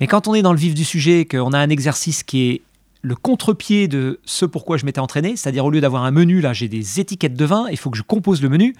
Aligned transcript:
Mais 0.00 0.06
quand 0.06 0.28
on 0.28 0.34
est 0.34 0.42
dans 0.42 0.52
le 0.52 0.58
vif 0.58 0.74
du 0.74 0.84
sujet, 0.84 1.26
qu'on 1.26 1.52
a 1.52 1.58
un 1.58 1.68
exercice 1.68 2.22
qui 2.22 2.48
est 2.48 2.62
le 3.02 3.14
contre-pied 3.14 3.88
de 3.88 4.20
ce 4.24 4.44
pourquoi 4.44 4.76
je 4.76 4.84
m'étais 4.84 5.00
entraîné, 5.00 5.36
c'est-à-dire 5.36 5.64
au 5.64 5.70
lieu 5.70 5.80
d'avoir 5.80 6.04
un 6.04 6.10
menu, 6.10 6.40
là 6.40 6.52
j'ai 6.52 6.68
des 6.68 7.00
étiquettes 7.00 7.34
de 7.34 7.44
vin, 7.44 7.66
il 7.70 7.76
faut 7.76 7.90
que 7.90 7.96
je 7.96 8.02
compose 8.02 8.42
le 8.42 8.48
menu, 8.48 8.74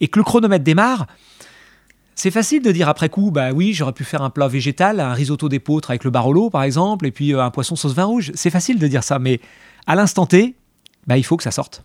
et 0.00 0.08
que 0.08 0.18
le 0.18 0.24
chronomètre 0.24 0.64
démarre, 0.64 1.06
c'est 2.14 2.30
facile 2.32 2.62
de 2.62 2.72
dire 2.72 2.88
après 2.88 3.08
coup, 3.08 3.30
bah 3.30 3.52
oui, 3.52 3.72
j'aurais 3.72 3.92
pu 3.92 4.04
faire 4.04 4.22
un 4.22 4.30
plat 4.30 4.48
végétal, 4.48 4.98
un 4.98 5.12
risotto 5.12 5.48
d'épeautre 5.48 5.90
avec 5.90 6.04
le 6.04 6.10
barolo 6.10 6.50
par 6.50 6.64
exemple, 6.64 7.06
et 7.06 7.12
puis 7.12 7.32
euh, 7.32 7.44
un 7.44 7.50
poisson 7.50 7.76
sauce 7.76 7.94
vin 7.94 8.04
rouge. 8.04 8.32
C'est 8.34 8.50
facile 8.50 8.78
de 8.78 8.88
dire 8.88 9.04
ça, 9.04 9.18
mais 9.20 9.40
à 9.86 9.94
l'instant 9.94 10.26
T, 10.26 10.56
bah, 11.06 11.16
il 11.16 11.24
faut 11.24 11.36
que 11.36 11.44
ça 11.44 11.52
sorte. 11.52 11.84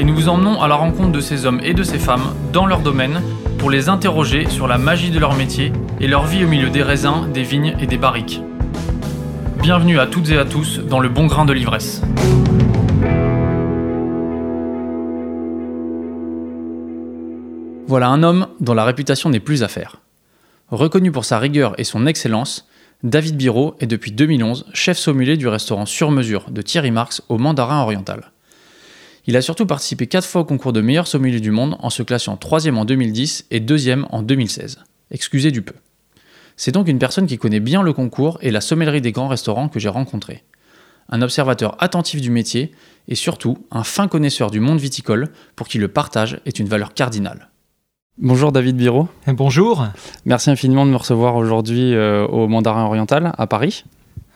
et 0.00 0.02
nous 0.02 0.14
vous 0.14 0.30
emmenons 0.30 0.62
à 0.62 0.66
la 0.66 0.76
rencontre 0.76 1.12
de 1.12 1.20
ces 1.20 1.44
hommes 1.44 1.60
et 1.62 1.74
de 1.74 1.82
ces 1.82 1.98
femmes 1.98 2.34
dans 2.54 2.64
leur 2.64 2.80
domaine 2.80 3.20
pour 3.58 3.68
les 3.68 3.90
interroger 3.90 4.48
sur 4.48 4.66
la 4.66 4.78
magie 4.78 5.10
de 5.10 5.18
leur 5.18 5.34
métier 5.34 5.72
et 6.00 6.08
leur 6.08 6.24
vie 6.24 6.42
au 6.42 6.48
milieu 6.48 6.70
des 6.70 6.82
raisins, 6.82 7.30
des 7.34 7.42
vignes 7.42 7.76
et 7.78 7.86
des 7.86 7.98
barriques. 7.98 8.40
Bienvenue 9.60 10.00
à 10.00 10.06
toutes 10.06 10.30
et 10.30 10.38
à 10.38 10.46
tous 10.46 10.78
dans 10.78 11.00
le 11.00 11.10
bon 11.10 11.26
grain 11.26 11.44
de 11.44 11.52
l'ivresse. 11.52 12.00
Voilà 17.86 18.08
un 18.08 18.22
homme 18.22 18.46
dont 18.60 18.72
la 18.72 18.86
réputation 18.86 19.28
n'est 19.28 19.38
plus 19.38 19.62
à 19.62 19.68
faire. 19.68 20.00
Reconnu 20.70 21.12
pour 21.12 21.26
sa 21.26 21.38
rigueur 21.38 21.74
et 21.76 21.84
son 21.84 22.06
excellence, 22.06 22.66
David 23.02 23.36
Biro 23.36 23.74
est 23.80 23.86
depuis 23.86 24.12
2011 24.12 24.64
chef 24.72 24.96
sommelier 24.96 25.36
du 25.36 25.46
restaurant 25.46 25.84
sur 25.84 26.10
mesure 26.10 26.46
de 26.50 26.62
Thierry 26.62 26.90
Marx 26.90 27.20
au 27.28 27.36
Mandarin 27.36 27.82
Oriental. 27.82 28.32
Il 29.26 29.36
a 29.36 29.42
surtout 29.42 29.66
participé 29.66 30.06
4 30.06 30.26
fois 30.26 30.40
au 30.42 30.44
concours 30.44 30.72
de 30.72 30.80
meilleur 30.80 31.06
sommelier 31.06 31.40
du 31.40 31.50
monde 31.50 31.76
en 31.80 31.90
se 31.90 32.02
classant 32.02 32.36
3 32.36 32.68
en 32.68 32.84
2010 32.84 33.46
et 33.50 33.60
2 33.60 34.04
en 34.10 34.22
2016. 34.22 34.78
Excusez 35.10 35.50
du 35.50 35.62
peu. 35.62 35.74
C'est 36.56 36.72
donc 36.72 36.88
une 36.88 36.98
personne 36.98 37.26
qui 37.26 37.38
connaît 37.38 37.60
bien 37.60 37.82
le 37.82 37.92
concours 37.92 38.38
et 38.42 38.50
la 38.50 38.60
sommellerie 38.60 39.00
des 39.00 39.12
grands 39.12 39.28
restaurants 39.28 39.68
que 39.68 39.80
j'ai 39.80 39.88
rencontré. 39.88 40.44
Un 41.08 41.22
observateur 41.22 41.76
attentif 41.82 42.20
du 42.20 42.30
métier 42.30 42.72
et 43.08 43.14
surtout 43.14 43.58
un 43.70 43.82
fin 43.82 44.08
connaisseur 44.08 44.50
du 44.50 44.60
monde 44.60 44.78
viticole 44.78 45.30
pour 45.56 45.68
qui 45.68 45.78
le 45.78 45.88
partage 45.88 46.40
est 46.46 46.58
une 46.58 46.68
valeur 46.68 46.94
cardinale. 46.94 47.48
Bonjour 48.18 48.52
David 48.52 48.76
Biro. 48.76 49.08
Bonjour. 49.26 49.86
Merci 50.26 50.50
infiniment 50.50 50.84
de 50.84 50.90
me 50.90 50.96
recevoir 50.96 51.36
aujourd'hui 51.36 51.94
euh, 51.94 52.26
au 52.26 52.46
Mandarin 52.48 52.84
Oriental 52.84 53.32
à 53.38 53.46
Paris. 53.46 53.84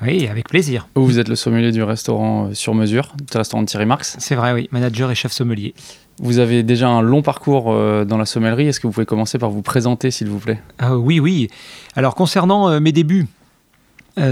Oui, 0.05 0.29
avec 0.29 0.49
plaisir. 0.49 0.87
Vous 0.95 1.19
êtes 1.19 1.29
le 1.29 1.35
sommelier 1.35 1.73
du 1.73 1.83
restaurant 1.83 2.49
euh, 2.49 2.55
sur 2.55 2.75
mesure, 2.75 3.15
du 3.31 3.39
restaurant 3.39 3.63
de 3.63 3.67
Thierry 3.69 3.87
Marx. 3.87 4.17
C'est 4.21 4.35
vrai, 4.35 4.53
oui, 4.53 4.69
manager 4.71 5.11
et 5.11 5.15
chef 5.15 5.33
sommelier. 5.33 5.75
Vous 6.19 6.39
avez 6.39 6.63
déjà 6.63 6.89
un 6.89 7.01
long 7.01 7.23
parcours 7.23 7.73
euh, 7.73 8.05
dans 8.05 8.19
la 8.19 8.27
sommellerie. 8.27 8.67
Est-ce 8.69 8.81
que 8.81 8.87
vous 8.87 8.93
pouvez 8.93 9.07
commencer 9.07 9.39
par 9.39 9.51
vous 9.51 9.63
présenter, 9.63 10.11
s'il 10.11 10.29
vous 10.29 10.39
plaît? 10.39 10.61
Ah, 10.79 10.97
Oui, 10.99 11.21
oui. 11.21 11.49
Alors, 11.97 12.15
concernant 12.15 12.69
euh, 12.69 12.81
mes 12.81 12.93
débuts, 12.93 13.27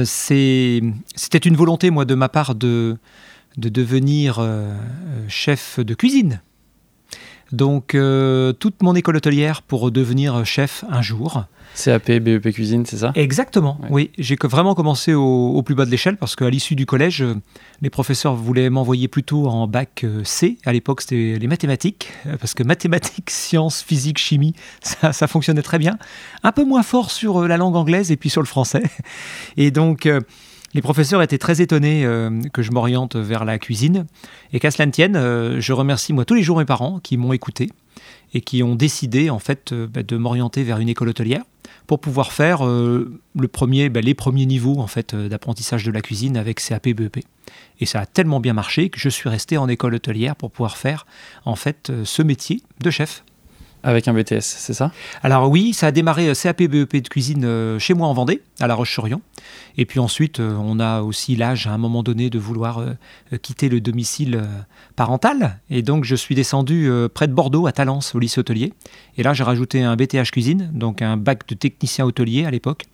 c'était 0.05 0.79
une 1.45 1.57
volonté, 1.57 1.91
moi, 1.91 2.05
de 2.05 2.15
ma 2.15 2.29
part, 2.29 2.55
de, 2.55 2.97
de 3.57 3.69
devenir 3.69 4.41
chef 5.27 5.81
de 5.81 5.95
cuisine. 5.95 6.41
Donc, 7.53 7.97
toute 8.59 8.83
mon 8.83 8.95
école 8.95 9.17
hôtelière 9.17 9.63
pour 9.63 9.91
devenir 9.91 10.45
chef 10.45 10.85
un 10.91 11.03
jour. 11.03 11.45
CAP, 11.75 12.11
BEP 12.11 12.53
cuisine, 12.53 12.85
c'est 12.85 12.99
ça? 12.99 13.13
Exactement, 13.15 13.79
oui. 13.89 14.11
J'ai 14.19 14.37
vraiment 14.43 14.75
commencé 14.75 15.15
au, 15.15 15.63
plus 15.63 15.75
bas 15.75 15.85
de 15.85 15.91
l'échelle 15.91 16.17
parce 16.17 16.37
qu'à 16.37 16.51
l'issue 16.51 16.75
du 16.75 16.87
collège, 16.87 17.25
les 17.81 17.91
professeurs 17.91 18.35
voulaient 18.35 18.71
m'envoyer 18.71 19.09
plutôt 19.09 19.47
en 19.47 19.67
bac 19.67 20.03
euh, 20.05 20.23
C. 20.25 20.59
À 20.65 20.73
l'époque, 20.73 21.01
c'était 21.01 21.39
les 21.39 21.47
mathématiques, 21.47 22.13
euh, 22.27 22.37
parce 22.37 22.55
que 22.55 22.63
mathématiques, 22.63 23.31
sciences, 23.31 23.83
physique, 23.83 24.19
chimie, 24.19 24.55
ça, 24.83 25.27
fonctionnait 25.27 25.63
très 25.63 25.79
bien. 25.79 25.99
Un 26.43 26.53
peu 26.53 26.65
moins 26.65 26.83
fort 26.83 27.11
sur 27.11 27.43
euh, 27.43 27.49
la 27.49 27.57
langue 27.57 27.77
anglaise 27.77 28.13
et 28.13 28.17
puis 28.17 28.31
sur 28.31 28.43
le 28.43 28.47
français. 28.47 28.83
Et 29.57 29.71
donc, 29.71 30.09
les 30.75 30.83
professeurs 30.83 31.23
étaient 31.23 31.39
très 31.39 31.61
étonnés 31.61 32.07
que 32.53 32.63
je 32.63 32.71
m'oriente 32.71 33.17
vers 33.17 33.45
la 33.45 33.59
cuisine. 33.59 34.07
Et 34.53 34.61
qu'à 34.61 34.71
cela 34.71 34.87
ne 34.87 34.91
tienne, 34.91 35.61
je 35.61 35.73
remercie 35.73 36.13
moi 36.13 36.25
tous 36.25 36.35
les 36.35 36.43
jours 36.43 36.59
mes 36.59 36.65
parents 36.65 36.99
qui 36.99 37.17
m'ont 37.17 37.33
écouté 37.33 37.71
et 38.35 38.41
qui 38.41 38.63
ont 38.63 38.75
décidé 38.75 39.31
en 39.31 39.39
fait 39.39 39.75
bah, 39.75 40.03
de 40.03 40.17
m'orienter 40.17 40.63
vers 40.63 40.79
une 40.79 40.89
école 40.89 41.09
hôtelière 41.09 41.43
pour 41.87 42.01
pouvoir 42.01 42.33
faire 42.33 42.67
euh, 42.67 43.21
le 43.39 43.49
premier, 43.49 43.89
ben, 43.89 44.05
les 44.05 44.15
premiers 44.15 44.47
niveaux 44.47 44.79
en 44.79 44.87
fait 44.87 45.15
euh, 45.15 45.29
d'apprentissage 45.29 45.85
de 45.85 45.91
la 45.91 46.01
cuisine 46.01 46.37
avec 46.37 46.61
CAP 46.61 46.89
BEP. 46.89 47.25
Et 47.81 47.87
ça 47.87 48.01
a 48.01 48.07
tellement 48.07 48.41
bien 48.41 48.53
marché 48.53 48.89
que 48.89 48.99
je 48.99 49.09
suis 49.09 49.29
resté 49.29 49.59
en 49.59 49.69
école 49.69 49.95
hôtelière 49.95 50.37
pour 50.37 50.51
pouvoir 50.51 50.77
faire 50.77 51.07
en 51.45 51.57
fait 51.57 51.91
euh, 51.91 52.05
ce 52.05 52.23
métier 52.23 52.63
de 52.81 52.91
chef. 52.91 53.25
Avec 53.85 54.07
un 54.07 54.15
BTS, 54.15 54.43
c'est 54.43 54.75
ça? 54.75 54.93
Alors 55.25 55.51
oui, 55.51 55.73
ça 55.73 55.89
a 55.89 55.91
démarré 55.91 56.29
euh, 56.29 56.35
CAP 56.35 56.63
BEP 56.63 57.03
de 57.03 57.09
cuisine 57.09 57.45
euh, 57.45 57.81
chez 57.81 57.95
moi 57.95 58.07
en 58.07 58.13
Vendée, 58.13 58.41
à 58.61 58.69
La 58.69 58.77
Roche-sur-Yon. 58.77 59.21
Et 59.77 59.87
puis 59.87 59.99
ensuite, 59.99 60.39
euh, 60.39 60.55
on 60.57 60.79
a 60.79 61.03
aussi 61.03 61.35
l'âge 61.35 61.67
à 61.67 61.73
un 61.73 61.79
moment 61.79 62.05
donné 62.05 62.31
de 62.31 62.39
vouloir 62.39 62.85
quitter 63.43 63.69
le 63.69 63.81
domicile 63.81 64.43
parental. 64.95 65.59
Et 65.69 65.83
donc 65.83 66.05
je 66.05 66.15
suis 66.15 66.35
descendu 66.35 66.91
près 67.13 67.27
de 67.27 67.33
Bordeaux, 67.33 67.67
à 67.67 67.73
Talence, 67.73 68.15
au 68.15 68.19
lycée 68.19 68.39
hôtelier. 68.39 68.73
Et 69.17 69.23
là, 69.23 69.33
j'ai 69.33 69.43
rajouté 69.43 69.83
un 69.83 69.97
BTH 69.97 70.31
cuisine, 70.31 70.71
donc 70.73 71.03
un 71.03 71.17
bac 71.17 71.49
de 71.49 71.55
technicien 71.55 72.05
hôtelier 72.05 72.45
à 72.45 72.51
l'époque, 72.51 72.85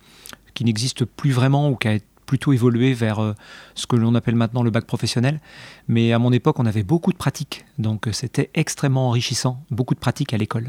qui 0.53 0.65
n'existe 0.65 1.05
plus 1.05 1.31
vraiment 1.31 1.69
ou 1.69 1.75
qui 1.75 1.87
a 1.87 1.97
plutôt 2.25 2.53
évolué 2.53 2.93
vers 2.93 3.33
ce 3.75 3.87
que 3.87 3.95
l'on 3.95 4.15
appelle 4.15 4.35
maintenant 4.35 4.63
le 4.63 4.71
bac 4.71 4.85
professionnel. 4.85 5.39
Mais 5.87 6.13
à 6.13 6.19
mon 6.19 6.31
époque, 6.31 6.59
on 6.59 6.65
avait 6.65 6.83
beaucoup 6.83 7.11
de 7.11 7.17
pratiques, 7.17 7.65
donc 7.77 8.07
c'était 8.11 8.49
extrêmement 8.53 9.09
enrichissant, 9.09 9.63
beaucoup 9.69 9.93
de 9.93 9.99
pratiques 9.99 10.33
à 10.33 10.37
l'école. 10.37 10.67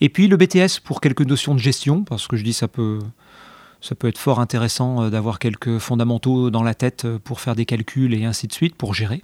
Et 0.00 0.08
puis 0.08 0.28
le 0.28 0.36
BTS 0.36 0.80
pour 0.82 1.00
quelques 1.00 1.26
notions 1.26 1.54
de 1.54 1.60
gestion, 1.60 2.04
parce 2.04 2.26
que 2.26 2.36
je 2.36 2.44
dis 2.44 2.52
ça 2.52 2.68
peut, 2.68 3.00
ça 3.80 3.94
peut 3.94 4.08
être 4.08 4.18
fort 4.18 4.40
intéressant 4.40 5.02
euh, 5.02 5.10
d'avoir 5.10 5.38
quelques 5.38 5.78
fondamentaux 5.78 6.50
dans 6.50 6.62
la 6.62 6.74
tête 6.74 7.04
euh, 7.04 7.18
pour 7.18 7.40
faire 7.40 7.54
des 7.54 7.64
calculs 7.64 8.14
et 8.14 8.24
ainsi 8.24 8.46
de 8.46 8.52
suite, 8.52 8.74
pour 8.74 8.94
gérer. 8.94 9.22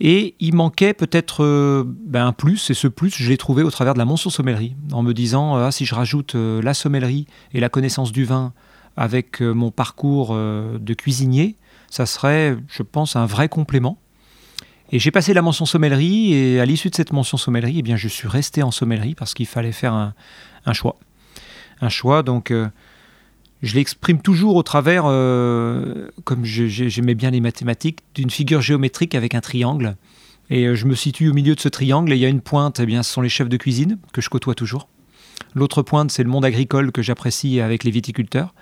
Et 0.00 0.34
il 0.40 0.54
manquait 0.54 0.92
peut-être 0.92 1.44
euh, 1.44 1.84
ben, 1.86 2.26
un 2.26 2.32
plus, 2.32 2.70
et 2.70 2.74
ce 2.74 2.88
plus, 2.88 3.14
je 3.16 3.28
l'ai 3.28 3.36
trouvé 3.36 3.62
au 3.62 3.70
travers 3.70 3.94
de 3.94 3.98
la 3.98 4.04
mention 4.04 4.30
sommellerie, 4.30 4.74
en 4.92 5.02
me 5.02 5.12
disant, 5.12 5.56
ah, 5.56 5.70
si 5.70 5.84
je 5.84 5.94
rajoute 5.94 6.34
la 6.34 6.74
sommellerie 6.74 7.26
et 7.52 7.60
la 7.60 7.68
connaissance 7.68 8.10
du 8.10 8.24
vin 8.24 8.52
avec 8.96 9.40
mon 9.40 9.70
parcours 9.70 10.34
de 10.34 10.94
cuisinier, 10.94 11.56
ça 11.90 12.06
serait, 12.06 12.56
je 12.68 12.82
pense, 12.82 13.14
un 13.14 13.26
vrai 13.26 13.48
complément. 13.48 13.98
Et 14.94 15.00
j'ai 15.00 15.10
passé 15.10 15.34
la 15.34 15.42
mention 15.42 15.66
sommellerie 15.66 16.34
et 16.34 16.60
à 16.60 16.64
l'issue 16.64 16.88
de 16.88 16.94
cette 16.94 17.12
mention 17.12 17.36
sommellerie, 17.36 17.80
eh 17.80 17.82
bien, 17.82 17.96
je 17.96 18.06
suis 18.06 18.28
resté 18.28 18.62
en 18.62 18.70
sommellerie 18.70 19.16
parce 19.16 19.34
qu'il 19.34 19.46
fallait 19.46 19.72
faire 19.72 19.92
un, 19.92 20.72
choix. 20.72 20.94
Un 21.80 21.88
choix, 21.88 22.22
donc 22.22 22.52
euh, 22.52 22.68
je 23.60 23.74
l'exprime 23.74 24.22
toujours 24.22 24.54
au 24.54 24.62
travers, 24.62 25.02
euh, 25.06 26.06
comme 26.22 26.44
j'aimais 26.44 27.16
bien 27.16 27.32
les 27.32 27.40
mathématiques, 27.40 28.02
d'une 28.14 28.30
figure 28.30 28.60
géométrique 28.60 29.16
avec 29.16 29.34
un 29.34 29.40
triangle. 29.40 29.96
Et 30.48 30.66
euh, 30.66 30.76
je 30.76 30.86
me 30.86 30.94
situe 30.94 31.28
au 31.28 31.34
milieu 31.34 31.56
de 31.56 31.60
ce 31.60 31.68
triangle 31.68 32.12
et 32.12 32.14
il 32.14 32.20
y 32.20 32.24
a 32.24 32.28
une 32.28 32.40
pointe, 32.40 32.78
eh 32.78 32.86
bien, 32.86 33.02
ce 33.02 33.12
sont 33.12 33.20
les 33.20 33.28
chefs 33.28 33.48
de 33.48 33.56
cuisine 33.56 33.98
que 34.12 34.20
je 34.20 34.28
côtoie 34.28 34.54
toujours. 34.54 34.86
L'autre 35.56 35.82
pointe, 35.82 36.12
c'est 36.12 36.22
le 36.22 36.30
monde 36.30 36.44
agricole 36.44 36.92
que 36.92 37.02
j'apprécie 37.02 37.60
avec 37.60 37.82
les 37.82 37.90
viticulteurs 37.90 38.54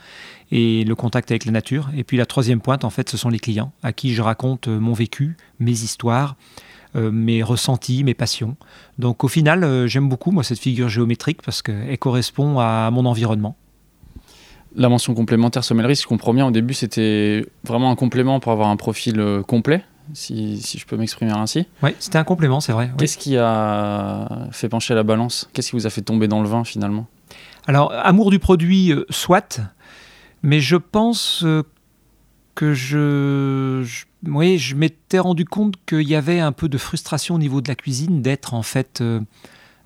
et 0.52 0.84
le 0.84 0.94
contact 0.94 1.30
avec 1.30 1.46
la 1.46 1.50
nature. 1.50 1.88
Et 1.96 2.04
puis 2.04 2.18
la 2.18 2.26
troisième 2.26 2.60
pointe, 2.60 2.84
en 2.84 2.90
fait, 2.90 3.08
ce 3.08 3.16
sont 3.16 3.30
les 3.30 3.40
clients 3.40 3.72
à 3.82 3.92
qui 3.92 4.14
je 4.14 4.22
raconte 4.22 4.68
euh, 4.68 4.78
mon 4.78 4.92
vécu, 4.92 5.36
mes 5.58 5.72
histoires, 5.72 6.36
euh, 6.94 7.10
mes 7.10 7.42
ressentis, 7.42 8.04
mes 8.04 8.12
passions. 8.12 8.56
Donc 8.98 9.24
au 9.24 9.28
final, 9.28 9.64
euh, 9.64 9.86
j'aime 9.86 10.08
beaucoup 10.10 10.30
moi 10.30 10.44
cette 10.44 10.58
figure 10.58 10.90
géométrique 10.90 11.40
parce 11.42 11.62
qu'elle 11.62 11.98
correspond 11.98 12.60
à 12.60 12.90
mon 12.92 13.06
environnement. 13.06 13.56
La 14.76 14.90
mention 14.90 15.14
complémentaire 15.14 15.64
sommellerie, 15.64 15.96
si 15.96 16.02
je 16.02 16.08
comprends 16.08 16.34
bien, 16.34 16.46
au 16.46 16.50
début, 16.50 16.74
c'était 16.74 17.46
vraiment 17.64 17.90
un 17.90 17.96
complément 17.96 18.38
pour 18.38 18.52
avoir 18.52 18.68
un 18.68 18.76
profil 18.76 19.22
complet, 19.46 19.84
si, 20.14 20.58
si 20.62 20.78
je 20.78 20.86
peux 20.86 20.96
m'exprimer 20.96 21.32
ainsi. 21.32 21.66
Oui, 21.82 21.90
c'était 21.98 22.16
un 22.16 22.24
complément, 22.24 22.60
c'est 22.60 22.72
vrai. 22.72 22.90
Qu'est-ce 22.96 23.18
qui 23.18 23.36
a 23.36 24.48
fait 24.50 24.70
pencher 24.70 24.94
la 24.94 25.02
balance? 25.02 25.50
Qu'est-ce 25.52 25.70
qui 25.70 25.76
vous 25.76 25.86
a 25.86 25.90
fait 25.90 26.00
tomber 26.00 26.26
dans 26.26 26.40
le 26.40 26.48
vin 26.48 26.64
finalement? 26.64 27.06
Alors, 27.66 27.92
amour 27.92 28.30
du 28.30 28.38
produit, 28.38 28.94
soit, 29.10 29.60
mais 30.42 30.60
je 30.60 30.76
pense 30.76 31.42
euh, 31.44 31.62
que 32.54 32.74
je, 32.74 33.84
je 33.84 34.74
m'étais 34.74 35.18
rendu 35.18 35.44
compte 35.44 35.74
qu'il 35.86 36.08
y 36.08 36.14
avait 36.14 36.40
un 36.40 36.52
peu 36.52 36.68
de 36.68 36.78
frustration 36.78 37.36
au 37.36 37.38
niveau 37.38 37.60
de 37.60 37.68
la 37.68 37.74
cuisine 37.74 38.22
d'être 38.22 38.54
en 38.54 38.62
fait 38.62 39.00
euh, 39.00 39.20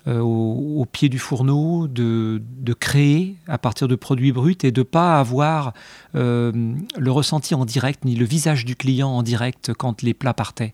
euh, 0.07 0.19
au, 0.19 0.85
pied 0.85 1.09
du 1.09 1.19
fourneau, 1.19 1.87
de, 1.87 2.41
créer 2.79 3.35
à 3.47 3.57
partir 3.57 3.87
de 3.87 3.95
produits 3.95 4.31
bruts 4.31 4.57
et 4.63 4.71
de 4.71 4.83
pas 4.83 5.19
avoir 5.19 5.73
le 6.13 7.07
ressenti 7.07 7.55
en 7.55 7.65
direct 7.65 8.05
ni 8.05 8.15
le 8.15 8.25
visage 8.25 8.63
du 8.65 8.75
client 8.75 9.09
en 9.09 9.23
direct 9.23 9.73
quand 9.73 10.01
les 10.01 10.13
plats 10.13 10.33
partaient. 10.33 10.73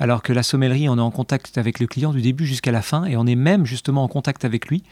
Alors 0.00 0.22
que 0.22 0.32
la 0.32 0.42
sommellerie, 0.42 0.88
on 0.88 0.98
est 0.98 1.00
en 1.00 1.12
contact 1.12 1.56
avec 1.56 1.78
le 1.78 1.86
client 1.86 2.12
du 2.12 2.20
début 2.20 2.46
jusqu'à 2.46 2.72
la 2.72 2.82
fin 2.82 3.04
et 3.04 3.16
on 3.16 3.26
est 3.26 3.36
même 3.36 3.64
justement 3.64 4.02
en 4.02 4.08
contact 4.08 4.44
avec 4.44 4.66
lui 4.66 4.82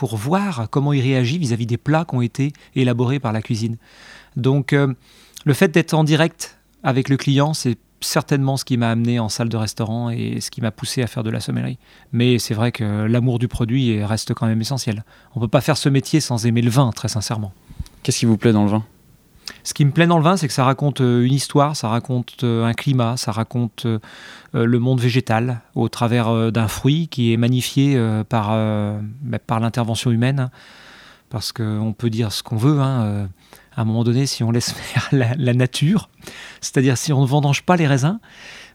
pour 0.00 0.16
voir 0.16 0.70
comment 0.70 0.94
il 0.94 1.02
réagit 1.02 1.36
vis-à-vis 1.36 1.66
des 1.66 1.76
plats 1.76 2.06
qui 2.08 2.14
ont 2.14 2.22
été 2.22 2.54
élaborés 2.74 3.20
par 3.20 3.34
la 3.34 3.42
cuisine. 3.42 3.76
Donc 4.34 4.72
euh, 4.72 4.94
le 5.44 5.52
fait 5.52 5.68
d'être 5.68 5.92
en 5.92 6.04
direct 6.04 6.58
avec 6.82 7.10
le 7.10 7.18
client, 7.18 7.52
c'est 7.52 7.76
certainement 8.00 8.56
ce 8.56 8.64
qui 8.64 8.78
m'a 8.78 8.90
amené 8.90 9.20
en 9.20 9.28
salle 9.28 9.50
de 9.50 9.58
restaurant 9.58 10.08
et 10.08 10.40
ce 10.40 10.50
qui 10.50 10.62
m'a 10.62 10.70
poussé 10.70 11.02
à 11.02 11.06
faire 11.06 11.22
de 11.22 11.28
la 11.28 11.38
sommellerie. 11.38 11.76
Mais 12.12 12.38
c'est 12.38 12.54
vrai 12.54 12.72
que 12.72 12.82
l'amour 12.82 13.38
du 13.38 13.46
produit 13.46 14.02
reste 14.02 14.32
quand 14.32 14.46
même 14.46 14.62
essentiel. 14.62 15.04
On 15.34 15.40
ne 15.40 15.44
peut 15.44 15.50
pas 15.50 15.60
faire 15.60 15.76
ce 15.76 15.90
métier 15.90 16.20
sans 16.20 16.46
aimer 16.46 16.62
le 16.62 16.70
vin, 16.70 16.92
très 16.92 17.08
sincèrement. 17.08 17.52
Qu'est-ce 18.02 18.20
qui 18.20 18.24
vous 18.24 18.38
plaît 18.38 18.54
dans 18.54 18.64
le 18.64 18.70
vin? 18.70 18.84
Ce 19.62 19.74
qui 19.74 19.84
me 19.84 19.90
plaît 19.90 20.06
dans 20.06 20.18
le 20.18 20.24
vin, 20.24 20.36
c'est 20.36 20.48
que 20.48 20.52
ça 20.52 20.64
raconte 20.64 21.00
euh, 21.00 21.22
une 21.22 21.32
histoire, 21.32 21.76
ça 21.76 21.88
raconte 21.88 22.44
euh, 22.44 22.64
un 22.64 22.72
climat, 22.72 23.16
ça 23.16 23.32
raconte 23.32 23.86
euh, 23.86 23.98
le 24.52 24.78
monde 24.78 25.00
végétal 25.00 25.60
au 25.74 25.88
travers 25.88 26.50
d'un 26.50 26.68
fruit 26.68 27.08
qui 27.08 27.32
est 27.32 27.36
magnifié 27.36 27.96
par, 28.28 28.48
bah, 29.22 29.38
par 29.38 29.60
l'intervention 29.60 30.10
humaine. 30.10 30.50
Parce 31.28 31.52
qu'on 31.52 31.94
peut 31.96 32.10
dire 32.10 32.32
ce 32.32 32.42
qu'on 32.42 32.56
veut, 32.56 32.80
hein, 32.80 33.28
à 33.76 33.82
un 33.82 33.84
moment 33.84 34.02
donné, 34.02 34.26
si 34.26 34.42
on 34.42 34.50
laisse 34.50 34.72
faire 34.72 35.08
la, 35.12 35.54
nature, 35.54 36.10
c'est-à-dire 36.60 36.98
si 36.98 37.12
on 37.12 37.22
ne 37.22 37.26
vendange 37.26 37.62
pas 37.62 37.76
les 37.76 37.86
raisins, 37.86 38.18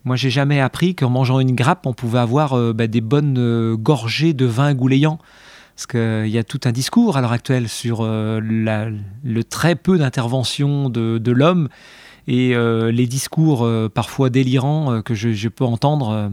moi 0.06 0.16
j'ai 0.16 0.30
jamais 0.30 0.62
appris 0.62 0.96
qu'en 0.96 1.10
mangeant 1.10 1.42
une 1.42 1.56
grappe, 1.56 1.86
on 1.86 1.94
pouvait 1.94 2.20
avoir 2.20 2.58
bah, 2.74 2.88
des 2.88 3.02
bonnes 3.02 3.76
gorgées 3.76 4.32
de 4.32 4.46
vin 4.46 4.74
gouléant. 4.74 5.20
Parce 5.76 5.88
qu'il 5.88 6.30
y 6.30 6.38
a 6.38 6.44
tout 6.46 6.62
un 6.64 6.72
discours 6.72 7.18
à 7.18 7.22
l'heure 7.22 7.34
actuelle 7.34 7.68
sur 7.68 8.00
euh, 8.02 8.40
le 8.40 9.44
très 9.44 9.76
peu 9.76 9.98
d'intervention 9.98 10.90
de, 10.90 11.32
l'homme 11.32 11.68
et 12.28 12.56
euh, 12.56 12.92
les 12.92 13.08
discours 13.08 13.66
euh, 13.66 13.90
parfois 13.94 14.30
délirants 14.30 15.02
que 15.02 15.14
je, 15.14 15.50
peux 15.50 15.66
entendre 15.66 16.32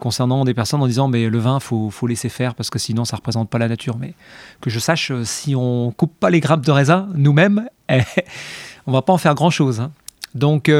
concernant 0.00 0.44
des 0.44 0.52
personnes 0.52 0.82
en 0.82 0.86
disant 0.86 1.08
mais 1.08 1.30
le 1.30 1.38
vin 1.38 1.60
faut, 1.60 1.88
faut 1.88 2.06
laisser 2.06 2.28
faire 2.28 2.54
parce 2.54 2.68
que 2.68 2.78
sinon 2.78 3.06
ça 3.06 3.16
représente 3.16 3.48
pas 3.48 3.56
la 3.56 3.68
nature. 3.68 3.96
Mais 3.98 4.12
que 4.60 4.68
je 4.68 4.78
sache 4.78 5.12
si 5.22 5.54
on 5.56 5.90
coupe 5.90 6.20
pas 6.20 6.28
les 6.28 6.40
grappes 6.40 6.64
de 6.64 6.70
raisin 6.70 7.08
nous-mêmes 7.14 7.66
eh, 7.88 8.02
on 8.86 8.92
va 8.92 9.00
pas 9.00 9.14
en 9.14 9.18
faire 9.18 9.34
grand 9.34 9.50
chose 9.50 9.80
hein. 9.80 9.92
donc 10.34 10.70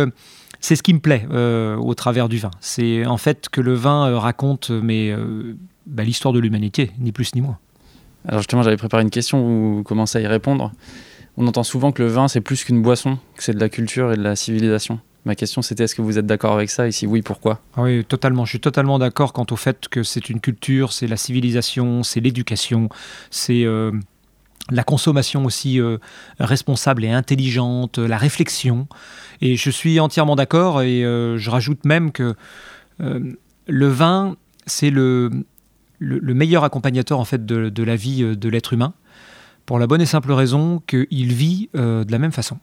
c'est 0.61 0.77
ce 0.77 0.83
qui 0.83 0.93
me 0.93 1.01
plaît 1.01 1.27
au 1.31 1.95
travers 1.95 2.29
du 2.29 2.37
vin. 2.37 2.51
C'est 2.61 3.07
en 3.07 3.17
fait 3.17 3.49
que 3.49 3.63
le 3.63 3.73
vin 3.73 4.19
raconte 4.19 4.71
mais 4.71 5.15
bah, 5.87 6.05
l'histoire 6.05 6.35
de 6.35 6.39
l'humanité 6.39 6.93
ni 6.99 7.11
plus 7.11 7.35
ni 7.35 7.41
moins 7.41 7.59
alors 8.27 8.41
justement, 8.41 8.63
j'avais 8.63 8.77
préparé 8.77 9.03
une 9.03 9.11
question, 9.11 9.43
vous 9.43 9.83
commencez 9.83 10.19
à 10.19 10.21
y 10.21 10.27
répondre. 10.27 10.73
On 11.37 11.47
entend 11.47 11.63
souvent 11.63 11.93
que 11.93 12.03
le 12.03 12.09
vin, 12.09 12.29
c'est 12.29 12.41
plus 12.41 12.65
qu'une 12.65 12.81
boisson, 12.81 13.19
que 13.37 13.43
c'est 13.43 13.55
de 13.55 13.61
la 13.61 13.69
culture 13.69 14.13
et 14.13 14.17
de 14.17 14.23
la 14.23 14.37
civilisation. 14.37 15.01
Ma 15.25 15.35
question, 15.35 15.63
c'était 15.63 15.85
est-ce 15.85 15.95
que 15.95 16.03
vous 16.03 16.19
êtes 16.19 16.27
d'accord 16.27 16.53
avec 16.53 16.71
ça 16.71 16.87
Et 16.87 16.93
si 16.93 17.07
oui, 17.07 17.23
pourquoi? 17.23 17.61
Ah 17.77 17.83
Oui, 17.83 18.05
totalement. 18.05 18.45
Je 18.45 18.51
suis 18.51 18.61
totalement 18.61 18.99
d'accord 18.99 19.33
quant 19.33 19.47
au 19.51 19.57
fait 19.57 19.89
que 19.89 20.03
c'est 20.03 20.29
une 20.29 20.41
culture, 20.41 20.93
c'est 20.93 21.07
la 21.07 21.17
civilisation, 21.17 22.03
c'est 22.03 22.21
l'éducation, 22.21 22.89
c'est 23.31 23.65
euh, 23.65 23.91
la 24.71 24.85
consommation 24.85 25.45
aussi 25.47 25.81
euh, 25.81 25.97
responsable 26.39 27.05
et 27.05 27.11
intelligente, 27.11 27.99
la 27.99 28.19
réflexion. 28.19 28.87
Et 29.41 29.57
je 29.57 29.71
suis 29.71 29.99
entièrement 29.99 30.37
d'accord 30.37 30.83
et 30.83 31.05
euh, 31.05 31.39
je 31.39 31.51
rajoute 31.51 31.85
même 31.85 32.13
que 32.13 32.35
le 32.99 33.89
vin, 33.89 34.37
c'est 34.67 34.91
le, 34.91 35.31
le, 35.99 36.35
meilleur 36.35 36.65
accompagnateur 36.65 37.19
en 37.19 37.25
fait 37.25 37.45
de, 37.47 37.83
la 37.83 37.97
vie 37.97 38.23
euh, 38.23 38.37
de 38.37 38.49
l'être 38.49 38.73
humain, 38.73 38.95
pour 39.67 39.79
la 39.79 39.87
bonne 39.87 40.01
et 40.01 40.07
simple 40.07 40.33
raison 40.33 40.83
qu'il 40.87 41.33
vit 41.33 41.71
euh, 41.77 42.05
de 42.05 42.13
la 42.13 42.19
même 42.19 42.33
façon. 42.33 42.59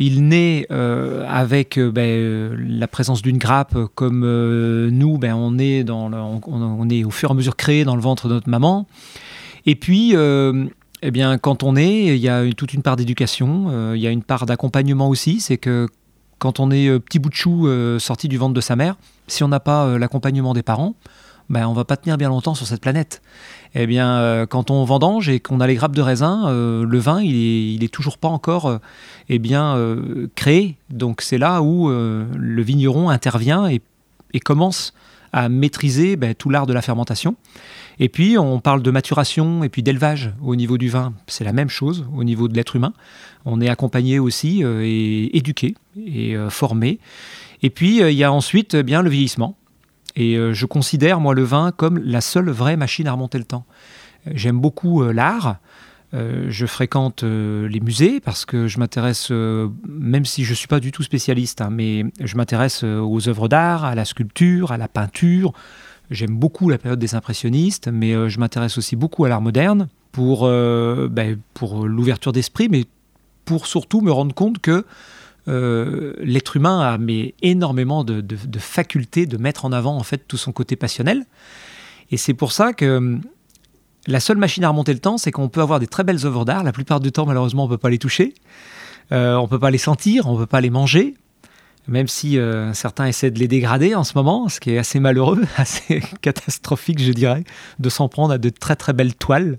Il 0.00 0.26
naît 0.26 0.66
euh, 0.72 1.24
avec 1.28 1.78
ben, 1.78 2.56
la 2.58 2.88
présence 2.88 3.22
d'une 3.22 3.38
grappe, 3.38 3.78
comme 3.94 4.22
nous, 4.90 5.18
ben, 5.18 5.34
on, 5.36 5.56
est 5.58 7.04
au 7.04 7.10
fur 7.10 7.30
et 7.30 7.32
à 7.32 7.34
mesure 7.34 7.54
créé 7.54 7.84
dans 7.84 7.94
le 7.94 8.02
ventre 8.02 8.26
de 8.26 8.34
notre 8.34 8.48
maman. 8.48 8.88
Et 9.66 9.76
puis, 9.76 10.16
eh 10.16 11.10
bien, 11.12 11.38
quand 11.38 11.62
on 11.62 11.76
est, 11.76 12.06
il 12.06 12.16
y 12.16 12.28
a 12.28 12.42
toute 12.54 12.74
une 12.74 12.82
part 12.82 12.96
d'éducation, 12.96 13.94
il 13.94 14.00
y 14.00 14.08
a 14.08 14.10
une 14.10 14.24
part 14.24 14.46
d'accompagnement 14.46 15.08
aussi. 15.08 15.38
C'est 15.38 15.58
que 15.58 15.86
quand 16.40 16.58
on 16.58 16.72
est 16.72 16.98
petit 16.98 17.20
bout 17.20 17.28
de 17.28 17.34
chou 17.36 17.68
sorti 18.00 18.26
du 18.26 18.36
ventre 18.36 18.54
de 18.54 18.60
sa 18.60 18.74
mère, 18.74 18.96
si 19.28 19.44
on 19.44 19.48
n'a 19.48 19.60
pas 19.60 19.96
l'accompagnement 19.96 20.54
des 20.54 20.64
parents, 20.64 20.96
ben, 21.50 21.66
on 21.66 21.72
va 21.72 21.84
pas 21.84 21.96
tenir 21.96 22.16
bien 22.16 22.28
longtemps 22.28 22.54
sur 22.54 22.66
cette 22.66 22.80
planète. 22.80 23.20
Eh 23.74 23.86
bien, 23.86 24.18
euh, 24.18 24.46
quand 24.46 24.70
on 24.70 24.84
vendange 24.84 25.28
et 25.28 25.40
qu'on 25.40 25.60
a 25.60 25.66
les 25.66 25.74
grappes 25.74 25.94
de 25.96 26.00
raisin, 26.00 26.48
euh, 26.48 26.84
le 26.86 26.98
vin, 26.98 27.20
il 27.20 27.82
est, 27.82 27.92
toujours 27.92 28.18
pas 28.18 28.28
encore 28.28 28.66
euh, 28.66 28.78
eh 29.28 29.38
bien, 29.38 29.76
créé. 30.34 30.76
Donc 30.90 31.20
c'est 31.20 31.38
là 31.38 31.62
où 31.62 31.88
le 31.88 32.62
vigneron 32.62 33.08
intervient 33.08 33.68
et, 33.68 33.80
commence 34.40 34.94
à 35.32 35.48
maîtriser 35.48 36.16
ben, 36.16 36.34
tout 36.34 36.50
l'art 36.50 36.66
de 36.66 36.72
la 36.72 36.82
fermentation. 36.82 37.36
Et 38.00 38.08
puis, 38.08 38.36
on 38.36 38.58
parle 38.58 38.82
de 38.82 38.90
maturation 38.90 39.62
et 39.62 39.68
puis 39.68 39.82
d'élevage 39.82 40.32
au 40.42 40.56
niveau 40.56 40.78
du 40.78 40.88
vin. 40.88 41.12
C'est 41.28 41.44
la 41.44 41.52
même 41.52 41.68
chose 41.68 42.06
au 42.16 42.24
niveau 42.24 42.48
de 42.48 42.54
l'être 42.54 42.74
humain. 42.74 42.92
On 43.44 43.60
est 43.60 43.68
accompagné 43.68 44.18
aussi 44.18 44.62
et 44.62 45.36
éduqué 45.36 45.76
et 45.96 46.36
formé. 46.50 46.98
Et 47.62 47.70
puis, 47.70 47.98
il 47.98 48.14
y 48.14 48.24
a 48.24 48.32
ensuite 48.32 48.74
eh 48.74 48.82
bien 48.82 49.02
le 49.02 49.10
vieillissement. 49.10 49.56
Et 50.16 50.36
euh, 50.36 50.52
je 50.52 50.66
considère, 50.66 51.20
moi, 51.20 51.34
le 51.34 51.42
vin 51.42 51.72
comme 51.72 51.98
la 51.98 52.20
seule 52.20 52.50
vraie 52.50 52.76
machine 52.76 53.06
à 53.06 53.12
remonter 53.12 53.38
le 53.38 53.44
temps. 53.44 53.64
Euh, 54.26 54.32
j'aime 54.34 54.60
beaucoup 54.60 55.02
euh, 55.02 55.12
l'art. 55.12 55.56
je 56.12 56.66
fréquente 56.66 57.24
les 57.24 57.80
musées 57.80 58.20
parce 58.20 58.44
que 58.44 58.68
je 58.68 58.78
m'intéresse, 58.78 59.32
même 59.32 60.24
si 60.24 60.44
je 60.44 60.50
ne 60.50 60.54
suis 60.54 60.68
pas 60.68 60.78
du 60.78 60.92
tout 60.92 61.02
spécialiste, 61.02 61.60
hein, 61.60 61.70
mais 61.72 62.04
je 62.20 62.36
m'intéresse 62.36 62.84
aux 62.84 63.28
œuvres 63.28 63.48
d'art, 63.48 63.84
à 63.84 63.96
la 63.96 64.04
sculpture, 64.04 64.70
à 64.70 64.76
la 64.76 64.86
peinture. 64.86 65.52
J'aime 66.12 66.36
beaucoup 66.36 66.68
la 66.68 66.78
période 66.78 67.00
des 67.00 67.16
impressionnistes, 67.16 67.88
mais 67.88 68.12
je 68.28 68.38
m'intéresse 68.38 68.78
aussi 68.78 68.94
beaucoup 68.94 69.24
à 69.24 69.28
l'art 69.28 69.40
moderne 69.40 69.88
pour, 70.12 70.46
ben, 70.46 71.36
pour 71.52 71.84
l'ouverture 71.88 72.30
d'esprit, 72.30 72.68
mais 72.68 72.84
pour 73.44 73.66
surtout 73.66 74.00
me 74.00 74.12
rendre 74.12 74.36
compte 74.36 74.60
que 74.60 74.84
euh, 75.46 76.14
l'être 76.20 76.56
humain 76.56 76.80
a 76.80 76.98
mais, 76.98 77.34
énormément 77.42 78.04
de, 78.04 78.24
facultés 78.58 79.26
de 79.26 79.36
mettre 79.36 79.64
en 79.64 79.72
avant 79.72 79.96
en 79.96 80.02
fait 80.02 80.26
tout 80.26 80.36
son 80.36 80.52
côté 80.52 80.76
passionnel. 80.76 81.24
Et 82.10 82.16
c'est 82.16 82.34
pour 82.34 82.52
ça 82.52 82.72
que 82.72 82.96
hum, 82.96 83.20
la 84.06 84.20
seule 84.20 84.36
machine 84.36 84.64
à 84.64 84.68
remonter 84.68 84.92
le 84.92 84.98
temps, 84.98 85.18
c'est 85.18 85.30
qu'on 85.30 85.48
peut 85.48 85.62
avoir 85.62 85.80
des 85.80 85.86
très 85.86 86.04
belles 86.04 86.24
œuvres 86.26 86.44
d'art. 86.44 86.62
La 86.62 86.72
plupart 86.72 87.00
du 87.00 87.10
temps, 87.10 87.26
malheureusement, 87.26 87.64
on 87.64 87.68
ne 87.68 87.72
peut 87.72 87.78
pas 87.78 87.90
les 87.90 87.98
toucher. 87.98 88.34
Euh, 89.12 89.34
on 89.36 89.42
ne 89.42 89.48
peut 89.48 89.58
pas 89.58 89.70
les 89.70 89.78
sentir, 89.78 90.28
on 90.28 90.34
ne 90.34 90.38
peut 90.38 90.46
pas 90.46 90.60
les 90.60 90.70
manger. 90.70 91.14
Même 91.86 92.08
si 92.08 92.38
euh, 92.38 92.72
certains 92.72 93.06
essaient 93.06 93.30
de 93.30 93.38
les 93.38 93.48
dégrader 93.48 93.94
en 93.94 94.04
ce 94.04 94.12
moment, 94.14 94.48
ce 94.48 94.58
qui 94.58 94.70
est 94.70 94.78
assez 94.78 95.00
malheureux, 95.00 95.42
assez 95.56 96.02
catastrophique, 96.22 97.02
je 97.02 97.12
dirais, 97.12 97.44
de 97.78 97.88
s'en 97.88 98.08
prendre 98.08 98.32
à 98.32 98.38
de 98.38 98.48
très 98.48 98.76
très 98.76 98.92
belles 98.92 99.14
toiles. 99.14 99.58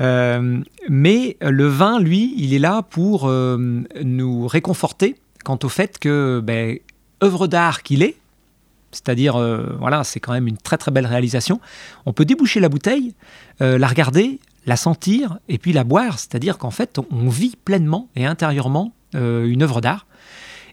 Euh, 0.00 0.60
mais 0.88 1.36
le 1.40 1.66
vin, 1.66 2.00
lui, 2.00 2.34
il 2.36 2.54
est 2.54 2.58
là 2.58 2.82
pour 2.82 3.28
euh, 3.28 3.84
nous 4.02 4.46
réconforter 4.46 5.16
quant 5.44 5.58
au 5.62 5.68
fait 5.68 5.98
que, 5.98 6.40
ben, 6.42 6.78
œuvre 7.22 7.46
d'art 7.46 7.82
qu'il 7.82 8.02
est, 8.02 8.16
c'est-à-dire, 8.92 9.36
euh, 9.36 9.74
voilà, 9.78 10.04
c'est 10.04 10.20
quand 10.20 10.32
même 10.32 10.46
une 10.46 10.58
très 10.58 10.76
très 10.76 10.90
belle 10.90 11.06
réalisation. 11.06 11.60
On 12.06 12.12
peut 12.12 12.24
déboucher 12.24 12.60
la 12.60 12.68
bouteille, 12.68 13.14
la 13.60 13.86
regarder, 13.86 14.40
la 14.66 14.76
sentir 14.76 15.38
et 15.48 15.58
puis 15.58 15.72
la 15.72 15.84
boire. 15.84 16.18
C'est-à-dire 16.18 16.58
qu'en 16.58 16.70
fait, 16.70 16.98
on 17.10 17.28
vit 17.28 17.56
pleinement 17.64 18.08
et 18.16 18.26
intérieurement 18.26 18.92
une 19.14 19.62
œuvre 19.62 19.80
d'art. 19.80 20.06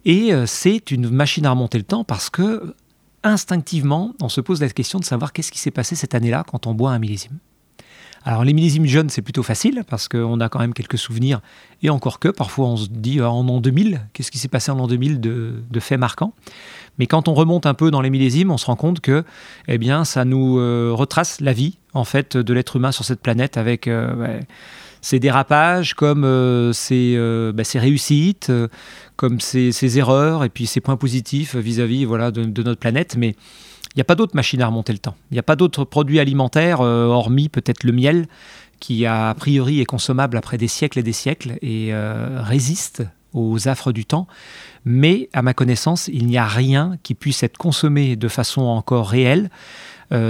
Et 0.06 0.32
c'est 0.48 0.92
une 0.92 1.10
machine 1.10 1.46
à 1.46 1.52
remonter 1.52 1.78
le 1.78 1.84
temps 1.84 2.04
parce 2.04 2.30
que 2.30 2.74
instinctivement, 3.24 4.14
on 4.22 4.30
se 4.30 4.42
pose 4.42 4.60
la 4.62 4.70
question 4.70 5.00
de 5.00 5.06
savoir 5.06 5.32
qu'est-ce 5.32 5.52
qui 5.52 5.60
s'est 5.60 5.72
passé 5.72 5.96
cette 5.96 6.16
année-là 6.16 6.44
quand 6.46 6.68
on 6.68 6.74
boit 6.74 6.92
un 6.92 7.00
millésime. 7.00 7.38
Alors 8.26 8.44
les 8.44 8.54
millésimes 8.54 8.86
jeunes, 8.86 9.10
c'est 9.10 9.22
plutôt 9.22 9.44
facile 9.44 9.84
parce 9.88 10.08
qu'on 10.08 10.40
a 10.40 10.50
quand 10.50 10.60
même 10.60 10.74
quelques 10.74 10.98
souvenirs. 10.98 11.42
Et 11.82 11.90
encore 11.90 12.20
que, 12.20 12.28
parfois 12.28 12.68
on 12.68 12.78
se 12.78 12.88
dit 12.90 13.20
ah, 13.22 13.32
en 13.32 13.48
an 13.48 13.62
2000, 13.62 14.02
qu'est-ce 14.14 14.32
qui 14.32 14.38
s'est 14.38 14.50
passé 14.50 14.72
en 14.72 14.80
an 14.80 14.88
2000 14.88 15.20
de, 15.20 15.80
faits 15.80 16.00
marquants? 16.00 16.34
Mais 16.98 17.08
quand 17.08 17.28
on 17.30 17.34
remonte 17.34 17.66
un 17.66 17.74
peu 17.74 17.92
dans 17.92 18.02
les 18.02 18.10
millésimes, 18.10 18.52
on 18.52 18.58
se 18.58 18.66
rend 18.66 18.76
compte 18.76 19.00
que 19.00 19.24
eh 19.68 19.78
bien, 19.78 20.04
ça 20.04 20.26
nous 20.26 20.60
euh, 20.60 20.92
retrace 20.94 21.40
la 21.40 21.54
vie 21.54 21.78
en 21.94 22.04
fait 22.04 22.36
de 22.36 22.54
l'être 22.54 22.76
humain 22.76 22.92
sur 22.92 23.06
cette 23.06 23.22
planète 23.22 23.56
avec 23.56 23.88
euh, 23.88 24.40
ses 25.02 25.20
dérapages, 25.20 25.94
comme 25.94 26.24
euh, 26.26 26.74
bah, 27.54 27.64
ses, 27.64 27.80
réussites, 27.80 28.52
comme 29.16 29.40
ses, 29.40 29.98
erreurs 29.98 30.44
et 30.44 30.50
puis 30.50 30.66
ses 30.66 30.82
points 30.82 30.98
positifs 30.98 31.56
vis-à-vis 31.56 32.04
voilà, 32.04 32.32
de, 32.32 32.44
de 32.44 32.64
notre 32.64 32.82
planète. 32.82 33.16
Mais 33.18 33.36
il 33.96 33.98
n'y 33.98 34.02
a 34.02 34.06
pas 34.06 34.16
d'autre 34.16 34.36
machine 34.36 34.62
à 34.62 34.68
remonter 34.68 34.94
le 34.94 35.00
temps. 35.00 35.16
Il 35.32 35.36
n'y 35.36 35.40
a 35.40 35.44
pas 35.44 35.56
d'autres 35.56 35.84
produits 35.84 36.20
alimentaires, 36.20 36.82
euh, 36.82 37.06
hormis 37.06 37.50
peut-être 37.50 37.84
le 37.84 37.92
miel, 37.92 38.28
qui 38.80 39.06
a, 39.06 39.34
priori 39.34 39.82
est 39.82 39.86
consommable 39.86 40.38
après 40.38 40.58
des 40.58 40.68
siècles 40.68 41.00
et 41.00 41.04
des 41.04 41.14
siècles 41.14 41.58
et 41.62 41.90
euh, 41.94 42.42
résiste 42.42 43.04
aux 43.34 43.68
affres 43.68 43.92
du 43.92 44.06
temps. 44.06 44.28
Mais 44.86 45.30
à 45.34 45.42
ma 45.42 45.54
connaissance, 45.54 46.10
il 46.12 46.26
n'y 46.26 46.38
a 46.38 46.48
rien 46.48 46.98
qui 47.04 47.14
puisse 47.14 47.44
être 47.44 47.58
consommé 47.58 48.16
de 48.16 48.28
façon 48.28 48.62
encore 48.62 49.10
réelle 49.10 49.50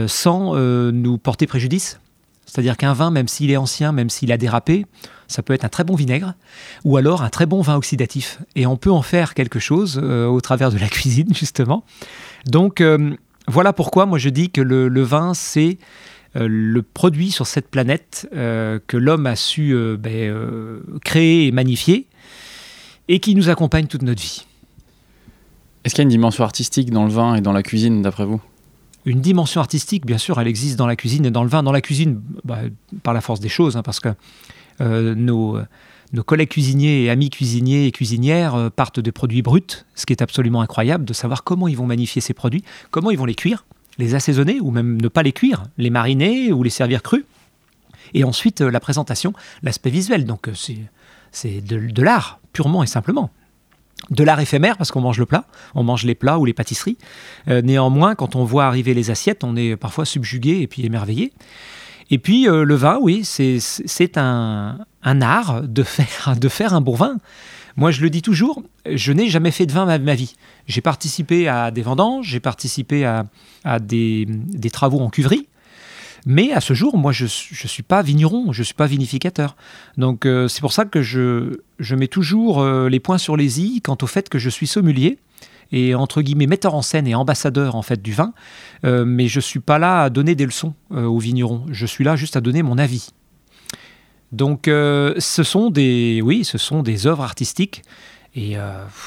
sans 0.07 0.55
nous 0.91 1.17
porter 1.17 1.47
préjudice. 1.47 2.01
C'est-à-dire 2.49 2.77
qu'un 2.77 2.93
vin, 2.93 3.11
même 3.11 3.27
s'il 3.27 3.51
est 3.51 3.57
ancien, 3.57 3.91
même 3.91 4.09
s'il 4.09 4.31
a 4.31 4.37
dérapé, 4.37 4.85
ça 5.27 5.43
peut 5.43 5.53
être 5.53 5.65
un 5.65 5.69
très 5.69 5.83
bon 5.83 5.95
vinaigre 5.95 6.33
ou 6.83 6.97
alors 6.97 7.21
un 7.21 7.29
très 7.29 7.45
bon 7.45 7.61
vin 7.61 7.75
oxydatif. 7.75 8.39
Et 8.55 8.65
on 8.65 8.75
peut 8.75 8.91
en 8.91 9.03
faire 9.03 9.35
quelque 9.35 9.59
chose 9.59 10.01
euh, 10.03 10.25
au 10.25 10.41
travers 10.41 10.71
de 10.71 10.79
la 10.79 10.87
cuisine, 10.89 11.33
justement. 11.33 11.85
Donc 12.47 12.81
euh, 12.81 13.15
voilà 13.49 13.73
pourquoi 13.73 14.05
moi 14.05 14.17
je 14.17 14.29
dis 14.29 14.49
que 14.49 14.61
le, 14.61 15.01
vin, 15.01 15.33
c'est 15.33 15.77
euh, 16.35 16.47
le 16.49 16.81
produit 16.81 17.31
sur 17.31 17.47
cette 17.47 17.69
planète 17.69 18.27
que 18.31 18.97
l'homme 18.97 19.25
a 19.25 19.35
su 19.35 19.75
ben, 19.97 20.81
créer 21.03 21.47
et 21.47 21.51
magnifier 21.51 22.07
et 23.07 23.19
qui 23.19 23.35
nous 23.35 23.49
accompagne 23.49 23.87
toute 23.87 24.03
notre 24.03 24.21
vie. 24.21 24.45
Est-ce 25.83 25.95
qu'il 25.95 26.01
y 26.01 26.03
a 26.03 26.07
une 26.07 26.09
dimension 26.09 26.43
artistique 26.43 26.91
dans 26.91 27.05
le 27.05 27.11
vin 27.11 27.35
et 27.35 27.41
dans 27.41 27.53
la 27.53 27.63
cuisine, 27.63 28.01
d'après 28.01 28.25
vous? 28.25 28.41
Une 29.05 29.21
dimension 29.21 29.61
artistique, 29.61 30.05
bien 30.05 30.17
sûr, 30.17 30.39
elle 30.39 30.47
existe 30.47 30.77
dans 30.77 30.87
la 30.87 30.95
cuisine 30.95 31.25
et 31.25 31.31
dans 31.31 31.43
le 31.43 31.49
vin. 31.49 31.63
Dans 31.63 31.71
la 31.71 31.81
cuisine, 31.81 32.21
bah, 32.43 32.59
par 33.01 33.13
la 33.13 33.21
force 33.21 33.39
des 33.39 33.49
choses, 33.49 33.77
hein, 33.77 33.81
parce 33.81 33.99
que 33.99 34.09
euh, 34.81 35.15
nos, 35.15 35.57
nos 36.13 36.23
collègues 36.23 36.49
cuisiniers 36.49 37.03
et 37.03 37.09
amis 37.09 37.29
cuisiniers 37.29 37.85
et 37.85 37.91
cuisinières 37.91 38.55
euh, 38.55 38.69
partent 38.69 38.99
de 38.99 39.11
produits 39.11 39.41
bruts, 39.41 39.85
ce 39.95 40.05
qui 40.05 40.13
est 40.13 40.21
absolument 40.21 40.61
incroyable 40.61 41.05
de 41.05 41.13
savoir 41.13 41.43
comment 41.43 41.67
ils 41.67 41.77
vont 41.77 41.85
magnifier 41.85 42.21
ces 42.21 42.33
produits, 42.33 42.63
comment 42.91 43.11
ils 43.11 43.17
vont 43.17 43.25
les 43.25 43.35
cuire, 43.35 43.65
les 43.97 44.15
assaisonner 44.15 44.59
ou 44.59 44.71
même 44.71 44.99
ne 45.01 45.07
pas 45.07 45.23
les 45.23 45.33
cuire, 45.33 45.63
les 45.77 45.89
mariner 45.89 46.51
ou 46.51 46.63
les 46.63 46.69
servir 46.69 47.03
crus. 47.03 47.25
Et 48.13 48.23
ensuite, 48.23 48.61
euh, 48.61 48.71
la 48.71 48.79
présentation, 48.79 49.33
l'aspect 49.61 49.91
visuel. 49.91 50.25
Donc, 50.25 50.49
c'est 51.31 51.61
de, 51.61 52.01
l'art, 52.01 52.39
purement 52.53 52.83
et 52.83 52.87
simplement 52.87 53.29
de 54.11 54.23
l'art 54.23 54.39
éphémère 54.39 54.77
parce 54.77 54.91
qu'on 54.91 55.01
mange 55.01 55.19
le 55.19 55.25
plat, 55.25 55.43
on 55.75 55.83
mange 55.83 56.05
les 56.05 56.15
plats 56.15 56.39
ou 56.39 56.45
les 56.45 56.53
pâtisseries. 56.53 56.97
néanmoins, 57.47 58.15
quand 58.15 58.37
on 58.37 58.45
voit 58.45 58.65
arriver 58.65 58.93
les 58.93 59.11
assiettes, 59.11 59.43
on 59.43 59.57
est 59.57 59.75
parfois 59.75 60.05
subjugué 60.05 60.61
et 60.61 60.67
puis 60.67 60.85
émerveillé. 60.85 61.33
Et 62.11 62.17
puis 62.17 62.47
euh, 62.47 62.63
le 62.63 62.75
vin, 62.75 62.97
oui, 63.01 63.23
c'est 63.23 64.17
un, 64.17 64.79
art 65.03 65.63
de 65.63 65.83
faire, 65.83 66.73
un 66.73 66.81
bon 66.81 66.95
vin. 66.95 67.17
Moi, 67.75 67.91
je 67.91 68.01
le 68.01 68.09
dis 68.09 68.21
toujours, 68.21 68.61
je 68.85 69.13
n'ai 69.13 69.29
jamais 69.29 69.51
fait 69.51 69.65
de 69.65 69.71
vin 69.71 69.85
ma, 69.85 69.99
ma 69.99 70.15
vie. 70.15 70.35
J'ai 70.67 70.81
participé 70.81 71.47
à 71.47 71.71
des 71.71 71.81
vendanges, 71.81 72.27
j'ai 72.27 72.39
participé 72.39 73.05
à, 73.05 73.79
des, 73.79 74.27
travaux 74.71 74.99
en 74.99 75.09
cuverie, 75.09 75.47
mais 76.25 76.51
à 76.51 76.59
ce 76.59 76.73
jour, 76.73 76.97
moi, 76.97 77.11
je 77.11 77.23
ne 77.23 77.67
suis 77.67 77.83
pas 77.83 78.01
vigneron, 78.01 78.51
je 78.51 78.61
ne 78.61 78.65
suis 78.65 78.73
pas 78.73 78.87
vinificateur. 78.87 79.55
Donc, 79.97 80.25
euh, 80.25 80.47
c'est 80.47 80.61
pour 80.61 80.73
ça 80.73 80.85
que 80.85 81.01
je, 81.01 81.59
mets 81.95 82.07
toujours 82.07 82.59
euh, 82.59 82.89
les 82.89 82.99
points 82.99 83.17
sur 83.17 83.37
les 83.37 83.61
i 83.61 83.81
quant 83.81 83.97
au 84.01 84.07
fait 84.07 84.27
que 84.27 84.39
je 84.39 84.49
suis 84.49 84.67
sommelier 84.67 85.19
et 85.71 85.95
entre 85.95 86.21
guillemets 86.21 86.47
metteur 86.47 86.75
en 86.75 86.81
scène 86.81 87.07
et 87.07 87.15
ambassadeur 87.15 87.75
en 87.75 87.81
fait 87.81 88.01
du 88.01 88.13
vin, 88.13 88.33
euh, 88.85 89.05
mais 89.05 89.27
je 89.27 89.39
suis 89.39 89.59
pas 89.59 89.79
là 89.79 90.03
à 90.03 90.09
donner 90.09 90.35
des 90.35 90.45
leçons 90.45 90.73
euh, 90.91 91.05
aux 91.05 91.19
vignerons. 91.19 91.65
Je 91.71 91.85
suis 91.85 92.03
là 92.03 92.15
juste 92.15 92.35
à 92.35 92.41
donner 92.41 92.63
mon 92.63 92.77
avis. 92.77 93.09
Donc, 94.31 94.67
euh, 94.67 95.13
ce 95.17 95.43
sont 95.43 95.69
des, 95.69 96.21
oui, 96.23 96.43
ce 96.43 96.57
sont 96.57 96.83
des 96.83 97.07
œuvres 97.07 97.23
artistiques. 97.23 97.83
Et 98.35 98.55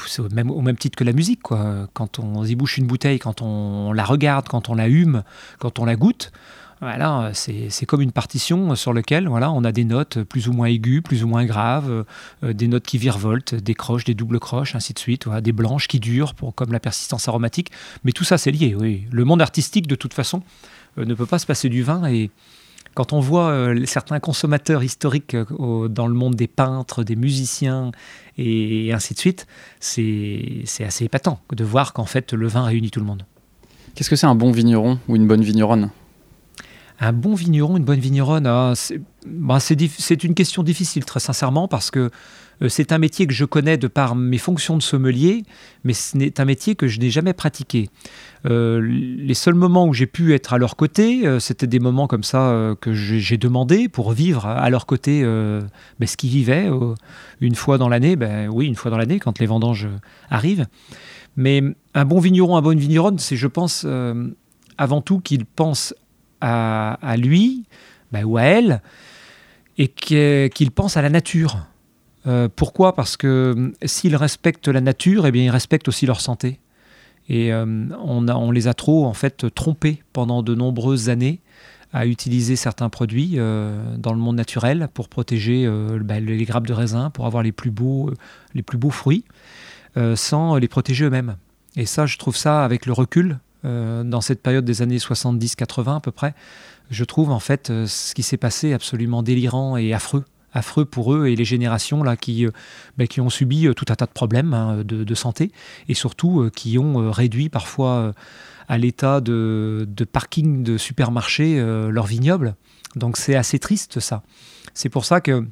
c'est 0.05 0.21
au 0.21 0.27
même, 0.29 0.77
titre 0.77 0.97
que 0.97 1.05
la 1.05 1.13
musique, 1.13 1.41
quoi. 1.41 1.87
Quand 1.93 2.19
on 2.19 2.43
y 2.43 2.55
bouche 2.55 2.77
une 2.77 2.85
bouteille, 2.85 3.19
quand 3.19 3.41
on 3.41 3.93
la 3.93 4.03
regarde, 4.03 4.49
quand 4.49 4.67
on 4.67 4.75
la 4.75 4.89
hume, 4.89 5.23
quand 5.59 5.79
on 5.79 5.85
la 5.85 5.95
goûte, 5.95 6.33
voilà, 6.83 7.31
c'est 7.33 7.85
comme 7.85 8.01
une 8.01 8.11
partition 8.11 8.75
sur 8.75 8.91
laquelle 8.91 9.29
voilà, 9.29 9.49
on 9.53 9.63
a 9.63 9.71
des 9.71 9.85
notes 9.85 10.21
plus 10.23 10.49
ou 10.49 10.51
moins 10.51 10.67
aiguës, 10.67 11.01
plus 11.01 11.23
ou 11.23 11.27
moins 11.27 11.45
graves, 11.45 12.05
euh, 12.43 12.53
des 12.53 12.67
notes 12.67 12.83
qui 12.83 12.97
virevoltent, 12.97 13.55
des 13.55 13.73
croches, 13.73 14.03
des 14.03 14.13
doubles 14.13 14.39
croches, 14.39 14.75
ainsi 14.75 14.93
de 14.93 14.99
suite, 14.99 15.29
des 15.29 15.53
blanches 15.53 15.87
qui 15.87 16.01
durent, 16.01 16.35
pour, 16.35 16.53
comme 16.53 16.73
la 16.73 16.81
persistance 16.81 17.29
aromatique. 17.29 17.71
Mais 18.03 18.11
tout 18.11 18.25
ça, 18.25 18.37
c'est 18.37 18.51
lié, 18.51 18.75
oui. 18.77 19.05
Le 19.09 19.23
monde 19.23 19.41
artistique, 19.41 19.87
de 19.87 19.95
toute 19.95 20.13
façon, 20.13 20.43
euh, 20.97 21.05
ne 21.05 21.13
peut 21.13 21.25
pas 21.25 21.39
se 21.39 21.45
passer 21.45 21.69
du 21.69 21.83
vin. 21.83 22.05
Et 22.09 22.31
quand 22.95 23.13
on 23.13 23.19
voit 23.19 23.49
euh, 23.49 23.85
certains 23.85 24.19
consommateurs 24.19 24.83
historiques 24.83 25.35
dans 25.35 26.07
le 26.07 26.13
monde 26.13 26.35
des 26.35 26.47
peintres, 26.47 27.03
des 27.03 27.15
musiciens, 27.15 27.91
et, 28.37 28.87
et 28.87 28.93
ainsi 28.93 29.13
de 29.13 29.19
suite, 29.19 29.47
c'est 29.79 30.63
assez 30.79 31.05
épatant 31.05 31.39
de 31.51 31.63
voir 31.63 31.93
qu'en 31.93 32.05
fait, 32.05 32.33
le 32.33 32.47
vin 32.47 32.63
réunit 32.63 32.91
tout 32.91 32.99
le 32.99 33.05
monde. 33.05 33.25
Qu'est-ce 33.95 34.09
que 34.09 34.15
c'est 34.15 34.27
un 34.27 34.35
bon 34.35 34.51
vigneron 34.51 34.99
ou 35.07 35.15
une 35.15 35.27
bonne 35.27 35.43
vigneronne? 35.43 35.91
Un 36.99 37.13
bon 37.13 37.35
vigneron, 37.35 37.77
une 37.77 37.83
bonne 37.83 37.99
vigneronne, 37.99 38.45
bah, 39.25 39.59
c'est 39.59 40.23
une 40.23 40.33
question 40.35 40.63
difficile, 40.63 41.05
très 41.05 41.19
sincèrement, 41.19 41.67
parce 41.67 41.91
que 41.91 41.99
euh, 41.99 42.09
c'est 42.67 42.91
un 42.91 42.97
métier 42.97 43.27
que 43.27 43.33
je 43.33 43.45
connais 43.45 43.77
de 43.77 43.87
par 43.87 44.15
mes 44.15 44.37
fonctions 44.37 44.77
de 44.77 44.81
sommelier, 44.81 45.43
mais 45.83 45.93
c'est 45.93 46.39
un 46.39 46.45
métier 46.45 46.75
que 46.75 46.87
je 46.87 46.99
n'ai 46.99 47.09
jamais 47.09 47.33
pratiqué. 47.33 47.89
Euh, 48.45 48.81
les 48.81 49.33
seuls 49.33 49.53
moments 49.53 49.87
où 49.87 49.93
j'ai 49.93 50.05
pu 50.05 50.33
être 50.33 50.53
à 50.53 50.57
leur 50.57 50.75
côté, 50.75 51.25
euh, 51.25 51.39
c'était 51.39 51.67
des 51.67 51.79
moments 51.79 52.07
comme 52.07 52.23
ça 52.23 52.75
que 52.81 52.93
j'ai 52.93 53.37
demandé 53.37 53.89
pour 53.89 54.11
vivre 54.11 54.45
à 54.45 54.69
leur 54.69 54.85
côté 54.85 55.23
ben, 55.23 56.07
ce 56.07 56.17
qu'ils 56.17 56.29
vivaient 56.29 56.69
une 57.41 57.55
fois 57.55 57.77
dans 57.77 57.89
l'année. 57.89 58.15
Ben, 58.15 58.49
oui, 58.49 58.67
une 58.67 58.75
fois 58.75 58.91
dans 58.91 58.97
l'année, 58.97 59.19
quand 59.19 59.39
les 59.39 59.45
vendanges 59.45 59.87
arrivent. 60.29 60.67
Mais 61.35 61.63
un 61.93 62.05
bon 62.05 62.19
vigneron, 62.19 62.57
un 62.57 62.61
bonne 62.61 62.79
vigneronne, 62.79 63.17
c'est, 63.19 63.35
je 63.35 63.47
pense, 63.47 63.85
avant 64.77 65.01
tout 65.01 65.19
qu'il 65.19 65.45
pense 65.45 65.93
à, 66.41 67.15
lui 67.17 67.65
bah, 68.11 68.23
ou 68.23 68.37
à 68.37 68.43
elle 68.43 68.81
et 69.77 69.87
qu'il 69.87 70.71
pense 70.71 70.97
à 70.97 71.01
la 71.01 71.09
nature. 71.09 71.65
Euh, 72.27 72.47
pourquoi? 72.53 72.95
Parce 72.95 73.17
que 73.17 73.55
euh, 73.57 73.71
s'ils 73.85 74.15
respectent 74.15 74.67
la 74.67 74.81
nature, 74.81 75.25
eh 75.25 75.31
bien, 75.31 75.43
ils 75.43 75.49
respectent 75.49 75.87
aussi 75.87 76.05
leur 76.05 76.21
santé. 76.21 76.59
Et 77.29 77.53
euh, 77.53 77.65
on, 78.03 78.51
les 78.51 78.67
a 78.67 78.73
trop 78.73 79.05
en 79.05 79.13
fait 79.13 79.53
trompés 79.53 80.03
pendant 80.11 80.43
de 80.43 80.55
nombreuses 80.55 81.09
années 81.09 81.39
à 81.93 82.05
utiliser 82.05 82.55
certains 82.55 82.89
produits 82.89 83.35
dans 83.35 84.13
le 84.13 84.17
monde 84.17 84.35
naturel 84.35 84.89
pour 84.95 85.09
protéger 85.09 85.69
bah, 86.01 86.19
les 86.19 86.43
grappes 86.43 86.65
de 86.65 86.73
raisin, 86.73 87.11
pour 87.11 87.27
avoir 87.27 87.43
les 87.43 87.51
plus 87.51 87.69
beaux, 87.69 88.11
les 88.55 88.63
plus 88.63 88.79
beaux 88.79 88.89
fruits, 88.89 89.25
sans 90.15 90.55
les 90.55 90.67
protéger 90.67 91.05
eux-mêmes. 91.05 91.35
Et 91.75 91.85
ça, 91.85 92.07
je 92.07 92.17
trouve 92.17 92.35
ça, 92.35 92.65
avec 92.65 92.87
le 92.87 92.93
recul, 92.93 93.37
dans 93.63 94.21
cette 94.21 94.41
période 94.41 94.65
des 94.65 94.81
années 94.81 94.97
70-80 94.97 95.97
à 95.97 95.99
peu 95.99 96.11
près, 96.11 96.33
je 96.89 97.03
trouve 97.03 97.29
en 97.29 97.39
fait 97.39 97.67
ce 97.85 98.15
qui 98.15 98.23
s'est 98.23 98.37
passé 98.37 98.73
absolument 98.73 99.21
délirant 99.21 99.77
et 99.77 99.93
affreux 99.93 100.25
affreux 100.53 100.85
pour 100.85 101.13
eux 101.13 101.27
et 101.27 101.35
les 101.35 101.45
générations 101.45 102.03
là 102.03 102.15
qui, 102.15 102.45
euh, 102.45 102.51
ben, 102.97 103.07
qui 103.07 103.21
ont 103.21 103.29
subi 103.29 103.67
tout 103.75 103.85
un 103.89 103.95
tas 103.95 104.05
de 104.05 104.11
problèmes 104.11 104.53
hein, 104.53 104.83
de, 104.83 105.15
santé 105.15 105.51
et 105.87 105.93
surtout 105.93 106.49
qui 106.55 106.77
ont 106.77 107.11
réduit 107.11 107.49
parfois 107.49 108.13
à 108.67 108.77
l'état 108.77 109.21
de, 109.21 109.87
de, 109.87 110.03
parking 110.05 110.63
de 110.63 110.77
supermarché 110.77 111.59
leur 111.89 112.05
vignoble. 112.05 112.55
Donc 112.95 113.17
c'est 113.17 113.35
assez 113.35 113.59
triste 113.59 113.99
ça. 113.99 114.23
C'est 114.73 114.89
pour 114.89 115.05
ça 115.05 115.21
que 115.21 115.45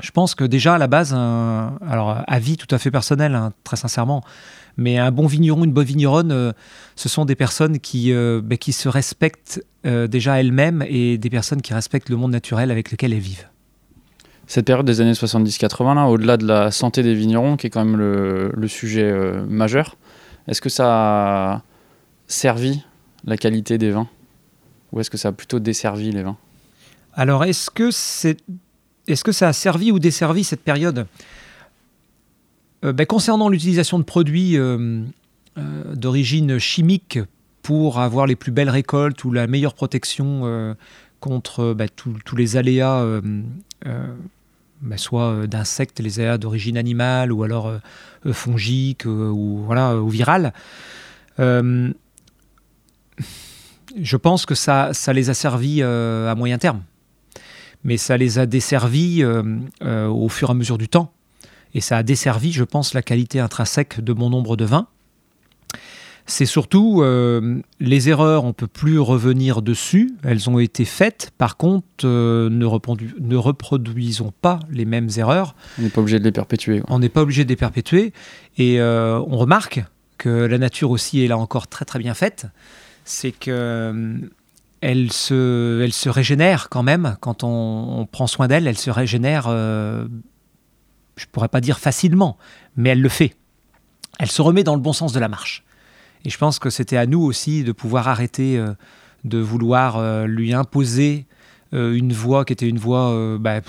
je 0.00 0.10
pense 0.10 0.34
que 0.34 0.44
déjà 0.44 0.74
à 0.74 0.78
la 0.78 0.88
base, 0.88 1.12
alors 1.12 2.22
avis 2.26 2.56
tout 2.56 2.72
à 2.74 2.78
fait 2.78 2.90
personnel, 2.90 3.34
hein, 3.34 3.52
très 3.64 3.76
sincèrement, 3.76 4.24
mais 4.78 4.96
un 4.96 5.10
bon 5.10 5.26
vigneron, 5.26 5.64
une 5.64 5.72
bonne 5.72 5.84
vigneronne, 5.84 6.32
euh, 6.32 6.52
ce 6.94 7.08
sont 7.08 7.24
des 7.24 7.34
personnes 7.34 7.80
qui, 7.80 8.12
euh, 8.12 8.40
ben, 8.42 8.56
qui 8.56 8.72
se 8.72 8.88
respectent 8.88 9.62
euh, 9.84 10.06
déjà 10.06 10.40
elles-mêmes 10.40 10.84
et 10.88 11.18
des 11.18 11.30
personnes 11.30 11.60
qui 11.60 11.74
respectent 11.74 12.08
le 12.08 12.16
monde 12.16 12.30
naturel 12.30 12.70
avec 12.70 12.92
lequel 12.92 13.12
elles 13.12 13.18
vivent. 13.18 13.48
Cette 14.48 14.64
période 14.64 14.86
des 14.86 15.00
années 15.00 15.12
70-80, 15.12 16.06
au-delà 16.06 16.36
de 16.36 16.46
la 16.46 16.70
santé 16.70 17.02
des 17.02 17.14
vignerons, 17.14 17.56
qui 17.56 17.68
est 17.68 17.70
quand 17.70 17.84
même 17.84 17.96
le, 17.96 18.68
sujet 18.68 19.12
majeur, 19.46 19.96
est-ce 20.48 20.60
que 20.60 20.70
ça 20.70 20.86
a 20.86 21.62
servi 22.26 22.82
la 23.24 23.36
qualité 23.36 23.78
des 23.78 23.90
vins? 23.90 24.08
Ou 24.92 25.00
est-ce 25.00 25.10
que 25.10 25.18
ça 25.18 25.28
a 25.28 25.32
plutôt 25.32 25.60
desservi 25.60 26.10
les 26.12 26.22
vins? 26.22 26.38
Alors, 27.12 27.44
est-ce 27.44 27.70
que, 27.70 27.90
c'est, 27.90 28.38
est-ce 29.06 29.30
ça 29.32 29.48
a 29.48 29.52
servi 29.52 29.92
ou 29.92 29.98
desservi 29.98 30.44
cette 30.44 30.62
période? 30.62 31.06
Euh, 32.84 32.92
ben, 32.92 33.06
concernant 33.06 33.48
l'utilisation 33.48 33.98
de 33.98 34.04
produits 34.04 34.56
euh, 34.56 35.02
euh, 35.58 35.94
d'origine 35.94 36.58
chimique 36.58 37.18
pour 37.62 37.98
avoir 37.98 38.26
les 38.26 38.36
plus 38.36 38.52
belles 38.52 38.70
récoltes 38.70 39.24
ou 39.24 39.32
la 39.32 39.46
meilleure 39.46 39.74
protection 39.74 40.74
contre 41.20 41.74
ben, 41.74 41.88
tous 41.94 42.36
les 42.36 42.56
aléas, 42.56 43.04
ben, 44.80 44.96
soit 44.96 45.46
d'insectes, 45.46 46.00
les 46.00 46.20
aléas 46.20 46.38
d'origine 46.38 46.76
animale 46.76 47.32
ou 47.32 47.42
alors 47.42 47.72
fongiques 48.32 49.04
ou, 49.06 49.62
voilà, 49.64 49.96
ou 49.96 50.08
virales, 50.08 50.52
je 51.38 51.92
pense 54.16 54.46
que 54.46 54.54
ça, 54.54 54.90
ça 54.92 55.12
les 55.12 55.30
a 55.30 55.34
servis 55.34 55.82
à 55.82 56.34
moyen 56.36 56.58
terme. 56.58 56.82
Mais 57.84 57.96
ça 57.96 58.16
les 58.16 58.38
a 58.38 58.46
desservis 58.46 59.24
au 59.24 60.28
fur 60.28 60.48
et 60.48 60.52
à 60.52 60.54
mesure 60.54 60.78
du 60.78 60.88
temps 60.88 61.12
et 61.74 61.80
ça 61.80 61.98
a 61.98 62.02
desservi, 62.02 62.52
je 62.52 62.64
pense, 62.64 62.94
la 62.94 63.02
qualité 63.02 63.40
intrinsèque 63.40 64.00
de 64.00 64.12
mon 64.12 64.30
nombre 64.30 64.56
de 64.56 64.64
vins. 64.64 64.88
C'est 66.28 66.46
surtout 66.46 67.00
euh, 67.02 67.60
les 67.80 68.10
erreurs, 68.10 68.44
on 68.44 68.52
peut 68.52 68.66
plus 68.66 68.98
revenir 68.98 69.62
dessus, 69.62 70.14
elles 70.22 70.50
ont 70.50 70.58
été 70.58 70.84
faites. 70.84 71.32
Par 71.38 71.56
contre, 71.56 71.86
euh, 72.04 72.50
ne, 72.50 72.66
ne, 73.20 73.36
reproduisons 73.36 74.32
pas 74.42 74.60
les 74.70 74.84
mêmes 74.84 75.08
erreurs. 75.16 75.56
On 75.78 75.82
n'est 75.82 75.88
pas 75.88 76.02
obligé 76.02 76.18
de 76.18 76.24
les 76.24 76.32
perpétuer. 76.32 76.82
On 76.88 76.98
n'est 76.98 77.08
pas 77.08 77.22
obligé 77.22 77.44
de 77.44 77.48
les 77.48 77.56
perpétuer. 77.56 78.12
Et 78.58 78.78
euh, 78.78 79.18
on 79.26 79.38
remarque 79.38 79.82
que 80.18 80.28
la 80.28 80.58
nature 80.58 80.90
aussi 80.90 81.24
est 81.24 81.28
là 81.28 81.38
encore 81.38 81.66
très 81.66 81.86
très 81.86 81.98
bien 81.98 82.12
faite. 82.12 82.46
C'est 83.04 83.32
que 83.32 84.20
elle 84.82 85.10
se, 85.10 85.80
elle 85.82 85.94
se 85.94 86.10
régénère 86.10 86.68
quand 86.68 86.82
même 86.82 87.16
quand 87.20 87.42
on, 87.42 88.00
on 88.00 88.06
prend 88.06 88.26
soin 88.26 88.48
d'elle. 88.48 88.66
Elle 88.66 88.76
se 88.76 88.90
régénère, 88.90 89.44
je 89.48 90.06
pourrais 91.32 91.48
pas 91.48 91.62
dire 91.62 91.78
facilement, 91.78 92.36
mais 92.76 92.90
elle 92.90 93.00
le 93.00 93.08
fait. 93.08 93.34
Elle 94.18 94.30
se 94.30 94.42
remet 94.42 94.62
dans 94.62 94.74
le 94.74 94.80
bon 94.82 94.92
sens 94.92 95.12
de 95.14 95.20
la 95.20 95.28
marche. 95.28 95.64
Et 96.24 96.30
je 96.30 96.38
pense 96.38 96.58
que 96.58 96.70
c'était 96.70 96.96
à 96.96 97.06
nous 97.06 97.20
aussi 97.20 97.64
de 97.64 97.72
pouvoir 97.72 98.08
arrêter 98.08 98.58
euh, 98.58 98.72
de 99.24 99.38
vouloir 99.38 99.96
euh, 99.96 100.26
lui 100.26 100.52
imposer 100.52 101.26
euh, 101.74 101.94
une 101.94 102.12
voie 102.12 102.44
qui 102.44 102.52
était 102.52 102.68
une 102.68 102.78
voie 102.78 103.38
bah, 103.38 103.60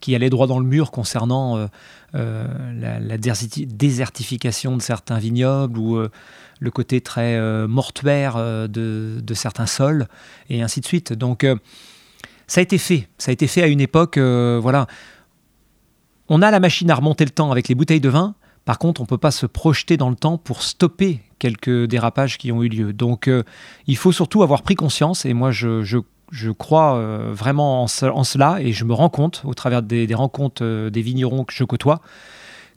qui 0.00 0.14
allait 0.14 0.30
droit 0.30 0.46
dans 0.46 0.58
le 0.58 0.66
mur 0.66 0.90
concernant 0.90 1.68
la, 2.12 3.18
désertification 3.18 4.76
de 4.76 4.82
certains 4.82 5.18
vignobles 5.18 5.78
ou 5.78 5.98
le 6.60 6.70
côté 6.70 7.00
très 7.00 7.66
mortuaire 7.66 8.36
de, 8.36 9.20
de, 9.22 9.34
certains 9.34 9.66
sols 9.66 10.06
et 10.50 10.62
ainsi 10.62 10.80
de 10.80 10.86
suite. 10.86 11.14
Donc 11.14 11.46
ça 12.46 12.60
a 12.60 12.62
été 12.62 12.76
fait. 12.76 13.08
Ça 13.16 13.30
a 13.30 13.32
été 13.32 13.46
fait 13.46 13.62
à 13.62 13.66
une 13.66 13.80
époque. 13.80 14.18
voilà. 14.18 14.86
On 16.28 16.42
a 16.42 16.50
la 16.50 16.60
machine 16.60 16.90
à 16.90 16.96
remonter 16.96 17.24
le 17.24 17.30
temps 17.30 17.50
avec 17.50 17.68
les 17.68 17.74
bouteilles 17.74 18.00
de 18.00 18.10
vin. 18.10 18.34
Par 18.64 18.78
contre, 18.78 19.00
on 19.00 19.04
ne 19.04 19.08
peut 19.08 19.18
pas 19.18 19.30
se 19.30 19.46
projeter 19.46 19.96
dans 19.96 20.08
le 20.08 20.16
temps 20.16 20.38
pour 20.38 20.62
stopper 20.62 21.20
quelques 21.38 21.84
dérapages 21.84 22.38
qui 22.38 22.50
ont 22.52 22.62
eu 22.62 22.68
lieu. 22.68 22.92
Donc 22.92 23.28
euh, 23.28 23.42
il 23.86 23.96
faut 23.96 24.12
surtout 24.12 24.42
avoir 24.42 24.62
pris 24.62 24.74
conscience, 24.74 25.26
et 25.26 25.34
moi 25.34 25.50
je, 25.50 25.98
crois 26.52 26.96
euh, 26.96 27.32
vraiment 27.34 27.82
en, 27.82 27.86
cela, 27.86 28.58
et 28.60 28.72
je 28.72 28.84
me 28.84 28.94
rends 28.94 29.10
compte, 29.10 29.42
au 29.44 29.52
travers 29.52 29.82
des, 29.82 30.06
rencontres 30.14 30.64
euh, 30.64 30.90
des 30.90 31.02
vignerons 31.02 31.44
que 31.44 31.52
je 31.52 31.64
côtoie, 31.64 32.00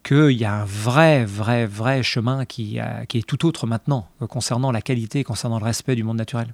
qu'il 0.04 0.32
y 0.32 0.44
a 0.44 0.62
un 0.62 0.66
vrai, 0.66 1.24
vrai, 1.24 1.66
vrai 1.66 2.04
chemin 2.04 2.46
qui, 2.46 2.80
qui 3.08 3.18
est 3.18 3.26
tout 3.26 3.46
autre 3.46 3.68
maintenant, 3.68 4.08
concernant 4.30 4.72
la 4.72 4.82
qualité, 4.82 5.24
concernant 5.24 5.60
le 5.60 5.66
respect 5.66 5.96
du 5.96 6.04
monde 6.04 6.18
naturel. 6.18 6.54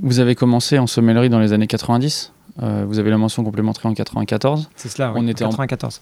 Vous 0.00 0.20
avez 0.20 0.34
commencé 0.34 0.78
en 0.78 0.86
sommellerie 0.86 1.28
dans 1.28 1.38
les 1.38 1.52
années 1.52 1.66
90 1.66 2.32
euh, 2.60 2.84
vous 2.86 2.98
avez 2.98 3.10
la 3.10 3.16
mention 3.16 3.44
complémentaire 3.44 3.86
en 3.86 3.94
94. 3.94 4.68
C'est 4.76 4.90
cela, 4.90 5.12
on, 5.16 5.26
était 5.26 5.44
En, 5.44 5.50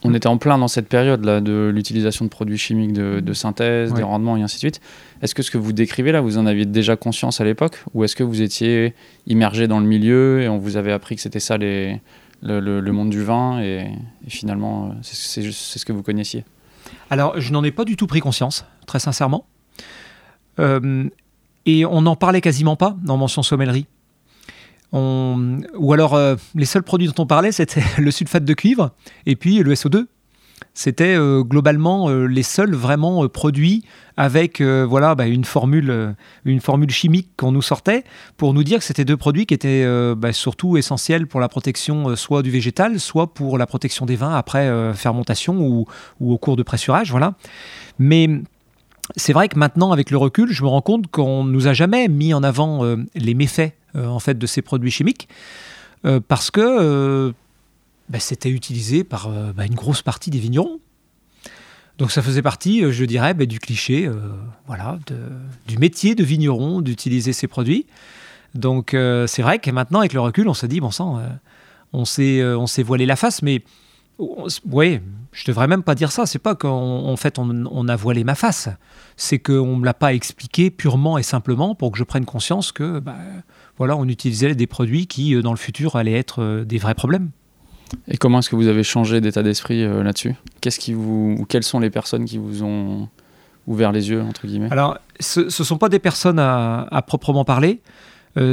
on 0.02 0.14
était 0.14 0.26
en 0.26 0.36
plein 0.36 0.58
dans 0.58 0.66
cette 0.66 0.88
période-là 0.88 1.40
de 1.40 1.70
l'utilisation 1.72 2.24
de 2.24 2.30
produits 2.30 2.58
chimiques 2.58 2.92
de, 2.92 3.32
synthèse, 3.32 3.92
des 3.92 4.02
rendements 4.02 4.36
et 4.36 4.42
ainsi 4.42 4.56
de 4.56 4.60
suite. 4.60 4.80
Est-ce 5.22 5.34
que 5.34 5.42
ce 5.42 5.50
que 5.50 5.58
vous 5.58 5.72
décrivez 5.72 6.10
là, 6.10 6.20
vous 6.20 6.38
en 6.38 6.46
aviez 6.46 6.66
déjà 6.66 6.96
conscience 6.96 7.40
à 7.40 7.44
l'époque 7.44 7.84
Ou 7.94 8.02
est-ce 8.02 8.16
que 8.16 8.24
vous 8.24 8.42
étiez 8.42 8.94
immergé 9.26 9.68
dans 9.68 9.78
le 9.78 9.86
milieu 9.86 10.42
et 10.42 10.48
on 10.48 10.58
vous 10.58 10.76
avait 10.76 10.92
appris 10.92 11.14
que 11.14 11.22
c'était 11.22 11.40
ça 11.40 11.56
les, 11.56 12.00
le, 12.42 12.90
monde 12.90 13.10
du 13.10 13.22
vin 13.22 13.60
et, 13.60 13.86
finalement 14.26 14.86
euh, 14.86 14.94
c'est 15.02 15.42
ce 15.42 15.84
que 15.84 15.92
vous 15.92 16.02
connaissiez? 16.02 16.44
Alors 17.10 17.40
je 17.40 17.52
n'en 17.52 17.62
ai 17.62 17.70
pas 17.70 17.84
du 17.84 17.96
tout 17.96 18.08
pris 18.08 18.20
conscience, 18.20 18.64
très 18.86 18.98
sincèrement. 18.98 19.46
Euh, 20.58 21.08
et 21.66 21.84
on 21.84 22.02
n'en 22.02 22.16
parlait 22.16 22.40
quasiment 22.40 22.74
pas 22.74 22.96
dans 23.04 23.16
Mention 23.16 23.42
Sommellerie. 23.42 23.86
Ou 24.92 25.92
alors, 25.92 26.14
euh, 26.14 26.36
les 26.54 26.64
seuls 26.64 26.82
produits 26.82 27.08
dont 27.08 27.22
on 27.22 27.26
parlait, 27.26 27.52
c'était 27.52 27.82
le 27.98 28.10
sulfate 28.10 28.44
de 28.44 28.54
cuivre 28.54 28.90
et 29.26 29.36
puis 29.36 29.58
le 29.58 29.74
SO2. 29.74 30.06
C'était 30.74 31.16
euh, 31.16 31.42
globalement 31.42 32.10
euh, 32.10 32.26
les 32.26 32.42
seuls 32.42 32.74
vraiment 32.74 33.26
produits 33.28 33.82
avec 34.16 34.60
voilà, 34.60 35.14
bah, 35.14 35.26
une, 35.26 35.46
formule, 35.46 36.14
une 36.44 36.60
formule 36.60 36.90
chimique 36.90 37.30
qu'on 37.38 37.52
nous 37.52 37.62
sortait 37.62 38.04
pour 38.36 38.52
nous 38.52 38.62
dire 38.62 38.80
que 38.80 38.84
c'était 38.84 39.06
deux 39.06 39.16
produits 39.16 39.46
qui 39.46 39.54
étaient 39.54 39.86
bah, 40.14 40.34
surtout 40.34 40.76
essentiels 40.76 41.26
pour 41.26 41.40
la 41.40 41.48
protection 41.48 42.14
soit 42.16 42.42
du 42.42 42.50
végétal, 42.50 43.00
soit 43.00 43.32
pour 43.32 43.56
la 43.56 43.64
protection 43.64 44.04
des 44.04 44.16
vins 44.16 44.34
après 44.34 44.92
fermentation 44.92 45.58
ou, 45.62 45.86
ou, 46.20 46.34
au 46.34 46.36
cours 46.36 46.56
de 46.56 46.62
pressurage. 46.62 47.10
Voilà. 47.10 47.32
Mais 47.98 48.28
c'est 49.16 49.32
vrai 49.32 49.48
que 49.48 49.58
maintenant, 49.58 49.90
avec 49.90 50.10
le 50.10 50.18
recul, 50.18 50.52
je 50.52 50.62
me 50.64 50.68
rends 50.68 50.82
compte 50.82 51.06
qu'on 51.06 51.42
ne 51.42 51.50
nous 51.50 51.66
a 51.66 51.72
jamais 51.72 52.06
mis 52.08 52.34
en 52.34 52.42
avant 52.42 52.82
les 53.14 53.32
méfaits 53.32 53.72
en 53.94 54.18
fait 54.18 54.38
de 54.38 54.46
ces 54.46 54.62
produits 54.62 54.90
chimiques 54.90 55.28
euh, 56.06 56.20
parce 56.26 56.50
que 56.50 56.60
euh, 56.60 57.32
bah, 58.08 58.20
c'était 58.20 58.50
utilisé 58.50 59.04
par 59.04 59.28
bah, 59.54 59.66
une 59.66 59.74
grosse 59.74 60.02
partie 60.02 60.30
des 60.30 60.38
vignerons. 60.38 60.80
Donc 61.98 62.10
ça 62.10 62.22
faisait 62.22 62.42
partie, 62.42 62.90
je 62.90 63.04
dirais, 63.04 63.34
bah, 63.34 63.44
du 63.44 63.60
cliché, 63.60 64.10
voilà, 64.66 64.98
du 65.66 65.76
métier 65.76 66.14
de 66.14 66.24
vigneron 66.24 66.80
d'utiliser 66.80 67.34
ces 67.34 67.46
produits. 67.46 67.86
Donc 68.54 68.96
c'est 69.26 69.42
vrai 69.42 69.58
que 69.58 69.70
maintenant, 69.70 70.00
avec 70.00 70.14
le 70.14 70.20
recul, 70.20 70.48
on 70.48 70.54
se 70.54 70.64
dit, 70.64 70.80
bon 70.80 70.90
sang, 70.90 71.20
on 71.92 72.06
s'est 72.06 72.42
on 72.42 72.66
s'est 72.66 72.82
voilé 72.82 73.04
la 73.04 73.16
face, 73.16 73.42
mais 73.42 73.62
oui, 74.18 75.00
je 75.32 75.44
devrais 75.44 75.68
même 75.68 75.82
pas 75.82 75.94
dire 75.94 76.10
ça. 76.10 76.24
C'est 76.24 76.38
pas 76.38 76.54
qu'en 76.54 77.16
fait 77.16 77.38
on, 77.38 77.88
a 77.88 77.96
voilé 77.96 78.24
ma 78.24 78.34
face, 78.34 78.70
c'est 79.16 79.38
qu'on 79.38 79.76
me 79.76 79.84
l'a 79.84 79.94
pas 79.94 80.14
expliqué 80.14 80.70
purement 80.70 81.18
et 81.18 81.22
simplement 81.22 81.74
pour 81.74 81.92
que 81.92 81.98
je 81.98 82.04
prenne 82.04 82.24
conscience 82.24 82.72
que 82.72 83.02
voilà, 83.80 83.96
on 83.96 84.06
utilisait 84.08 84.54
des 84.54 84.66
produits 84.66 85.06
qui, 85.06 85.34
euh, 85.34 85.40
dans 85.40 85.52
le 85.52 85.56
futur, 85.56 85.96
allaient 85.96 86.12
être 86.12 86.42
euh, 86.42 86.64
des 86.66 86.76
vrais 86.76 86.94
problèmes. 86.94 87.30
Et 88.08 88.18
comment 88.18 88.40
est-ce 88.40 88.50
que 88.50 88.56
vous 88.56 88.66
avez 88.66 88.82
changé 88.82 89.22
d'état 89.22 89.42
d'esprit 89.42 89.82
euh, 89.82 90.02
là-dessus? 90.02 90.34
Qu'est-ce 90.60 90.78
qui 90.78 90.92
vous, 90.92 91.34
ou 91.38 91.46
quelles 91.46 91.62
sont 91.62 91.80
les 91.80 91.88
personnes 91.88 92.26
qui 92.26 92.36
vous 92.36 92.62
ont 92.62 93.08
ouvert 93.66 93.90
les 93.90 94.10
yeux 94.10 94.20
entre 94.20 94.46
guillemets? 94.46 94.68
Alors, 94.70 94.98
ce 95.18 95.40
ne 95.40 95.48
sont 95.48 95.78
pas 95.78 95.88
des 95.88 95.98
personnes 95.98 96.38
à, 96.38 97.04
proprement 97.06 97.46
parler. 97.46 97.80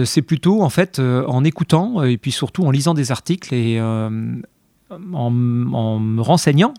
c'est 0.05 0.21
plutôt 0.21 0.61
en 0.61 0.69
fait 0.69 0.99
en 0.99 1.43
écoutant 1.43 2.03
et 2.03 2.17
puis 2.17 2.31
surtout 2.31 2.65
en 2.65 2.71
lisant 2.71 2.93
des 2.93 3.11
articles 3.11 3.53
et 3.53 3.81
en, 3.81 5.29
me 5.31 6.21
renseignant 6.21 6.73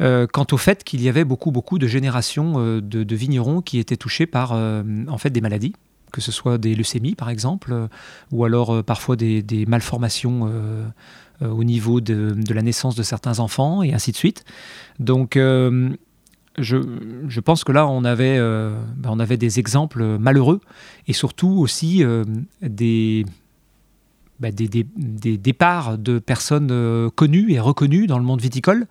quant 0.00 0.46
au 0.50 0.56
fait 0.56 0.84
qu'il 0.84 1.00
y 1.00 1.08
avait 1.08 1.24
beaucoup 1.24 1.52
beaucoup 1.52 1.78
de 1.78 1.86
générations 1.86 2.80
de, 2.80 2.80
de, 2.80 3.16
vignerons 3.16 3.62
qui 3.62 3.78
étaient 3.78 3.96
touchés 3.96 4.26
par 4.26 4.52
en 4.52 5.18
fait 5.18 5.30
des 5.30 5.40
maladies 5.40 5.74
que 6.12 6.20
ce 6.20 6.32
soit 6.32 6.58
des 6.58 6.74
leucémies 6.74 7.14
par 7.14 7.30
exemple, 7.30 7.72
euh, 7.72 7.88
ou 8.32 8.44
alors 8.44 8.74
euh, 8.74 8.82
parfois 8.82 9.16
des, 9.16 9.64
malformations 9.66 10.50
euh, 10.50 10.86
au 11.40 11.64
niveau 11.64 12.00
de, 12.00 12.34
la 12.52 12.62
naissance 12.62 12.94
de 12.94 13.02
certains 13.02 13.38
enfants, 13.38 13.82
et 13.82 13.92
ainsi 13.92 14.12
de 14.12 14.16
suite. 14.16 14.44
Donc 14.98 15.36
je, 15.36 17.40
pense 17.40 17.64
que 17.64 17.72
là, 17.72 17.86
on 17.86 18.04
avait, 18.04 18.38
ben, 18.38 19.10
on 19.10 19.20
avait 19.20 19.36
des 19.36 19.60
exemples 19.60 20.18
malheureux, 20.18 20.60
et 21.06 21.12
surtout 21.12 21.50
aussi 21.50 22.02
des, 22.60 23.24
ben, 24.40 24.52
des, 24.52 24.68
des, 24.68 25.38
départs 25.38 25.96
de 25.96 26.18
personnes 26.18 27.08
connues 27.14 27.52
et 27.52 27.60
reconnues 27.60 28.08
dans 28.08 28.18
le 28.18 28.24
monde 28.24 28.40
viticole, 28.40 28.88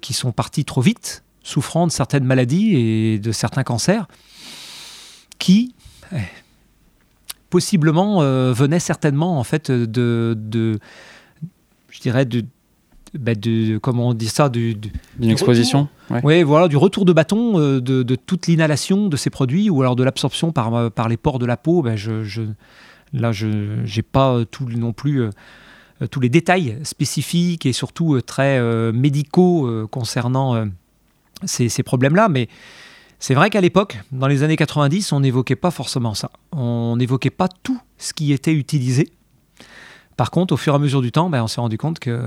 qui 0.00 0.14
sont 0.14 0.32
partis 0.32 0.64
trop 0.64 0.80
vite, 0.80 1.24
souffrant 1.42 1.86
de 1.86 1.92
certaines 1.92 2.24
maladies 2.24 2.74
et 2.74 3.18
de 3.18 3.32
certains 3.32 3.64
cancers, 3.64 4.08
qui 5.38 5.74
possiblement 7.50 8.22
euh, 8.22 8.52
venait 8.52 8.80
certainement 8.80 9.38
en 9.38 9.44
fait 9.44 9.70
de, 9.70 10.36
de 10.36 10.78
je 11.88 12.00
dirais 12.00 12.24
de, 12.24 12.44
bah, 13.14 13.34
de 13.34 13.78
comment 13.78 14.08
on 14.08 14.14
dit 14.14 14.28
ça 14.28 14.48
d'une 14.48 14.90
exposition 15.22 15.88
oui 16.22 16.42
voilà 16.42 16.68
du 16.68 16.76
retour 16.76 17.04
de 17.04 17.12
bâton 17.12 17.58
euh, 17.58 17.80
de, 17.80 18.02
de, 18.02 18.14
toute 18.14 18.46
l'inhalation 18.46 19.08
de 19.08 19.16
ces 19.16 19.30
produits 19.30 19.70
ou 19.70 19.80
alors 19.80 19.96
de 19.96 20.04
l'absorption 20.04 20.52
par, 20.52 20.74
euh, 20.74 20.90
par 20.90 21.08
les 21.08 21.16
pores 21.16 21.38
de 21.38 21.46
la 21.46 21.56
peau. 21.56 21.82
Ben 21.82 21.96
je, 21.96 22.24
je, 22.24 22.42
là 23.12 23.32
je 23.32 23.46
n'ai 23.46 24.02
pas 24.02 24.44
tout 24.50 24.66
non 24.68 24.92
plus 24.92 25.30
tous 26.10 26.20
les 26.20 26.28
détails 26.28 26.78
spécifiques 26.82 27.64
et 27.64 27.72
surtout 27.72 28.20
très 28.20 28.60
médicaux 28.92 29.86
concernant 29.88 30.66
ces, 31.44 31.70
ces 31.70 31.82
problèmes 31.82 32.16
là 32.16 32.28
mais 32.28 32.48
c'est 33.18 33.34
vrai 33.34 33.50
qu'à 33.50 33.60
l'époque, 33.60 33.98
dans 34.12 34.26
les 34.26 34.42
années 34.42 34.56
90, 34.56 35.12
on 35.12 35.20
n'évoquait 35.20 35.56
pas 35.56 35.70
forcément 35.70 36.14
ça. 36.14 36.30
On 36.52 36.96
n'évoquait 36.96 37.30
pas 37.30 37.48
tout 37.48 37.80
ce 37.98 38.12
qui 38.12 38.32
était 38.32 38.52
utilisé. 38.52 39.10
Par 40.16 40.30
contre, 40.30 40.54
au 40.54 40.56
fur 40.56 40.72
et 40.72 40.76
à 40.76 40.78
mesure 40.78 41.02
du 41.02 41.12
temps, 41.12 41.30
ben, 41.30 41.42
on 41.42 41.46
s'est 41.46 41.60
rendu 41.60 41.78
compte 41.78 41.98
que 41.98 42.26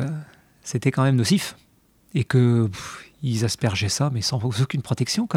c'était 0.64 0.92
quand 0.92 1.04
même 1.04 1.16
nocif 1.16 1.56
et 2.14 2.24
que 2.24 2.70
ils 3.22 3.46
aspergeaient 3.46 3.90
ça, 3.90 4.10
mais 4.14 4.22
sans 4.22 4.44
aucune 4.44 4.82
protection. 4.82 5.28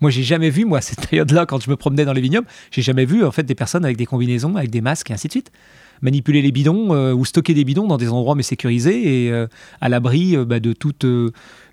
Moi, 0.00 0.10
j'ai 0.10 0.22
jamais 0.22 0.50
vu, 0.50 0.64
moi, 0.64 0.80
cette 0.80 1.06
période-là, 1.08 1.46
quand 1.46 1.62
je 1.62 1.70
me 1.70 1.76
promenais 1.76 2.04
dans 2.04 2.12
les 2.12 2.20
vignobles, 2.20 2.48
j'ai 2.70 2.82
jamais 2.82 3.04
vu 3.04 3.24
en 3.24 3.30
fait 3.30 3.44
des 3.44 3.54
personnes 3.54 3.84
avec 3.84 3.96
des 3.96 4.06
combinaisons, 4.06 4.56
avec 4.56 4.70
des 4.70 4.80
masques 4.80 5.10
et 5.10 5.14
ainsi 5.14 5.28
de 5.28 5.32
suite 5.32 5.52
manipuler 6.02 6.42
les 6.42 6.52
bidons 6.52 6.92
euh, 6.92 7.14
ou 7.14 7.24
stocker 7.24 7.54
des 7.54 7.64
bidons 7.64 7.86
dans 7.86 7.96
des 7.96 8.10
endroits 8.10 8.34
mais 8.34 8.42
sécurisés 8.42 9.26
et 9.26 9.32
euh, 9.32 9.46
à 9.80 9.88
l'abri 9.88 10.36
euh, 10.36 10.44
bah, 10.44 10.60
de 10.60 10.72
toute 10.72 11.06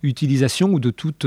utilisation 0.03 0.69
ou 0.69 0.79
de 0.79 0.91
toute 0.91 1.25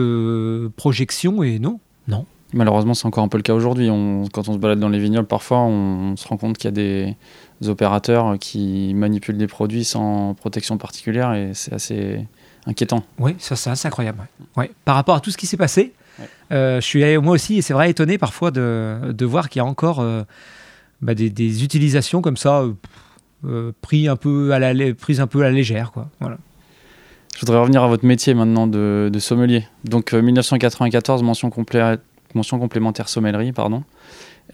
projection. 0.76 1.42
Et 1.42 1.58
non, 1.58 1.80
non. 2.08 2.24
Malheureusement, 2.54 2.94
c'est 2.94 3.06
encore 3.06 3.24
un 3.24 3.28
peu 3.28 3.38
le 3.38 3.42
cas 3.42 3.54
aujourd'hui. 3.54 3.88
quand 4.32 4.48
on 4.48 4.52
se 4.52 4.58
balade 4.58 4.78
dans 4.78 4.90
les 4.90 4.98
vignobles, 4.98 5.26
parfois, 5.26 5.60
on, 5.60 6.16
se 6.16 6.28
rend 6.28 6.36
compte 6.36 6.58
qu'il 6.58 6.66
y 6.66 6.68
a 6.68 7.16
des 7.60 7.68
opérateurs 7.68 8.38
qui 8.38 8.92
manipulent 8.94 9.38
des 9.38 9.46
produits 9.46 9.84
sans 9.84 10.34
protection 10.34 10.76
particulière 10.76 11.32
et 11.32 11.52
c'est 11.54 11.72
assez 11.72 12.26
inquiétant. 12.66 13.04
Oui, 13.18 13.34
ça 13.38 13.56
c'est 13.56 13.70
assez 13.70 13.88
incroyable. 13.88 14.26
Ouais. 14.56 14.70
Par 14.84 14.96
rapport 14.96 15.14
à 15.14 15.20
tout 15.20 15.30
ce 15.30 15.38
qui 15.38 15.46
s'est 15.46 15.56
passé, 15.56 15.92
je 16.50 16.80
suis 16.80 17.18
moi 17.18 17.34
aussi, 17.34 17.56
et 17.56 17.62
c'est 17.62 17.72
vrai, 17.72 17.90
étonné 17.90 18.18
parfois 18.18 18.50
de, 18.50 19.12
de 19.12 19.24
voir 19.24 19.48
qu'il 19.48 19.60
y 19.60 19.62
a 19.62 19.66
encore 19.66 20.04
bah, 21.02 21.14
des, 21.14 21.30
des, 21.30 21.64
utilisations 21.64 22.22
comme 22.22 22.36
ça, 22.36 22.64
pris 23.80 24.08
un 24.08 24.16
peu 24.16 24.52
à 24.52 24.58
la, 24.58 24.94
prises 24.94 25.20
un 25.20 25.26
peu 25.26 25.40
à 25.40 25.44
la 25.44 25.50
légère. 25.50 25.92
Quoi. 25.92 26.08
Voilà. 26.20 26.38
Je 27.34 27.40
voudrais 27.40 27.58
revenir 27.58 27.82
à 27.82 27.88
votre 27.88 28.06
métier 28.06 28.34
maintenant 28.34 28.66
de, 28.66 29.10
de 29.12 29.18
sommelier. 29.18 29.66
Donc 29.84 30.12
1994, 30.12 31.22
mention, 31.22 31.50
mention 32.34 32.58
complémentaire 32.58 33.08
sommellerie, 33.08 33.52
pardon. 33.52 33.82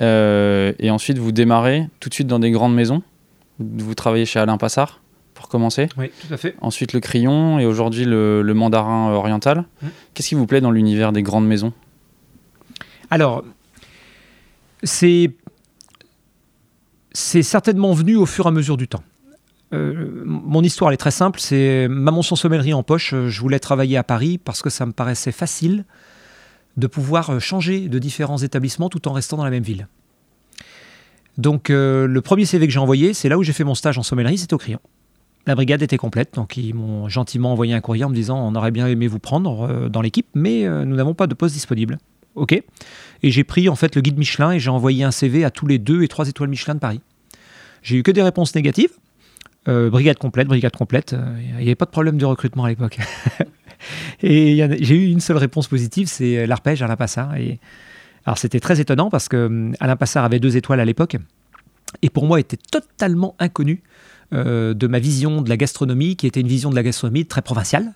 et 0.01 0.91
ensuite, 0.91 1.19
vous 1.19 1.33
démarrez 1.33 1.89
tout 2.01 2.09
de 2.09 2.15
suite 2.15 2.29
dans 2.29 2.39
des 2.39 2.51
grandes 2.51 2.75
maisons. 2.75 3.03
Vous 3.59 3.95
travaillez 3.95 4.25
chez 4.25 4.39
Alain 4.39 4.57
Passard 4.57 5.01
pour 5.39 5.49
commencer. 5.49 5.89
Oui, 5.97 6.11
tout 6.21 6.35
à 6.35 6.37
fait. 6.37 6.57
Ensuite 6.61 6.93
le 6.93 7.01
crayon 7.01 7.61
et 7.61 7.67
aujourd'hui 7.67 8.05
le, 8.05 8.43
mandarin 8.55 9.13
oriental. 9.13 9.65
Mmh. 9.83 9.87
Qu'est-ce 10.13 10.29
qui 10.29 10.35
vous 10.35 10.47
plaît 10.47 10.61
dans 10.61 10.73
l'univers 10.73 11.13
des 11.13 11.23
grandes 11.23 11.47
maisons? 11.47 11.73
Alors, 13.11 13.45
c'est 14.83 15.31
c'est 17.19 17.43
certainement 17.43 17.93
venu 17.93 18.17
au 18.17 18.27
fur 18.27 18.47
et 18.47 18.49
à 18.49 18.53
mesure 18.53 18.77
du 18.77 18.87
temps. 18.87 19.03
Euh, 19.75 20.23
mon 20.25 20.63
histoire 20.63 20.93
est 20.93 20.97
très 20.97 21.11
simple, 21.11 21.41
c'est 21.41 21.89
ma 21.89 22.11
mention 22.11 22.37
sommellerie 22.37 22.73
en 22.73 22.83
poche. 22.83 23.15
Je 23.27 23.41
voulais 23.41 23.59
travailler 23.59 23.97
à 23.97 24.05
Paris 24.05 24.39
parce 24.39 24.63
que 24.63 24.71
ça 24.71 24.87
me 24.87 24.93
paraissait 24.93 25.33
facile 25.33 25.85
de 26.77 26.87
pouvoir 26.87 27.41
changer 27.41 27.89
de 27.89 27.99
différents 27.99 28.39
établissements 28.39 28.89
tout 28.89 29.09
en 29.09 29.13
restant 29.13 29.37
dans 29.37 29.45
la 29.45 29.51
même 29.51 29.65
ville. 29.65 29.89
Donc 31.39 31.71
euh, 31.71 32.07
le 32.07 32.21
premier 32.21 32.45
CV 32.45 32.67
que 32.67 32.73
j'ai 32.73 32.79
envoyé, 32.79 33.13
c'est 33.15 33.29
là 33.29 33.37
où 33.37 33.43
j'ai 33.43 33.53
fait 33.53 33.65
mon 33.65 33.75
stage 33.75 33.99
en 33.99 34.03
sommellerie, 34.03 34.39
c'était 34.39 34.55
au 34.55 34.59
Crayon. 34.59 34.81
La 35.47 35.55
brigade 35.55 35.83
était 35.83 35.97
complète, 35.97 36.35
donc 36.35 36.57
ils 36.57 36.75
m'ont 36.75 37.09
gentiment 37.09 37.53
envoyé 37.53 37.75
un 37.75 37.81
courrier 37.81 38.05
en 38.05 38.11
me 38.11 38.15
disant 38.15 38.39
on 38.39 38.55
aurait 38.55 38.71
bien 38.71 38.87
aimé 38.87 39.09
vous 39.09 39.19
prendre 39.19 39.69
euh, 39.69 39.89
dans 39.89 40.03
l'équipe, 40.03 40.27
mais 40.35 40.67
euh, 40.67 40.85
nous 40.85 40.95
n'avons 40.95 41.15
pas 41.15 41.27
de 41.27 41.35
poste 41.35 41.55
disponible. 41.55 41.99
Ok. 42.35 42.53
Et 43.23 43.31
j'ai 43.31 43.45
pris 43.45 43.69
en 43.69 43.75
fait 43.75 43.97
le 43.97 44.03
guide 44.03 44.19
Michelin 44.19 44.53
et 44.53 44.61
j'ai 44.61 44.71
envoyé 44.71 45.03
un 45.03 45.11
CV 45.11 45.45
à 45.45 45.51
tous 45.51 45.67
les 45.67 45.79
deux 45.79 46.03
et 46.03 46.09
trois 46.09 46.29
étoiles 46.29 46.49
Michelin 46.49 46.75
de 46.75 46.81
Paris. 46.81 47.01
J'ai 47.83 47.97
eu 47.97 48.03
que 48.03 48.11
des 48.11 48.23
réponses 48.23 48.55
négatives. 48.55 48.93
brigade 49.67 50.19
complète, 50.19 50.49
brigade 50.49 50.77
complète. 50.77 51.14
Il 51.38 51.57
n'y 51.57 51.62
avait 51.62 51.75
pas 51.75 51.85
de 51.85 51.91
problème 51.91 52.19
de 52.19 52.25
recrutement 52.25 52.64
à 52.64 52.69
l'époque. 52.69 52.99
et 54.23 54.57
j'ai 54.81 54.95
eu 54.95 55.11
une 55.11 55.21
seule 55.21 55.37
réponse 55.37 55.69
positive, 55.69 56.09
c'est 56.09 56.47
l'arpège 56.47 56.83
à 56.83 56.87
la 56.87 56.97
Passard. 56.97 57.35
Alors 58.29 58.37
c'était 58.37 58.61
très 58.61 58.79
étonnant 58.79 59.09
parce 59.09 59.27
que 59.27 59.47
hum, 59.47 59.75
Alain 59.81 59.97
Passard 59.97 60.23
avait 60.23 60.38
deux 60.38 60.59
étoiles 60.59 60.81
à 60.81 60.85
l'époque 60.85 61.17
et 62.03 62.11
pour 62.11 62.27
moi 62.27 62.38
était 62.38 62.59
totalement 62.59 63.35
inconnu 63.38 63.83
euh, 64.35 64.75
de 64.75 64.87
ma 64.87 64.99
vision 64.99 65.41
de 65.41 65.49
la 65.49 65.57
gastronomie 65.57 66.14
qui 66.14 66.27
était 66.27 66.43
une 66.43 66.47
vision 66.47 66.69
de 66.69 66.75
la 66.75 66.83
gastronomie 66.83 67.25
très 67.25 67.41
provinciale. 67.41 67.95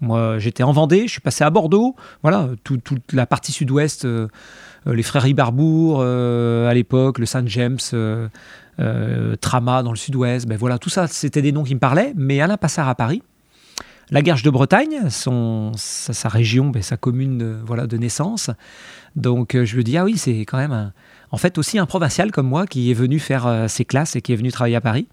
Moi 0.00 0.38
j'étais 0.38 0.62
en 0.62 0.70
Vendée, 0.70 1.08
je 1.08 1.12
suis 1.12 1.20
passé 1.20 1.42
à 1.42 1.50
Bordeaux, 1.50 1.96
voilà, 2.22 2.50
toute 2.62 3.12
la 3.12 3.26
partie 3.26 3.50
sud-ouest, 3.50 4.04
euh, 4.04 4.28
euh, 4.86 4.94
les 4.94 5.02
frères 5.02 5.26
Ibarbourg 5.26 6.00
à 6.02 6.74
l'époque, 6.74 7.18
le 7.18 7.26
Saint-James, 7.26 7.78
Trama 9.40 9.82
dans 9.82 9.90
le 9.90 9.96
sud-ouest, 9.96 10.46
ben 10.46 10.56
voilà, 10.56 10.78
tout 10.78 10.90
ça 10.90 11.06
c'était 11.06 11.42
des 11.42 11.52
noms 11.52 11.62
qui 11.62 11.74
me 11.74 11.80
parlaient, 11.80 12.12
mais 12.16 12.40
Alain 12.40 12.56
Passard 12.56 12.88
à 12.88 12.94
Paris, 12.94 13.22
la 14.10 14.22
Garge 14.22 14.42
de 14.42 14.50
Bretagne, 14.50 15.08
son, 15.08 15.72
sa, 15.76 16.28
région, 16.28 16.68
ben, 16.68 16.82
sa 16.82 16.96
commune 16.96 17.38
de, 17.38 17.56
voilà, 17.64 17.86
de 17.86 17.96
naissance, 17.96 18.50
donc 19.16 19.54
euh, 19.54 19.64
je 19.64 19.76
me 19.76 19.82
dis, 19.82 19.96
ah 19.96 20.04
oui, 20.04 20.16
c'est 20.16 20.40
quand 20.40 20.58
même 20.58 20.92
en 21.30 21.36
fait 21.36 21.58
aussi 21.58 21.78
un 21.78 21.86
provincial 21.86 22.30
comme 22.30 22.46
moi 22.46 22.66
qui 22.66 22.90
est 22.90 22.94
venu 22.94 23.18
faire 23.18 23.46
euh, 23.46 23.68
ses 23.68 23.84
classes 23.84 24.16
et 24.16 24.22
qui 24.22 24.32
est 24.32 24.36
venu 24.36 24.52
travailler 24.52 24.76
à 24.76 24.80
Paris. 24.80 25.06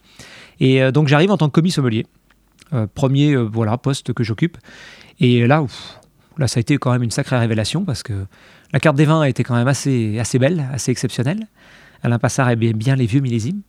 Et 0.60 0.82
euh, 0.82 0.92
donc 0.92 1.08
j'arrive 1.08 1.32
en 1.32 1.38
tant 1.38 1.48
que 1.48 1.54
commis 1.54 1.72
sommelier. 1.72 2.06
premier 2.94 3.36
voilà, 3.36 3.78
poste 3.78 4.14
que 4.14 4.24
j'occupe. 4.24 4.58
Et 5.20 5.48
là, 5.48 5.66
là, 6.38 6.48
ça 6.48 6.60
a 6.60 6.62
été 6.62 6.78
quand 6.78 6.92
même 6.92 7.04
une 7.04 7.12
sacrée 7.12 7.38
révélation 7.38 7.84
parce 7.84 8.04
que 8.04 8.26
la 8.72 8.80
carte 8.80 8.96
des 8.96 9.06
vins 9.06 9.22
a 9.22 9.30
été 9.30 9.44
quand 9.44 9.56
même 9.56 9.68
assez, 9.68 10.20
assez 10.20 10.40
belle, 10.40 10.66
assez 10.72 10.92
exceptionnelle. 10.92 11.48
Alain 12.04 12.20
Passard 12.20 12.50
aimait 12.50 12.74
bien 12.74 12.96
les 12.96 13.06
vieux 13.06 13.22
millésimes. 13.22 13.62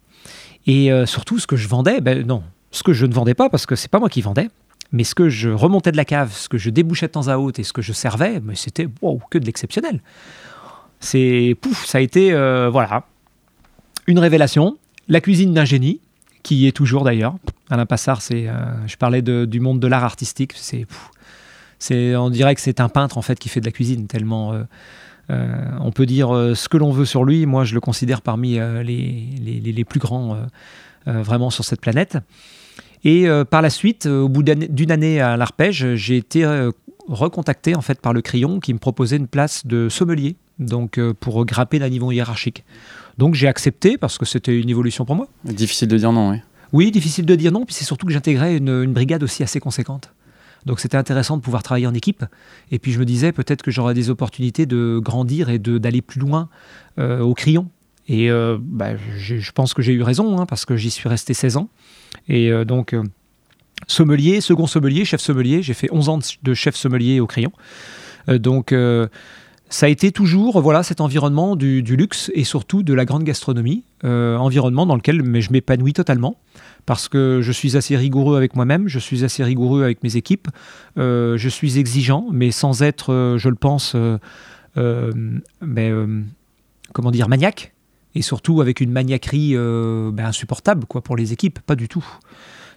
Et 0.67 0.91
surtout, 1.07 1.39
ce 1.39 1.47
que 1.47 1.57
je 1.57 1.69
vendais, 1.69 2.01
ben 2.03 2.27
non, 2.27 2.43
ce 2.71 2.83
que 2.83 2.93
je 2.93 3.07
ne 3.07 3.15
vendais 3.15 3.35
pas, 3.35 3.49
parce 3.49 3.65
que 3.67 3.75
c'est 3.77 3.91
pas 3.91 3.99
moi 3.99 4.09
qui 4.09 4.21
vendais, 4.21 4.49
mais 4.93 5.05
ce 5.05 5.15
que 5.15 5.29
je 5.29 5.51
remontais 5.51 5.93
de 5.93 5.97
la 5.97 6.05
cave, 6.05 6.33
ce 6.33 6.49
que 6.49 6.59
je 6.59 6.71
débouchais 6.71 7.07
de 7.07 7.13
temps 7.13 7.29
à 7.29 7.37
autre 7.37 7.61
et 7.61 7.63
ce 7.63 7.73
que 7.73 7.83
je 7.83 7.93
servais, 7.93 8.41
mais 8.41 8.55
c'était 8.55 8.87
que 9.31 9.39
de 9.39 9.45
l'exceptionnel. 9.45 10.01
C'est 10.99 11.57
pouf, 11.61 11.87
ça 11.87 11.99
a 11.99 12.01
été 12.01 12.33
euh, 12.33 12.69
voilà 12.71 13.05
une 14.07 14.19
révélation. 14.19 14.79
La 15.09 15.21
cuisine 15.21 15.55
d'un 15.55 15.65
génie, 15.65 16.01
qui 16.43 16.67
est 16.67 16.73
toujours 16.73 17.05
d'ailleurs. 17.05 17.35
Alain 17.69 17.87
Passard, 17.87 18.23
c'est, 18.23 18.49
euh, 18.49 18.55
je 18.87 18.97
parlais 18.97 19.23
du 19.23 19.61
monde 19.61 19.81
de 19.81 19.87
l'art 19.87 20.05
artistique. 20.05 20.53
C'est, 20.57 20.87
c'est, 21.79 22.17
on 22.17 22.31
dirait 22.31 22.55
que 22.55 22.61
c'est 22.61 22.81
un 22.81 22.89
peintre 22.89 23.19
en 23.19 23.23
fait 23.23 23.39
qui 23.39 23.49
fait 23.49 23.61
de 23.61 23.67
la 23.67 23.73
cuisine 23.73 24.07
tellement. 24.07 24.53
Euh, 24.53 24.65
on 25.81 25.93
peut 25.93 26.07
dire 26.07 26.29
ce 26.55 26.69
que 26.69 26.77
l'on 26.77 26.91
veut 26.91 27.05
sur 27.05 27.25
lui. 27.25 27.47
Moi, 27.47 27.65
je 27.65 27.75
le 27.75 27.81
considère 27.81 28.21
parmi 28.21 28.55
les, 28.55 29.29
les, 29.41 29.73
les, 29.73 29.85
plus 29.85 30.01
grands 30.01 30.37
vraiment 31.07 31.51
sur 31.51 31.65
cette 31.65 31.81
planète. 31.81 32.19
Et 33.05 33.29
euh, 33.29 33.45
par 33.45 33.63
la 33.63 33.71
suite, 33.71 34.07
euh, 34.07 34.23
au 34.23 34.29
bout 34.29 34.43
d'une 34.43 34.91
année 34.91 35.21
à 35.21 35.37
l'arpège, 35.37 35.95
j'ai 35.95 36.17
été 36.17 36.45
euh, 36.45 36.71
recontacté 37.09 37.75
en 37.75 37.81
fait 37.81 38.01
par 38.01 38.13
le 38.13 38.21
crayon 38.21 38.61
qui 38.61 38.75
me 38.75 38.79
proposait 38.79 39.17
une 39.17 39.27
place 39.27 39.67
de 39.67 39.89
sommelier, 39.89 40.37
donc 40.59 41.01
pour 41.15 41.45
grapper 41.47 41.79
d'un 41.79 41.89
niveau 41.89 42.13
hiérarchique. 42.13 42.65
Donc 43.19 43.35
j'ai 43.35 43.49
accepté 43.49 43.97
parce 43.97 44.19
que 44.19 44.27
c'était 44.27 44.59
une 44.59 44.69
évolution 44.69 45.05
pour 45.05 45.17
moi. 45.17 45.29
Difficile 45.45 45.89
de 45.89 45.97
dire 45.97 46.13
non, 46.13 46.31
oui. 46.31 46.37
Oui, 46.73 46.91
difficile 46.93 47.27
de 47.27 47.35
dire 47.35 47.51
non, 47.51 47.65
puis 47.65 47.75
c'est 47.75 47.85
surtout 47.85 48.07
que 48.07 48.13
j'intégrais 48.13 48.57
une, 48.57 48.93
brigade 48.93 49.25
aussi 49.25 49.43
assez 49.43 49.59
conséquente. 49.59 50.13
Donc 50.67 50.81
c'était 50.81 50.97
intéressant 50.97 51.37
de 51.37 51.43
pouvoir 51.43 51.63
travailler 51.63 51.87
en 51.87 51.95
équipe. 51.95 52.25
Et 52.71 52.79
puis 52.79 52.93
je 52.93 52.99
me 52.99 53.05
disais 53.05 53.33
peut-être 53.33 53.63
que 53.63 53.71
j'aurais 53.71 53.95
des 53.95 54.11
opportunités 54.11 54.67
de 54.67 55.01
grandir 55.03 55.49
et 55.49 55.59
d'aller 55.59 56.03
plus 56.03 56.21
loin 56.21 56.49
au 56.99 57.35
crayon. 57.35 57.69
Et 58.09 58.29
bah, 58.59 58.97
je 59.17 59.53
pense 59.53 59.73
que 59.73 59.83
j'ai 59.83 59.93
eu 59.93 60.03
raison, 60.03 60.39
hein, 60.39 60.47
parce 60.47 60.65
que 60.65 60.77
j'y 60.77 60.91
suis 60.91 61.09
resté 61.09 61.33
16 61.33 61.57
ans. 61.57 61.69
Et 62.29 62.51
euh, 62.51 62.65
donc, 62.65 62.93
euh, 62.93 63.03
sommelier, 63.87 64.41
second 64.41 64.67
sommelier, 64.67 65.05
chef 65.05 65.21
sommelier, 65.21 65.63
j'ai 65.63 65.75
fait 65.75 65.89
11 65.93 66.09
ans 66.09 66.19
de 66.43 66.55
chef 66.55 66.77
sommelier 66.77 67.21
au 67.21 67.27
crayon. 67.27 67.53
Euh, 68.29 68.39
donc, 68.39 68.75
ça 69.73 69.87
a 69.87 69.89
été 69.89 70.11
toujours 70.11 70.61
voilà 70.61 70.83
cet 70.83 71.01
environnement 71.01 71.55
du, 71.55 71.83
luxe 71.83 72.31
et 72.35 72.43
surtout 72.43 72.83
de 72.83 72.93
la 72.93 73.05
grande 73.05 73.23
gastronomie, 73.23 73.85
environnement 74.03 74.85
dans 74.85 74.97
lequel 74.97 75.23
je 75.41 75.53
m'épanouis 75.53 75.93
totalement 75.93 76.37
parce 76.87 77.09
que 77.09 77.41
je 77.43 77.53
suis 77.53 77.77
assez 77.77 77.97
rigoureux 77.97 78.37
avec 78.37 78.57
moi-même, 78.57 78.89
je 78.89 78.99
suis 78.99 79.25
assez 79.25 79.45
rigoureux 79.45 79.83
avec 79.83 80.03
mes 80.03 80.17
équipes, 80.17 80.49
je 80.97 81.49
suis 81.49 81.79
exigeant, 81.79 82.27
mais 82.33 82.51
sans 82.51 82.83
être, 82.83 83.37
je 83.39 83.49
le 83.49 83.55
pense, 83.55 83.97
mais, 84.77 85.93
comment 86.93 87.11
dire, 87.11 87.29
maniaque 87.29 87.73
et 88.15 88.23
surtout 88.23 88.61
avec 88.61 88.81
une 88.81 88.91
maniaquerie 88.91 89.53
euh, 89.55 90.11
ben, 90.13 90.27
insupportable 90.27 90.87
quoi, 90.87 91.03
pour 91.03 91.17
les 91.17 91.33
équipes, 91.33 91.61
pas 91.61 91.77
du 91.77 91.89
tout. 91.89 92.05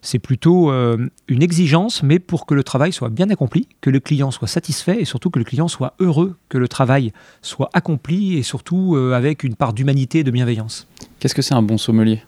C'est 0.02 0.20
plutôt 0.20 0.70
euh, 0.70 1.10
une 1.30 1.42
exigence, 1.42 2.04
mais 2.04 2.20
pour 2.20 2.46
que 2.46 2.54
le 2.54 2.64
travail 2.64 2.92
soit 2.92 3.10
bien 3.10 3.30
accompli, 3.30 3.70
que 3.80 3.90
le 3.90 4.02
client 4.02 4.32
soit 4.32 4.50
satisfait 4.50 5.00
et 5.00 5.06
surtout 5.06 5.30
que 5.30 5.40
le 5.40 5.46
client 5.46 5.70
soit 5.70 5.96
heureux, 6.00 6.36
que 6.50 6.58
le 6.58 6.68
travail 6.68 7.14
soit 7.42 7.70
accompli 7.74 8.38
et 8.38 8.44
surtout 8.44 8.96
euh, 8.96 9.14
avec 9.14 9.44
une 9.44 9.56
part 9.56 9.74
d'humanité 9.74 10.20
et 10.20 10.24
de 10.26 10.32
bienveillance. 10.32 10.88
Qu'est-ce 11.20 11.36
que 11.36 11.42
c'est 11.42 11.54
un 11.54 11.62
bon 11.62 11.78
sommelier? 11.78 12.22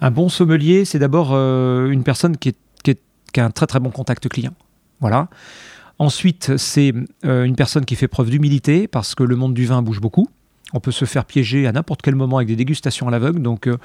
Un 0.00 0.10
bon 0.10 0.28
sommelier, 0.28 0.84
c'est 0.84 0.98
d'abord 0.98 1.32
une 1.32 2.02
personne 2.02 2.36
qui, 2.36 2.54
qui, 2.82 3.40
a 3.40 3.44
un 3.44 3.50
très 3.50 3.66
très 3.66 3.80
bon 3.80 3.90
contact 3.90 4.28
client. 4.28 4.54
Voilà. 5.00 5.28
Ensuite, 5.98 6.56
c'est 6.56 6.92
une 7.22 7.56
personne 7.56 7.84
qui 7.84 7.96
fait 7.96 8.08
preuve 8.08 8.30
d'humilité 8.30 8.88
parce 8.88 9.14
que 9.14 9.22
le 9.22 9.36
monde 9.36 9.54
du 9.54 9.66
vin 9.66 9.82
bouge 9.82 10.00
beaucoup. 10.00 10.28
On 10.72 10.80
peut 10.80 10.90
se 10.90 11.04
faire 11.04 11.24
piéger 11.24 11.66
à 11.66 11.72
n'importe 11.72 12.02
quel 12.02 12.16
moment 12.16 12.38
avec 12.38 12.48
des 12.48 12.56
dégustations 12.56 13.06
à 13.06 13.10
l'aveugle. 13.10 13.40
Donc, 13.40 13.68
euh, 13.68 13.78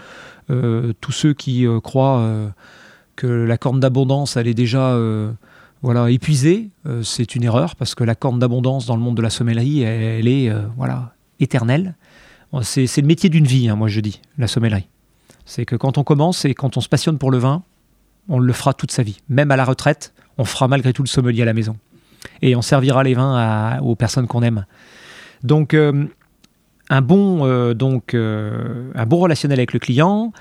euh, 0.50 0.94
tous 1.00 1.12
ceux 1.12 1.34
qui 1.34 1.68
euh, 1.68 1.80
croient 1.80 2.52
que 3.16 3.28
la 3.28 3.58
corne 3.58 3.80
d'abondance, 3.80 4.36
elle 4.36 4.48
est 4.48 4.54
déjà 4.54 4.98
voilà, 5.84 6.10
épuisée, 6.12 6.70
c'est 7.04 7.36
une 7.36 7.44
erreur 7.44 7.76
parce 7.76 7.96
que 7.96 8.04
la 8.04 8.16
corne 8.16 8.40
d'abondance 8.40 8.86
dans 8.86 8.96
le 8.96 9.02
monde 9.02 9.16
de 9.16 9.22
la 9.22 9.30
sommellerie, 9.30 9.82
elle, 9.82 10.28
est 10.28 10.52
voilà, 10.76 11.14
éternelle. 11.40 11.96
C'est, 12.64 12.98
le 12.98 13.08
métier 13.08 13.30
d'une 13.30 13.46
vie, 13.46 13.70
hein, 13.70 13.76
moi 13.76 13.88
je 13.88 14.00
dis, 14.00 14.22
la 14.38 14.48
sommellerie. 14.48 14.88
C'est 15.52 15.66
que 15.66 15.76
quand 15.76 15.98
on 15.98 16.06
commence 16.06 16.46
et 16.46 16.54
quand 16.54 16.78
on 16.78 16.82
se 16.82 16.88
passionne 16.88 17.18
pour 17.18 17.30
le 17.30 17.38
vin, 17.38 17.64
on 18.30 18.40
le 18.40 18.54
fera 18.54 18.74
toute 18.74 18.92
sa 18.92 19.04
vie. 19.04 19.18
Même 19.28 19.52
à 19.52 19.58
la 19.58 19.66
retraite, 19.66 20.14
on 20.38 20.46
fera 20.46 20.70
malgré 20.70 20.94
tout 20.94 21.04
le 21.04 21.10
sommelier 21.10 21.42
à 21.42 21.46
la 21.46 21.54
maison. 21.54 21.76
Et 22.42 22.56
on 22.56 22.62
servira 22.62 23.04
les 23.04 23.16
vins 23.16 23.78
aux 23.82 23.96
personnes 23.96 24.28
qu'on 24.28 24.44
aime. 24.44 24.66
Donc, 25.44 25.76
un 26.92 27.02
bon, 27.02 27.46
euh, 27.46 27.74
donc, 27.74 28.14
euh, 28.14 28.92
un 28.96 29.06
bon 29.06 29.18
relationnel 29.20 29.60
avec 29.60 29.74
le 29.74 29.80
client, 29.80 30.32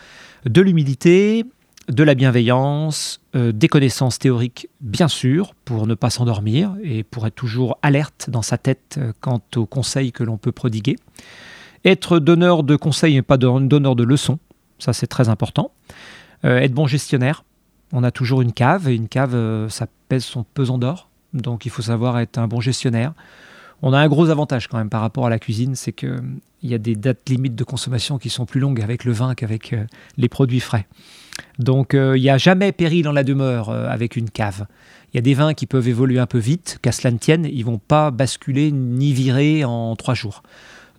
de 0.44 0.60
l'humilité, 0.60 1.44
de 1.88 2.04
la 2.04 2.14
bienveillance, 2.14 3.20
euh, 3.34 3.50
des 3.50 3.66
connaissances 3.66 4.20
théoriques 4.20 4.68
bien 4.80 5.08
sûr, 5.08 5.54
pour 5.64 5.88
ne 5.88 5.94
pas 5.94 6.10
s'endormir 6.10 6.76
et 6.84 7.02
pour 7.02 7.26
être 7.26 7.34
toujours 7.34 7.78
alerte 7.82 8.30
dans 8.30 8.42
sa 8.42 8.58
tête 8.58 9.00
quant 9.20 9.40
aux 9.56 9.66
conseils 9.66 10.12
que 10.12 10.22
l'on 10.22 10.36
peut 10.36 10.52
prodiguer. 10.52 10.94
Être 11.84 12.20
donneur 12.20 12.62
de 12.62 12.76
conseils 12.76 13.16
et 13.16 13.22
pas 13.22 13.38
donneur 13.38 13.96
de 13.96 14.04
leçons, 14.04 14.38
ça 14.80 14.92
c'est 14.92 15.06
très 15.06 15.28
important. 15.28 15.70
être 16.44 16.72
bon 16.72 16.86
gestionnaire, 16.86 17.44
on 17.92 18.02
a 18.04 18.10
toujours 18.10 18.42
une 18.42 18.52
cave 18.52 18.88
et 18.88 18.94
une 18.94 19.08
cave 19.08 19.68
ça 19.68 19.86
pèse 20.08 20.24
son 20.24 20.44
pesant 20.44 20.78
d'or, 20.78 21.08
donc 21.32 21.66
il 21.66 21.70
faut 21.70 21.82
savoir 21.82 22.18
être 22.18 22.38
un 22.38 22.48
bon 22.48 22.60
gestionnaire. 22.60 23.12
On 23.82 23.92
a 23.92 23.98
un 23.98 24.08
gros 24.08 24.28
avantage 24.28 24.68
quand 24.68 24.76
même 24.76 24.90
par 24.90 25.00
rapport 25.00 25.26
à 25.26 25.30
la 25.30 25.38
cuisine, 25.38 25.74
c'est 25.74 25.92
qu'il 25.92 26.40
y 26.62 26.74
a 26.74 26.78
des 26.78 26.94
dates 26.96 27.28
limites 27.28 27.54
de 27.54 27.64
consommation 27.64 28.18
qui 28.18 28.28
sont 28.28 28.44
plus 28.44 28.60
longues 28.60 28.82
avec 28.82 29.04
le 29.04 29.12
vin 29.12 29.34
qu'avec 29.34 29.74
les 30.18 30.28
produits 30.28 30.60
frais. 30.60 30.86
Donc 31.58 31.94
il 31.94 32.20
n'y 32.20 32.28
a 32.28 32.36
jamais 32.36 32.72
péril 32.72 33.08
en 33.08 33.12
la 33.12 33.24
demeure 33.24 33.70
avec 33.70 34.16
une 34.16 34.28
cave. 34.28 34.66
Il 35.12 35.16
y 35.16 35.18
a 35.18 35.22
des 35.22 35.34
vins 35.34 35.54
qui 35.54 35.66
peuvent 35.66 35.88
évoluer 35.88 36.20
un 36.20 36.26
peu 36.26 36.38
vite, 36.38 36.78
qu'à 36.82 36.92
cela 36.92 37.10
ne 37.10 37.18
tienne, 37.18 37.44
ils 37.44 37.64
vont 37.64 37.78
pas 37.78 38.10
basculer 38.10 38.70
ni 38.70 39.12
virer 39.12 39.64
en 39.64 39.96
trois 39.96 40.14
jours. 40.14 40.42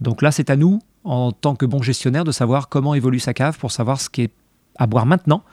Donc 0.01 0.21
là, 0.21 0.31
c'est 0.31 0.49
à 0.49 0.57
nous, 0.57 0.81
en 1.03 1.31
tant 1.31 1.55
que 1.55 1.65
bon 1.65 1.81
gestionnaire, 1.81 2.23
de 2.23 2.31
savoir 2.31 2.69
comment 2.69 2.93
évolue 2.93 3.19
sa 3.19 3.33
cave 3.33 3.57
pour 3.57 3.71
savoir 3.71 3.99
ce 3.99 4.09
qui 4.09 4.23
est 4.23 4.31
à 4.77 4.87
boire 4.87 5.05
maintenant. 5.05 5.43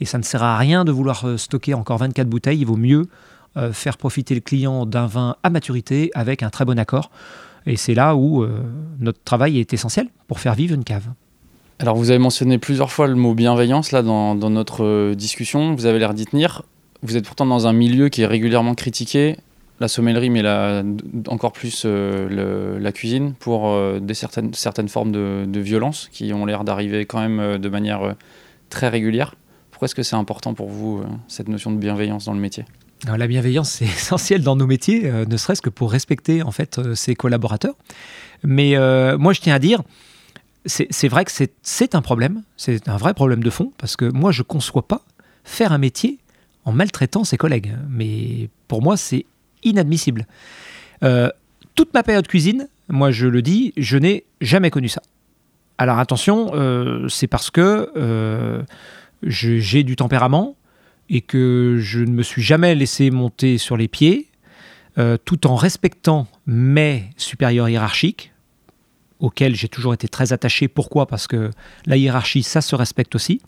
Et 0.00 0.04
ça 0.04 0.18
ne 0.18 0.22
sert 0.22 0.42
à 0.42 0.56
rien 0.58 0.84
de 0.84 0.92
vouloir 0.92 1.24
euh, 1.24 1.36
stocker 1.36 1.74
encore 1.74 1.98
24 1.98 2.28
bouteilles. 2.28 2.58
Il 2.58 2.66
vaut 2.66 2.76
mieux 2.76 3.06
euh, 3.56 3.72
faire 3.72 3.96
profiter 3.96 4.34
le 4.34 4.40
client 4.40 4.86
d'un 4.86 5.06
vin 5.06 5.36
à 5.42 5.50
maturité 5.50 6.10
avec 6.14 6.42
un 6.42 6.50
très 6.50 6.64
bon 6.64 6.78
accord. 6.78 7.10
Et 7.66 7.76
c'est 7.76 7.94
là 7.94 8.16
où 8.16 8.42
euh, 8.42 8.62
notre 8.98 9.22
travail 9.22 9.60
est 9.60 9.72
essentiel 9.72 10.08
pour 10.26 10.40
faire 10.40 10.54
vivre 10.54 10.74
une 10.74 10.84
cave. 10.84 11.06
Alors 11.78 11.96
vous 11.96 12.10
avez 12.10 12.18
mentionné 12.18 12.58
plusieurs 12.58 12.90
fois 12.90 13.06
le 13.06 13.14
mot 13.14 13.34
bienveillance 13.34 13.92
là 13.92 14.02
dans, 14.02 14.34
dans 14.34 14.50
notre 14.50 15.14
discussion. 15.14 15.74
Vous 15.74 15.86
avez 15.86 15.98
l'air 15.98 16.14
d'y 16.14 16.26
tenir. 16.26 16.62
Vous 17.02 17.16
êtes 17.16 17.24
pourtant 17.24 17.46
dans 17.46 17.66
un 17.66 17.72
milieu 17.72 18.08
qui 18.08 18.22
est 18.22 18.26
régulièrement 18.26 18.74
critiqué 18.74 19.36
la 19.80 19.88
sommellerie, 19.88 20.30
mais 20.30 20.42
encore 21.28 21.52
plus 21.52 21.82
euh, 21.84 22.78
la 22.78 22.92
cuisine 22.92 23.34
pour 23.34 23.68
euh, 23.68 24.00
des 24.00 24.14
certaines, 24.14 24.54
certaines 24.54 24.88
formes 24.88 25.12
de, 25.12 25.60
violence 25.60 26.08
qui 26.12 26.32
ont 26.32 26.46
l'air 26.46 26.64
d'arriver 26.64 27.04
quand 27.04 27.20
même 27.20 27.40
euh, 27.40 27.58
de 27.58 27.68
manière 27.68 28.14
très 28.70 28.88
régulière. 28.88 29.34
Pourquoi 29.70 29.86
est-ce 29.86 29.94
que 29.94 30.02
c'est 30.02 30.16
important 30.16 30.54
pour 30.54 30.68
vous, 30.68 31.02
cette 31.28 31.48
notion 31.48 31.72
de 31.72 31.76
bienveillance 31.76 32.24
dans 32.26 32.34
le 32.34 32.40
métier? 32.40 32.64
La 33.06 33.26
bienveillance, 33.26 33.70
c'est 33.70 33.84
essentiel 33.96 34.42
dans 34.42 34.56
nos 34.56 34.66
métiers, 34.66 35.10
ne 35.10 35.36
serait-ce 35.36 35.62
que 35.62 35.70
pour 35.70 35.90
respecter 35.90 36.42
en 36.42 36.52
fait 36.52 36.94
ses 36.94 37.14
collaborateurs. 37.14 37.74
Mais 38.44 38.76
moi, 39.18 39.32
je 39.32 39.40
tiens 39.40 39.54
à 39.54 39.58
dire, 39.58 39.82
c'est 40.66 41.08
vrai 41.08 41.24
que 41.24 41.32
c'est 41.62 41.94
un 41.94 42.02
problème, 42.02 42.42
c'est 42.56 42.88
un 42.88 42.96
vrai 42.96 43.14
problème 43.14 43.42
de 43.42 43.50
fond, 43.50 43.72
parce 43.78 43.96
que 43.96 44.04
moi, 44.04 44.30
je 44.30 44.42
ne 44.42 44.44
conçois 44.44 44.86
pas 44.86 45.02
faire 45.42 45.72
un 45.72 45.78
métier 45.78 46.18
en 46.64 46.72
maltraitant 46.72 47.24
ses 47.24 47.36
collègues. 47.36 47.72
Mais 47.88 48.48
pour 48.68 48.82
moi, 48.82 48.96
c'est 48.96 49.26
inadmissible. 49.62 50.26
Euh, 51.02 51.30
toute 51.74 51.94
ma 51.94 52.02
période 52.02 52.26
cuisine, 52.26 52.68
moi 52.88 53.10
je 53.10 53.26
le 53.26 53.42
dis, 53.42 53.72
je 53.76 53.96
n'ai 53.96 54.24
jamais 54.40 54.70
connu 54.70 54.88
ça. 54.88 55.02
Alors 55.78 55.98
attention, 55.98 56.50
euh, 56.54 57.08
c'est 57.08 57.26
parce 57.26 57.50
que 57.50 57.90
euh, 57.96 58.62
j'ai 59.22 59.82
du 59.82 59.96
tempérament 59.96 60.56
et 61.08 61.20
que 61.20 61.78
je 61.80 62.00
ne 62.00 62.12
me 62.12 62.22
suis 62.22 62.42
jamais 62.42 62.74
laissé 62.74 63.10
monter 63.10 63.58
sur 63.58 63.76
les 63.76 63.88
pieds, 63.88 64.28
tout 65.24 65.46
en 65.46 65.56
respectant 65.56 66.26
mes 66.46 67.04
supérieurs 67.16 67.68
hiérarchiques, 67.68 68.32
auxquels 69.18 69.54
j'ai 69.54 69.68
toujours 69.68 69.94
été 69.94 70.06
très 70.08 70.32
attaché. 70.32 70.68
Pourquoi? 70.68 71.06
Parce 71.06 71.26
que 71.26 71.50
la 71.86 71.96
hiérarchie, 71.96 72.42
ça 72.42 72.60
se 72.60 72.74
respecte 72.74 73.14
aussi. 73.14 73.40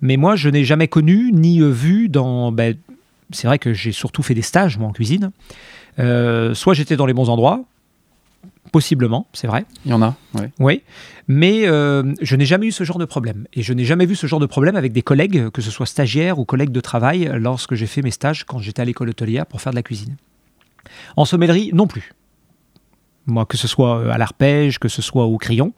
Mais 0.00 0.16
moi, 0.16 0.36
je 0.36 0.48
n'ai 0.48 0.64
jamais 0.64 0.88
connu 0.88 1.32
ni 1.32 1.60
vu 1.60 2.08
dans... 2.08 2.52
Ben, 2.52 2.76
c'est 3.30 3.46
vrai 3.46 3.58
que 3.58 3.72
j'ai 3.72 3.92
surtout 3.92 4.22
fait 4.22 4.34
des 4.34 4.42
stages, 4.42 4.78
moi, 4.78 4.88
en 4.88 4.92
cuisine. 4.92 5.30
Euh, 5.98 6.54
soit 6.54 6.74
j'étais 6.74 6.96
dans 6.96 7.06
les 7.06 7.14
bons 7.14 7.28
endroits, 7.28 7.64
possiblement, 8.72 9.26
c'est 9.32 9.46
vrai. 9.46 9.64
Il 9.84 9.90
y 9.90 9.94
en 9.94 10.02
a, 10.02 10.16
oui. 10.34 10.42
Oui, 10.58 10.82
mais 11.28 11.66
euh, 11.66 12.14
je 12.20 12.36
n'ai 12.36 12.46
jamais 12.46 12.66
eu 12.66 12.72
ce 12.72 12.84
genre 12.84 12.98
de 12.98 13.04
problème. 13.04 13.46
Et 13.52 13.62
je 13.62 13.72
n'ai 13.72 13.84
jamais 13.84 14.06
vu 14.06 14.16
ce 14.16 14.26
genre 14.26 14.40
de 14.40 14.46
problème 14.46 14.76
avec 14.76 14.92
des 14.92 15.02
collègues, 15.02 15.50
que 15.50 15.62
ce 15.62 15.70
soit 15.70 15.86
stagiaires 15.86 16.38
ou 16.38 16.44
collègues 16.44 16.72
de 16.72 16.80
travail, 16.80 17.30
lorsque 17.38 17.74
j'ai 17.74 17.86
fait 17.86 18.02
mes 18.02 18.10
stages 18.10 18.44
quand 18.44 18.58
j'étais 18.58 18.82
à 18.82 18.84
l'école 18.84 19.10
hôtelière 19.10 19.46
pour 19.46 19.60
faire 19.60 19.72
de 19.72 19.76
la 19.76 19.82
cuisine. 19.82 20.16
En 21.16 21.24
sommellerie, 21.24 21.70
non 21.72 21.86
plus. 21.86 22.12
Moi, 23.26 23.46
que 23.46 23.56
ce 23.56 23.68
soit 23.68 24.00
euh, 24.00 24.10
à 24.10 24.18
l'arpège, 24.18 24.78
que 24.78 24.88
ce 24.88 25.00
soit 25.00 25.24
au 25.24 25.38
crayon. 25.38 25.72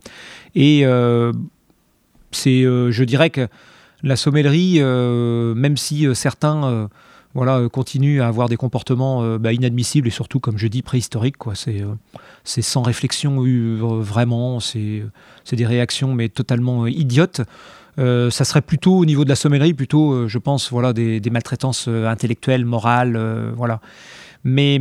Et 0.55 0.85
c'est, 2.33 2.63
je 2.63 3.05
dirais 3.05 3.31
que 3.31 3.49
la 4.03 4.17
sommellerie, 4.17 4.81
même 4.81 5.77
si 5.77 6.07
certains 6.15 6.89
voilà, 7.37 7.59
euh, 7.59 7.69
continue 7.69 8.23
à 8.23 8.29
avoir 8.29 8.49
des 8.49 8.57
comportements 8.57 9.23
euh, 9.23 9.37
bah, 9.37 9.53
inadmissibles 9.53 10.09
et 10.09 10.11
surtout, 10.11 10.41
comme 10.41 10.57
je 10.57 10.69
dis, 10.69 10.81
préhistoriques. 10.81 11.37
Euh, 11.69 11.95
c'est 12.45 12.63
sans 12.63 12.81
réflexion 12.81 13.45
vraiment, 14.01 14.59
c'est, 14.59 15.03
des 15.53 15.67
réactions 15.67 16.15
mais 16.15 16.31
totalement 16.31 16.87
idiotes. 16.87 17.43
ça 17.99 18.45
serait 18.45 18.63
plutôt 18.63 18.97
au 18.97 19.05
niveau 19.05 19.25
de 19.25 19.29
la 19.29 19.37
sommellerie, 19.37 19.75
plutôt, 19.75 20.27
je 20.27 20.39
pense, 20.39 20.71
voilà, 20.71 20.95
des, 20.95 21.21
maltraitances 21.31 21.89
intellectuelles, 21.89 22.65
morales, 22.65 23.53
voilà. 23.55 23.81
Mais, 24.45 24.79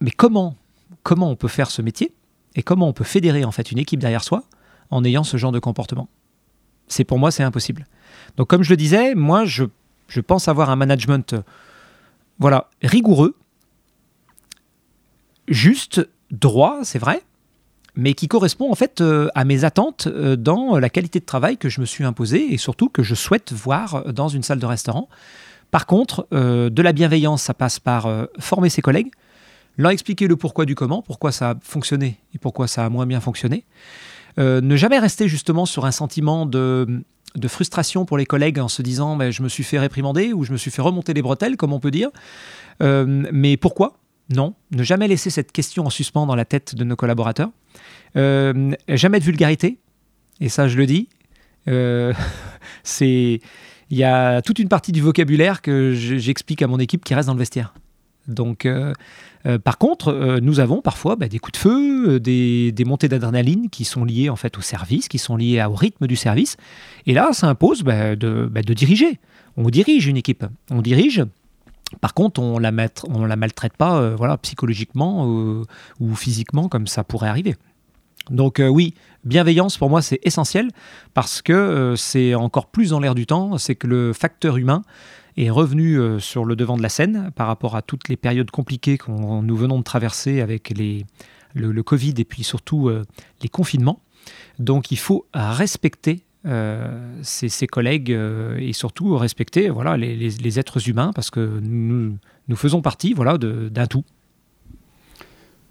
mais 0.00 0.10
comment, 0.10 0.56
comment 1.02 1.30
on 1.30 1.36
peut 1.36 1.48
faire 1.48 1.70
ce 1.70 1.82
métier 1.82 2.12
et 2.56 2.62
comment 2.62 2.88
on 2.88 2.92
peut 2.92 3.04
fédérer 3.04 3.44
en 3.44 3.52
fait 3.52 3.70
une 3.70 3.78
équipe 3.78 4.00
derrière 4.00 4.24
soi 4.24 4.42
en 4.90 5.04
ayant 5.04 5.22
ce 5.22 5.36
genre 5.36 5.52
de 5.52 5.60
comportement? 5.60 6.08
C'est 6.88 7.04
pour 7.04 7.18
moi, 7.18 7.30
c'est 7.30 7.42
impossible. 7.44 7.86
Donc, 8.38 8.48
comme 8.48 8.62
je 8.62 8.70
le 8.70 8.76
disais, 8.76 9.14
moi, 9.14 9.44
je 9.44 9.64
je 10.08 10.20
pense 10.20 10.48
avoir 10.48 10.70
un 10.70 10.76
management 10.76 11.36
voilà, 12.38 12.68
rigoureux, 12.82 13.36
juste, 15.48 16.08
droit, 16.30 16.80
c'est 16.84 16.98
vrai, 16.98 17.22
mais 17.96 18.14
qui 18.14 18.28
correspond 18.28 18.70
en 18.70 18.74
fait 18.74 19.00
euh, 19.00 19.28
à 19.34 19.44
mes 19.44 19.64
attentes 19.64 20.06
euh, 20.06 20.36
dans 20.36 20.78
la 20.78 20.88
qualité 20.88 21.18
de 21.18 21.24
travail 21.24 21.56
que 21.56 21.68
je 21.68 21.80
me 21.80 21.86
suis 21.86 22.04
imposé 22.04 22.52
et 22.52 22.56
surtout 22.56 22.88
que 22.88 23.02
je 23.02 23.14
souhaite 23.14 23.52
voir 23.52 24.12
dans 24.12 24.28
une 24.28 24.42
salle 24.42 24.60
de 24.60 24.66
restaurant. 24.66 25.08
Par 25.70 25.86
contre, 25.86 26.26
euh, 26.32 26.70
de 26.70 26.80
la 26.80 26.92
bienveillance, 26.92 27.42
ça 27.42 27.54
passe 27.54 27.80
par 27.80 28.08
former 28.38 28.68
ses 28.68 28.82
collègues, 28.82 29.10
leur 29.76 29.90
expliquer 29.90 30.28
le 30.28 30.36
pourquoi 30.36 30.64
du 30.64 30.74
comment, 30.74 31.02
pourquoi 31.02 31.32
ça 31.32 31.50
a 31.50 31.54
fonctionné 31.60 32.20
et 32.34 32.38
pourquoi 32.38 32.68
ça 32.68 32.84
a 32.84 32.88
moins 32.88 33.06
bien 33.06 33.20
fonctionné. 33.20 33.64
ne 34.38 34.76
jamais 34.76 34.98
rester 34.98 35.28
justement 35.28 35.66
sur 35.66 35.84
un 35.84 35.90
sentiment 35.90 36.46
de 36.46 37.02
de 37.36 37.48
frustration 37.48 38.04
pour 38.04 38.18
les 38.18 38.26
collègues 38.26 38.58
en 38.58 38.68
se 38.68 38.82
disant 38.82 39.16
mais 39.16 39.32
je 39.32 39.42
me 39.42 39.48
suis 39.48 39.64
fait 39.64 39.78
réprimander 39.78 40.32
ou 40.32 40.44
je 40.44 40.52
me 40.52 40.56
suis 40.56 40.70
fait 40.70 40.82
remonter 40.82 41.14
les 41.14 41.22
bretelles, 41.22 41.56
comme 41.56 41.72
on 41.72 41.80
peut 41.80 41.90
dire. 41.90 42.10
Euh, 42.82 43.26
mais 43.32 43.56
pourquoi? 43.56 43.98
Non. 44.30 44.54
Ne 44.72 44.82
jamais 44.82 45.08
laisser 45.08 45.30
cette 45.30 45.52
question 45.52 45.86
en 45.86 45.90
suspens 45.90 46.26
dans 46.26 46.34
la 46.34 46.44
tête 46.44 46.74
de 46.74 46.84
nos 46.84 46.96
collaborateurs. 46.96 47.50
Euh, 48.16 48.72
jamais 48.88 49.20
de 49.20 49.24
vulgarité. 49.24 49.78
Et 50.40 50.48
ça, 50.48 50.68
je 50.68 50.76
le 50.76 50.86
dis. 50.86 51.08
Euh, 51.68 52.12
c'est 52.82 53.40
il 53.90 53.96
y 53.96 54.04
a 54.04 54.42
toute 54.42 54.58
une 54.58 54.68
partie 54.68 54.92
du 54.92 55.00
vocabulaire 55.00 55.62
que 55.62 55.94
j'explique 55.94 56.60
à 56.60 56.66
mon 56.66 56.78
équipe 56.78 57.04
qui 57.04 57.14
reste 57.14 57.26
dans 57.26 57.32
le 57.32 57.38
vestiaire. 57.38 57.72
Donc, 58.26 58.68
euh, 59.48 59.52
euh, 59.52 59.58
par 59.58 59.78
contre, 59.78 60.08
euh, 60.08 60.40
nous 60.40 60.60
avons 60.60 60.80
parfois 60.82 61.16
bah, 61.16 61.28
des 61.28 61.38
coups 61.38 61.52
de 61.52 61.56
feu, 61.58 62.20
des, 62.20 62.84
montées 62.86 63.08
d'adrénaline 63.08 63.70
qui 63.70 63.84
sont 63.84 64.04
liées 64.04 64.28
en 64.28 64.36
fait 64.36 64.56
au 64.58 64.60
service, 64.60 65.08
qui 65.08 65.18
sont 65.18 65.36
liées 65.36 65.62
au 65.64 65.74
rythme 65.74 66.06
du 66.06 66.16
service. 66.16 66.56
Et 67.06 67.14
là, 67.14 67.30
ça 67.32 67.48
impose 67.48 67.82
bah, 67.82 68.16
bah, 68.16 68.62
de, 68.62 68.74
diriger. 68.74 69.18
On 69.56 69.68
dirige 69.68 70.06
une 70.06 70.16
équipe, 70.16 70.44
on 70.70 70.82
dirige. 70.82 71.24
Par 72.00 72.14
contre, 72.14 72.40
on 72.40 72.58
la, 72.58 72.70
on 73.08 73.24
la 73.24 73.36
maltraite 73.36 73.76
pas, 73.76 74.10
voilà, 74.10 74.36
psychologiquement 74.38 75.26
ou 76.00 76.14
physiquement 76.14 76.68
comme 76.68 76.86
ça 76.86 77.02
pourrait 77.02 77.28
arriver. 77.28 77.56
Donc 78.30 78.60
oui, 78.62 78.92
bienveillance 79.24 79.78
pour 79.78 79.88
moi 79.88 80.02
c'est 80.02 80.20
essentiel 80.22 80.68
parce 81.14 81.40
que 81.40 81.94
c'est 81.96 82.34
encore 82.34 82.66
plus 82.66 82.90
dans 82.90 83.00
l'air 83.00 83.14
du 83.14 83.24
temps, 83.24 83.56
c'est 83.56 83.74
que 83.74 83.86
le 83.86 84.12
facteur 84.12 84.58
humain 84.58 84.82
est 85.38 85.50
revenu 85.50 85.98
euh, 85.98 86.18
sur 86.18 86.44
le 86.44 86.56
devant 86.56 86.76
de 86.76 86.82
la 86.82 86.88
scène 86.88 87.30
par 87.34 87.46
rapport 87.46 87.76
à 87.76 87.82
toutes 87.82 88.08
les 88.08 88.16
périodes 88.16 88.50
compliquées 88.50 88.98
que 88.98 89.10
nous 89.10 89.56
venons 89.56 89.78
de 89.78 89.84
traverser 89.84 90.40
avec 90.40 90.70
les, 90.70 91.06
le, 91.54 91.82
Covid 91.82 92.14
et 92.18 92.24
puis 92.24 92.42
surtout 92.42 92.88
euh, 92.88 93.04
les 93.42 93.48
confinements. 93.48 94.02
Donc 94.58 94.90
il 94.90 94.98
faut 94.98 95.26
respecter 95.32 96.22
euh, 96.46 97.18
ses, 97.22 97.66
collègues 97.66 98.10
et 98.10 98.72
surtout 98.72 99.16
respecter 99.16 99.70
voilà, 99.70 99.96
les, 99.96 100.58
êtres 100.58 100.88
humains 100.88 101.12
parce 101.14 101.30
que 101.30 101.60
nous, 101.62 102.16
nous 102.48 102.56
faisons 102.56 102.82
partie 102.82 103.14
voilà, 103.14 103.38
d'un 103.38 103.86
tout. 103.86 104.04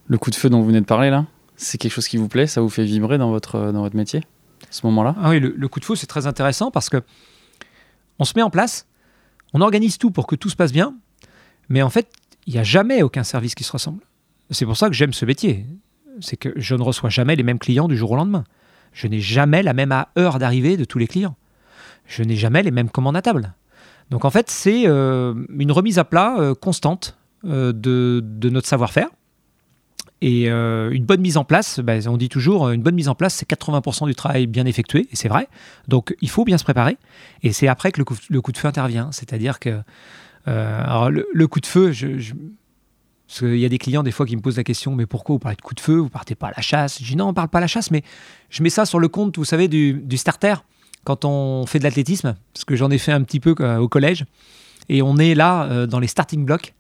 Le 0.08 0.18
coup 0.18 0.32
de 0.32 0.36
feu 0.36 0.50
dont 0.50 0.62
vous 0.62 0.68
venez 0.68 0.82
de 0.82 0.86
parler 0.86 1.10
là, 1.10 1.26
c'est 1.58 1.78
quelque 1.78 1.92
chose 1.92 2.08
qui 2.08 2.18
vous 2.18 2.30
plaît 2.30 2.48
Ça 2.48 2.62
vous 2.62 2.70
fait 2.70 2.86
vibrer 2.86 3.18
dans 3.18 3.30
votre, 3.30 3.72
dans 3.72 3.82
votre 3.82 3.96
métier 3.96 4.22
à 4.64 4.72
ce 4.72 4.86
moment-là? 4.88 5.16
Ah 5.22 5.30
Oui, 5.30 5.40
le, 5.40 5.54
le, 5.56 5.68
coup 5.68 5.80
de 5.80 5.86
feu 5.86 5.96
c'est 5.96 6.08
très 6.08 6.26
intéressant 6.26 6.72
parce 6.72 6.90
que 6.90 7.04
on 8.20 8.24
se 8.24 8.34
met 8.36 8.42
en 8.42 8.50
place 8.50 8.88
on 9.54 9.62
organise 9.62 9.98
tout 9.98 10.12
pour 10.12 10.28
que 10.28 10.36
tout 10.36 10.50
se 10.50 10.56
passe 10.56 10.74
bien, 10.74 10.96
mais 11.70 11.82
en 11.82 11.90
fait, 11.90 12.12
il 12.46 12.54
n'y 12.54 12.60
a 12.60 12.64
jamais 12.64 13.04
aucun 13.04 13.24
service 13.24 13.56
qui 13.56 13.64
se 13.64 13.72
ressemble. 13.72 14.04
C'est 14.52 14.66
pour 14.66 14.78
ça 14.78 14.88
que 14.88 14.94
j'aime 14.94 15.14
ce 15.14 15.26
métier. 15.26 15.66
C'est 16.22 16.38
que 16.38 16.50
je 16.56 16.76
ne 16.76 16.82
reçois 16.82 17.10
jamais 17.10 17.36
les 17.36 17.44
mêmes 17.44 17.60
clients 17.60 17.88
du 17.88 17.98
jour 17.98 18.12
au 18.12 18.16
lendemain. 18.16 18.46
Je 18.94 19.08
n'ai 19.08 19.20
jamais 19.20 19.62
la 19.64 19.74
même 19.74 19.94
heure 20.18 20.40
d'arrivée 20.40 20.78
de 20.78 20.86
tous 20.86 20.98
les 20.98 21.08
clients. 21.08 21.36
Je 22.06 22.24
n'ai 22.24 22.36
jamais 22.36 22.64
les 22.64 22.72
mêmes 22.72 22.90
commandes 22.90 23.18
à 23.18 23.22
table. 23.22 23.54
Donc 24.10 24.26
en 24.26 24.30
fait, 24.30 24.50
c'est 24.50 24.88
euh, 24.88 25.34
une 25.58 25.72
remise 25.72 26.00
à 26.00 26.06
plat 26.06 26.38
euh, 26.40 26.56
constante 26.56 27.18
euh, 27.46 27.74
de, 27.74 28.50
notre 28.50 28.68
savoir-faire. 28.68 29.10
Et 30.22 30.48
une 30.48 31.06
bonne 31.06 31.22
mise 31.22 31.38
en 31.38 31.44
place, 31.44 31.80
ben, 31.80 32.02
on 32.08 32.18
dit 32.18 32.30
toujours, 32.30 32.70
une 32.70 32.82
bonne 32.82 32.96
mise 32.96 33.08
en 33.08 33.16
place, 33.16 33.36
c'est 33.36 33.48
80% 33.48 34.08
du 34.08 34.16
travail 34.16 34.48
bien 34.48 34.66
effectué, 34.66 35.08
et 35.12 35.16
c'est 35.16 35.28
vrai. 35.28 35.48
Donc 35.88 36.16
il 36.22 36.30
faut 36.30 36.44
bien 36.44 36.58
se 36.58 36.64
préparer. 36.64 36.98
Et 37.44 37.52
c'est 37.52 37.68
après 37.68 37.92
que 37.92 38.00
le 38.00 38.42
coup, 38.42 38.52
de 38.52 38.58
feu 38.58 38.68
intervient. 38.68 39.12
C'est-à-dire 39.12 39.60
que. 39.60 39.82
Euh, 40.48 40.84
alors, 40.84 41.10
le, 41.10 41.48
coup 41.48 41.60
de 41.60 41.66
feu, 41.66 41.92
je, 41.92 42.34
Parce 43.28 43.40
qu'il 43.40 43.58
y 43.58 43.66
a 43.66 43.70
des 43.70 43.78
clients, 43.78 44.04
des 44.04 44.12
fois, 44.12 44.26
qui 44.26 44.36
me 44.36 44.42
posent 44.42 44.58
la 44.58 44.64
question 44.64 44.96
Mais 44.96 45.06
pourquoi 45.06 45.36
vous 45.36 45.40
parlez 45.40 45.58
de 45.58 45.62
coup 45.62 45.76
de 45.76 45.80
feu? 45.80 45.98
Vous 45.98 46.10
partez 46.10 46.36
pas 46.36 46.48
à 46.48 46.54
la 46.56 46.62
chasse? 46.62 47.00
Je 47.02 47.06
dis 47.06 47.16
Non, 47.16 47.28
on 47.28 47.34
parle 47.34 47.50
pas 47.50 47.58
à 47.58 47.62
la 47.62 47.68
chasse, 47.68 47.92
mais 47.92 48.04
je 48.50 48.64
mets 48.64 48.70
ça 48.70 48.86
sur 48.86 49.00
le 49.00 49.10
compte, 49.10 49.38
vous 49.38 49.46
savez, 49.46 49.68
du, 49.68 50.18
starter, 50.18 50.56
quand 51.04 51.26
on 51.26 51.66
fait 51.66 51.80
de 51.80 51.84
l'athlétisme, 51.84 52.36
parce 52.54 52.66
que 52.66 52.76
j'en 52.76 52.90
ai 52.90 52.98
fait 52.98 53.12
un 53.12 53.24
petit 53.24 53.40
peu 53.40 53.56
euh, 53.60 53.78
au 53.78 53.90
collège. 53.90 54.26
Et 54.90 55.02
on 55.02 55.18
est 55.18 55.36
là, 55.36 55.66
euh, 55.66 55.86
dans 55.86 56.00
les 56.00 56.08
starting 56.08 56.46
blocks, 56.46 56.74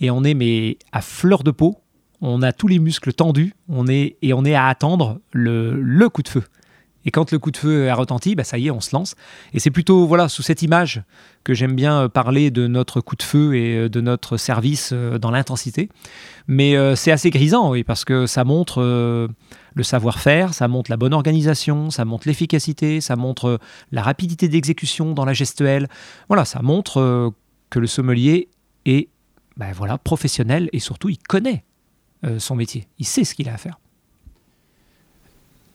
et 0.00 0.10
on 0.10 0.24
est 0.24 0.34
mais 0.34 0.78
à 0.92 1.02
fleur 1.02 1.42
de 1.42 1.50
peau. 1.50 1.78
On 2.20 2.42
a 2.42 2.52
tous 2.52 2.68
les 2.68 2.78
muscles 2.78 3.12
tendus, 3.12 3.54
on 3.68 3.86
est, 3.86 4.16
et 4.22 4.32
on 4.34 4.44
est 4.44 4.54
à 4.54 4.66
attendre 4.66 5.20
le, 5.32 6.08
coup 6.08 6.22
de 6.22 6.28
feu. 6.28 6.44
Et 7.06 7.10
quand 7.10 7.32
le 7.32 7.38
coup 7.38 7.50
de 7.50 7.56
feu 7.56 7.88
a 7.88 7.94
retenti, 7.94 8.34
bah 8.34 8.44
ça 8.44 8.58
y 8.58 8.66
est, 8.66 8.70
on 8.70 8.80
se 8.80 8.94
lance. 8.94 9.14
Et 9.54 9.58
c'est 9.58 9.70
plutôt 9.70 10.06
voilà 10.06 10.28
sous 10.28 10.42
cette 10.42 10.60
image 10.60 11.02
que 11.44 11.54
j'aime 11.54 11.74
bien 11.74 12.02
euh, 12.02 12.08
parler 12.08 12.50
de 12.50 12.66
notre 12.66 13.00
coup 13.00 13.16
de 13.16 13.22
feu 13.22 13.54
et 13.54 13.74
euh, 13.74 13.88
de 13.88 14.02
notre 14.02 14.36
service 14.36 14.90
euh, 14.92 15.18
dans 15.18 15.30
l'intensité. 15.30 15.88
Mais 16.46 16.74
c'est 16.96 17.12
assez 17.12 17.30
grisant, 17.30 17.70
oui, 17.70 17.84
parce 17.84 18.04
que 18.04 18.26
ça 18.26 18.42
montre 18.42 18.82
le 18.82 19.82
savoir-faire, 19.82 20.52
ça 20.52 20.66
montre 20.66 20.90
la 20.90 20.96
bonne 20.96 21.14
organisation, 21.14 21.90
ça 21.90 22.04
montre 22.04 22.26
l'efficacité, 22.26 23.00
ça 23.00 23.14
montre 23.14 23.60
la 23.92 24.02
rapidité 24.02 24.48
d'exécution 24.48 25.12
dans 25.12 25.24
la 25.24 25.32
gestuelle. 25.32 25.86
Voilà, 26.26 26.44
ça 26.44 26.60
montre 26.60 27.32
que 27.70 27.78
le 27.78 27.86
sommelier 27.86 28.48
est 28.84 29.10
ben 29.56 29.72
voilà, 29.72 29.96
professionnel 29.96 30.68
et 30.72 30.80
surtout 30.80 31.08
il 31.08 31.18
connaît 31.18 31.64
son 32.38 32.54
métier, 32.54 32.86
il 32.98 33.06
sait 33.06 33.24
ce 33.24 33.34
qu'il 33.34 33.48
a 33.48 33.54
à 33.54 33.56
faire. 33.56 33.78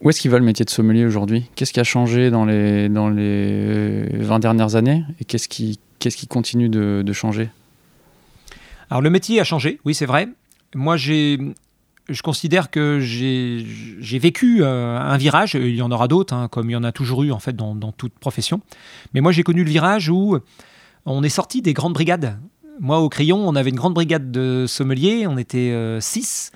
Où 0.01 0.09
est-ce 0.09 0.21
qu'il 0.21 0.29
va 0.29 0.37
le 0.37 0.45
métier 0.45 0.65
de 0.65 0.69
sommelier 0.69 1.05
aujourd'hui? 1.05 1.45
Qu'est-ce 1.55 1.73
qui 1.73 1.79
a 1.79 1.83
changé 1.83 2.29
dans 2.29 2.45
les, 2.45 2.89
dans 2.89 3.09
les 3.09 4.05
20 4.19 4.39
dernières 4.39 4.75
années? 4.75 5.03
Et 5.19 5.25
qu'est-ce 5.25 5.47
qui, 5.47 5.79
qu'est-ce 5.99 6.17
qui 6.17 6.27
continue 6.27 6.69
de, 6.69 7.01
de 7.03 7.13
changer? 7.13 7.49
Alors 8.89 9.01
le 9.01 9.09
métier 9.09 9.39
a 9.39 9.43
changé, 9.43 9.79
oui 9.85 9.95
c'est 9.95 10.05
vrai. 10.05 10.27
Moi 10.75 10.97
j'ai, 10.97 11.39
je 12.09 12.21
considère 12.21 12.69
que 12.69 12.99
j'ai, 12.99 13.65
j'ai 13.99 14.19
vécu 14.19 14.61
euh, 14.61 14.99
un 14.99 15.17
virage, 15.17 15.55
il 15.55 15.75
y 15.75 15.81
en 15.81 15.91
aura 15.91 16.07
d'autres, 16.07 16.33
hein, 16.33 16.49
comme 16.49 16.69
il 16.69 16.73
y 16.73 16.75
en 16.75 16.83
a 16.83 16.91
toujours 16.91 17.23
eu 17.23 17.31
en 17.31 17.39
fait 17.39 17.55
dans, 17.55 17.73
dans 17.73 17.91
toute 17.91 18.13
profession. 18.13 18.61
Mais 19.13 19.21
moi 19.21 19.31
j'ai 19.31 19.43
connu 19.43 19.63
le 19.63 19.69
virage 19.69 20.09
où 20.09 20.37
on 21.05 21.23
est 21.23 21.29
sorti 21.29 21.61
des 21.61 21.73
grandes 21.73 21.93
brigades. 21.93 22.37
Moi 22.79 22.99
au 22.99 23.09
crayon, 23.09 23.47
on 23.47 23.55
avait 23.55 23.69
une 23.69 23.75
grande 23.75 23.93
brigade 23.93 24.31
de 24.31 24.65
sommeliers, 24.67 25.27
on 25.27 25.37
était 25.37 25.97
6 25.99 26.51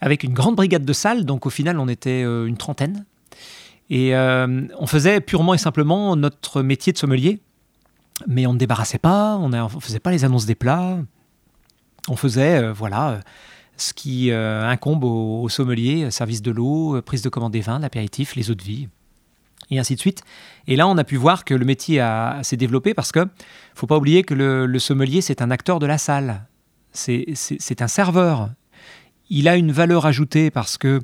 avec 0.00 0.22
une 0.22 0.32
grande 0.32 0.56
brigade 0.56 0.84
de 0.84 0.92
salles, 0.92 1.24
donc 1.24 1.46
au 1.46 1.50
final 1.50 1.78
on 1.78 1.88
était 1.88 2.22
euh, 2.24 2.46
une 2.46 2.56
trentaine. 2.56 3.04
Et 3.90 4.14
euh, 4.14 4.66
on 4.78 4.86
faisait 4.86 5.20
purement 5.20 5.54
et 5.54 5.58
simplement 5.58 6.14
notre 6.14 6.62
métier 6.62 6.92
de 6.92 6.98
sommelier, 6.98 7.40
mais 8.26 8.46
on 8.46 8.52
ne 8.52 8.58
débarrassait 8.58 8.98
pas, 8.98 9.36
on 9.36 9.48
ne 9.48 9.68
faisait 9.80 10.00
pas 10.00 10.10
les 10.10 10.24
annonces 10.24 10.46
des 10.46 10.54
plats, 10.54 10.98
on 12.08 12.16
faisait 12.16 12.62
euh, 12.62 12.72
voilà 12.72 13.20
ce 13.76 13.94
qui 13.94 14.32
incombe 14.32 15.04
au, 15.04 15.48
sommelier, 15.48 16.10
service 16.10 16.42
de 16.42 16.50
l'eau, 16.50 17.00
prise 17.00 17.22
de 17.22 17.28
commande 17.28 17.52
des 17.52 17.60
vins, 17.60 17.78
l'apéritif, 17.78 18.34
les 18.34 18.50
eaux 18.50 18.56
de 18.56 18.62
vie, 18.64 18.88
et 19.70 19.78
ainsi 19.78 19.94
de 19.94 20.00
suite. 20.00 20.22
Et 20.66 20.76
là, 20.76 20.88
on 20.88 20.96
a 20.96 21.04
pu 21.04 21.16
voir 21.16 21.44
que 21.44 21.54
le 21.54 21.64
métier 21.64 22.04
s'est 22.42 22.56
développé 22.56 22.94
parce 22.94 23.12
que 23.12 23.26
faut 23.74 23.86
pas 23.86 23.96
oublier 23.96 24.22
que 24.22 24.34
le, 24.34 24.78
sommelier, 24.78 25.20
c'est 25.20 25.42
un 25.42 25.50
acteur 25.50 25.78
de 25.78 25.86
la 25.86 25.98
salle. 25.98 26.46
C'est 26.92 27.82
un 27.82 27.88
serveur 27.88 28.50
il 29.30 29.48
a 29.48 29.56
une 29.56 29.72
valeur 29.72 30.06
ajoutée 30.06 30.50
parce 30.50 30.78
que 30.78 31.00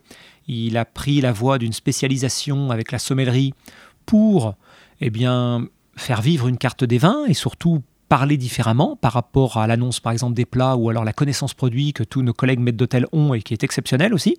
il 0.47 0.77
a 0.77 0.85
pris 0.85 1.21
la 1.21 1.33
voie 1.33 1.59
d'une 1.59 1.73
spécialisation 1.73 2.71
avec 2.71 2.93
la 2.93 2.99
sommellerie 2.99 3.55
pour 4.07 4.55
eh 5.01 5.11
bien, 5.11 5.67
faire 5.97 6.21
vivre 6.21 6.49
une 6.49 6.59
carte 6.59 6.85
des 6.85 6.99
vins 6.99 7.25
et 7.27 7.35
surtout 7.35 7.83
parler 8.09 8.37
différemment 8.37 8.97
par 8.97 9.13
rapport 9.13 9.57
à 9.57 9.67
l'annonce 9.67 10.01
par 10.01 10.13
exemple 10.13 10.35
des 10.35 10.45
plats 10.45 10.77
ou 10.77 10.91
alors 10.91 11.05
la 11.05 11.15
connaissance 11.15 11.55
produit 11.55 11.93
que 11.95 12.05
tous 12.05 12.23
nos 12.23 12.35
collègues 12.35 12.61
maîtres 12.61 12.77
d'hôtel 12.77 13.07
ont 13.13 13.33
et 13.33 13.43
qui 13.43 13.55
est 13.55 13.65
exceptionnelle 13.65 14.13
aussi. 14.13 14.39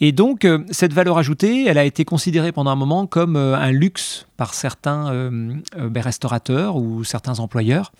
Et 0.00 0.12
donc 0.12 0.44
euh, 0.44 0.64
cette 0.70 0.92
valeur 0.92 1.18
ajoutée, 1.18 1.66
elle 1.66 1.78
a 1.78 1.84
été 1.84 2.04
considérée 2.04 2.52
pendant 2.52 2.70
un 2.70 2.76
moment 2.76 3.06
comme 3.06 3.36
euh, 3.36 3.56
un 3.56 3.70
luxe 3.70 4.26
par 4.36 4.54
certains 4.54 5.12
euh, 5.12 5.54
ben, 5.76 6.02
restaurateurs 6.02 6.76
ou 6.76 7.04
certains 7.04 7.38
employeurs. 7.38 7.92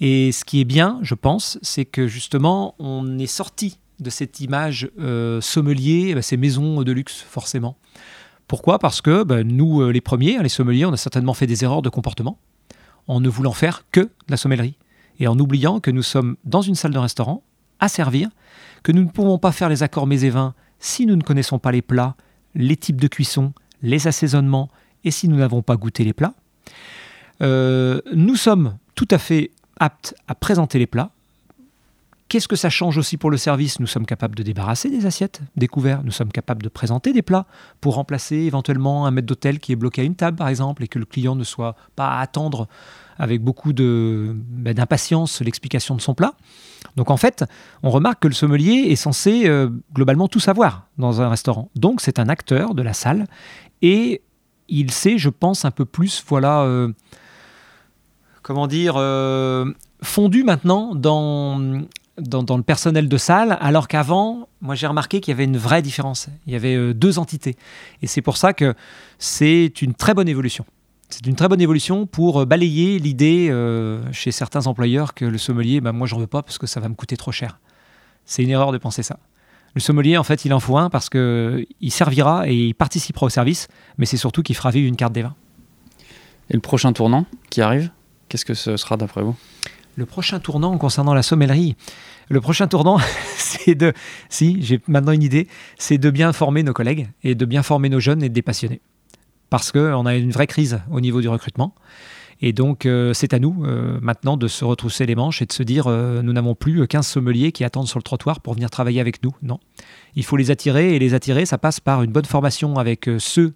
Et 0.00 0.32
ce 0.32 0.44
qui 0.44 0.60
est 0.60 0.64
bien, 0.64 0.98
je 1.02 1.14
pense, 1.14 1.58
c'est 1.62 1.84
que 1.84 2.08
justement 2.08 2.74
on 2.78 3.18
est 3.18 3.26
sorti 3.26 3.78
de 4.00 4.10
cette 4.10 4.40
image 4.40 4.90
sommelier, 5.40 6.08
eh 6.08 6.14
ben, 6.14 6.22
ces 6.22 6.36
maisons 6.36 6.82
de 6.82 6.90
luxe, 6.90 7.24
forcément. 7.28 7.76
Pourquoi? 8.48 8.80
Parce 8.80 9.00
que 9.00 9.22
ben, 9.22 9.46
nous, 9.46 9.88
les 9.90 10.00
premiers, 10.00 10.42
les 10.42 10.48
sommeliers, 10.48 10.86
on 10.86 10.92
a 10.92 10.96
certainement 10.96 11.34
fait 11.34 11.46
des 11.46 11.62
erreurs 11.62 11.82
de 11.82 11.88
comportement 11.88 12.38
en 13.06 13.20
ne 13.20 13.28
voulant 13.28 13.52
faire 13.52 13.84
que 13.92 14.00
de 14.00 14.10
la 14.28 14.36
sommellerie 14.36 14.76
et 15.20 15.28
en 15.28 15.38
oubliant 15.38 15.78
que 15.78 15.92
nous 15.92 16.02
sommes 16.02 16.36
dans 16.44 16.62
une 16.62 16.74
salle 16.74 16.92
de 16.92 16.98
restaurant 16.98 17.44
à 17.78 17.88
servir, 17.88 18.28
que 18.82 18.90
nous 18.90 19.04
ne 19.04 19.08
pouvons 19.08 19.38
pas 19.38 19.52
faire 19.52 19.68
les 19.68 19.84
accords 19.84 20.08
mets 20.08 20.24
et 20.24 20.30
vins 20.30 20.54
si 20.82 21.06
nous 21.06 21.16
ne 21.16 21.22
connaissons 21.22 21.58
pas 21.58 21.72
les 21.72 21.80
plats, 21.80 22.16
les 22.54 22.76
types 22.76 23.00
de 23.00 23.08
cuisson, 23.08 23.54
les 23.82 24.06
assaisonnements 24.06 24.68
et 25.04 25.10
si 25.10 25.28
nous 25.28 25.36
n'avons 25.36 25.62
pas 25.62 25.76
goûté 25.76 26.04
les 26.04 26.12
plats. 26.12 26.34
Euh, 27.40 28.02
nous 28.12 28.36
sommes 28.36 28.76
tout 28.94 29.08
à 29.10 29.18
fait 29.18 29.52
aptes 29.78 30.14
à 30.28 30.34
présenter 30.34 30.78
les 30.78 30.86
plats, 30.86 31.12
Qu'est-ce 32.32 32.48
que 32.48 32.56
ça 32.56 32.70
change 32.70 32.96
aussi 32.96 33.18
pour 33.18 33.30
le 33.30 33.36
service? 33.36 33.78
Nous 33.78 33.86
sommes 33.86 34.06
capables 34.06 34.34
de 34.34 34.42
débarrasser 34.42 34.88
des 34.88 35.04
assiettes, 35.04 35.42
des 35.54 35.68
couverts. 35.68 36.02
Nous 36.02 36.12
sommes 36.12 36.32
capables 36.32 36.62
de 36.62 36.70
présenter 36.70 37.12
des 37.12 37.20
plats 37.20 37.44
pour 37.82 37.96
remplacer 37.96 38.36
éventuellement 38.36 39.04
un 39.04 39.10
maître 39.10 39.26
d'hôtel 39.26 39.58
qui 39.58 39.72
est 39.72 39.76
bloqué 39.76 40.00
à 40.00 40.04
une 40.04 40.14
table, 40.14 40.38
par 40.38 40.48
exemple, 40.48 40.82
et 40.82 40.88
que 40.88 40.98
le 40.98 41.04
client 41.04 41.36
ne 41.36 41.44
soit 41.44 41.76
pas 41.94 42.08
à 42.08 42.20
attendre 42.22 42.68
avec 43.18 43.42
beaucoup 43.42 43.74
ben, 43.74 44.72
d'impatience 44.72 45.42
l'explication 45.42 45.94
de 45.94 46.00
son 46.00 46.14
plat. 46.14 46.32
Donc 46.96 47.10
en 47.10 47.16
fait, 47.16 47.44
on 47.82 47.90
remarque 47.90 48.20
que 48.20 48.28
le 48.28 48.34
sommelier 48.34 48.86
est 48.88 48.96
censé 48.96 49.46
euh, 49.46 49.68
globalement 49.94 50.28
tout 50.28 50.40
savoir 50.40 50.86
dans 50.98 51.22
un 51.22 51.28
restaurant. 51.28 51.70
Donc 51.74 52.00
c'est 52.00 52.18
un 52.18 52.28
acteur 52.28 52.74
de 52.74 52.82
la 52.82 52.92
salle 52.92 53.26
et 53.80 54.22
il 54.68 54.90
sait, 54.90 55.18
je 55.18 55.28
pense, 55.28 55.64
un 55.64 55.70
peu 55.70 55.84
plus, 55.84 56.24
voilà, 56.26 56.62
euh, 56.62 56.92
comment 58.42 58.66
dire, 58.66 58.94
euh, 58.96 59.72
fondu 60.02 60.44
maintenant 60.44 60.94
dans 60.94 61.82
dans, 62.18 62.58
le 62.58 62.62
personnel 62.62 63.08
de 63.08 63.16
salle, 63.16 63.56
alors 63.62 63.88
qu'avant, 63.88 64.46
moi 64.60 64.74
j'ai 64.74 64.86
remarqué 64.86 65.20
qu'il 65.20 65.32
y 65.32 65.34
avait 65.34 65.44
une 65.44 65.56
vraie 65.56 65.80
différence. 65.80 66.28
Il 66.46 66.52
y 66.52 66.56
avait 66.56 66.92
deux 66.92 67.18
entités. 67.18 67.56
Et 68.02 68.06
c'est 68.06 68.20
pour 68.20 68.36
ça 68.36 68.52
que 68.52 68.74
c'est 69.18 69.80
une 69.80 69.94
très 69.94 70.12
bonne 70.12 70.28
évolution. 70.28 70.66
C'est 71.12 71.26
une 71.26 71.36
très 71.36 71.46
bonne 71.46 71.60
évolution 71.60 72.06
pour 72.06 72.40
euh, 72.40 72.46
balayer 72.46 72.98
l'idée 72.98 73.48
euh, 73.50 74.00
chez 74.12 74.32
certains 74.32 74.66
employeurs 74.66 75.12
que 75.12 75.26
le 75.26 75.36
sommelier, 75.36 75.82
bah, 75.82 75.92
moi 75.92 76.06
j'en 76.06 76.18
veux 76.18 76.26
pas 76.26 76.42
parce 76.42 76.56
que 76.56 76.66
ça 76.66 76.80
va 76.80 76.88
me 76.88 76.94
coûter 76.94 77.18
trop 77.18 77.32
cher. 77.32 77.60
C'est 78.24 78.42
une 78.42 78.48
erreur 78.48 78.72
de 78.72 78.78
penser 78.78 79.02
ça. 79.02 79.18
Le 79.74 79.80
sommelier, 79.82 80.16
en 80.16 80.24
fait, 80.24 80.46
il 80.46 80.54
en 80.54 80.60
faut 80.60 80.78
un 80.78 80.88
parce 80.88 81.10
qu'il 81.10 81.66
servira 81.90 82.48
et 82.48 82.54
il 82.54 82.74
participera 82.74 83.26
au 83.26 83.28
service, 83.28 83.68
mais 83.98 84.06
c'est 84.06 84.16
surtout 84.16 84.42
qu'il 84.42 84.56
fera 84.56 84.70
vivre 84.70 84.88
une 84.88 84.96
carte 84.96 85.12
des 85.12 85.20
vins. 85.20 85.34
Et 86.48 86.54
le 86.54 86.60
prochain 86.60 86.94
tournant 86.94 87.26
qui 87.50 87.60
arrive, 87.60 87.90
qu'est-ce 88.30 88.46
que 88.46 88.54
ce 88.54 88.78
sera 88.78 88.96
d'après 88.96 89.20
vous? 89.20 89.36
Le 89.96 90.06
prochain 90.06 90.40
tournant 90.40 90.78
concernant 90.78 91.12
la 91.12 91.22
sommellerie, 91.22 91.76
le 92.30 92.40
prochain 92.40 92.68
tournant, 92.68 92.98
c'est 93.36 93.74
de, 93.74 93.92
si 94.30 94.62
j'ai 94.62 94.80
maintenant 94.88 95.12
une 95.12 95.22
idée, 95.22 95.46
c'est 95.76 95.98
de 95.98 96.08
bien 96.08 96.32
former 96.32 96.62
nos 96.62 96.72
collègues 96.72 97.10
et 97.22 97.34
de 97.34 97.44
bien 97.44 97.62
former 97.62 97.90
nos 97.90 98.00
jeunes 98.00 98.22
et 98.22 98.30
des 98.30 98.40
passionnés. 98.40 98.80
Parce 99.52 99.70
qu'on 99.70 100.06
a 100.06 100.14
une 100.16 100.30
vraie 100.30 100.46
crise 100.46 100.80
au 100.90 101.02
niveau 101.02 101.20
du 101.20 101.28
recrutement. 101.28 101.74
Et 102.40 102.54
donc, 102.54 102.86
euh, 102.86 103.12
c'est 103.12 103.34
à 103.34 103.38
nous 103.38 103.66
euh, 103.66 103.98
maintenant 104.00 104.38
de 104.38 104.48
se 104.48 104.64
retrousser 104.64 105.04
les 105.04 105.14
manches 105.14 105.42
et 105.42 105.44
de 105.44 105.52
se 105.52 105.62
dire 105.62 105.88
euh, 105.88 106.22
nous 106.22 106.32
n'avons 106.32 106.54
plus 106.54 106.88
15 106.88 107.06
sommeliers 107.06 107.52
qui 107.52 107.62
attendent 107.62 107.86
sur 107.86 107.98
le 107.98 108.02
trottoir 108.02 108.40
pour 108.40 108.54
venir 108.54 108.70
travailler 108.70 108.98
avec 108.98 109.22
nous. 109.22 109.32
Non. 109.42 109.60
Il 110.16 110.24
faut 110.24 110.38
les 110.38 110.50
attirer 110.50 110.96
et 110.96 110.98
les 110.98 111.12
attirer, 111.12 111.44
ça 111.44 111.58
passe 111.58 111.80
par 111.80 112.02
une 112.02 112.12
bonne 112.12 112.24
formation 112.24 112.76
avec 112.76 113.10
ceux 113.18 113.52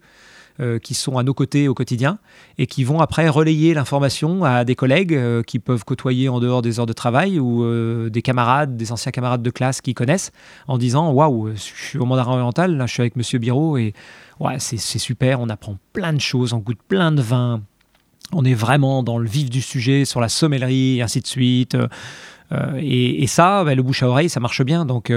euh, 0.58 0.78
qui 0.78 0.94
sont 0.94 1.18
à 1.18 1.22
nos 1.22 1.34
côtés 1.34 1.68
au 1.68 1.74
quotidien 1.74 2.18
et 2.56 2.66
qui 2.66 2.82
vont 2.82 3.00
après 3.00 3.28
relayer 3.28 3.74
l'information 3.74 4.42
à 4.42 4.64
des 4.64 4.74
collègues 4.74 5.12
euh, 5.12 5.42
qui 5.42 5.58
peuvent 5.58 5.84
côtoyer 5.84 6.30
en 6.30 6.40
dehors 6.40 6.62
des 6.62 6.80
heures 6.80 6.86
de 6.86 6.94
travail 6.94 7.38
ou 7.38 7.62
euh, 7.62 8.08
des 8.08 8.22
camarades, 8.22 8.74
des 8.74 8.90
anciens 8.90 9.12
camarades 9.12 9.42
de 9.42 9.50
classe 9.50 9.82
qui 9.82 9.92
connaissent 9.92 10.32
en 10.66 10.78
disant 10.78 11.12
Waouh, 11.12 11.50
je 11.54 11.60
suis 11.60 11.98
au 11.98 12.06
Mandarin 12.06 12.32
Oriental, 12.32 12.82
je 12.86 12.90
suis 12.90 13.02
avec 13.02 13.16
Monsieur 13.16 13.38
Biro 13.38 13.76
et 13.76 13.92
c'est 14.58 14.78
super, 14.78 15.40
on 15.40 15.50
apprend 15.50 15.76
plein 15.92 16.14
de 16.14 16.20
choses, 16.20 16.54
on 16.54 16.58
goûte 16.58 16.80
plein 16.88 17.12
de 17.12 17.20
vins. 17.20 17.60
On 18.32 18.44
est 18.46 18.54
vraiment 18.54 19.02
dans 19.02 19.18
le 19.18 19.28
vif 19.28 19.50
du 19.50 19.60
sujet 19.60 20.06
sur 20.06 20.22
la 20.22 20.30
sommellerie 20.30 20.96
et 20.98 21.02
ainsi 21.02 21.20
de 21.20 21.26
suite. 21.26 21.76
et, 22.78 23.26
ça, 23.26 23.62
bah, 23.62 23.74
le 23.74 23.82
bouche 23.82 24.02
à 24.02 24.08
oreille, 24.08 24.30
ça 24.30 24.40
marche 24.40 24.62
bien. 24.62 24.86
Donc, 24.86 25.12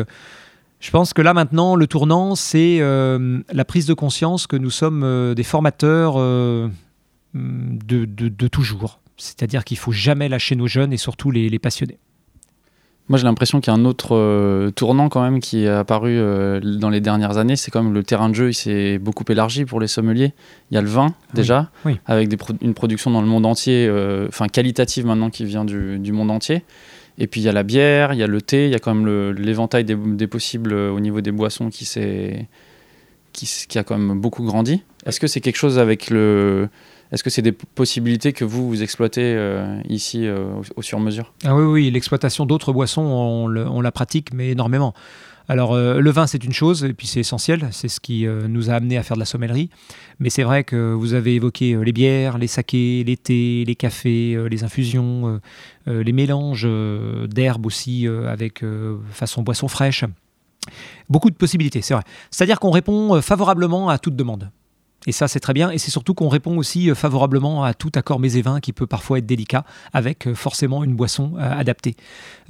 je 0.80 0.92
pense 0.92 1.14
que 1.14 1.22
là 1.22 1.34
maintenant, 1.34 1.76
le 1.76 1.88
tournant, 1.88 2.36
c'est 2.36 2.78
euh, 2.80 3.40
la 3.52 3.66
prise 3.66 3.86
de 3.86 3.94
conscience 3.94 4.48
que 4.48 4.56
nous 4.56 4.70
sommes 4.70 5.04
euh, 5.04 5.34
des 5.34 5.44
formateurs 5.44 6.14
euh, 6.18 6.70
de, 7.34 8.48
toujours. 8.48 9.02
C'est-à-dire 9.18 9.66
qu'il 9.66 9.78
faut 9.78 9.92
jamais 9.92 10.30
lâcher 10.30 10.56
nos 10.56 10.68
jeunes 10.68 10.94
et 10.94 10.98
surtout 10.98 11.32
les, 11.32 11.60
passionnés. 11.60 12.00
Moi, 13.10 13.18
j'ai 13.18 13.26
l'impression 13.26 13.60
qu'il 13.60 13.74
y 13.74 13.76
a 13.76 13.80
un 13.80 13.84
autre 13.84 14.70
tournant 14.76 15.10
quand 15.10 15.22
même 15.22 15.42
qui 15.42 15.66
est 15.66 15.68
apparu 15.68 16.18
dans 16.62 16.90
les 16.90 17.02
dernières 17.02 17.38
années. 17.38 17.58
C'est 17.58 17.72
comme 17.72 17.94
le 17.94 18.04
terrain 18.04 18.30
de 18.30 18.36
jeu, 18.36 18.50
il 18.50 18.54
s'est 18.54 18.98
beaucoup 19.00 19.26
élargi 19.28 19.66
pour 19.66 19.82
les 19.82 19.88
sommeliers. 19.88 20.34
Il 20.72 20.76
y 20.76 20.78
a 20.78 20.82
le 20.82 20.88
vin 20.88 21.14
déjà, 21.34 21.70
avec 22.06 22.30
une 22.62 22.74
production 22.74 23.12
dans 23.12 23.22
le 23.22 23.28
monde 23.28 23.46
entier, 23.46 23.92
enfin 24.30 24.48
qualitative 24.48 25.06
maintenant 25.06 25.32
qui 25.32 25.44
vient 25.44 25.66
du, 25.66 26.00
du 26.00 26.14
monde 26.14 26.32
entier. 26.32 26.64
Et 27.20 27.28
puis 27.28 27.42
il 27.42 27.44
y 27.44 27.50
a 27.50 27.52
la 27.52 27.64
bière, 27.64 28.14
il 28.14 28.20
y 28.20 28.24
a 28.24 28.28
le 28.28 28.42
thé, 28.42 28.66
il 28.66 28.72
y 28.72 28.76
a 28.76 28.80
quand 28.80 28.96
même 28.96 29.32
l'éventail 29.34 29.84
des, 29.84 30.28
possibles 30.28 30.74
euh, 30.74 30.90
au 30.90 31.02
niveau 31.02 31.20
des 31.20 31.32
boissons 31.32 31.70
qui, 31.70 31.86
qui, 33.34 33.66
qui 33.68 33.78
a 33.78 33.84
quand 33.84 33.98
même 33.98 34.20
beaucoup 34.20 34.44
grandi. 34.44 34.84
Est-ce 35.06 35.20
que 35.20 35.28
c'est 35.28 35.42
quelque 35.42 35.58
chose 35.58 35.78
avec 35.78 36.10
le. 36.10 36.70
Est-ce 37.12 37.24
que 37.24 37.30
c'est 37.30 37.42
des 37.42 37.52
possibilités 37.52 38.34
que 38.34 38.46
vous, 38.46 38.70
vous 38.70 38.84
exploitez 38.84 39.34
euh, 39.36 39.82
ici 39.90 40.28
euh, 40.28 40.46
au, 40.76 40.82
sur-mesure 40.82 41.34
Ah 41.44 41.56
oui, 41.56 41.64
oui, 41.64 41.92
l'exploitation 41.92 42.46
d'autres 42.46 42.72
boissons, 42.72 43.02
on, 43.02 43.48
on 43.56 43.82
la 43.82 43.92
pratique, 43.92 44.32
mais 44.34 44.52
énormément. 44.52 44.94
Alors, 45.50 45.74
euh, 45.74 46.00
le 46.00 46.12
vin, 46.12 46.28
c'est 46.28 46.44
une 46.44 46.54
chose, 46.54 46.84
et 46.84 46.94
puis 46.94 47.08
c'est 47.08 47.22
essentiel, 47.22 47.70
c'est 47.72 47.88
ce 47.88 48.00
qui 48.00 48.28
euh, 48.28 48.48
nous 48.48 48.70
a 48.70 48.74
amené 48.74 49.00
à 49.00 49.04
faire 49.04 49.18
de 49.18 49.20
la 49.20 49.26
sommellerie. 49.26 49.72
Mais 50.20 50.30
c'est 50.30 50.44
vrai 50.44 50.64
que 50.64 50.94
vous 50.94 51.16
avez 51.16 51.34
évoqué 51.34 51.74
euh, 51.74 51.82
les 51.82 51.92
bières, 51.92 52.38
les 52.38 52.46
sakés, 52.46 53.04
les 53.04 53.18
thés, 53.18 53.64
les 53.66 53.76
cafés, 53.76 54.38
les 54.48 54.64
infusions, 54.64 55.42
les 55.88 56.12
mélanges 56.12 56.68
d'herbes 57.28 57.66
aussi, 57.66 58.08
avec 58.08 58.64
façon 59.12 59.42
boisson 59.42 59.68
fraîche. 59.68 60.06
Beaucoup 61.10 61.32
de 61.32 61.36
possibilités, 61.36 61.82
c'est 61.82 61.96
vrai. 61.96 62.04
C'est-à-dire 62.30 62.60
qu'on 62.60 62.70
répond 62.70 63.20
favorablement 63.22 63.90
à 63.90 63.98
toute 63.98 64.16
demande. 64.16 64.52
Et 65.08 65.12
ça, 65.12 65.28
c'est 65.28 65.40
très 65.40 65.54
bien. 65.54 65.72
Et 65.72 65.78
c'est 65.78 65.92
surtout 65.92 66.14
qu'on 66.14 66.28
répond 66.28 66.58
aussi 66.58 66.90
euh, 66.90 66.96
favorablement 66.96 67.64
à 67.64 67.74
tout 67.74 67.92
accord 67.96 68.20
mets 68.20 68.34
et 68.34 68.42
vin 68.42 68.60
qui 68.60 68.74
peut 68.74 68.88
parfois 68.88 69.20
être 69.20 69.26
délicat, 69.26 69.64
avec 69.94 70.28
euh, 70.28 70.36
forcément 70.36 70.84
une 70.84 70.96
boisson 70.96 71.34
euh, 71.38 71.52
adaptée. 71.52 71.96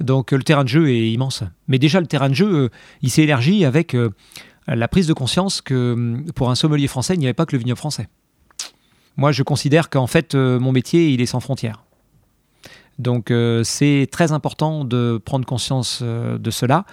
Donc 0.00 0.32
le 0.32 0.42
terrain 0.42 0.64
de 0.64 0.68
jeu 0.68 0.90
est 0.90 1.10
immense. 1.10 1.44
Mais 1.68 1.78
déjà, 1.78 2.00
le 2.00 2.06
terrain 2.06 2.28
de 2.28 2.34
jeu, 2.34 2.70
il 3.02 3.10
s'est 3.10 3.22
élargi 3.22 3.64
avec 3.64 3.96
la 4.66 4.88
prise 4.88 5.06
de 5.06 5.12
conscience 5.12 5.60
que 5.60 5.92
hum, 5.92 6.24
pour 6.34 6.50
un 6.50 6.54
sommelier 6.54 6.88
français, 6.88 7.14
il 7.14 7.20
n'y 7.20 7.26
avait 7.26 7.34
pas 7.34 7.46
que 7.46 7.54
le 7.54 7.60
vignoble 7.60 7.78
français. 7.78 8.08
Moi, 9.16 9.32
je 9.32 9.42
considère 9.42 9.90
qu'en 9.90 10.06
fait, 10.06 10.34
mon 10.34 10.72
métier, 10.72 11.10
il 11.10 11.20
est 11.20 11.26
sans 11.26 11.40
frontières. 11.40 11.84
Donc 13.00 13.30
euh, 13.30 13.64
c'est 13.64 14.06
très 14.10 14.30
important 14.32 14.84
de 14.84 15.20
prendre 15.24 15.46
conscience 15.46 16.00
euh, 16.02 16.38
de 16.38 16.50
cela. 16.50 16.84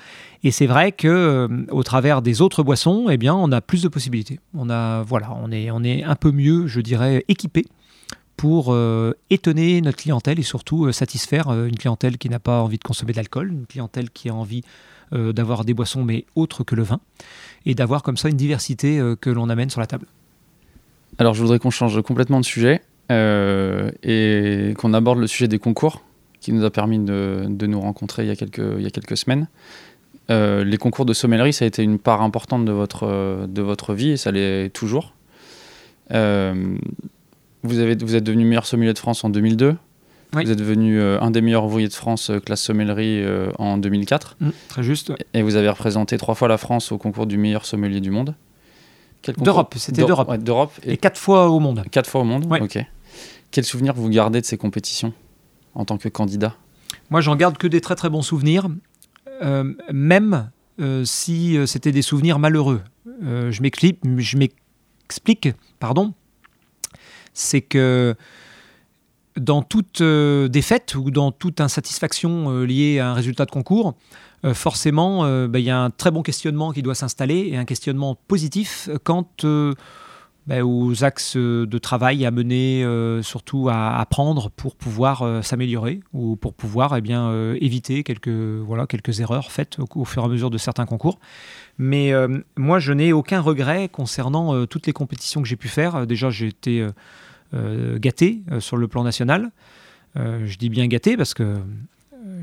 Et 0.44 0.52
c'est 0.52 0.66
vrai 0.66 0.92
que 0.92 1.08
euh, 1.08 1.48
au 1.70 1.84
travers 1.84 2.22
des 2.22 2.42
autres 2.42 2.64
boissons, 2.64 3.08
eh 3.10 3.18
bien, 3.18 3.36
on 3.36 3.52
a 3.52 3.60
plus 3.60 3.84
de 3.84 3.90
possibilités. 3.90 4.40
On 4.54 4.70
a, 4.70 5.04
voilà, 5.04 5.38
on 5.42 5.52
est, 5.52 5.70
on 5.70 5.84
est 5.84 6.04
un 6.04 6.16
peu 6.16 6.32
mieux, 6.32 6.68
je 6.68 6.80
dirais, 6.80 7.26
équipé 7.28 7.66
pour 8.38 8.78
étonner 9.32 9.82
notre 9.82 9.98
clientèle 9.98 10.38
et 10.38 10.44
surtout 10.44 10.92
satisfaire 10.92 11.50
une 11.66 11.76
clientèle 11.76 12.20
qui 12.20 12.30
n'a 12.30 12.38
pas 12.38 12.62
envie 12.62 12.78
de 12.78 12.84
consommer 12.84 13.12
de 13.12 13.18
l'alcool, 13.18 13.52
une 13.52 13.66
clientèle 13.66 14.12
qui 14.12 14.30
a 14.30 14.36
envie 14.36 14.62
d'avoir 15.12 15.66
des 15.66 15.74
boissons 15.74 16.04
mais 16.04 16.24
autres 16.36 16.64
que 16.64 16.76
le 16.76 16.84
vin, 16.84 17.00
et 17.66 17.74
d'avoir 17.74 18.04
comme 18.04 18.16
ça 18.16 18.30
une 18.30 18.38
diversité 18.38 19.02
que 19.20 19.32
l'on 19.32 19.50
amène 19.50 19.72
sur 19.72 19.82
la 19.82 19.88
table. 19.88 20.06
Alors, 21.18 21.34
je 21.34 21.42
voudrais 21.42 21.58
qu'on 21.58 21.72
change 21.72 22.00
complètement 22.04 22.40
de 22.40 22.46
sujet 22.46 22.84
euh, 23.12 23.90
et 24.04 24.74
qu'on 24.78 24.94
aborde 24.94 25.20
le 25.20 25.28
sujet 25.28 25.48
des 25.48 25.60
concours 25.60 26.02
qui 26.40 26.54
nous 26.54 26.64
a 26.64 26.70
permis 26.70 27.00
de, 27.00 27.46
de 27.48 27.68
nous 27.68 27.80
rencontrer 27.82 28.24
il 28.24 28.28
y 28.28 28.32
a 28.32 28.36
quelques, 28.36 28.62
il 28.78 28.82
y 28.84 28.88
a 28.88 28.90
quelques 28.92 29.18
semaines. 29.18 29.48
Euh, 30.30 30.64
les 30.64 30.78
concours 30.78 31.06
de 31.06 31.14
sommellerie, 31.14 31.54
ça 31.54 31.66
a 31.66 31.68
été 31.68 31.84
une 31.84 32.00
part 32.00 32.22
importante 32.22 32.66
de 32.66 32.72
votre, 32.72 33.48
de 33.48 33.62
votre 33.62 33.94
vie 33.94 34.10
et 34.12 34.18
ça 34.18 34.32
l'est 34.32 34.70
toujours. 34.74 35.14
Euh, 36.12 36.76
vous, 37.64 37.80
avez, 37.80 37.96
vous 37.96 38.16
êtes 38.16 38.24
devenu 38.24 38.46
meilleur 38.46 38.66
sommelier 38.66 38.94
de 38.94 39.00
France 39.00 39.24
en 39.24 39.30
2002. 39.30 39.76
Oui. 40.36 40.44
Vous 40.44 40.52
êtes 40.52 40.58
devenu 40.60 41.00
euh, 41.00 41.20
un 41.22 41.32
des 41.32 41.40
meilleurs 41.42 41.64
ouvriers 41.64 41.88
de 41.88 41.94
France 41.94 42.30
euh, 42.30 42.40
classe 42.42 42.62
sommellerie 42.62 43.24
euh, 43.24 43.50
en 43.60 43.78
2004. 43.78 44.36
très 44.68 44.84
juste. 44.84 45.14
Et 45.34 45.42
vous 45.42 45.56
avez 45.56 45.70
représenté 45.70 46.18
trois 46.18 46.36
fois 46.36 46.50
la 46.50 46.58
France 46.58 46.92
au 46.92 46.98
concours 46.98 47.28
du 47.28 47.38
meilleur 47.38 47.66
sommelier 47.66 48.02
du 48.02 48.12
monde. 48.12 48.36
Quel 49.22 49.36
concours 49.36 49.46
D'Europe, 49.46 49.74
c'était 49.78 50.02
D'Eu- 50.02 50.08
d'Europe. 50.08 50.30
ouais, 50.30 50.38
d'Europe. 50.38 50.74
Et 50.84 50.94
Et 50.94 50.98
quatre 50.98 51.18
fois 51.18 51.50
au 51.50 51.60
monde. 51.62 51.84
quatre 51.92 52.10
fois 52.10 52.22
au 52.22 52.26
monde 52.26 52.46
Ouais. 52.52 52.62
Ok. 52.62 52.78
Quel 53.52 53.66
souvenir 53.66 53.94
vous 53.94 54.10
gardez 54.10 54.42
de 54.42 54.46
ces 54.46 54.58
compétitions 54.58 55.14
en 55.74 55.86
tant 55.86 55.98
que 55.98 56.10
candidat? 56.10 56.56
Moi, 57.10 57.22
j'en 57.22 57.36
garde 57.36 57.58
que 57.58 57.68
des 57.68 57.82
très 57.82 57.96
très 57.96 58.10
bons 58.10 58.22
souvenirs, 58.22 58.68
euh, 59.42 59.74
même 59.92 60.52
euh, 60.80 61.06
si 61.06 61.58
euh, 61.58 61.66
c'était 61.66 61.92
des 61.92 62.02
souvenirs 62.02 62.40
malheureux. 62.40 62.82
Je 63.22 63.62
m'explique, 63.62 65.50
pardon. 65.80 66.14
C'est 67.34 67.62
que 67.62 68.16
dans 69.38 69.62
toute 69.64 70.04
défaite 70.04 70.96
ou 70.96 71.10
dans 71.10 71.32
toute 71.32 71.62
insatisfaction 71.62 72.62
liée 72.62 73.00
à 73.00 73.10
un 73.10 73.14
résultat 73.14 73.46
de 73.46 73.52
concours, 73.52 73.96
forcément, 74.54 75.48
bah, 75.48 75.60
il 75.60 75.66
y 75.66 75.70
a 75.70 75.80
un 75.80 75.90
très 75.90 76.12
bon 76.12 76.22
questionnement 76.22 76.72
qui 76.72 76.84
doit 76.84 76.96
s'installer 76.96 77.50
et 77.52 77.58
un 77.58 77.66
questionnement 77.66 78.18
positif 78.28 78.90
quant 79.04 79.28
euh, 79.44 79.74
bah, 80.48 80.64
aux 80.64 81.04
axes 81.04 81.36
de 81.36 81.78
travail 81.78 82.26
à 82.26 82.32
mener, 82.32 82.82
euh, 82.86 83.22
surtout 83.22 83.68
à 83.68 84.00
apprendre 84.00 84.50
pour 84.50 84.78
pouvoir 84.78 85.22
euh, 85.22 85.42
s'améliorer 85.42 86.00
ou 86.14 86.38
pour 86.38 86.54
pouvoir 86.54 86.96
eh 86.96 87.02
euh, 87.10 87.58
éviter 87.60 88.06
quelques, 88.06 88.30
erreurs 89.20 89.52
faites 89.52 89.78
au, 89.78 89.88
au 89.96 90.06
fur 90.06 90.22
et 90.24 90.26
à 90.26 90.30
mesure 90.30 90.50
de 90.50 90.58
certains 90.58 90.86
concours. 90.86 91.20
Mais 91.78 92.12
moi, 92.56 92.80
je 92.80 92.92
n'ai 92.92 93.14
aucun 93.14 93.40
regret 93.40 93.88
concernant 93.88 94.66
toutes 94.66 94.88
les 94.88 94.94
compétitions 94.94 95.44
que 95.44 95.48
j'ai 95.48 95.56
pu 95.56 95.68
faire. 95.68 96.08
Déjà, 96.08 96.32
j'ai 96.32 96.48
été 96.48 96.88
gâté 97.54 98.42
sur 98.58 98.78
le 98.78 98.88
plan 98.88 99.04
national. 99.04 99.52
Je 100.16 100.58
dis 100.58 100.70
bien 100.70 100.88
gâté 100.88 101.16
parce 101.16 101.36
que 101.36 101.58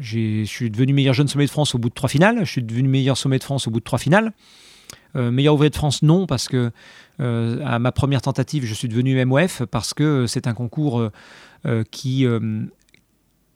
je 0.01 0.45
suis 0.45 0.71
devenu 0.71 0.93
meilleur 0.93 1.15
jeune 1.15 1.27
sommet 1.27 1.47
de 1.47 1.51
France 1.51 1.75
au 1.75 1.79
bout 1.79 1.89
de 1.89 1.95
trois 1.95 2.09
finales. 2.09 2.39
Je 2.45 2.51
suis 2.53 2.63
devenu 2.63 2.89
meilleur 2.89 3.17
sommet 3.17 3.39
de 3.39 3.45
France 3.45 3.67
au 3.67 3.73
bout 3.73 3.81
de 3.81 3.85
trois 3.85 3.99
finales. 3.99 4.33
Meilleur 5.17 5.55
ouvrier 5.55 5.71
de 5.71 5.77
France, 5.77 6.03
non, 6.03 6.27
parce 6.27 6.47
que 6.47 6.71
à 7.21 7.79
ma 7.79 7.93
première 7.93 8.23
tentative, 8.23 8.65
je 8.65 8.75
suis 8.75 8.89
devenu 8.89 9.25
MOF 9.25 9.63
parce 9.71 9.95
que 9.95 10.27
c'est 10.27 10.47
un 10.47 10.55
concours 10.55 10.99
euh, 11.01 11.11
euh, 11.67 11.85
qui, 11.91 12.27
euh, 12.27 12.63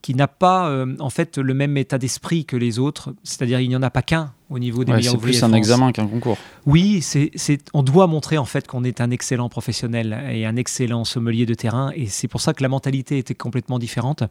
qui 0.01 0.15
n'a 0.15 0.29
pas 0.29 0.69
euh, 0.69 0.95
en 1.01 1.11
fait 1.11 1.39
le 1.39 1.55
même 1.55 1.77
état 1.77 1.99
d'esprit 1.99 2.45
que 2.45 2.57
les 2.57 2.79
autres. 2.79 3.13
C'est-à-dire 3.25 3.61
il 3.61 3.69
n'y 3.69 3.77
en 3.77 3.83
a 3.83 3.91
pas 3.91 4.03
qu'un 4.03 4.33
au 4.49 4.59
niveau 4.59 4.85
des 4.85 4.93
Ouais, 4.93 4.99
meilleurs 4.99 5.15
C'est 5.15 5.21
plus 5.21 5.43
un 5.43 5.53
examen 5.53 5.93
qu'un 5.93 6.07
concours. 6.07 6.39
Oui, 6.65 7.03
c'est, 7.03 7.31
c'est- 7.35 7.69
on 7.75 7.83
doit 7.83 8.07
montrer 8.07 8.39
en 8.39 8.45
fait 8.47 8.67
qu'on 8.67 8.85
est 8.85 9.01
un 9.01 9.11
excellent 9.11 9.49
professionnel 9.49 10.17
et 10.33 10.47
un 10.47 10.57
excellent 10.57 11.05
sommelier 11.05 11.45
de 11.45 11.53
terrain. 11.55 11.91
Et 11.97 12.07
c'est 12.07 12.29
pour 12.29 12.41
ça 12.41 12.55
que 12.55 12.63
la 12.63 12.69
mentalité 12.69 13.19
était 13.19 13.35
complètement 13.35 13.79
différente 13.79 14.23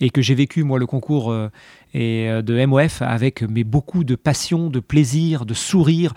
et 0.00 0.08
que 0.10 0.22
j'ai 0.22 0.34
vécu 0.36 0.62
moi 0.62 0.78
le 0.78 0.86
concours 0.86 1.30
euh, 1.32 1.50
et, 1.92 2.28
euh, 2.30 2.40
de 2.40 2.64
MOF 2.64 3.02
avec 3.02 3.42
mais 3.42 3.64
beaucoup 3.64 4.04
de 4.04 4.14
passion, 4.14 4.70
de 4.70 4.80
plaisir, 4.80 5.44
de 5.44 5.52
sourire. 5.54 6.14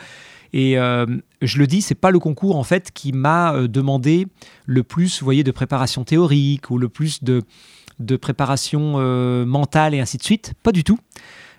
Et 0.53 0.77
euh, 0.77 1.05
je 1.41 1.57
le 1.57 1.67
dis, 1.67 1.81
c'est 1.81 1.95
pas 1.95 2.11
le 2.11 2.19
concours 2.19 2.57
en 2.57 2.63
fait 2.63 2.91
qui 2.93 3.13
m'a 3.13 3.53
euh, 3.53 3.67
demandé 3.67 4.27
le 4.65 4.83
plus, 4.83 5.21
voyez, 5.23 5.43
de 5.43 5.51
préparation 5.51 6.03
théorique 6.03 6.69
ou 6.69 6.77
le 6.77 6.89
plus 6.89 7.23
de, 7.23 7.41
préparation 8.17 8.95
euh, 8.97 9.45
mentale 9.45 9.93
et 9.93 9.99
ainsi 9.99 10.17
de 10.17 10.23
suite. 10.23 10.53
Pas 10.63 10.71
du 10.71 10.83
tout. 10.83 10.99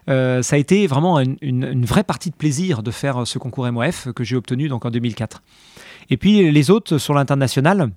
Ça 0.09 0.57
a 0.57 0.57
été 0.57 0.89
vraiment 0.89 1.21
une, 1.21 1.87
vraie 1.87 2.03
partie 2.03 2.29
de 2.29 2.35
plaisir 2.35 2.83
de 2.83 2.91
faire 2.91 3.25
ce 3.25 3.39
concours 3.39 3.71
MOF 3.71 4.13
que 4.13 4.25
j'ai 4.25 4.35
obtenu 4.35 4.69
donc 4.69 4.85
en 4.85 4.91
2004. 4.91 5.43
Et 6.11 6.17
puis 6.17 6.51
les 6.51 6.71
autres 6.71 6.99
sur 6.99 7.15
l'international, 7.15 7.89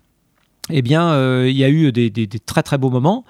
eh 0.69 0.83
bien, 0.83 1.45
il 1.47 1.57
y 1.57 1.63
a 1.63 1.69
eu 1.69 1.91
des, 1.91 2.27
très 2.45 2.61
très 2.61 2.77
beaux 2.77 2.91
moments. 2.91 3.25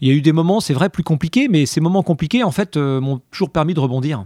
Il 0.00 0.06
y 0.06 0.12
a 0.12 0.14
eu 0.14 0.22
des 0.22 0.30
moments, 0.30 0.60
c'est 0.60 0.74
vrai, 0.74 0.90
plus 0.90 1.02
compliqués, 1.02 1.48
mais 1.48 1.66
ces 1.66 1.80
moments 1.80 2.04
compliqués, 2.04 2.44
en 2.44 2.52
fait, 2.52 2.76
m'ont 2.76 3.20
toujours 3.32 3.50
permis 3.50 3.74
de 3.74 3.80
rebondir. 3.80 4.24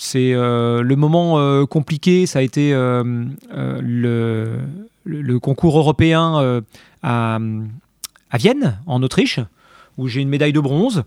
C'est 0.00 0.32
euh, 0.32 0.82
le 0.82 0.94
moment 0.94 1.40
euh, 1.40 1.66
compliqué, 1.66 2.26
ça 2.26 2.38
a 2.38 2.42
été 2.42 2.72
euh, 2.72 3.02
le, 3.82 5.38
concours 5.40 5.76
européen 5.76 6.62
à, 7.02 7.38
à 8.30 8.38
Vienne, 8.38 8.78
en 8.86 9.02
Autriche, 9.02 9.40
où 9.98 10.06
j'ai 10.06 10.20
une 10.20 10.28
médaille 10.28 10.52
de 10.52 10.60
bronze. 10.60 11.02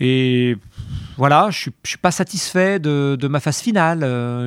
Et 0.00 0.56
voilà, 1.16 1.48
je 1.50 1.70
je 1.84 1.88
suis 1.88 1.98
pas 1.98 2.10
satisfait 2.10 2.80
de, 2.80 3.16
de 3.18 3.28
ma 3.28 3.38
phase 3.38 3.60
finale. 3.60 4.00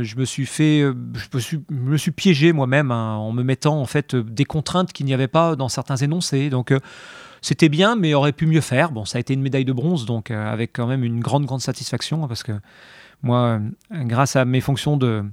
Je 0.03 0.15
me 0.17 0.25
suis 0.25 0.45
fait, 0.45 0.82
je 0.82 1.57
me 1.71 1.97
suis, 1.97 2.11
piégé 2.11 2.51
moi-même 2.51 2.91
hein, 2.91 3.15
en 3.15 3.32
me 3.32 3.43
mettant 3.43 3.80
en 3.80 3.86
fait 3.86 4.15
des 4.15 4.45
contraintes 4.45 4.91
qu'il 4.91 5.05
n'y 5.05 5.13
avait 5.13 5.30
pas 5.30 5.55
dans 5.55 5.69
certains 5.69 5.95
énoncés. 5.95 6.49
Donc 6.49 6.73
c'était 7.41 7.69
bien, 7.69 7.95
mais 7.95 8.13
aurait 8.13 8.34
pu 8.34 8.45
mieux 8.45 8.61
faire. 8.61 8.91
Bon, 8.91 9.05
ça 9.05 9.17
a 9.17 9.21
été 9.21 9.34
une 9.34 9.41
médaille 9.41 9.65
de 9.65 9.73
bronze, 9.73 10.05
donc 10.05 10.30
avec 10.30 10.73
quand 10.73 10.86
même 10.86 11.05
une 11.05 11.21
grande 11.21 11.45
grande 11.45 11.61
satisfaction 11.61 12.27
parce 12.27 12.43
que 12.43 12.51
moi, 13.22 13.59
euh, 13.91 14.03
grâce 14.03 14.36
à 14.36 14.45
mes 14.45 14.61
fonctions 14.61 14.97
de 14.97 15.24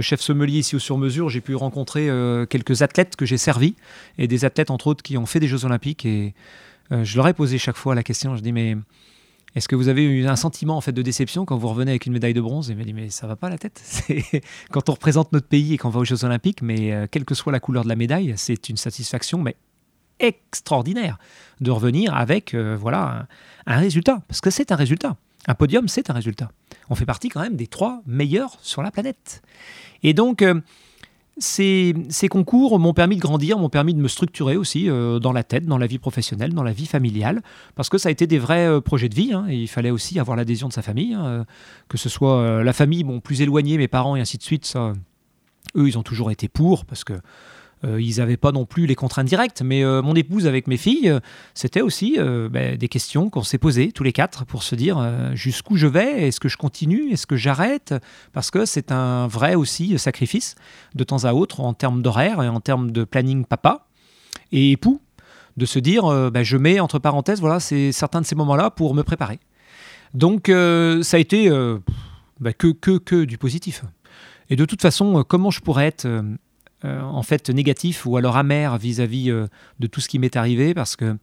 chef 0.00 0.20
sommelier 0.20 0.58
ici 0.58 0.76
au 0.76 0.78
sur-mesure, 0.78 1.28
j'ai 1.28 1.40
pu 1.40 1.54
rencontrer 1.54 2.08
euh, 2.08 2.46
quelques 2.46 2.82
athlètes 2.82 3.16
que 3.16 3.26
j'ai 3.26 3.36
servis 3.36 3.74
et 4.16 4.28
des 4.28 4.44
athlètes 4.44 4.70
entre 4.70 4.86
autres 4.86 5.02
qui 5.02 5.18
ont 5.18 5.26
fait 5.26 5.40
des 5.40 5.48
Jeux 5.48 5.64
Olympiques 5.64 6.06
et 6.06 6.34
euh, 6.92 7.02
je 7.02 7.16
leur 7.16 7.26
ai 7.26 7.34
posé 7.34 7.58
chaque 7.58 7.76
fois 7.76 7.94
la 7.94 8.04
question. 8.04 8.36
Je 8.36 8.42
dis 8.42 8.52
mais 8.52 8.76
est-ce 9.56 9.66
que 9.66 9.74
vous 9.74 9.88
avez 9.88 10.04
eu 10.04 10.26
un 10.26 10.36
sentiment 10.36 10.76
en 10.76 10.80
fait 10.80 10.92
de 10.92 11.02
déception 11.02 11.44
quand 11.44 11.56
vous 11.56 11.68
revenez 11.68 11.90
avec 11.90 12.06
une 12.06 12.12
médaille 12.12 12.34
de 12.34 12.40
bronze? 12.40 12.70
Et 12.70 12.76
m'a 12.76 12.84
dit 12.84 12.92
mais 12.92 13.10
ça 13.10 13.26
va 13.26 13.34
pas 13.34 13.48
la 13.48 13.58
tête. 13.58 13.82
Quand 14.70 14.88
on 14.88 14.92
représente 14.92 15.32
notre 15.32 15.48
pays 15.48 15.74
et 15.74 15.78
qu'on 15.78 15.90
va 15.90 16.00
aux 16.00 16.04
Jeux 16.04 16.24
Olympiques, 16.24 16.62
mais 16.62 17.08
quelle 17.10 17.24
que 17.24 17.34
soit 17.34 17.50
la 17.50 17.58
couleur 17.58 17.82
de 17.82 17.88
la 17.88 17.96
médaille, 17.96 18.34
c'est 18.36 18.68
une 18.68 18.76
satisfaction 18.76 19.42
mais 19.42 19.56
extraordinaire 20.20 21.18
de 21.60 21.70
revenir 21.70 22.14
avec 22.14 22.54
voilà 22.54 23.26
un 23.66 23.78
résultat 23.78 24.22
parce 24.28 24.40
que 24.40 24.50
c'est 24.50 24.70
un 24.70 24.76
résultat. 24.76 25.16
Un 25.48 25.54
podium, 25.54 25.88
c'est 25.88 26.10
un 26.10 26.12
résultat. 26.12 26.52
On 26.90 26.94
fait 26.94 27.06
partie 27.06 27.30
quand 27.30 27.40
même 27.40 27.56
des 27.56 27.66
trois 27.66 28.02
meilleurs 28.06 28.58
sur 28.60 28.82
la 28.82 28.90
planète. 28.90 29.42
Et 30.02 30.12
donc 30.12 30.42
euh, 30.42 30.60
ces, 31.38 31.94
concours 32.30 32.78
m'ont 32.78 32.92
permis 32.92 33.16
de 33.16 33.20
grandir, 33.22 33.58
m'ont 33.58 33.70
permis 33.70 33.94
de 33.94 34.00
me 34.00 34.08
structurer 34.08 34.58
aussi 34.58 34.90
euh, 34.90 35.18
dans 35.18 35.32
la 35.32 35.44
tête, 35.44 35.64
dans 35.64 35.78
la 35.78 35.86
vie 35.86 35.98
professionnelle, 35.98 36.52
dans 36.52 36.62
la 36.62 36.72
vie 36.72 36.84
familiale, 36.84 37.42
parce 37.76 37.88
que 37.88 37.96
ça 37.96 38.10
a 38.10 38.12
été 38.12 38.26
des 38.26 38.38
vrais 38.38 38.66
euh, 38.66 38.82
projets 38.82 39.08
de 39.08 39.14
vie. 39.14 39.32
hein, 39.32 39.46
il 39.48 39.68
fallait 39.68 39.90
aussi 39.90 40.20
avoir 40.20 40.36
l'adhésion 40.36 40.68
de 40.68 40.74
sa 40.74 40.82
famille, 40.82 41.14
hein, 41.14 41.46
que 41.88 41.96
ce 41.96 42.10
soit 42.10 42.62
la 42.62 42.72
famille 42.74 43.02
bon, 43.02 43.20
plus 43.20 43.40
éloignée, 43.40 43.78
mes 43.78 43.88
parents 43.88 44.16
et 44.16 44.20
ainsi 44.20 44.36
de 44.36 44.42
suite. 44.42 44.66
Ça, 44.66 44.92
eux, 45.76 45.88
ils 45.88 45.96
ont 45.96 46.02
toujours 46.02 46.30
été 46.30 46.48
pour, 46.48 46.84
parce 46.84 47.04
que 47.04 47.14
euh, 47.84 48.00
ils 48.00 48.18
n'avaient 48.18 48.36
pas 48.36 48.52
non 48.52 48.64
plus 48.64 48.86
les 48.86 48.94
contraintes 48.94 49.26
directes. 49.26 49.62
Mais 49.62 49.84
euh, 49.84 50.02
mon 50.02 50.14
épouse 50.14 50.46
avec 50.46 50.66
mes 50.66 50.76
filles, 50.76 51.08
euh, 51.08 51.20
c'était 51.54 51.80
aussi 51.80 52.18
ben, 52.18 52.76
des 52.76 52.88
questions 52.88 53.30
qu'on 53.30 53.42
s'est 53.42 53.58
posées 53.58 53.92
tous 53.92 54.02
les 54.02 54.12
quatre 54.12 54.44
pour 54.44 54.62
se 54.62 54.74
dire 54.74 54.98
jusqu'où 55.34 55.76
je 55.76 55.86
vais, 55.86 56.28
est-ce 56.28 56.40
que 56.40 56.48
je 56.48 56.56
continue, 56.56 57.10
est-ce 57.12 57.26
que 57.26 57.36
j'arrête, 57.36 57.94
parce 58.32 58.50
que 58.50 58.64
c'est 58.64 58.92
un 58.92 59.26
vrai 59.26 59.54
aussi 59.54 59.98
sacrifice 59.98 60.54
de 60.94 61.04
temps 61.04 61.24
à 61.24 61.32
autre 61.32 61.60
en 61.60 61.74
termes 61.74 62.02
d'horaire 62.02 62.42
et 62.42 62.48
en 62.48 62.60
termes 62.60 62.90
de 62.90 63.04
planning 63.04 63.44
papa 63.44 63.86
et 64.52 64.72
époux, 64.72 65.00
de 65.56 65.66
se 65.66 65.78
dire 65.78 66.30
ben, 66.30 66.42
je 66.42 66.56
mets 66.56 66.80
entre 66.80 66.98
parenthèses 66.98 67.40
voilà 67.40 67.60
c'est 67.60 67.92
certains 67.92 68.20
de 68.20 68.26
ces 68.26 68.34
moments-là 68.34 68.70
pour 68.70 68.94
me 68.94 69.02
préparer. 69.02 69.38
Donc 70.14 70.46
ça 70.48 71.16
a 71.16 71.20
été 71.20 71.48
ben, 72.40 72.52
que, 72.52 72.68
que, 72.68 72.98
que 72.98 73.24
du 73.24 73.38
positif. 73.38 73.84
Et 74.50 74.56
de 74.56 74.64
toute 74.64 74.82
façon, 74.82 75.24
comment 75.26 75.50
je 75.50 75.60
pourrais 75.60 75.86
être 75.86 76.06
euh, 76.84 77.00
en 77.00 77.24
fait 77.24 77.50
négatif 77.50 78.06
ou 78.06 78.16
alors 78.16 78.36
amer 78.36 78.78
vis-à-vis 78.78 79.30
euh, 79.30 79.48
de 79.80 79.88
tout 79.88 80.00
ce 80.00 80.08
qui 80.08 80.20
m'est 80.20 80.36
arrivé 80.36 80.74
parce 80.74 80.94
que 80.94 81.16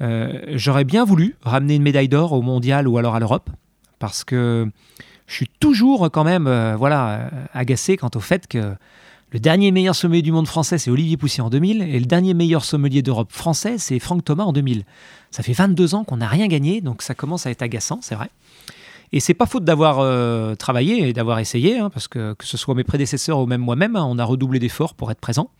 euh, 0.00 0.40
j'aurais 0.54 0.84
bien 0.84 1.04
voulu 1.04 1.36
ramener 1.42 1.74
une 1.74 1.82
médaille 1.82 2.08
d'or 2.08 2.32
au 2.32 2.40
mondial 2.40 2.88
ou 2.88 2.96
alors 2.96 3.14
à 3.14 3.20
l'Europe 3.20 3.50
parce 3.98 4.24
que 4.24 4.66
je 5.26 5.34
suis 5.34 5.50
toujours 5.60 6.10
quand 6.10 6.24
même 6.24 6.48
voilà 6.78 7.30
agacé 7.52 7.98
quant 7.98 8.10
au 8.14 8.20
fait 8.20 8.46
que 8.46 8.74
le 9.32 9.38
dernier 9.38 9.70
meilleur 9.70 9.94
sommelier 9.94 10.22
du 10.22 10.32
monde 10.32 10.48
français 10.48 10.78
c'est 10.78 10.90
Olivier 10.90 11.18
Poussier 11.18 11.42
en 11.42 11.50
2000 11.50 11.82
et 11.82 12.00
le 12.00 12.06
dernier 12.06 12.32
meilleur 12.32 12.64
sommelier 12.64 13.02
d'Europe 13.02 13.32
français 13.32 13.76
c'est 13.76 13.98
Franck 13.98 14.24
Thomas 14.24 14.44
en 14.44 14.54
2000. 14.54 14.84
Ça 15.30 15.42
fait 15.42 15.52
22 15.52 15.94
ans 15.94 16.04
qu'on 16.04 16.16
n'a 16.16 16.28
rien 16.28 16.46
gagné 16.46 16.80
donc 16.80 17.02
ça 17.02 17.14
commence 17.14 17.46
à 17.46 17.50
être 17.50 17.60
agaçant, 17.60 17.98
c'est 18.00 18.14
vrai. 18.14 18.30
Et 19.12 19.20
c'est 19.20 19.34
pas 19.34 19.46
faute 19.46 19.64
d'avoir 19.64 19.98
euh, 20.00 20.54
travaillé 20.54 21.08
et 21.08 21.12
d'avoir 21.12 21.38
essayé, 21.38 21.78
hein, 21.78 21.90
parce 21.90 22.08
que 22.08 22.34
que 22.34 22.44
ce 22.44 22.56
soit 22.56 22.74
mes 22.74 22.84
prédécesseurs 22.84 23.38
ou 23.38 23.46
même 23.46 23.60
moi-même, 23.60 23.96
hein, 23.96 24.06
on 24.08 24.18
a 24.18 24.24
redoublé 24.24 24.58
d'efforts 24.58 24.94
pour 24.94 25.10
être 25.10 25.20
présent. 25.20 25.50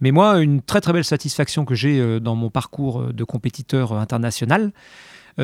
Mais 0.00 0.10
moi, 0.10 0.38
une 0.38 0.62
très 0.62 0.80
très 0.80 0.92
belle 0.92 1.04
satisfaction 1.04 1.64
que 1.64 1.74
j'ai 1.74 2.00
euh, 2.00 2.20
dans 2.20 2.34
mon 2.34 2.50
parcours 2.50 3.00
euh, 3.00 3.12
de 3.12 3.24
compétiteur 3.24 3.92
international, 3.92 4.72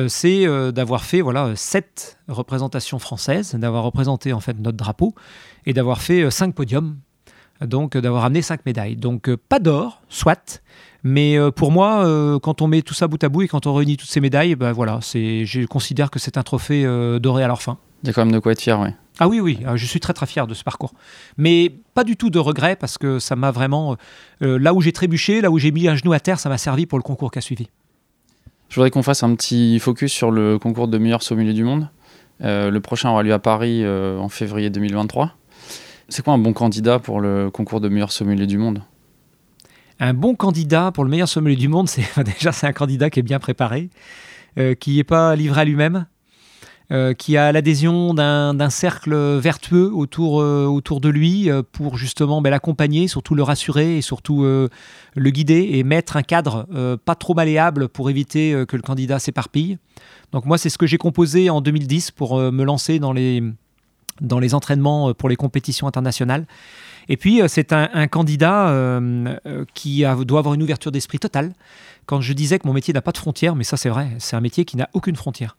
c'est 0.09 0.45
d'avoir 0.73 1.05
fait 1.05 1.21
voilà 1.21 1.55
sept 1.55 2.19
représentations 2.27 2.99
françaises, 2.99 3.55
d'avoir 3.55 3.81
représenté 3.85 4.33
en 4.33 4.41
fait 4.41 4.59
notre 4.59 4.75
drapeau 4.75 5.15
et 5.65 5.71
d'avoir 5.71 6.01
fait 6.01 6.29
cinq 6.29 6.53
podiums, 6.53 6.97
donc 7.61 7.95
d'avoir 7.95 8.25
amené 8.25 8.41
cinq 8.41 8.65
médailles. 8.65 8.97
Donc 8.97 9.33
pas 9.33 9.59
d'or, 9.59 10.01
soit, 10.09 10.61
mais 11.05 11.37
euh, 11.37 11.51
pour 11.51 11.71
moi, 11.71 12.03
euh, 12.03 12.39
quand 12.39 12.63
on 12.63 12.67
met 12.67 12.81
tout 12.81 12.95
ça 12.95 13.07
bout 13.07 13.23
à 13.23 13.29
bout 13.29 13.43
et 13.43 13.47
quand 13.47 13.67
on 13.67 13.75
réunit 13.75 13.95
toutes 13.95 14.09
ces 14.09 14.19
médailles, 14.19 14.55
ben 14.55 14.71
voilà, 14.71 14.97
c'est, 15.03 15.45
je 15.45 15.65
considère 15.65 16.09
que 16.09 16.17
c'est 16.17 16.35
un 16.35 16.43
trophée 16.43 16.83
euh, 16.83 17.19
doré 17.19 17.43
à 17.43 17.47
leur 17.47 17.61
fin. 17.61 17.77
Il 18.03 18.07
y 18.07 18.09
a 18.09 18.13
quand 18.13 18.25
même 18.25 18.33
de 18.33 18.39
quoi 18.39 18.53
être 18.53 18.61
fier, 18.61 18.79
oui. 18.79 18.89
Ah 19.19 19.27
oui, 19.27 19.39
oui, 19.39 19.59
je 19.75 19.85
suis 19.85 19.99
très 19.99 20.13
très 20.13 20.25
fier 20.25 20.47
de 20.47 20.55
ce 20.55 20.63
parcours. 20.63 20.93
Mais 21.37 21.71
pas 21.93 22.03
du 22.03 22.17
tout 22.17 22.31
de 22.31 22.39
regret 22.39 22.75
parce 22.75 22.97
que 22.97 23.19
ça 23.19 23.35
m'a 23.35 23.51
vraiment... 23.51 23.95
euh, 24.41 24.57
là 24.57 24.73
où 24.73 24.81
j'ai 24.81 24.91
trébuché, 24.91 25.41
là 25.41 25.51
où 25.51 25.59
j'ai 25.59 25.71
mis 25.71 25.87
un 25.87 25.95
genou 25.95 26.11
à 26.11 26.19
terre, 26.19 26.39
ça 26.39 26.49
m'a 26.49 26.57
servi 26.57 26.87
pour 26.87 26.97
le 26.97 27.03
concours 27.03 27.31
qui 27.31 27.37
a 27.37 27.41
suivi. 27.41 27.69
Je 28.69 28.75
voudrais 28.75 28.89
qu'on 28.89 29.03
fasse 29.03 29.21
un 29.21 29.33
petit 29.35 29.79
focus 29.79 30.11
sur 30.11 30.31
le 30.31 30.57
concours 30.57 30.87
de 30.87 30.97
meilleur 30.97 31.21
sommelier 31.21 31.53
du 31.53 31.63
monde. 31.63 31.87
Euh, 32.41 32.69
le 32.69 32.79
prochain 32.81 33.09
aura 33.11 33.23
lieu 33.23 33.31
à 33.31 33.39
Paris 33.39 33.83
euh, 33.83 34.17
en 34.17 34.27
février 34.27 34.69
2023. 34.69 35.31
C'est 36.09 36.23
quoi 36.25 36.33
un 36.33 36.37
bon 36.37 36.51
candidat 36.51 36.99
pour 36.99 37.21
le 37.21 37.49
concours 37.51 37.79
de 37.79 37.89
meilleur 37.89 38.11
sommelier 38.11 38.47
du 38.47 38.57
monde? 38.57 38.81
Un 39.99 40.13
bon 40.13 40.35
candidat 40.35 40.91
pour 40.91 41.05
le 41.05 41.09
meilleur 41.09 41.29
sommelier 41.29 41.55
du 41.55 41.69
monde, 41.69 41.87
c'est 41.87 42.05
déjà 42.23 42.51
c'est 42.51 42.67
un 42.67 42.73
candidat 42.73 43.09
qui 43.09 43.19
est 43.19 43.23
bien 43.23 43.39
préparé, 43.39 43.89
euh, 44.57 44.75
qui 44.75 44.97
n'est 44.97 45.05
pas 45.05 45.35
livré 45.35 45.61
à 45.61 45.65
lui-même, 45.65 46.05
euh, 46.91 47.13
qui 47.13 47.37
a 47.37 47.51
l'adhésion 47.53 48.13
d'un 48.13 48.69
cercle 48.69 49.15
vertueux 49.37 49.91
autour, 49.93 50.41
euh, 50.41 50.65
autour 50.65 50.99
de 50.99 51.07
lui 51.07 51.49
pour 51.71 51.97
justement 51.97 52.41
ben, 52.41 52.49
l'accompagner, 52.49 53.07
surtout 53.07 53.35
le 53.35 53.43
rassurer 53.43 53.97
et 53.97 54.01
surtout 54.01 54.43
le 54.43 55.29
guider 55.29 55.69
et 55.73 55.83
mettre 55.83 56.17
un 56.17 56.23
cadre 56.23 56.67
pas 57.05 57.15
trop 57.15 57.33
malléable 57.33 57.87
pour 57.87 58.09
éviter 58.09 58.65
que 58.67 58.75
le 58.75 58.81
candidat 58.81 59.19
s'éparpille. 59.19 59.77
Donc 60.33 60.45
moi, 60.45 60.57
c'est 60.57 60.69
ce 60.69 60.77
que 60.77 60.87
j'ai 60.87 60.97
composé 60.97 61.49
en 61.49 61.61
2010 61.61 62.11
pour 62.11 62.37
me 62.37 62.63
lancer 62.65 62.99
dans 62.99 63.13
les, 63.13 63.41
dans 64.19 64.39
les 64.39 64.53
entraînements 64.53 65.13
pour 65.13 65.29
les 65.29 65.37
compétitions 65.37 65.87
internationales. 65.87 66.45
Et 67.09 67.17
puis, 67.17 67.41
euh, 67.41 67.47
c'est 67.47 67.73
un, 67.73 68.07
candidat 68.07 68.69
euh, 68.69 69.35
euh, 69.45 69.65
qui 69.73 70.03
doit 70.25 70.39
avoir 70.39 70.53
une 70.53 70.63
ouverture 70.63 70.91
d'esprit 70.91 71.19
totale. 71.19 71.53
Quand 72.05 72.21
je 72.21 72.33
disais 72.33 72.59
que 72.59 72.67
mon 72.67 72.73
métier 72.73 72.93
n'a 72.93 73.01
pas 73.01 73.11
de 73.11 73.17
frontières, 73.17 73.55
mais 73.55 73.63
ça 73.63 73.77
c'est 73.77 73.89
vrai, 73.89 74.09
c'est 74.19 74.35
un 74.35 74.41
métier 74.41 74.65
qui 74.65 74.77
n'a 74.77 74.89
aucune 74.93 75.15
frontière. 75.15 75.57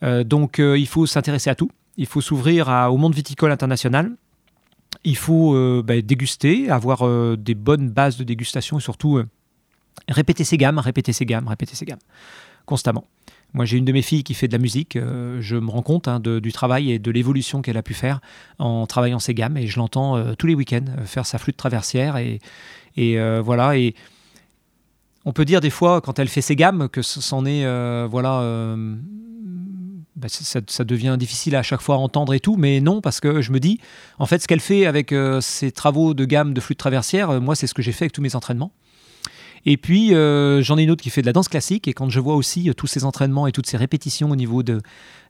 Donc, 0.00 0.58
il 0.60 0.86
faut 0.86 1.06
s'intéresser 1.06 1.50
à 1.50 1.56
tout. 1.56 1.72
Il 1.96 2.06
faut 2.06 2.20
s'ouvrir 2.20 2.68
au 2.68 2.96
monde 2.96 3.16
viticole 3.16 3.50
international. 3.50 4.12
Il 5.02 5.16
faut 5.16 5.82
ben, 5.82 6.00
déguster, 6.00 6.70
avoir 6.70 7.04
des 7.36 7.56
bonnes 7.56 7.90
bases 7.90 8.16
de 8.16 8.22
dégustation 8.22 8.78
et 8.78 8.80
surtout 8.80 9.20
répéter 10.06 10.44
ses 10.44 10.56
gammes, 10.56 10.78
répéter 10.78 11.12
ses 11.12 11.26
gammes, 11.26 11.48
répéter 11.48 11.74
ses 11.74 11.84
gammes, 11.84 11.98
constamment. 12.64 13.08
Moi, 13.54 13.64
j'ai 13.64 13.78
une 13.78 13.84
de 13.86 13.92
mes 13.92 14.02
filles 14.02 14.24
qui 14.24 14.34
fait 14.34 14.46
de 14.46 14.52
la 14.52 14.58
musique. 14.58 14.96
euh, 14.96 15.38
je 15.40 15.56
me 15.56 15.70
rends 15.70 15.82
compte 15.82 16.06
hein, 16.06 16.20
du 16.20 16.52
travail 16.52 16.92
et 16.92 16.98
de 16.98 17.10
l'évolution 17.10 17.62
qu'elle 17.62 17.78
a 17.78 17.82
pu 17.82 17.94
faire 17.94 18.20
en 18.58 18.86
travaillant 18.86 19.18
ses 19.18 19.32
gammes. 19.34 19.56
Et 19.56 19.66
je 19.66 19.78
l'entends 19.78 20.16
euh, 20.16 20.34
tous 20.34 20.46
les 20.46 20.54
week-ends 20.54 20.84
euh, 20.98 21.04
faire 21.06 21.24
sa 21.26 21.38
flûte 21.38 21.56
traversière. 21.56 22.16
Et, 22.18 22.40
voilà. 23.42 23.76
Et 23.78 23.94
on 25.24 25.32
peut 25.32 25.44
dire 25.46 25.60
des 25.60 25.70
fois, 25.70 26.00
quand 26.00 26.18
elle 26.18 26.28
fait 26.28 26.42
ses 26.42 26.56
gammes, 26.56 26.88
que 26.88 27.00
ce- 27.02 27.20
c'en 27.20 27.46
est. 27.46 27.64
voilà. 28.06 28.76
bah, 30.16 30.28
ça, 30.28 30.60
ça- 30.66 30.84
devient 30.84 31.16
difficile 31.18 31.54
à 31.56 31.62
chaque 31.62 31.80
fois 31.80 31.94
à 31.94 31.98
entendre 31.98 32.34
et 32.34 32.40
tout, 32.40 32.56
mais 32.56 32.80
non, 32.80 33.00
parce 33.00 33.20
que 33.20 33.40
je 33.40 33.52
me 33.52 33.60
dis, 33.60 33.78
en 34.18 34.26
fait, 34.26 34.40
ce 34.42 34.48
qu'elle 34.48 34.60
fait 34.60 34.84
avec 34.84 35.14
ses 35.40 35.70
travaux 35.72 36.12
de 36.12 36.24
gamme 36.24 36.52
de 36.54 36.60
flûte 36.60 36.78
traversière, 36.78 37.40
moi, 37.40 37.54
c'est 37.54 37.66
ce 37.66 37.74
que 37.74 37.82
j'ai 37.82 37.92
fait 37.92 38.04
avec 38.06 38.12
tous 38.12 38.22
mes 38.22 38.34
entraînements. 38.36 38.72
Et 39.70 39.76
puis, 39.76 40.14
euh, 40.14 40.62
j'en 40.62 40.78
ai 40.78 40.84
une 40.84 40.90
autre 40.90 41.02
qui 41.02 41.10
fait 41.10 41.20
de 41.20 41.26
la 41.26 41.34
danse 41.34 41.48
classique. 41.48 41.88
Et 41.88 41.92
quand 41.92 42.08
je 42.08 42.20
vois 42.20 42.36
aussi 42.36 42.70
euh, 42.70 42.72
tous 42.72 42.86
ces 42.86 43.04
entraînements 43.04 43.46
et 43.46 43.52
toutes 43.52 43.66
ces 43.66 43.76
répétitions 43.76 44.30
au 44.30 44.34
niveau 44.34 44.62
de, 44.62 44.80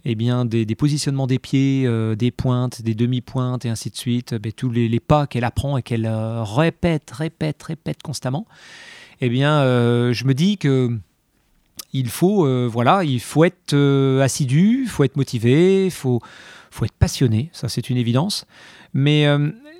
eh 0.04 0.14
bien, 0.14 0.44
des, 0.44 0.64
positionnements 0.76 1.26
des 1.26 1.40
pieds, 1.40 1.82
euh, 1.86 2.14
des 2.14 2.30
pointes, 2.30 2.80
des 2.82 2.94
demi-pointes 2.94 3.64
et 3.64 3.68
ainsi 3.68 3.90
de 3.90 3.96
suite, 3.96 4.34
ben, 4.36 4.52
tous 4.52 4.70
les, 4.70 5.00
pas 5.00 5.26
qu'elle 5.26 5.42
apprend 5.42 5.76
et 5.76 5.82
qu'elle 5.82 6.08
répète, 6.08 7.10
répète, 7.10 7.60
répète 7.64 8.00
constamment, 8.00 8.46
eh 9.20 9.28
bien, 9.28 9.64
je 10.12 10.24
me 10.24 10.34
dis 10.34 10.56
que 10.56 10.96
il 11.92 12.08
faut, 12.08 12.68
voilà, 12.68 13.02
il 13.02 13.18
faut 13.18 13.42
être 13.42 13.74
assidu, 14.22 14.82
il 14.84 14.88
faut 14.88 15.02
être 15.02 15.16
motivé, 15.16 15.86
il 15.86 15.90
faut, 15.90 16.20
faut 16.70 16.84
être 16.84 16.92
passionné, 16.92 17.50
ça 17.52 17.68
c'est 17.68 17.90
une 17.90 17.96
évidence. 17.96 18.46
Mais 18.94 19.26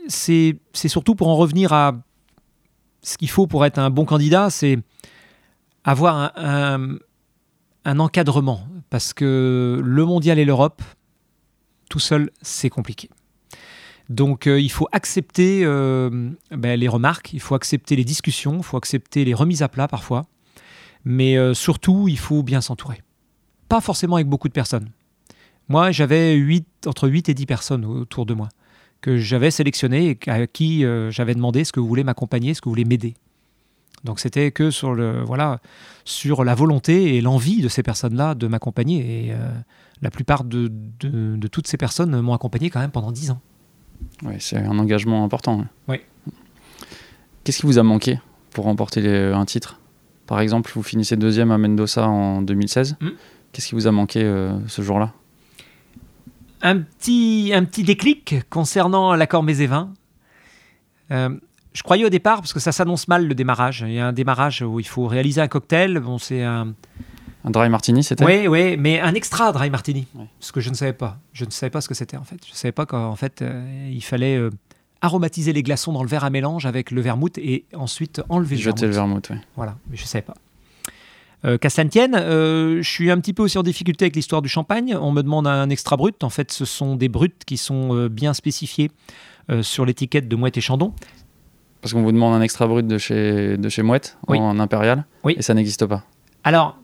c'est 0.09 0.59
surtout 0.75 1.15
pour 1.15 1.29
en 1.29 1.37
revenir 1.37 1.73
à 1.73 1.95
ce 3.03 3.17
qu'il 3.17 3.31
faut 3.31 3.47
pour 3.47 3.65
être 3.65 3.79
un 3.79 3.91
bon 3.91 4.05
candidat, 4.05 4.51
c'est 4.51 4.79
avoir 5.85 6.33
un, 6.37 6.99
encadrement. 7.85 8.67
Parce 8.91 9.13
que 9.13 9.81
le 9.83 10.05
mondial 10.05 10.39
et 10.39 10.45
l'Europe, 10.45 10.83
tout 11.89 11.99
seul, 11.99 12.31
c'est 12.43 12.71
compliqué. 12.71 13.09
Donc 14.09 14.47
euh, 14.47 14.59
il 14.59 14.71
faut 14.71 14.89
accepter 14.93 15.61
euh, 15.65 16.31
ben, 16.51 16.81
les 16.81 16.89
remarques, 16.89 17.35
il 17.35 17.41
faut 17.41 17.55
accepter 17.55 17.95
les 17.95 18.05
discussions, 18.05 18.59
il 18.59 18.63
faut 18.63 18.79
accepter 18.79 19.25
les 19.27 19.35
remises 19.35 19.63
à 19.63 19.69
plat 19.69 19.87
parfois. 19.87 20.27
Mais 21.05 21.37
euh, 21.37 21.53
surtout, 21.55 22.09
il 22.09 22.19
faut 22.19 22.43
bien 22.43 22.61
s'entourer. 22.61 23.03
Pas 23.69 23.81
forcément 23.81 24.17
avec 24.17 24.27
beaucoup 24.27 24.49
de 24.49 24.55
personnes. 24.55 24.89
Moi, 25.69 25.91
j'avais 25.91 26.43
entre 26.87 27.09
8 27.09 27.29
et 27.29 27.35
10 27.35 27.47
personnes 27.47 27.85
autour 27.85 28.25
de 28.25 28.33
moi 28.33 28.49
que 29.01 29.17
j'avais 29.17 29.51
sélectionnées 29.51 30.19
et 30.27 30.31
à 30.31 30.47
qui 30.47 30.85
euh, 30.85 31.11
j'avais 31.11 31.35
demandé 31.35 31.65
ce 31.65 31.73
que 31.73 31.81
vous 31.81 31.87
voulez 31.89 32.05
m'accompagner, 32.05 32.55
ce 32.55 32.61
que 32.61 32.65
vous 32.67 32.73
voulez 32.73 32.85
m'aider. 32.85 33.15
Donc 34.05 34.21
c'était 34.21 34.51
que 34.53 34.71
sur, 34.71 34.95
le, 34.95 35.23
voilà, 35.25 35.61
sur 36.05 36.45
la 36.45 36.55
volonté 36.55 37.17
et 37.17 37.21
l'envie 37.21 37.61
de 37.63 37.69
ces 37.69 37.83
personnes-là 37.83 38.35
de 38.35 38.47
m'accompagner. 38.47 39.27
Et 39.27 39.33
euh, 39.33 39.37
la 40.03 40.11
plupart 40.11 40.45
de, 40.45 40.71
de- 41.01 41.37
de 41.37 41.49
toutes 41.49 41.67
ces 41.67 41.77
personnes 41.77 42.21
m'ont 42.21 42.33
accompagné 42.35 42.71
quand 42.71 42.81
même 42.81 42.93
pendant 42.93 43.11
10 43.13 43.33
ans. 43.33 43.41
Oui, 44.25 44.35
c'est 44.39 44.57
un 44.59 44.79
engagement 44.79 45.25
important. 45.25 45.65
Oui. 45.89 45.97
Qu'est-ce 47.45 47.59
qui 47.61 47.67
vous 47.67 47.79
a 47.79 47.83
manqué 47.83 48.21
pour 48.53 48.65
remporter 48.67 49.01
les- 49.01 49.33
un 49.33 49.45
titre? 49.45 49.81
Par 50.27 50.41
exemple, 50.41 50.71
vous 50.75 50.83
finissez 50.83 51.17
deuxième 51.17 51.51
à 51.51 51.59
Mendoza 51.59 52.07
en 52.07 52.43
2016. 52.43 52.97
Mm. 53.01 53.09
Qu'est-ce 53.53 53.69
qui 53.69 53.75
vous 53.75 53.87
a 53.87 53.93
manqué 53.93 54.23
euh, 54.23 54.53
ce 54.69 54.83
jour-là? 54.83 55.13
Un 56.63 56.79
petit, 56.79 57.53
un 57.55 57.65
petit 57.65 57.83
déclic 57.83 58.37
concernant 58.51 59.15
l'accord 59.15 59.45
vins. 59.45 59.93
Euh, 61.11 61.31
je 61.73 61.83
croyais 61.83 62.05
au 62.05 62.09
départ, 62.09 62.39
parce 62.39 62.53
que 62.53 62.61
ça 62.61 62.73
s'annonce 62.73 63.09
mal 63.09 63.27
le 63.27 63.35
démarrage. 63.35 63.85
Il 63.87 63.93
y 63.93 64.01
a 64.01 64.09
un 64.09 64.13
démarrage 64.13 64.63
où 64.63 64.81
il 64.81 64.87
faut 64.87 65.07
réaliser 65.07 65.41
un 65.41 65.49
cocktail. 65.49 66.01
Bon, 66.01 66.19
c'est 66.19 66.43
un. 66.43 66.75
Un 67.45 67.51
dry 67.51 67.69
martini, 67.69 68.03
c'était? 68.03 68.25
Oui, 68.25 68.49
oui, 68.49 68.77
mais 68.77 69.01
un 69.01 69.15
extra 69.15 69.53
dry 69.53 69.71
martini. 69.71 70.09
Ouais. 70.15 70.27
Ce 70.41 70.51
que 70.51 70.61
je 70.61 70.71
ne 70.71 70.75
savais 70.75 70.93
pas. 70.93 71.19
Je 71.33 71.45
ne 71.45 71.51
savais 71.51 71.71
pas 71.71 71.81
ce 71.81 71.89
que 71.89 71.95
c'était 71.95 72.17
en 72.17 72.25
fait. 72.25 72.45
Je 72.45 72.51
ne 72.51 72.57
savais 72.57 72.73
pas 72.73 72.85
qu'en 72.85 73.15
fait, 73.15 73.43
euh, 73.43 73.91
il 73.93 74.03
fallait 74.03 74.37
euh, 74.37 74.51
aromatiser 75.03 75.53
les 75.53 75.63
glaçons 75.63 75.93
dans 75.93 76.03
le 76.03 76.09
verre 76.09 76.25
à 76.25 76.31
mélange 76.31 76.67
avec 76.67 76.91
le 76.91 77.01
vermouth 77.01 77.39
et 77.39 77.65
ensuite 77.75 78.21
enlever 78.29 78.57
le 78.57 78.63
Jeter 78.63 78.87
le 78.87 78.93
vermouth. 78.93 79.29
vermouth, 79.29 79.45
oui. 79.45 79.53
Voilà, 79.57 79.77
mais 79.89 79.97
je 79.97 80.03
ne 80.03 80.09
savais 80.09 80.23
pas. 80.23 80.35
Euh, 81.45 81.57
qu'à 81.57 81.71
cela 81.71 81.85
ne 81.85 81.91
tienne, 81.91 82.15
euh, 82.17 82.83
je 82.83 82.89
suis 82.91 83.11
un 83.11 83.21
petit 83.21 83.33
peu 83.33 83.43
aussi 83.45 83.59
en 83.59 83.63
difficulté 83.63 84.05
avec 84.07 84.17
l'histoire 84.17 84.43
du 84.43 84.49
champagne. 84.49 84.97
On 84.97 85.13
me 85.13 85.23
demande 85.23 85.47
un 85.47 85.71
extra 85.71 85.97
brut. 85.97 86.25
En 86.25 86.31
fait, 86.31 86.51
ce 86.51 86.65
sont 86.65 86.97
des 86.97 87.09
bruts 87.09 87.31
qui 87.47 87.57
sont 87.57 87.95
euh, 87.95 88.09
bien 88.09 88.35
spécifiés 88.35 88.91
euh, 89.51 89.63
sur 89.63 89.85
l'étiquette 89.87 90.29
de 90.29 90.35
Mouette 90.37 90.57
et 90.57 90.61
Chandon. 90.61 90.93
Parce 91.81 91.93
qu'on 91.93 92.03
vous 92.03 92.11
demande 92.13 92.35
un 92.35 92.41
extra 92.41 92.67
brut 92.67 92.87
de 92.89 92.99
chez, 92.99 93.57
de 93.57 93.69
chez 93.69 93.83
Mouette, 93.83 94.19
Oui. 94.27 94.39
en 94.39 94.59
impérial, 94.59 95.05
Oui. 95.23 95.37
et 95.39 95.43
ça 95.43 95.55
n'existe 95.55 95.87
pas. 95.87 96.03
Alors, 96.43 96.77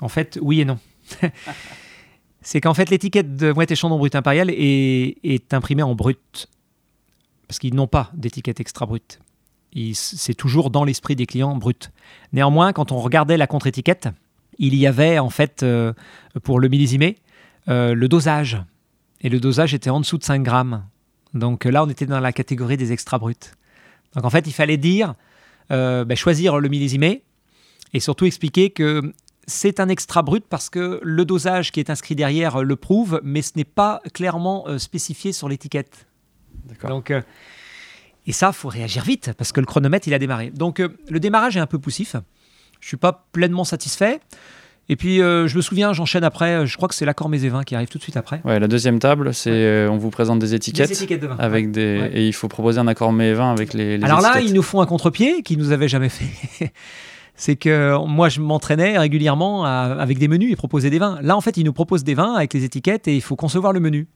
en 0.00 0.08
fait, 0.08 0.38
oui 0.42 0.60
et 0.60 0.66
non. 0.66 0.78
C'est 2.42 2.60
qu'en 2.60 2.74
fait, 2.74 2.90
l'étiquette 2.90 3.34
de 3.36 3.52
Mouette 3.52 3.70
et 3.70 3.76
Chandon 3.76 3.96
Brut 3.98 4.14
Impérial 4.14 4.50
est, 4.50 5.16
est 5.24 5.54
imprimée 5.54 5.82
en 5.82 5.94
brut. 5.94 6.48
Parce 7.48 7.58
qu'ils 7.58 7.74
n'ont 7.74 7.86
pas 7.86 8.10
d'étiquette 8.14 8.60
extra 8.60 8.86
brut. 8.86 9.20
C'est 9.94 10.34
toujours 10.34 10.70
dans 10.70 10.84
l'esprit 10.84 11.16
des 11.16 11.26
clients 11.26 11.54
brut. 11.54 11.90
Néanmoins, 12.32 12.72
quand 12.72 12.92
on 12.92 12.98
regardait 12.98 13.36
la 13.36 13.46
contre-étiquette, 13.46 14.08
il 14.58 14.74
y 14.74 14.86
avait 14.86 15.18
en 15.18 15.30
fait, 15.30 15.62
euh, 15.62 15.92
pour 16.42 16.60
le 16.60 16.68
millésimé, 16.68 17.16
euh, 17.68 17.94
le 17.94 18.08
dosage. 18.08 18.62
Et 19.20 19.28
le 19.28 19.40
dosage 19.40 19.74
était 19.74 19.90
en 19.90 20.00
dessous 20.00 20.18
de 20.18 20.24
5 20.24 20.42
grammes. 20.42 20.84
Donc 21.34 21.66
euh, 21.66 21.70
là, 21.70 21.84
on 21.84 21.88
était 21.88 22.06
dans 22.06 22.20
la 22.20 22.32
catégorie 22.32 22.76
des 22.76 22.92
extra 22.92 23.18
bruts. 23.18 23.34
Donc 24.14 24.24
en 24.24 24.30
fait, 24.30 24.46
il 24.46 24.52
fallait 24.52 24.76
dire, 24.76 25.14
euh, 25.70 26.04
ben, 26.04 26.16
choisir 26.16 26.58
le 26.58 26.68
millésimé 26.68 27.22
et 27.92 28.00
surtout 28.00 28.24
expliquer 28.24 28.70
que 28.70 29.12
c'est 29.46 29.80
un 29.80 29.88
extra 29.88 30.22
brut 30.22 30.44
parce 30.48 30.70
que 30.70 31.00
le 31.02 31.24
dosage 31.24 31.72
qui 31.72 31.80
est 31.80 31.90
inscrit 31.90 32.14
derrière 32.14 32.62
le 32.62 32.76
prouve, 32.76 33.20
mais 33.22 33.42
ce 33.42 33.52
n'est 33.56 33.64
pas 33.64 34.00
clairement 34.12 34.66
spécifié 34.78 35.32
sur 35.32 35.48
l'étiquette. 35.48 36.06
D'accord. 36.64 36.90
Donc, 36.90 37.12
et 38.26 38.32
ça, 38.32 38.52
faut 38.52 38.68
réagir 38.68 39.04
vite 39.04 39.30
parce 39.38 39.52
que 39.52 39.60
le 39.60 39.66
chronomètre, 39.66 40.08
il 40.08 40.14
a 40.14 40.18
démarré. 40.18 40.50
Donc, 40.54 40.80
euh, 40.80 40.88
le 41.08 41.20
démarrage 41.20 41.56
est 41.56 41.60
un 41.60 41.66
peu 41.66 41.78
poussif. 41.78 42.16
Je 42.80 42.88
suis 42.88 42.96
pas 42.96 43.26
pleinement 43.32 43.64
satisfait. 43.64 44.20
Et 44.88 44.94
puis, 44.94 45.20
euh, 45.20 45.48
je 45.48 45.56
me 45.56 45.62
souviens, 45.62 45.92
j'enchaîne 45.92 46.22
après. 46.22 46.64
Je 46.66 46.76
crois 46.76 46.88
que 46.88 46.94
c'est 46.94 47.04
l'accord 47.04 47.28
mes 47.28 47.38
vins 47.48 47.64
qui 47.64 47.74
arrive 47.74 47.88
tout 47.88 47.98
de 47.98 48.02
suite 48.04 48.16
après. 48.16 48.40
Ouais, 48.44 48.60
la 48.60 48.68
deuxième 48.68 49.00
table, 49.00 49.34
c'est 49.34 49.50
euh, 49.50 49.88
on 49.90 49.96
vous 49.96 50.10
présente 50.10 50.38
des 50.38 50.54
étiquettes, 50.54 50.88
Des 50.88 50.94
étiquettes 50.94 51.22
de 51.22 51.26
vin. 51.26 51.36
avec 51.40 51.72
des 51.72 51.98
Ouais. 52.00 52.10
et 52.14 52.26
il 52.28 52.32
faut 52.32 52.46
proposer 52.46 52.78
un 52.78 52.86
accord 52.86 53.12
mets 53.12 53.30
et 53.30 53.34
vin 53.34 53.50
avec 53.50 53.74
les, 53.74 53.98
les 53.98 54.04
Alors 54.04 54.20
là, 54.20 54.30
étiquettes. 54.34 54.50
ils 54.50 54.54
nous 54.54 54.62
font 54.62 54.80
un 54.80 54.86
contre-pied 54.86 55.42
qu'ils 55.42 55.58
nous 55.58 55.72
avaient 55.72 55.88
jamais 55.88 56.08
fait. 56.08 56.72
C'est 57.36 57.56
que 57.56 57.96
moi, 58.06 58.28
je 58.28 58.40
m'entraînais 58.40 58.98
régulièrement 58.98 59.64
à- 59.64 59.96
avec 59.98 60.18
des 60.18 60.28
menus 60.28 60.52
et 60.52 60.56
proposer 60.56 60.90
des 60.90 60.98
vins. 60.98 61.18
Là, 61.22 61.36
en 61.36 61.40
fait, 61.40 61.56
ils 61.56 61.64
nous 61.64 61.72
proposent 61.72 62.04
des 62.04 62.14
vins 62.14 62.34
avec 62.34 62.54
les 62.54 62.64
étiquettes 62.64 63.08
et 63.08 63.14
il 63.16 63.20
faut 63.22 63.36
concevoir 63.36 63.72
le 63.72 63.80
menu. 63.80 64.08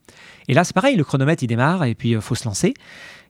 Et 0.49 0.55
là, 0.55 0.64
c'est 0.64 0.75
pareil, 0.75 0.97
le 0.97 1.05
chronomètre, 1.05 1.43
il 1.43 1.47
démarre 1.47 1.85
et 1.85 1.95
puis 1.95 2.11
il 2.11 2.21
faut 2.21 2.35
se 2.35 2.45
lancer. 2.47 2.75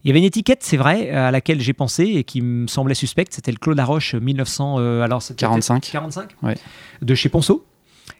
Il 0.04 0.08
y 0.08 0.10
avait 0.10 0.20
une 0.20 0.24
étiquette, 0.24 0.60
c'est 0.62 0.78
vrai, 0.78 1.10
à 1.10 1.30
laquelle 1.30 1.60
j'ai 1.60 1.74
pensé 1.74 2.04
et 2.04 2.24
qui 2.24 2.40
me 2.40 2.66
semblait 2.68 2.94
suspecte. 2.94 3.34
C'était 3.34 3.52
le 3.52 3.58
Claude 3.58 3.76
Laroche 3.76 4.14
1900, 4.14 4.76
euh, 4.78 5.02
alors 5.02 5.20
c'était 5.20 5.40
45. 5.40 5.90
45 5.92 6.30
Ouais. 6.42 6.54
de 7.02 7.14
chez 7.14 7.28
Ponceau. 7.28 7.66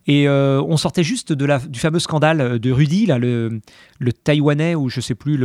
Et 0.07 0.29
euh, 0.29 0.61
on 0.62 0.77
sortait 0.77 1.03
juste 1.05 1.33
de 1.33 1.45
la, 1.45 1.59
du 1.59 1.79
fameux 1.81 1.99
scandale 1.99 2.59
de 2.59 2.71
Rudy, 2.73 3.07
là, 3.07 3.18
le, 3.18 3.61
le 3.99 4.12
Taïwanais 4.12 4.75
ou 4.75 4.89
je 4.89 5.01
sais 5.01 5.14
plus, 5.14 5.37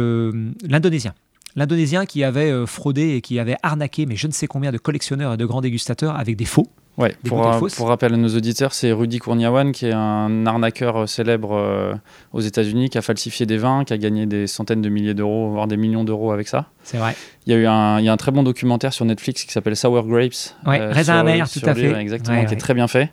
l'Indonésien. 0.67 1.13
L'Indonésien 1.55 2.05
qui 2.05 2.23
avait 2.23 2.51
euh, 2.51 2.65
fraudé 2.65 3.15
et 3.15 3.21
qui 3.21 3.39
avait 3.39 3.55
arnaqué, 3.63 4.05
mais 4.05 4.15
je 4.15 4.27
ne 4.27 4.31
sais 4.33 4.47
combien 4.47 4.71
de 4.71 4.77
collectionneurs 4.77 5.33
et 5.33 5.37
de 5.37 5.45
grands 5.45 5.61
dégustateurs 5.61 6.17
avec 6.17 6.35
des 6.35 6.45
faux. 6.45 6.67
Ouais, 6.97 7.13
Des 7.23 7.29
pour, 7.29 7.45
euh, 7.45 7.59
pour 7.75 7.89
rappel 7.89 8.13
à 8.13 8.17
nos 8.17 8.29
auditeurs, 8.29 8.73
c'est 8.73 8.93
Rudy 8.93 9.19
Kourniawan 9.19 9.73
qui 9.73 9.85
est 9.85 9.91
un 9.93 10.45
arnaqueur 10.45 10.95
euh, 10.95 11.05
célèbre 11.07 11.51
euh, 11.53 11.93
aux 12.31 12.39
États-Unis, 12.39 12.89
qui 12.89 12.97
a 12.97 13.01
falsifié 13.01 13.45
des 13.45 13.57
vins, 13.57 13.83
qui 13.83 13.91
a 13.91 13.97
gagné 13.97 14.25
des 14.25 14.47
centaines 14.47 14.81
de 14.81 14.87
milliers 14.87 15.13
d'euros, 15.13 15.49
voire 15.49 15.67
des 15.67 15.75
millions 15.75 16.05
d'euros 16.05 16.31
avec 16.31 16.47
ça. 16.47 16.67
C'est 16.83 16.97
vrai. 16.97 17.13
Il 17.47 17.51
y 17.51 17.55
a 17.55 17.59
eu 17.59 17.65
un, 17.65 17.99
il 17.99 18.05
y 18.05 18.07
a 18.07 18.13
un 18.13 18.17
très 18.17 18.31
bon 18.31 18.43
documentaire 18.43 18.93
sur 18.93 19.03
Netflix 19.03 19.43
qui 19.43 19.51
s'appelle 19.51 19.75
Sour 19.75 20.03
Grapes. 20.07 20.55
Ouais, 20.65 20.79
Raisin 20.87 21.03
sur- 21.03 21.19
amer, 21.19 21.49
tout 21.49 21.59
à 21.65 21.75
fait. 21.75 21.91
exactement, 21.99 22.37
Ouais, 22.37 22.45
qui 22.45 22.51
est 22.53 22.55
ouais. 22.55 22.61
très 22.61 22.73
bien 22.73 22.87
fait. 22.87 23.11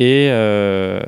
Et 0.00 0.28
euh, 0.30 1.00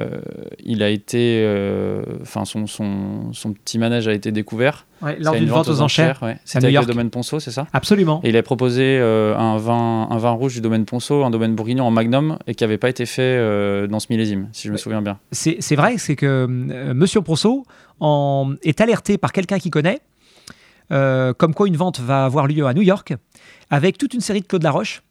il 0.65 0.83
a 0.83 0.91
été, 0.91 1.43
euh, 1.45 2.03
enfin 2.23 2.45
son, 2.45 2.69
son, 2.69 3.33
son 3.33 3.53
petit 3.53 3.79
manège 3.79 4.07
a 4.07 4.13
été 4.13 4.31
découvert. 4.31 4.87
Ouais, 5.03 5.17
lors 5.19 5.35
d'une 5.35 5.49
vente 5.49 5.69
aux 5.69 5.81
enchères. 5.81 6.21
ouais. 6.23 6.39
C'était 6.45 6.67
avec 6.67 6.81
le 6.81 6.87
domaine 6.87 7.11
Ponceau, 7.11 7.41
c'est 7.41 7.51
ça? 7.51 7.67
Absolument. 7.73 8.21
Et 8.23 8.29
il 8.29 8.37
a 8.37 8.43
proposé 8.45 8.83
euh, 8.85 9.37
un, 9.37 9.57
vin, 9.57 10.07
un 10.09 10.19
vin 10.19 10.31
rouge 10.31 10.55
du 10.55 10.61
domaine 10.61 10.85
Ponceau, 10.85 11.25
un 11.25 11.31
domaine 11.31 11.57
bourguignon 11.57 11.85
en 11.85 11.91
magnum, 11.91 12.39
et 12.47 12.55
qui 12.55 12.63
n'avait 12.63 12.79
pas 12.79 12.89
été 12.89 13.07
fait 13.07 13.89
dans 13.89 13.99
ce 13.99 14.07
millésime, 14.11 14.49
si 14.53 14.69
je 14.69 14.73
me 14.73 14.77
souviens 14.77 15.03
bien. 15.03 15.19
C'est 15.33 15.77
vrai, 15.77 15.99
c'est 15.99 16.17
que 16.17 16.47
Monsieur 16.47 17.21
Ponceau 17.23 17.67
en, 17.99 18.55
est 18.63 18.81
alerté 18.81 19.19
par 19.19 19.33
quelqu'un 19.33 19.59
qui 19.59 19.71
connaît, 19.71 20.01
comme 20.91 21.55
quoi 21.55 21.67
une 21.67 21.77
vente 21.77 21.99
va 21.99 22.25
avoir 22.25 22.47
lieu 22.47 22.67
à 22.67 22.73
New 22.73 22.83
York, 22.83 23.15
avec 23.69 23.99
toute 23.99 24.15
une 24.15 24.21
série 24.21 24.43
de 24.43 24.47
Claude 24.47 24.63
Laroche, 24.63 25.03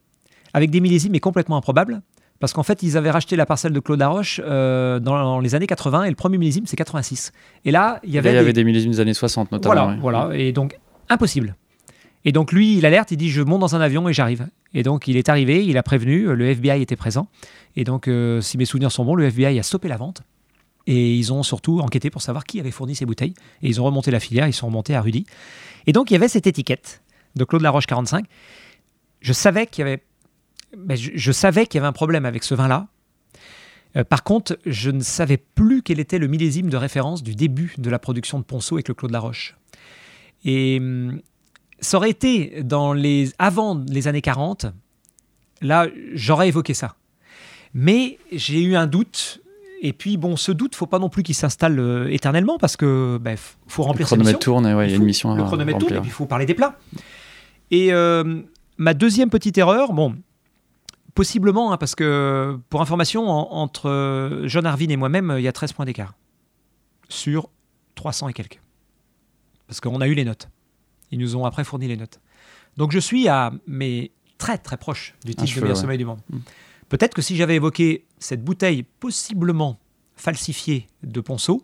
avec 0.54 0.70
des 0.72 0.80
millésimes 0.80 1.12
mais 1.12 1.20
complètement 1.20 1.58
improbables. 1.58 2.02
Parce 2.40 2.52
qu'en 2.54 2.64
fait, 2.64 2.84
ils 2.84 2.98
avaient 2.98 3.12
racheté 3.12 3.36
la 3.36 3.46
parcelle 3.46 3.72
de 3.72 3.80
Claude 3.80 4.00
Laroche 4.00 4.42
euh, 4.44 5.00
dans 5.00 5.40
les 5.40 5.56
années 5.56 5.68
80 5.68 6.04
et 6.04 6.10
le 6.10 6.16
premier 6.16 6.38
millésime, 6.38 6.66
c'est 6.68 6.76
86. 6.76 7.32
Et 7.64 7.72
là, 7.72 8.00
il 8.04 8.10
y 8.10 8.14
Là, 8.14 8.20
avait, 8.20 8.32
il 8.32 8.36
y 8.36 8.38
avait 8.38 8.48
des- 8.48 8.54
des 8.54 8.64
millésimes 8.66 8.92
des 8.92 9.00
années 9.00 9.14
60 9.14 9.52
notamment. 9.52 9.74
Voilà, 9.74 9.88
ouais. 9.94 9.98
voilà. 10.02 10.38
Et 10.38 10.52
donc, 10.52 10.78
impossible. 11.10 11.56
Et 12.26 12.32
donc, 12.32 12.52
lui, 12.52 12.78
il 12.78 12.86
alerte, 12.86 13.12
il 13.12 13.18
dit 13.18 13.30
Je 13.30 13.42
monte 13.42 13.62
dans 13.62 13.76
un 13.76 13.82
avion 13.82 14.08
et 14.10 14.14
j'arrive. 14.14 14.48
Et 14.74 14.84
donc, 14.84 15.08
il 15.08 15.16
est 15.16 15.30
arrivé, 15.30 15.66
il 15.66 15.78
a 15.78 15.84
prévenu, 15.84 16.28
euh, 16.28 16.34
le 16.36 16.48
FBI 16.48 16.82
était 16.82 16.96
présent. 16.98 17.28
Et 17.78 17.84
donc, 17.86 18.08
euh, 18.08 18.42
si 18.42 18.58
mes 18.58 18.66
souvenirs 18.66 18.92
sont 18.92 19.06
bons, 19.06 19.16
le 19.16 19.26
FBI 19.26 19.58
a 19.58 19.64
stoppé 19.64 19.88
la 19.88 19.98
vente. 19.98 20.22
Et 20.88 21.16
ils 21.16 21.32
ont 21.34 21.42
surtout 21.42 21.80
enquêté 21.80 22.10
pour 22.10 22.22
savoir 22.22 22.44
qui 22.44 22.60
avait 22.60 22.72
fourni 22.72 22.96
ces 22.96 23.06
bouteilles. 23.06 23.34
Et 23.62 23.70
ils 23.70 23.80
ont 23.80 23.86
remonté 23.86 24.12
la 24.12 24.20
filière, 24.20 24.48
ils 24.48 24.54
sont 24.54 24.68
remontés 24.68 24.94
à 24.94 25.02
Rudy. 25.02 25.26
Et 25.88 25.94
donc, 25.94 26.12
il 26.12 26.14
y 26.14 26.18
avait 26.18 26.28
cette 26.28 26.48
étiquette 26.48 27.02
de 27.36 27.44
Claude 27.46 27.62
Laroche 27.62 27.86
45. 27.88 28.26
Je 29.22 29.34
savais 29.34 29.66
qu'il 29.68 29.84
y 29.84 29.88
avait, 29.88 30.04
ben, 30.78 30.96
je, 30.96 31.12
je 31.14 31.32
savais 31.32 31.66
qu'il 31.66 31.78
y 31.78 31.80
avait 31.80 31.88
un 31.88 31.94
problème 31.94 32.26
avec 32.26 32.44
ce 32.44 32.56
vin-là. 32.56 32.88
Euh, 33.98 34.04
par 34.04 34.24
contre, 34.24 34.58
je 34.66 34.92
ne 34.92 35.02
savais 35.02 35.38
plus 35.38 35.82
quel 35.82 36.00
était 36.00 36.20
le 36.20 36.28
millésime 36.28 36.70
de 36.70 36.78
référence 36.78 37.24
du 37.24 37.36
début 37.36 37.76
de 37.78 37.90
la 37.90 38.00
production 38.00 38.40
de 38.40 38.44
Ponceau 38.44 38.76
avec 38.76 38.88
le 38.88 38.94
Claude 38.94 39.12
Laroche. 39.12 39.56
Et 40.44 40.78
hum, 40.80 41.22
ça 41.80 41.98
aurait 41.98 42.10
été 42.10 42.64
dans 42.64 42.94
les, 42.94 43.32
avant 43.40 43.82
les 43.90 44.08
années 44.08 44.22
40, 44.22 44.68
là, 45.62 45.88
j'aurais 46.14 46.48
évoqué 46.48 46.74
ça. 46.74 46.96
Mais 47.74 48.18
j'ai 48.32 48.64
eu 48.64 48.76
un 48.76 48.88
doute. 48.88 49.42
Et 49.82 49.92
puis, 49.94 50.18
bon, 50.18 50.36
ce 50.38 50.52
doute, 50.52 50.76
faut 50.76 50.88
pas 50.88 51.00
non 51.00 51.10
plus 51.10 51.22
qu'il 51.22 51.36
s'installe 51.36 51.80
euh, 51.80 52.08
éternellement 52.10 52.58
parce 52.58 52.78
que 52.78 53.20
ben, 53.22 53.38
faut 53.68 53.84
Le 53.84 53.88
remplir 53.88 54.08
ses 54.08 54.16
chronomètre 54.16 54.38
missions. 54.40 54.54
tourne, 54.54 54.68
et 54.68 54.74
ouais, 54.74 54.88
il 54.88 54.92
y 54.92 54.94
a 54.94 54.98
une 54.98 55.04
mission 55.04 55.32
à 55.32 55.36
Le 55.36 55.44
chronomètre 55.44 55.80
tourne 55.80 55.94
et 55.96 56.00
puis 56.00 56.10
il 56.10 56.14
faut 56.14 56.26
parler 56.26 56.46
des 56.46 56.54
plats. 56.54 56.78
Et 57.72 57.92
euh, 57.92 58.42
ma 58.78 58.94
deuxième 58.94 59.30
petite 59.30 59.58
erreur, 59.58 59.92
bon, 59.92 60.16
possiblement, 61.16 61.72
hein, 61.74 61.78
parce 61.78 61.96
que 61.96 62.60
pour 62.70 62.82
information, 62.82 63.28
en- 63.28 63.52
entre 63.54 63.90
euh, 63.90 64.48
John 64.48 64.66
Arvin 64.68 64.90
et 64.90 64.98
moi-même, 64.98 65.32
euh, 65.32 65.40
il 65.40 65.44
y 65.44 65.48
a 65.48 65.52
13 65.54 65.74
points 65.74 65.86
d'écart 65.86 66.14
sur 67.10 67.50
300 67.96 68.30
et 68.30 68.34
quelques. 68.34 68.62
Parce 69.68 69.80
qu'on 69.80 70.02
a 70.02 70.08
eu 70.08 70.14
les 70.14 70.26
notes. 70.26 70.50
Ils 71.12 71.20
nous 71.20 71.36
ont 71.36 71.46
après 71.46 71.64
fourni 71.64 71.88
les 71.88 71.98
notes. 71.98 72.20
Donc 72.78 72.92
je 72.92 73.00
suis 73.00 73.28
à, 73.28 73.52
mais 73.68 74.12
très 74.38 74.58
très 74.58 74.78
proche 74.78 75.16
du 75.24 75.34
titre 75.34 75.56
de 75.56 75.62
meilleur 75.62 75.78
ouais. 75.78 75.82
sommeil 75.82 75.98
du 75.98 76.06
monde. 76.06 76.20
Mm. 76.30 76.38
Peut-être 76.90 77.14
que 77.14 77.22
si 77.22 77.36
j'avais 77.36 77.56
évoqué 77.56 78.06
cette 78.20 78.44
bouteille 78.44 78.84
possiblement 79.00 79.80
falsifiée 80.16 80.88
de 81.04 81.22
Ponceau, 81.22 81.64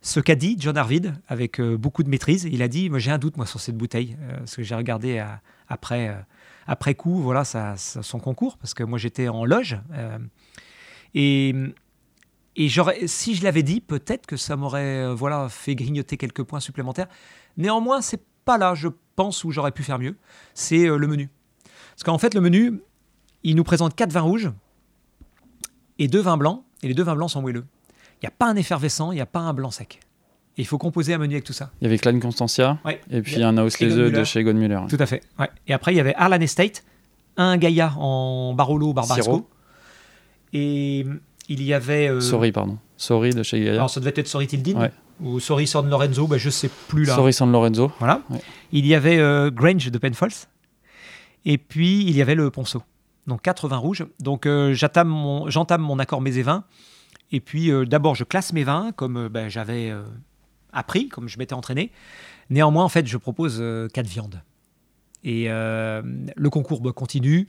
ce 0.00 0.20
qu'a 0.20 0.34
dit 0.34 0.56
John 0.58 0.76
Arvid 0.76 1.14
avec 1.28 1.60
euh, 1.60 1.76
beaucoup 1.76 2.02
de 2.02 2.08
maîtrise, 2.08 2.44
il 2.50 2.62
a 2.62 2.68
dit 2.68 2.90
j'ai 2.96 3.10
un 3.10 3.18
doute 3.18 3.36
moi 3.36 3.46
sur 3.46 3.58
cette 3.60 3.76
bouteille 3.76 4.16
euh, 4.20 4.38
parce 4.38 4.56
que 4.56 4.62
j'ai 4.62 4.74
regardé 4.74 5.18
à- 5.18 5.40
après 5.68 6.08
euh, 6.10 6.14
après 6.66 6.94
coup 6.94 7.20
voilà 7.20 7.44
sa- 7.44 7.76
son 7.76 8.18
concours 8.18 8.56
parce 8.58 8.74
que 8.74 8.82
moi 8.82 8.98
j'étais 8.98 9.28
en 9.28 9.44
loge 9.44 9.78
euh, 9.92 10.18
et 11.14 11.54
si 13.06 13.34
je 13.34 13.44
l'avais 13.44 13.62
dit 13.62 13.80
peut-être 13.80 14.26
que 14.26 14.36
ça 14.36 14.56
m'aurait 14.56 15.04
euh, 15.04 15.14
voilà 15.14 15.48
fait 15.48 15.74
grignoter 15.74 16.16
quelques 16.16 16.42
points 16.42 16.60
supplémentaires. 16.60 17.08
Néanmoins 17.56 18.00
c'est 18.00 18.22
pas 18.44 18.58
là 18.58 18.74
je 18.74 18.88
pense 19.16 19.44
où 19.44 19.50
j'aurais 19.50 19.72
pu 19.72 19.82
faire 19.82 19.98
mieux, 19.98 20.16
c'est 20.54 20.88
euh, 20.88 20.96
le 20.96 21.06
menu. 21.06 21.30
Parce 21.94 22.02
qu'en 22.04 22.18
fait 22.18 22.34
le 22.34 22.40
menu 22.40 22.80
il 23.42 23.56
nous 23.56 23.64
présente 23.64 23.94
quatre 23.94 24.12
vins 24.12 24.20
rouges 24.20 24.52
et 25.98 26.08
deux 26.08 26.20
vins 26.20 26.36
blancs 26.36 26.64
et 26.82 26.88
les 26.88 26.94
deux 26.94 27.04
vins 27.04 27.16
blancs 27.16 27.30
sont 27.30 27.42
moelleux. 27.42 27.64
Il 28.16 28.24
n'y 28.24 28.28
a 28.28 28.32
pas 28.32 28.46
un 28.46 28.56
effervescent, 28.56 29.12
il 29.12 29.16
n'y 29.16 29.20
a 29.20 29.26
pas 29.26 29.40
un 29.40 29.52
blanc 29.52 29.70
sec. 29.70 30.00
Et 30.56 30.62
il 30.62 30.66
faut 30.66 30.78
composer 30.78 31.14
un 31.14 31.18
menu 31.18 31.34
avec 31.34 31.44
tout 31.44 31.52
ça. 31.52 31.70
Il 31.80 31.84
y 31.84 31.86
avait 31.88 31.98
Clan 31.98 32.18
Constantia, 32.20 32.78
Ouais. 32.84 33.00
et 33.10 33.22
puis 33.22 33.42
un 33.42 33.56
House 33.56 33.78
Les 33.80 33.88
de 34.10 34.22
chez 34.24 34.40
Egon 34.40 34.54
Müller. 34.54 34.80
Tout 34.88 34.96
à 35.00 35.06
fait. 35.06 35.22
ouais. 35.40 35.48
Et 35.66 35.72
après, 35.74 35.92
il 35.92 35.96
y 35.96 36.00
avait 36.00 36.14
Arlan 36.14 36.40
Estate, 36.40 36.84
un 37.36 37.56
Gaïa 37.56 37.92
en 37.98 38.54
Barolo 38.54 38.92
Barbaresco. 38.92 39.48
Et 40.52 41.04
il 41.48 41.62
y 41.62 41.74
avait. 41.74 42.08
euh, 42.08 42.20
Sorry, 42.20 42.52
pardon. 42.52 42.78
Sorry 42.96 43.30
de 43.30 43.42
chez 43.42 43.58
Gaia. 43.60 43.72
Alors, 43.74 43.90
ça 43.90 43.98
devait 44.00 44.12
être 44.14 44.28
Sorry 44.28 44.46
Tildin 44.46 44.78
Ouais. 44.80 44.92
ou 45.20 45.40
Sorry 45.40 45.66
San 45.66 45.88
Lorenzo, 45.90 46.26
ben, 46.28 46.38
je 46.38 46.50
sais 46.50 46.70
plus 46.88 47.04
là. 47.04 47.14
Sorry 47.16 47.32
San 47.32 47.50
Lorenzo. 47.50 47.90
Voilà. 47.98 48.22
Il 48.72 48.86
y 48.86 48.94
avait 48.94 49.18
euh, 49.18 49.50
Grange 49.50 49.90
de 49.90 49.98
Penfolds. 49.98 50.46
Et 51.44 51.58
puis, 51.58 52.02
il 52.02 52.16
y 52.16 52.22
avait 52.22 52.36
le 52.36 52.50
Ponceau. 52.50 52.82
Donc, 53.26 53.42
quatre 53.42 53.66
vins 53.68 53.76
rouges. 53.78 54.06
Donc, 54.20 54.46
euh, 54.46 54.72
j'entame 54.74 55.08
mon, 55.08 55.98
accord 55.98 56.20
mets 56.20 56.36
et 56.36 56.42
vins. 56.42 56.62
Et 57.32 57.40
puis, 57.40 57.72
d'abord, 57.86 58.14
je 58.14 58.22
classe 58.22 58.52
mes 58.52 58.62
vins 58.64 58.92
comme 58.94 59.26
ben, 59.28 59.48
j'avais 59.48 59.92
appris, 60.74 61.08
comme 61.08 61.28
je 61.28 61.38
m'étais 61.38 61.54
entraîné. 61.54 61.90
Néanmoins, 62.50 62.84
en 62.84 62.88
fait, 62.88 63.06
je 63.06 63.16
propose 63.16 63.58
euh, 63.60 63.88
quatre 63.88 64.06
viandes. 64.06 64.42
Et 65.22 65.46
euh, 65.48 66.02
le 66.36 66.50
concours 66.50 66.80
bah, 66.80 66.92
continue. 66.92 67.48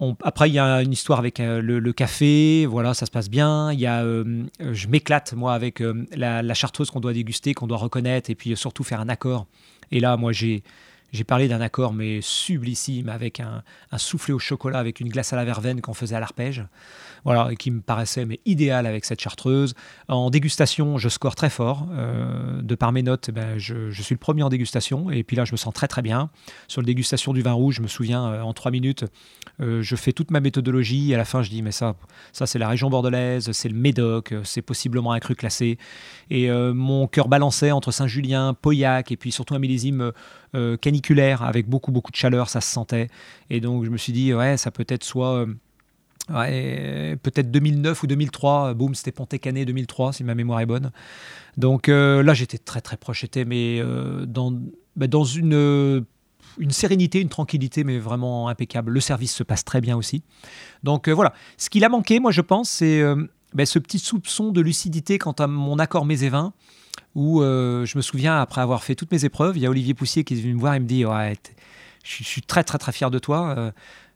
On- 0.00 0.16
après, 0.22 0.48
il 0.48 0.54
y 0.54 0.58
a 0.58 0.82
une 0.82 0.92
histoire 0.92 1.18
avec 1.18 1.40
euh, 1.40 1.60
le, 1.60 1.92
café, 1.92 2.66
voilà, 2.66 2.94
ça 2.94 3.06
se 3.06 3.10
passe 3.10 3.28
bien. 3.28 3.72
Il 3.72 3.80
y 3.80 3.86
a, 3.86 4.04
je 4.04 4.88
m'éclate 4.88 5.34
moi 5.34 5.54
avec 5.54 5.82
la, 6.12 6.54
chartreuse 6.54 6.90
qu'on 6.90 7.00
doit 7.00 7.12
déguster, 7.12 7.54
qu'on 7.54 7.66
doit 7.66 7.78
reconnaître, 7.78 8.30
et 8.30 8.34
puis 8.34 8.56
surtout 8.56 8.84
faire 8.84 9.00
un 9.00 9.08
accord. 9.08 9.46
Et 9.90 10.00
là, 10.00 10.16
moi, 10.16 10.32
j'ai 10.32 10.62
j'ai 11.12 11.22
parlé 11.22 11.46
d'un 11.46 11.60
accord 11.60 11.92
mais 11.92 12.18
sublissime 12.20 13.08
avec 13.08 13.38
un, 13.38 13.62
un 13.92 13.98
soufflé 13.98 14.34
au 14.34 14.40
chocolat 14.40 14.80
avec 14.80 14.98
une 14.98 15.08
glace 15.08 15.32
à 15.32 15.36
la 15.36 15.44
verveine 15.44 15.80
qu'on 15.80 15.94
faisait 15.94 16.16
à 16.16 16.20
l'arpège. 16.20 16.64
Voilà, 17.24 17.54
qui 17.54 17.70
me 17.70 17.80
paraissait 17.80 18.26
mais 18.26 18.40
idéal 18.44 18.86
avec 18.86 19.06
cette 19.06 19.20
chartreuse. 19.20 19.74
En 20.08 20.28
dégustation, 20.28 20.98
je 20.98 21.08
score 21.08 21.34
très 21.34 21.48
fort. 21.48 21.88
Euh, 21.92 22.60
de 22.60 22.74
par 22.74 22.92
mes 22.92 23.02
notes, 23.02 23.30
ben, 23.30 23.58
je, 23.58 23.90
suis 23.92 24.14
le 24.14 24.18
premier 24.18 24.42
en 24.42 24.50
dégustation. 24.50 25.10
Et 25.10 25.22
puis 25.22 25.34
là, 25.34 25.46
je 25.46 25.52
me 25.52 25.56
sens 25.56 25.72
très 25.72 25.88
très 25.88 26.02
bien. 26.02 26.28
Sur 26.68 26.82
la 26.82 26.86
dégustation 26.86 27.32
du 27.32 27.40
vin 27.40 27.52
rouge, 27.52 27.76
je 27.76 27.82
me 27.82 27.88
souviens, 27.88 28.26
euh, 28.26 28.42
en 28.42 28.52
trois 28.52 28.70
minutes, 28.70 29.06
euh, 29.60 29.80
je 29.82 29.96
fais 29.96 30.12
toute 30.12 30.30
ma 30.30 30.40
méthodologie. 30.40 31.12
Et 31.12 31.14
à 31.14 31.18
la 31.18 31.24
fin, 31.24 31.42
je 31.42 31.48
dis, 31.48 31.62
mais 31.62 31.72
ça, 31.72 31.96
ça 32.32 32.46
c'est 32.46 32.58
la 32.58 32.68
région 32.68 32.90
bordelaise, 32.90 33.50
c'est 33.52 33.70
le 33.70 33.76
Médoc, 33.76 34.34
c'est 34.44 34.62
possiblement 34.62 35.12
un 35.12 35.18
cru 35.18 35.34
classé. 35.34 35.78
Et 36.30 36.50
mon 36.50 37.06
cœur 37.06 37.28
balançait 37.28 37.70
entre 37.70 37.90
Saint-Julien, 37.90 38.54
Pauillac, 38.54 39.12
et 39.12 39.16
puis 39.16 39.32
surtout 39.32 39.54
un 39.54 39.58
millésime 39.58 40.12
caniculaire 40.80 41.42
avec 41.42 41.68
beaucoup 41.68 41.92
beaucoup 41.92 42.10
de 42.10 42.16
chaleur, 42.16 42.48
ça 42.48 42.60
se 42.60 42.70
sentait. 42.70 43.08
Et 43.50 43.60
donc 43.60 43.84
je 43.84 43.90
me 43.90 43.96
suis 43.96 44.12
dit, 44.12 44.32
ouais, 44.32 44.56
ça 44.56 44.70
peut 44.70 44.86
être 44.88 45.04
soit... 45.04 45.46
euh, 46.30 46.34
Ouais, 46.34 47.16
peut-être 47.22 47.50
2009 47.50 48.02
ou 48.02 48.06
2003, 48.06 48.70
euh, 48.70 48.74
boum, 48.74 48.94
c'était 48.94 49.12
Pontet-Canet 49.12 49.66
2003, 49.66 50.14
si 50.14 50.24
ma 50.24 50.34
mémoire 50.34 50.60
est 50.60 50.66
bonne. 50.66 50.90
Donc 51.56 51.88
euh, 51.88 52.22
là, 52.22 52.34
j'étais 52.34 52.58
très 52.58 52.80
très 52.80 52.96
proche, 52.96 53.20
j'étais 53.20 53.44
mais 53.44 53.78
euh, 53.80 54.26
dans, 54.26 54.52
bah, 54.96 55.06
dans 55.06 55.24
une, 55.24 55.54
euh, 55.54 56.00
une 56.58 56.70
sérénité, 56.70 57.20
une 57.20 57.28
tranquillité, 57.28 57.84
mais 57.84 57.98
vraiment 57.98 58.48
impeccable. 58.48 58.92
Le 58.92 59.00
service 59.00 59.34
se 59.34 59.42
passe 59.42 59.64
très 59.64 59.80
bien 59.80 59.96
aussi. 59.96 60.22
Donc 60.82 61.08
euh, 61.08 61.12
voilà, 61.12 61.32
ce 61.56 61.70
qu'il 61.70 61.84
a 61.84 61.88
manqué, 61.88 62.20
moi 62.20 62.32
je 62.32 62.40
pense, 62.40 62.70
c'est 62.70 63.00
euh, 63.00 63.26
bah, 63.54 63.66
ce 63.66 63.78
petit 63.78 63.98
soupçon 63.98 64.50
de 64.50 64.60
lucidité 64.60 65.18
quant 65.18 65.32
à 65.32 65.46
mon 65.46 65.78
accord 65.78 66.06
vins, 66.06 66.52
où 67.14 67.42
euh, 67.42 67.84
je 67.86 67.96
me 67.96 68.02
souviens, 68.02 68.40
après 68.40 68.60
avoir 68.60 68.82
fait 68.82 68.94
toutes 68.94 69.12
mes 69.12 69.24
épreuves, 69.24 69.56
il 69.56 69.62
y 69.62 69.66
a 69.66 69.70
Olivier 69.70 69.94
Poussier 69.94 70.24
qui 70.24 70.34
est 70.34 70.40
venu 70.40 70.54
me 70.54 70.60
voir 70.60 70.74
et 70.74 70.80
me 70.80 70.86
dit, 70.86 71.04
ouais, 71.04 71.34
je 72.02 72.24
suis 72.24 72.42
très 72.42 72.64
très 72.64 72.78
très 72.78 72.92
fier 72.92 73.10
de 73.10 73.18
toi. 73.18 73.72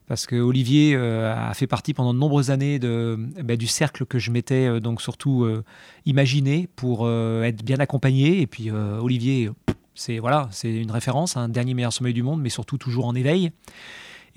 Parce 0.08 0.26
que 0.26 0.36
Olivier 0.36 0.94
euh, 0.96 1.34
a 1.36 1.52
fait 1.52 1.66
partie 1.66 1.92
pendant 1.92 2.14
de 2.14 2.18
nombreuses 2.18 2.50
années 2.50 2.78
de, 2.78 3.18
bah, 3.44 3.56
du 3.56 3.66
cercle 3.66 4.06
que 4.06 4.18
je 4.18 4.30
m'étais 4.30 4.66
euh, 4.66 4.80
donc 4.80 5.02
surtout 5.02 5.44
euh, 5.44 5.62
imaginé 6.06 6.68
pour 6.76 7.08
être 7.08 7.62
bien 7.62 7.78
accompagné. 7.78 8.40
Et 8.40 8.46
puis 8.46 8.70
Olivier, 8.70 9.50
c'est 9.94 10.18
voilà, 10.18 10.48
c'est 10.50 10.74
une 10.74 10.90
référence, 10.90 11.36
un 11.36 11.48
dernier 11.48 11.74
meilleur 11.74 11.92
sommeil 11.92 12.14
du 12.14 12.22
monde, 12.22 12.40
mais 12.40 12.48
surtout 12.48 12.78
toujours 12.78 13.06
en 13.06 13.14
éveil. 13.14 13.52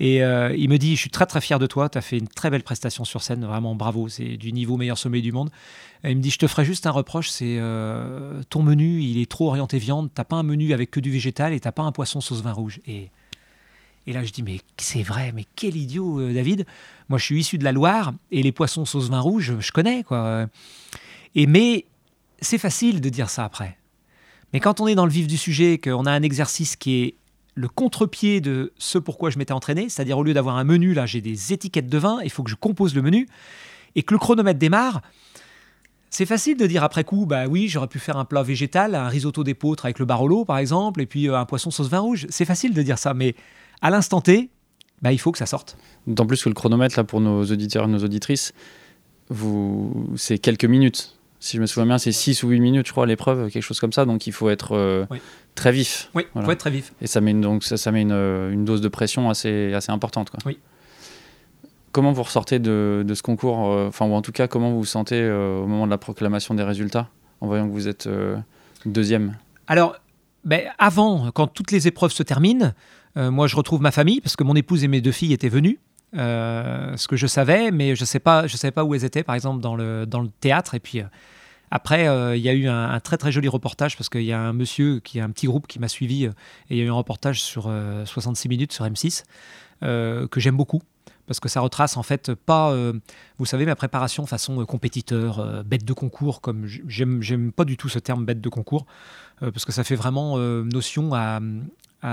Et 0.00 0.16
il 0.16 0.68
me 0.68 0.76
dit, 0.76 0.96
je 0.96 1.00
suis 1.00 1.10
très 1.10 1.26
très 1.26 1.40
fier 1.40 1.58
de 1.58 1.66
toi, 1.66 1.88
tu 1.88 1.96
as 1.96 2.00
fait 2.00 2.18
une 2.18 2.28
très 2.28 2.50
belle 2.50 2.62
prestation 2.62 3.04
sur 3.04 3.22
scène, 3.22 3.44
vraiment 3.44 3.74
bravo, 3.74 4.08
c'est 4.08 4.36
du 4.36 4.52
niveau 4.52 4.76
meilleur 4.76 4.98
sommeil 4.98 5.22
du 5.22 5.32
monde. 5.32 5.50
Et 6.04 6.10
il 6.10 6.16
me 6.16 6.22
dit, 6.22 6.30
je 6.30 6.38
te 6.38 6.46
ferai 6.46 6.64
juste 6.64 6.86
un 6.86 6.90
reproche, 6.90 7.30
c'est 7.30 7.58
ton 8.50 8.62
menu, 8.62 9.00
il 9.00 9.20
est 9.20 9.30
trop 9.30 9.48
orienté 9.48 9.78
viande, 9.78 10.10
t'as 10.12 10.24
pas 10.24 10.36
un 10.36 10.42
menu 10.42 10.72
avec 10.74 10.90
que 10.90 11.00
du 11.00 11.10
végétal 11.10 11.52
et 11.52 11.60
t'as 11.60 11.72
pas 11.72 11.82
un 11.82 11.92
poisson 11.92 12.20
sauce 12.20 12.42
vin 12.42 12.52
rouge. 12.52 12.80
Et 12.86 13.10
et 14.06 14.12
là, 14.12 14.24
je 14.24 14.32
dis, 14.32 14.42
mais 14.42 14.60
c'est 14.76 15.02
vrai, 15.02 15.32
mais 15.34 15.44
quel 15.56 15.76
idiot, 15.76 16.20
euh, 16.20 16.32
David. 16.32 16.66
Moi, 17.08 17.18
je 17.18 17.24
suis 17.24 17.40
issu 17.40 17.58
de 17.58 17.64
la 17.64 17.72
Loire 17.72 18.12
et 18.30 18.42
les 18.42 18.52
poissons 18.52 18.84
sauce 18.84 19.10
vin 19.10 19.20
rouge, 19.20 19.54
je 19.60 19.72
connais, 19.72 20.02
quoi. 20.02 20.46
Et 21.34 21.46
mais 21.46 21.86
c'est 22.40 22.58
facile 22.58 23.00
de 23.00 23.08
dire 23.08 23.30
ça 23.30 23.44
après. 23.44 23.78
Mais 24.52 24.60
quand 24.60 24.80
on 24.80 24.86
est 24.86 24.94
dans 24.94 25.06
le 25.06 25.12
vif 25.12 25.26
du 25.26 25.36
sujet, 25.36 25.78
qu'on 25.78 26.04
a 26.04 26.10
un 26.10 26.22
exercice 26.22 26.76
qui 26.76 27.02
est 27.02 27.14
le 27.54 27.68
contre-pied 27.68 28.40
de 28.40 28.72
ce 28.78 28.98
pourquoi 28.98 29.30
je 29.30 29.38
m'étais 29.38 29.52
entraîné, 29.52 29.88
c'est-à-dire 29.88 30.18
au 30.18 30.22
lieu 30.22 30.34
d'avoir 30.34 30.56
un 30.56 30.64
menu, 30.64 30.94
là, 30.94 31.06
j'ai 31.06 31.20
des 31.20 31.52
étiquettes 31.52 31.88
de 31.88 31.98
vin, 31.98 32.18
il 32.24 32.30
faut 32.30 32.42
que 32.42 32.50
je 32.50 32.56
compose 32.56 32.94
le 32.94 33.02
menu, 33.02 33.28
et 33.94 34.02
que 34.02 34.14
le 34.14 34.18
chronomètre 34.18 34.58
démarre, 34.58 35.02
c'est 36.10 36.26
facile 36.26 36.56
de 36.58 36.66
dire 36.66 36.84
après 36.84 37.04
coup, 37.04 37.24
bah 37.24 37.46
oui, 37.46 37.68
j'aurais 37.68 37.88
pu 37.88 37.98
faire 37.98 38.16
un 38.16 38.24
plat 38.24 38.42
végétal, 38.42 38.94
un 38.94 39.08
risotto 39.08 39.44
d'épeautre 39.44 39.86
avec 39.86 39.98
le 39.98 40.04
barolo, 40.04 40.44
par 40.44 40.58
exemple, 40.58 41.00
et 41.00 41.06
puis 41.06 41.28
euh, 41.28 41.38
un 41.38 41.46
poisson 41.46 41.70
sauce 41.70 41.88
vin 41.88 42.00
rouge. 42.00 42.26
C'est 42.28 42.44
facile 42.44 42.74
de 42.74 42.82
dire 42.82 42.98
ça, 42.98 43.14
mais 43.14 43.34
à 43.82 43.90
l'instant 43.90 44.20
T, 44.20 44.48
bah, 45.02 45.12
il 45.12 45.18
faut 45.18 45.32
que 45.32 45.38
ça 45.38 45.46
sorte. 45.46 45.76
D'autant 46.06 46.26
plus 46.26 46.42
que 46.42 46.48
le 46.48 46.54
chronomètre, 46.54 46.96
là, 46.98 47.04
pour 47.04 47.20
nos 47.20 47.44
auditeurs 47.44 47.84
et 47.84 47.88
nos 47.88 47.98
auditrices, 48.04 48.52
vous... 49.28 50.08
c'est 50.16 50.38
quelques 50.38 50.64
minutes. 50.64 51.16
Si 51.40 51.56
je 51.56 51.60
me 51.60 51.66
souviens 51.66 51.86
bien, 51.86 51.98
c'est 51.98 52.12
6 52.12 52.44
ou 52.44 52.48
8 52.50 52.60
minutes, 52.60 52.86
je 52.86 52.92
crois, 52.92 53.04
l'épreuve, 53.06 53.50
quelque 53.50 53.62
chose 53.64 53.80
comme 53.80 53.92
ça. 53.92 54.04
Donc 54.04 54.26
il 54.28 54.32
faut 54.32 54.48
être 54.48 54.76
euh, 54.76 55.04
Oui. 55.10 55.18
très 55.56 55.72
vif. 55.72 56.08
Oui, 56.14 56.24
Voilà. 56.34 56.46
faut 56.46 56.52
être 56.52 56.60
très 56.60 56.70
vif. 56.70 56.92
Et 57.00 57.08
ça 57.08 57.20
met 57.20 57.32
une, 57.32 57.40
donc 57.40 57.64
ça, 57.64 57.76
ça 57.76 57.90
met 57.90 58.02
une, 58.02 58.12
euh, 58.12 58.52
une 58.52 58.64
dose 58.64 58.80
de 58.80 58.86
pression 58.88 59.28
assez, 59.28 59.74
assez 59.74 59.90
importante. 59.90 60.30
Quoi. 60.30 60.38
Oui. 60.46 60.58
Comment 61.90 62.12
vous 62.12 62.22
ressortez 62.22 62.58
de, 62.60 63.02
de 63.06 63.14
ce 63.14 63.22
concours 63.22 63.72
euh, 63.72 63.88
Enfin, 63.88 64.06
ou 64.06 64.12
en 64.14 64.22
tout 64.22 64.30
cas, 64.32 64.46
comment 64.46 64.70
vous 64.70 64.78
vous 64.78 64.84
sentez 64.84 65.20
euh, 65.20 65.58
au 65.60 65.66
moment 65.66 65.86
de 65.86 65.90
la 65.90 65.98
proclamation 65.98 66.54
des 66.54 66.62
résultats, 66.62 67.08
en 67.40 67.48
voyant 67.48 67.66
que 67.66 67.72
vous 67.72 67.88
êtes 67.88 68.08
deuxième? 68.86 69.36
Alors, 69.66 69.96
ben, 70.44 70.68
avant, 70.78 71.30
quand 71.30 71.46
toutes 71.46 71.70
les 71.70 71.86
épreuves 71.86 72.12
se 72.12 72.22
terminent, 72.22 72.72
euh, 73.16 73.30
moi 73.30 73.46
je 73.46 73.56
retrouve 73.56 73.80
ma 73.80 73.92
famille 73.92 74.20
parce 74.20 74.36
que 74.36 74.44
mon 74.44 74.54
épouse 74.54 74.84
et 74.84 74.88
mes 74.88 75.00
deux 75.00 75.12
filles 75.12 75.32
étaient 75.32 75.48
venues. 75.48 75.78
Euh, 76.14 76.94
ce 76.96 77.08
que 77.08 77.16
je 77.16 77.26
savais, 77.26 77.70
mais 77.70 77.96
je 77.96 78.04
sais 78.04 78.18
pas, 78.18 78.46
savais 78.48 78.70
pas 78.70 78.84
où 78.84 78.94
elles 78.94 79.04
étaient, 79.04 79.22
par 79.22 79.34
exemple 79.34 79.62
dans 79.62 79.76
le 79.76 80.04
dans 80.04 80.20
le 80.20 80.28
théâtre. 80.28 80.74
Et 80.74 80.80
puis 80.80 81.00
euh, 81.00 81.04
après, 81.70 82.02
il 82.36 82.42
y 82.42 82.50
a 82.50 82.52
eu 82.52 82.68
un, 82.68 82.90
un 82.90 83.00
très 83.00 83.16
très 83.16 83.32
joli 83.32 83.48
reportage 83.48 83.96
parce 83.96 84.10
qu'il 84.10 84.24
y 84.24 84.32
a 84.32 84.38
un 84.38 84.52
monsieur 84.52 85.00
qui 85.00 85.20
a 85.20 85.24
un 85.24 85.30
petit 85.30 85.46
groupe 85.46 85.66
qui 85.66 85.78
m'a 85.78 85.88
suivi 85.88 86.24
et 86.24 86.30
il 86.68 86.76
y 86.76 86.80
a 86.80 86.84
eu 86.84 86.90
un 86.90 86.94
reportage 86.94 87.40
sur 87.40 87.66
euh, 87.68 88.04
66 88.04 88.48
minutes 88.48 88.72
sur 88.72 88.84
M6 88.84 89.24
euh, 89.82 90.28
que 90.28 90.38
j'aime 90.38 90.56
beaucoup 90.56 90.82
parce 91.26 91.40
que 91.40 91.48
ça 91.48 91.60
retrace 91.60 91.96
en 91.96 92.02
fait 92.02 92.34
pas, 92.34 92.72
euh, 92.72 92.92
vous 93.38 93.46
savez, 93.46 93.64
ma 93.64 93.76
préparation 93.76 94.26
façon 94.26 94.60
euh, 94.60 94.64
compétiteur, 94.64 95.38
euh, 95.38 95.62
bête 95.62 95.84
de 95.84 95.92
concours, 95.92 96.40
comme 96.40 96.66
j'aime, 96.66 97.52
pas 97.52 97.64
du 97.64 97.76
tout 97.76 97.88
ce 97.88 97.98
terme 97.98 98.24
bête 98.24 98.40
de 98.40 98.48
concours, 98.48 98.86
parce 99.40 99.64
que 99.64 99.72
ça 99.72 99.82
fait 99.82 99.96
vraiment 99.96 100.38
notion 100.38 101.14
à, 101.14 101.40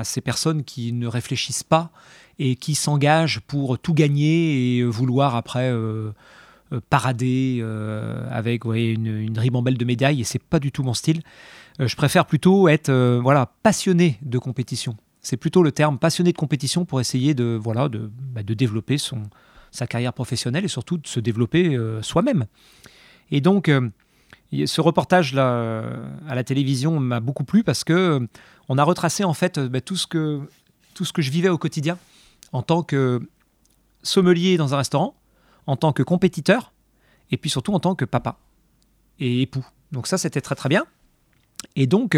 ces 0.03 0.21
personnes 0.21 0.63
qui 0.63 0.93
ne 0.93 1.05
réfléchissent 1.05 1.63
pas 1.63 1.91
et 2.39 2.55
qui 2.55 2.73
s'engagent 2.73 3.39
pour 3.41 3.77
tout 3.77 3.93
gagner 3.93 4.77
et 4.77 4.83
vouloir 4.83 5.35
après 5.35 5.71
parader 6.89 7.63
avec 8.31 8.65
une, 8.65 9.05
une 9.05 9.37
ribambelle 9.37 9.77
de 9.77 9.85
médailles, 9.85 10.21
et 10.21 10.23
c'est 10.23 10.41
pas 10.41 10.59
du 10.59 10.71
tout 10.71 10.81
mon 10.81 10.95
style. 10.95 11.21
Je 11.77 11.95
préfère 11.95 12.25
plutôt 12.25 12.67
être 12.67 12.91
voilà, 13.21 13.51
passionné 13.61 14.17
de 14.23 14.39
compétition. 14.39 14.97
C'est 15.29 15.37
plutôt 15.37 15.61
le 15.61 15.71
terme 15.71 15.99
passionné 15.99 16.31
de 16.31 16.37
compétition 16.37 16.85
pour 16.85 16.99
essayer 16.99 17.35
de, 17.35 17.55
voilà, 17.61 17.87
de, 17.87 18.09
bah, 18.33 18.41
de 18.41 18.55
développer 18.55 18.97
son, 18.97 19.21
sa 19.69 19.85
carrière 19.85 20.11
professionnelle 20.11 20.65
et 20.65 20.67
surtout 20.67 20.97
de 20.97 21.05
se 21.05 21.19
développer 21.19 21.75
euh, 21.75 22.01
soi-même. 22.01 22.47
Et 23.29 23.39
donc, 23.39 23.69
euh, 23.69 23.91
ce 24.65 24.81
reportage-là 24.81 25.51
euh, 25.51 26.09
à 26.27 26.33
la 26.33 26.43
télévision 26.43 26.99
m'a 26.99 27.19
beaucoup 27.19 27.43
plu 27.43 27.63
parce 27.63 27.83
que 27.83 27.93
euh, 27.93 28.27
on 28.69 28.79
a 28.79 28.83
retracé 28.83 29.23
en 29.23 29.35
fait 29.35 29.59
bah, 29.59 29.81
tout, 29.81 29.95
ce 29.95 30.07
que, 30.07 30.41
tout 30.95 31.05
ce 31.05 31.13
que 31.13 31.21
je 31.21 31.29
vivais 31.29 31.49
au 31.49 31.59
quotidien 31.59 31.99
en 32.51 32.63
tant 32.63 32.81
que 32.81 33.21
sommelier 34.01 34.57
dans 34.57 34.73
un 34.73 34.77
restaurant, 34.77 35.13
en 35.67 35.75
tant 35.75 35.93
que 35.93 36.01
compétiteur 36.01 36.73
et 37.29 37.37
puis 37.37 37.51
surtout 37.51 37.75
en 37.75 37.79
tant 37.79 37.93
que 37.93 38.05
papa 38.05 38.39
et 39.19 39.43
époux. 39.43 39.67
Donc 39.91 40.07
ça, 40.07 40.17
c'était 40.17 40.41
très 40.41 40.55
très 40.55 40.69
bien. 40.69 40.85
Et 41.75 41.85
donc, 41.85 42.17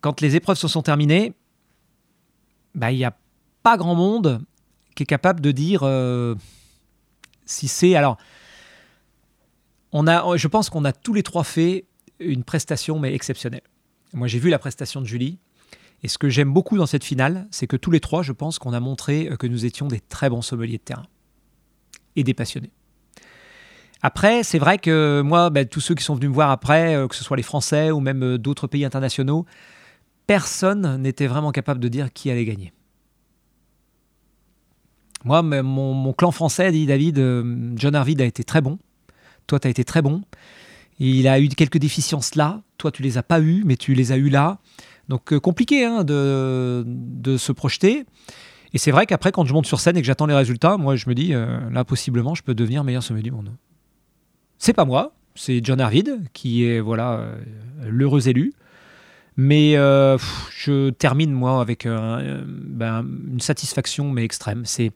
quand 0.00 0.20
les 0.20 0.36
épreuves 0.36 0.58
se 0.58 0.68
sont 0.68 0.82
terminées, 0.82 1.34
bah, 2.78 2.92
il 2.92 2.96
n'y 2.96 3.04
a 3.04 3.16
pas 3.62 3.76
grand 3.76 3.94
monde 3.94 4.40
qui 4.94 5.02
est 5.02 5.06
capable 5.06 5.40
de 5.40 5.50
dire 5.50 5.80
euh, 5.82 6.34
si 7.44 7.68
c'est... 7.68 7.94
Alors, 7.94 8.16
on 9.92 10.06
a, 10.06 10.36
je 10.36 10.48
pense 10.48 10.70
qu'on 10.70 10.84
a 10.84 10.92
tous 10.92 11.12
les 11.12 11.22
trois 11.22 11.44
fait 11.44 11.86
une 12.20 12.44
prestation, 12.44 12.98
mais 12.98 13.14
exceptionnelle. 13.14 13.62
Moi, 14.12 14.28
j'ai 14.28 14.38
vu 14.38 14.48
la 14.48 14.58
prestation 14.58 15.00
de 15.00 15.06
Julie. 15.06 15.38
Et 16.04 16.08
ce 16.08 16.18
que 16.18 16.28
j'aime 16.28 16.52
beaucoup 16.52 16.76
dans 16.76 16.86
cette 16.86 17.02
finale, 17.02 17.48
c'est 17.50 17.66
que 17.66 17.76
tous 17.76 17.90
les 17.90 17.98
trois, 17.98 18.22
je 18.22 18.32
pense 18.32 18.60
qu'on 18.60 18.72
a 18.72 18.80
montré 18.80 19.28
euh, 19.28 19.36
que 19.36 19.48
nous 19.48 19.66
étions 19.66 19.88
des 19.88 20.00
très 20.00 20.30
bons 20.30 20.42
sommeliers 20.42 20.78
de 20.78 20.82
terrain 20.82 21.06
et 22.14 22.22
des 22.22 22.34
passionnés. 22.34 22.70
Après, 24.02 24.44
c'est 24.44 24.60
vrai 24.60 24.78
que 24.78 25.22
moi, 25.24 25.50
ben, 25.50 25.66
tous 25.66 25.80
ceux 25.80 25.96
qui 25.96 26.04
sont 26.04 26.14
venus 26.14 26.28
me 26.28 26.34
voir 26.34 26.50
après, 26.50 26.94
euh, 26.94 27.08
que 27.08 27.16
ce 27.16 27.24
soit 27.24 27.36
les 27.36 27.42
Français 27.42 27.90
ou 27.90 27.98
même 27.98 28.38
d'autres 28.38 28.68
pays 28.68 28.84
internationaux, 28.84 29.44
personne 30.28 30.98
n'était 30.98 31.26
vraiment 31.26 31.50
capable 31.50 31.80
de 31.80 31.88
dire 31.88 32.12
qui 32.12 32.30
allait 32.30 32.44
gagner. 32.44 32.72
Moi, 35.24 35.42
mon, 35.42 36.12
clan 36.12 36.30
français 36.30 36.70
dit 36.70 36.86
David, 36.86 37.18
euh, 37.18 37.72
John 37.74 37.96
Arvid 37.96 38.20
a 38.20 38.24
été 38.24 38.44
très 38.44 38.60
bon. 38.60 38.78
Toi, 39.48 39.58
tu 39.58 39.66
as 39.66 39.70
été 39.70 39.84
très 39.84 40.02
bon. 40.02 40.22
Il 41.00 41.26
a 41.26 41.40
eu 41.40 41.48
quelques 41.48 41.78
déficiences 41.78 42.34
là. 42.34 42.60
Toi, 42.76 42.92
tu 42.92 43.02
les 43.02 43.16
as 43.18 43.22
pas 43.22 43.40
eues, 43.40 43.62
mais 43.64 43.76
tu 43.76 43.94
les 43.94 44.12
as 44.12 44.16
eues 44.18 44.28
là. 44.28 44.58
Donc, 45.08 45.32
euh, 45.32 45.40
compliqué 45.40 45.86
hein, 45.86 46.04
de, 46.04 46.84
se 47.38 47.50
projeter. 47.50 48.04
Et 48.74 48.78
c'est 48.78 48.90
vrai 48.90 49.06
qu'après, 49.06 49.32
quand 49.32 49.46
je 49.46 49.54
monte 49.54 49.66
sur 49.66 49.80
scène 49.80 49.96
et 49.96 50.02
que 50.02 50.06
j'attends 50.06 50.26
les 50.26 50.34
résultats, 50.34 50.76
moi, 50.76 50.94
je 50.94 51.08
me 51.08 51.14
dis, 51.14 51.32
euh, 51.32 51.58
là, 51.70 51.84
possiblement, 51.84 52.34
je 52.34 52.42
peux 52.42 52.54
devenir 52.54 52.84
meilleur 52.84 53.02
sommet 53.02 53.22
du 53.22 53.30
monde. 53.30 53.50
C'est 54.58 54.74
pas 54.74 54.84
moi, 54.84 55.14
c'est 55.34 55.64
John 55.64 55.80
Arvid 55.80 56.20
qui 56.34 56.64
est 56.64 56.80
voilà 56.80 57.24
l'heureux 57.86 58.28
élu. 58.28 58.52
Mais 59.40 59.74
je 59.74 60.90
termine 60.90 61.32
moi 61.32 61.60
avec 61.60 61.86
ben, 61.86 63.06
une 63.30 63.40
satisfaction 63.40 64.10
mais 64.10 64.24
extrême. 64.24 64.64
C'est 64.64 64.90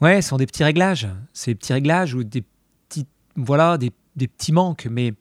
ouais, 0.00 0.20
ce 0.20 0.30
sont 0.30 0.36
des 0.36 0.46
petits 0.46 0.64
réglages, 0.64 1.06
ces 1.32 1.54
petits 1.54 1.72
réglages 1.72 2.12
ou 2.14 2.24
des 2.24 2.42
petits 2.88 3.06
voilà 3.36 3.78
des, 3.78 3.92
des 4.16 4.26
petits 4.26 4.50
manques, 4.50 4.88
mais 4.90 5.14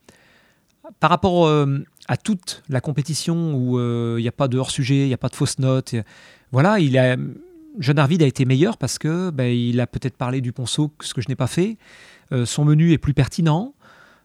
par 1.00 1.12
rapport 1.12 1.48
à 2.08 2.18
toute 2.18 2.64
la 2.68 2.82
compétition 2.82 3.54
où 3.54 3.80
il 4.18 4.22
n'y 4.22 4.28
a 4.28 4.34
pas 4.34 4.48
de 4.48 4.58
hors 4.58 4.72
sujet, 4.72 5.02
il 5.02 5.08
n'y 5.08 5.14
a 5.14 5.20
pas 5.20 5.30
de 5.30 5.36
fausses 5.36 5.60
notes, 5.60 5.94
voilà, 6.52 6.80
il 6.80 6.98
a 6.98 7.16
John 7.80 8.00
Arvid 8.00 8.24
a 8.24 8.26
été 8.26 8.46
meilleur 8.46 8.78
parce 8.78 8.98
que 8.98 9.30
ben, 9.30 9.46
il 9.46 9.80
a 9.80 9.88
peut-être 9.88 10.18
parlé 10.18 10.42
du 10.42 10.52
ponceau, 10.52 10.92
ce 11.02 11.14
que 11.14 11.22
je 11.22 11.30
n'ai 11.30 11.36
pas 11.36 11.48
fait. 11.48 11.78
Euh, 12.32 12.46
son 12.46 12.66
menu 12.66 12.92
est 12.92 12.98
plus 12.98 13.14
pertinent. 13.14 13.74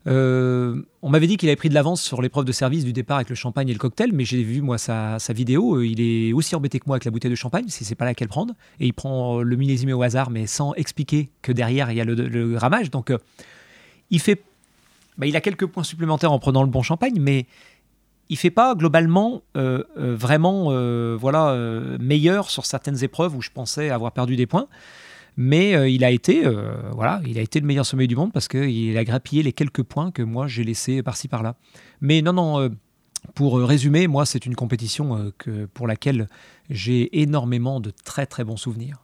Euh, 0.06 0.82
on 1.02 1.10
m'avait 1.10 1.26
dit 1.26 1.36
qu'il 1.36 1.48
avait 1.48 1.56
pris 1.56 1.68
de 1.68 1.74
l'avance 1.74 2.02
sur 2.02 2.22
l'épreuve 2.22 2.44
de 2.44 2.52
service 2.52 2.84
du 2.84 2.92
départ 2.92 3.16
avec 3.16 3.28
le 3.28 3.34
champagne 3.34 3.68
et 3.68 3.72
le 3.72 3.78
cocktail, 3.78 4.12
mais 4.12 4.24
j'ai 4.24 4.42
vu 4.42 4.62
moi 4.62 4.78
sa, 4.78 5.18
vidéo. 5.30 5.76
Euh, 5.76 5.86
il 5.86 6.00
est 6.00 6.32
aussi 6.32 6.54
embêté 6.54 6.78
que 6.78 6.84
moi 6.86 6.96
avec 6.96 7.04
la 7.04 7.10
bouteille 7.10 7.30
de 7.30 7.36
champagne, 7.36 7.66
si 7.68 7.84
c'est 7.84 7.94
pas 7.94 8.06
laquelle 8.06 8.28
prendre. 8.28 8.54
Et 8.78 8.86
il 8.86 8.94
prend 8.94 9.42
le 9.42 9.56
millésime 9.56 9.92
au 9.92 10.02
hasard, 10.02 10.30
mais 10.30 10.46
sans 10.46 10.74
expliquer 10.74 11.30
que 11.42 11.52
derrière 11.52 11.90
il 11.90 11.96
y 11.96 12.00
a 12.00 12.04
le, 12.04 12.14
le 12.14 12.56
ramage. 12.56 12.90
Donc 12.90 13.12
il 14.10 14.20
fait, 14.20 14.42
ben, 15.18 15.26
il 15.26 15.36
a 15.36 15.40
quelques 15.40 15.66
points 15.66 15.84
supplémentaires 15.84 16.32
en 16.32 16.38
prenant 16.38 16.62
le 16.62 16.70
bon 16.70 16.82
champagne, 16.82 17.18
mais 17.20 17.46
il 18.30 18.38
fait 18.38 18.50
pas 18.50 18.74
globalement 18.74 19.42
euh, 19.56 19.82
euh, 19.98 20.14
vraiment 20.16 20.68
euh, 20.68 21.16
voilà 21.20 21.54
meilleur 21.98 22.48
sur 22.48 22.64
certaines 22.64 23.04
épreuves 23.04 23.36
où 23.36 23.42
je 23.42 23.50
pensais 23.50 23.90
avoir 23.90 24.12
perdu 24.12 24.36
des 24.36 24.46
points. 24.46 24.68
Mais 25.42 25.90
il 25.90 26.04
a 26.04 26.10
été 26.10 26.44
voilà, 26.92 27.22
il 27.26 27.38
a 27.38 27.40
été 27.40 27.60
le 27.60 27.66
meilleur 27.66 27.86
sommet 27.86 28.06
du 28.06 28.14
monde 28.14 28.30
parce 28.30 28.46
qu'il 28.46 28.98
a 28.98 29.04
grappillé 29.04 29.42
les 29.42 29.54
quelques 29.54 29.82
points 29.82 30.10
que 30.10 30.20
moi 30.20 30.46
j'ai 30.48 30.64
laissés 30.64 31.02
par-ci 31.02 31.28
par-là. 31.28 31.56
Mais 32.02 32.20
non 32.20 32.34
non. 32.34 32.70
pour 33.34 33.58
résumer, 33.58 34.06
moi, 34.06 34.26
c'est 34.26 34.44
une 34.44 34.54
compétition 34.54 35.32
pour 35.72 35.86
laquelle 35.86 36.28
j'ai 36.68 37.22
énormément 37.22 37.80
de 37.80 37.90
très 38.04 38.26
très 38.26 38.44
bons 38.44 38.58
souvenirs. 38.58 38.98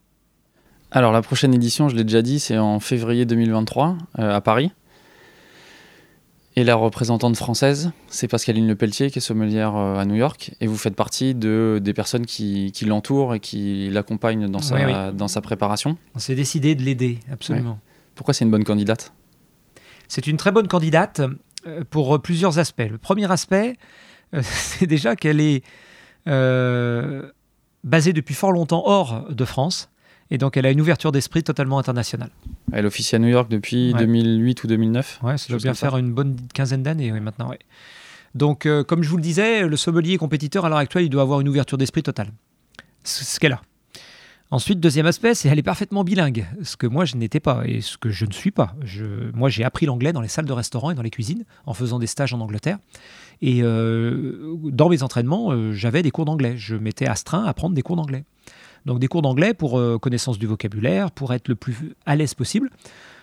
Alors 0.91 1.11
la 1.11 1.22
prochaine 1.22 1.55
édition, 1.55 1.89
je 1.89 1.97
l'ai 1.97 2.05
déjà 2.05 2.20
dit, 2.20 2.39
c'est 2.39 2.59
en 2.59 2.80
février 2.80 3.24
2023 3.24 3.97
à 4.14 4.41
Paris. 4.43 4.72
Et 6.59 6.64
la 6.64 6.74
représentante 6.74 7.36
française, 7.36 7.92
c'est 8.09 8.28
Pascaline 8.28 8.66
Lepelletier, 8.66 9.11
qui 9.11 9.18
est 9.18 9.22
sommelière 9.22 9.76
euh, 9.76 9.98
à 9.98 10.07
New 10.07 10.14
York. 10.14 10.52
Et 10.62 10.66
vous 10.66 10.78
faites 10.78 10.96
partie 10.96 11.34
de, 11.34 11.78
des 11.82 11.92
personnes 11.92 12.24
qui, 12.24 12.72
l'entourent 12.86 13.34
et 13.34 13.40
qui 13.40 13.90
l'accompagnent 13.90 14.48
dans, 14.48 14.62
sa, 14.62 15.12
dans 15.12 15.28
sa 15.28 15.42
préparation. 15.42 15.98
On 16.14 16.18
s'est 16.18 16.34
décidé 16.34 16.74
de 16.74 16.82
l'aider, 16.82 17.18
absolument. 17.30 17.78
Pourquoi 18.14 18.32
c'est 18.32 18.46
une 18.46 18.50
bonne 18.50 18.64
candidate? 18.64 19.12
C'est 20.09 20.26
une 20.26 20.38
très 20.38 20.50
bonne 20.50 20.66
candidate 20.66 21.20
euh, 21.66 21.84
pour 21.90 22.22
plusieurs 22.22 22.59
aspects. 22.59 22.88
Le 22.90 22.96
premier 22.96 23.30
aspect, 23.30 23.76
euh, 24.32 24.40
c'est 24.42 24.86
déjà 24.86 25.14
qu'elle 25.14 25.42
est 25.42 25.62
basée 27.84 28.14
depuis 28.14 28.34
fort 28.34 28.52
longtemps 28.52 28.82
hors 28.86 29.26
de 29.28 29.44
France. 29.44 29.90
Et 30.31 30.39
donc, 30.39 30.57
elle 30.57 30.66
a 30.66 30.70
une 30.70 30.81
ouverture 30.81 31.12
d'esprit 31.12 31.43
totalement 31.43 31.79
internationale. 31.79 32.31
Elle 32.72 32.87
officie 32.87 33.14
à 33.14 33.18
New 33.18 33.29
York 33.29 33.49
depuis 33.49 33.95
2008 33.95 34.64
ou 34.64 34.66
2009 34.66 35.20
Ouais, 35.22 35.39
ça 35.39 35.49
doit 35.49 35.59
bien 35.59 35.74
faire 35.74 35.97
une 35.97 36.12
bonne 36.12 36.37
quinzaine 36.53 36.83
d'années 36.83 37.12
oui, 37.12 37.20
maintenant. 37.20 37.49
Ouais. 37.49 37.59
Donc, 38.35 38.66
euh, 38.66 38.83
comme 38.83 39.03
je 39.03 39.09
vous 39.09 39.16
le 39.16 39.22
disais, 39.22 39.66
le 39.66 39.77
sommelier 39.77 40.18
compétiteur 40.18 40.64
à 40.64 40.68
l'heure 40.68 40.79
actuelle, 40.79 41.05
il 41.05 41.11
doit 41.11 41.22
avoir 41.22 41.41
une 41.41 41.49
ouverture 41.49 41.79
d'esprit 41.79 42.03
totale. 42.03 42.29
C'est 43.05 43.24
ce 43.24 43.41
qu'elle 43.41 43.53
a. 43.53 43.62
Ensuite, 44.51 44.79
deuxième 44.79 45.07
aspect, 45.07 45.35
c'est 45.35 45.49
qu'elle 45.49 45.59
est 45.59 45.62
parfaitement 45.62 46.05
bilingue, 46.05 46.47
ce 46.62 46.77
que 46.77 46.87
moi 46.87 47.05
je 47.05 47.16
n'étais 47.16 47.41
pas 47.41 47.62
et 47.66 47.81
ce 47.81 47.99
que 47.99 48.11
je 48.11 48.27
ne 48.27 48.33
suis 48.33 48.53
pas. 48.53 48.77
Je, 48.85 49.05
moi, 49.35 49.49
j'ai 49.49 49.64
appris 49.64 49.87
l'anglais 49.87 50.12
dans 50.12 50.20
les 50.20 50.29
salles 50.29 50.45
de 50.45 50.53
restaurant 50.53 50.93
et 50.93 50.95
dans 50.95 51.03
les 51.03 51.11
cuisines 51.11 51.45
en 51.66 51.74
faisant 51.74 51.99
des 51.99 52.07
stages 52.07 52.33
en 52.33 52.41
Angleterre. 52.41 52.79
Et 53.43 53.62
euh, 53.62 54.55
dans 54.64 54.89
mes 54.89 55.03
entraînements, 55.03 55.51
euh, 55.51 55.72
j'avais 55.72 56.03
des 56.03 56.12
cours 56.12 56.27
d'anglais. 56.27 56.57
Je 56.57 56.77
m'étais 56.77 57.07
astreint 57.07 57.45
à 57.45 57.53
prendre 57.55 57.74
des 57.74 57.83
cours 57.83 57.97
d'anglais. 57.97 58.24
Donc 58.87 59.01
des 59.01 59.09
cours 59.09 59.20
d'anglais 59.20 59.53
pour 59.53 59.78
euh, 59.78 59.99
connaissance 59.99 60.39
du 60.39 60.47
vocabulaire, 60.47 61.11
pour 61.11 61.34
être 61.34 61.49
le 61.49 61.57
plus 61.57 61.95
à 62.07 62.14
l'aise 62.14 62.34
possible. 62.34 62.70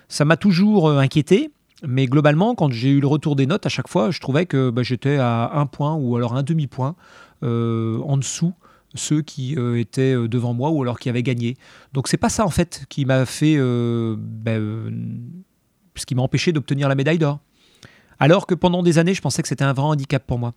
Ça 0.09 0.26
m'a 0.26 0.36
toujours 0.36 0.89
euh, 0.89 0.99
inquiété, 0.99 1.51
mais 1.88 2.05
globalement, 2.05 2.53
quand 2.53 2.72
j'ai 2.72 2.89
eu 2.89 2.99
le 2.99 3.07
retour 3.07 3.38
des 3.38 3.47
notes, 3.47 3.66
à 3.66 3.70
chaque 3.70 3.88
fois, 3.88 4.11
je 4.11 4.20
trouvais 4.20 4.45
que 4.45 4.70
bah, 4.70 4.84
j'étais 4.84 5.18
à 5.18 5.51
un 5.53 5.66
point 5.66 5.95
ou 5.95 6.18
alors 6.18 6.36
un 6.36 6.43
demi-point 6.43 6.95
euh, 7.43 7.99
en 8.01 8.18
dessous 8.18 8.53
ceux 8.95 9.24
qui 9.24 9.55
étaient 9.76 10.14
devant 10.28 10.53
moi 10.53 10.70
ou 10.70 10.84
alors 10.84 10.99
qui 10.99 11.09
avaient 11.09 11.24
gagné. 11.24 11.57
Donc 11.93 12.07
c'est 12.07 12.18
pas 12.18 12.30
ça 12.30 12.45
en 12.45 12.51
fait 12.51 12.86
qui 12.89 13.05
m'a 13.05 13.26
fait, 13.26 13.57
bah, 13.57 14.51
ce 15.95 16.05
qui 16.05 16.14
m'a 16.14 16.22
empêché 16.22 16.51
d'obtenir 16.51 16.88
la 16.88 16.93
médaille 16.93 17.18
d'or. 17.18 17.39
Alors 18.20 18.45
que 18.45 18.53
pendant 18.53 18.84
des 18.84 18.99
années, 18.99 19.16
je 19.16 19.22
pensais 19.22 19.41
que 19.41 19.47
c'était 19.47 19.64
un 19.64 19.74
vrai 19.74 19.88
handicap 19.88 20.24
pour 20.28 20.38
moi. 20.38 20.53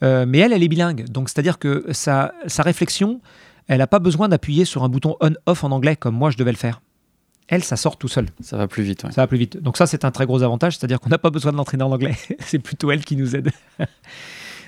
mais 0.00 0.38
elle, 0.38 0.54
elle 0.54 0.62
est 0.62 0.68
bilingue, 0.68 1.04
donc 1.10 1.28
c'est-à-dire 1.28 1.58
que 1.58 1.84
sa, 1.90 2.32
sa 2.46 2.62
réflexion, 2.62 3.20
elle 3.70 3.78
n'a 3.78 3.86
pas 3.86 4.00
besoin 4.00 4.28
d'appuyer 4.28 4.64
sur 4.64 4.82
un 4.82 4.88
bouton 4.88 5.16
on-off 5.20 5.62
en 5.62 5.70
anglais 5.70 5.94
comme 5.94 6.16
moi 6.16 6.30
je 6.30 6.36
devais 6.36 6.50
le 6.50 6.56
faire. 6.56 6.82
Elle, 7.46 7.62
ça 7.62 7.76
sort 7.76 7.96
tout 7.96 8.08
seul. 8.08 8.26
Ça 8.40 8.56
va 8.56 8.66
plus 8.66 8.82
vite. 8.82 9.02
Ça 9.12 9.22
va 9.22 9.26
plus 9.28 9.38
vite. 9.38 9.58
Donc 9.58 9.76
ça, 9.76 9.86
c'est 9.86 10.04
un 10.04 10.10
très 10.10 10.26
gros 10.26 10.42
avantage, 10.42 10.76
c'est-à-dire 10.76 11.00
qu'on 11.00 11.08
n'a 11.08 11.18
pas 11.18 11.30
besoin 11.30 11.52
de 11.52 11.56
l'entraîner 11.56 11.84
en 11.84 11.92
anglais. 11.92 12.16
c'est 12.40 12.58
plutôt 12.58 12.90
elle 12.90 13.04
qui 13.04 13.14
nous 13.14 13.36
aide. 13.36 13.52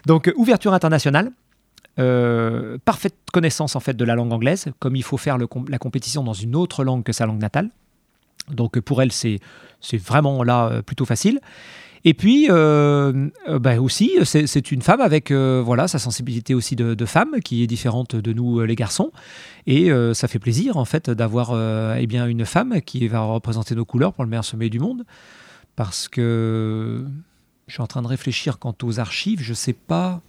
Donc 0.06 0.28
euh, 0.28 0.32
ouverture 0.36 0.72
internationale, 0.72 1.32
euh, 1.98 2.78
parfaite 2.84 3.16
connaissance 3.32 3.74
en 3.74 3.80
fait 3.80 3.94
de 3.94 4.04
la 4.04 4.14
langue 4.14 4.32
anglaise, 4.32 4.66
comme 4.78 4.94
il 4.94 5.02
faut 5.02 5.16
faire 5.16 5.36
la 5.36 5.78
compétition 5.78 6.22
dans 6.22 6.32
une 6.32 6.54
autre 6.54 6.84
langue 6.84 7.02
que 7.02 7.12
sa 7.12 7.26
langue 7.26 7.40
natale. 7.40 7.70
Donc 8.50 8.78
pour 8.78 9.02
elle, 9.02 9.10
c'est 9.10 9.40
vraiment 9.94 10.44
là 10.44 10.68
euh, 10.68 10.82
plutôt 10.82 11.06
facile. 11.06 11.40
Et 12.04 12.14
puis 12.14 12.48
euh, 12.50 13.28
euh, 13.48 13.58
bah 13.58 13.80
aussi, 13.80 14.12
c'est 14.24 14.72
une 14.72 14.82
femme 14.82 15.00
avec 15.00 15.30
euh, 15.30 15.62
voilà 15.64 15.86
sa 15.86 15.98
sensibilité 15.98 16.54
aussi 16.54 16.74
de, 16.74 17.06
femme 17.06 17.40
qui 17.44 17.62
est 17.62 17.66
différente 17.66 18.16
de 18.16 18.32
nous 18.32 18.60
les 18.60 18.74
garçons. 18.74 19.12
Et 19.66 19.90
ça 20.14 20.28
fait 20.28 20.38
plaisir 20.38 20.76
en 20.76 20.84
fait 20.84 21.10
d'avoir 21.10 21.52
eh 21.96 22.06
bien 22.06 22.26
une 22.26 22.44
femme 22.44 22.80
qui 22.80 23.06
va 23.08 23.20
représenter 23.20 23.74
nos 23.74 23.84
couleurs 23.84 24.12
pour 24.12 24.24
le 24.24 24.30
meilleur 24.30 24.44
sommet 24.44 24.68
du 24.68 24.78
monde. 24.78 25.04
Parce 25.76 26.08
que 26.08 27.04
je 27.66 27.72
suis 27.72 27.82
en 27.82 27.86
train 27.86 28.02
de 28.02 28.06
réfléchir 28.06 28.58
quant 28.58 28.74
aux 28.82 29.00
archives, 29.00 29.40
je 29.40 29.54
sais 29.54 29.72
pas. 29.72 30.20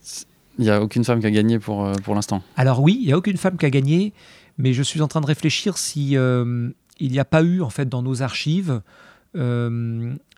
Il 0.57 0.65
n'y 0.65 0.69
a 0.69 0.81
aucune 0.81 1.03
femme 1.03 1.19
qui 1.19 1.25
a 1.25 1.31
gagné 1.31 1.59
pour, 1.59 1.91
pour 2.03 2.15
l'instant. 2.15 2.41
Alors 2.55 2.81
oui, 2.81 2.97
il 3.01 3.07
n'y 3.07 3.13
a 3.13 3.17
aucune 3.17 3.37
femme 3.37 3.57
qui 3.57 3.65
a 3.65 3.69
gagné, 3.69 4.13
mais 4.57 4.73
je 4.73 4.83
suis 4.83 5.01
en 5.01 5.07
train 5.07 5.21
de 5.21 5.25
réfléchir 5.25 5.77
si 5.77 6.11
il 6.11 7.11
n'y 7.11 7.19
a 7.19 7.25
pas 7.25 7.43
eu 7.43 7.61
en 7.61 7.69
fait 7.69 7.89
dans 7.89 8.01
nos 8.01 8.21
archives 8.21 8.81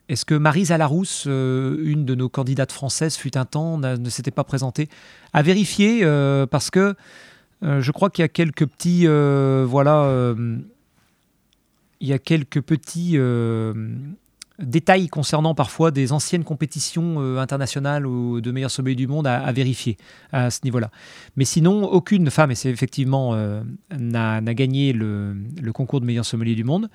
est-ce 0.08 0.26
que 0.26 0.36
Marie 0.36 0.66
Zalarousse, 0.66 1.26
euh, 1.28 1.78
une 1.84 2.06
de 2.06 2.14
nos 2.14 2.30
candidates 2.30 2.72
françaises, 2.72 3.16
fut 3.16 3.38
un 3.38 3.46
temps, 3.46 3.78
ne 3.78 4.10
s'était 4.10 4.32
pas 4.32 4.44
présentée 4.44 4.88
À 5.34 5.42
vérifier, 5.42 6.02
euh, 6.04 6.46
parce 6.46 6.70
que 6.70 6.96
euh, 7.64 7.82
je 7.82 7.92
crois 7.92 8.10
qu'il 8.10 8.22
y 8.22 8.26
a 8.26 8.30
quelques 8.30 8.66
petits. 8.68 9.08
voilà. 9.08 10.36
il 12.02 12.08
y 12.08 12.14
a 12.14 12.20
quelques 12.20 12.62
petits 12.62 13.18
détails 14.60 15.10
concernant 15.10 15.54
parfois 15.54 15.92
des 15.92 16.14
anciennes 16.14 16.44
compétitions 16.44 17.40
internationales 17.40 18.06
ou 18.06 18.40
de 18.42 18.52
meilleurs 18.52 18.72
sommets 18.72 18.96
du 18.96 19.08
monde 19.08 19.26
à, 19.26 19.52
vérifier 19.52 19.98
à 20.32 20.52
ce 20.52 20.60
niveau-là. 20.66 20.92
Mais 21.36 21.46
sinon, 21.46 21.84
aucune 21.86 22.30
femme, 22.30 22.52
et 22.52 22.56
c'est 22.56 22.70
effectivement, 22.70 23.36
n'a 23.92 24.42
gagné 24.54 24.94
le, 24.94 25.36
concours 25.74 26.00
de 26.00 26.06
meilleurs 26.06 26.26
sommeliers 26.26 26.56
du 26.56 26.64
monde. 26.64 26.90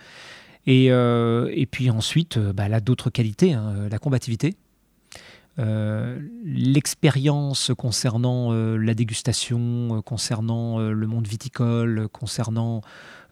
Et, 0.67 0.91
euh, 0.91 1.51
et 1.53 1.67
puis 1.67 1.91
ensuite, 1.91 2.37
euh, 2.37 2.53
bah, 2.53 2.65
elle 2.67 2.75
a 2.75 2.81
d'autres 2.81 3.11
qualités, 3.11 3.53
hein, 3.55 3.73
euh, 3.77 3.89
la 3.89 3.99
combativité, 3.99 4.57
l'expérience 6.43 7.71
concernant 7.77 8.51
la 8.51 8.95
dégustation, 8.95 10.01
concernant 10.07 10.79
le 10.79 11.07
monde 11.07 11.27
viticole, 11.27 12.09
concernant 12.09 12.81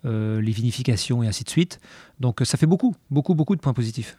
les 0.05 0.51
vinifications 0.51 1.23
et 1.23 1.27
ainsi 1.27 1.43
de 1.45 1.49
suite. 1.49 1.81
Donc 2.21 2.41
ça 2.45 2.59
fait 2.59 2.67
beaucoup, 2.67 2.95
beaucoup, 3.11 3.35
beaucoup 3.35 3.57
de 3.57 3.63
points 3.63 3.73
positifs. 3.73 4.19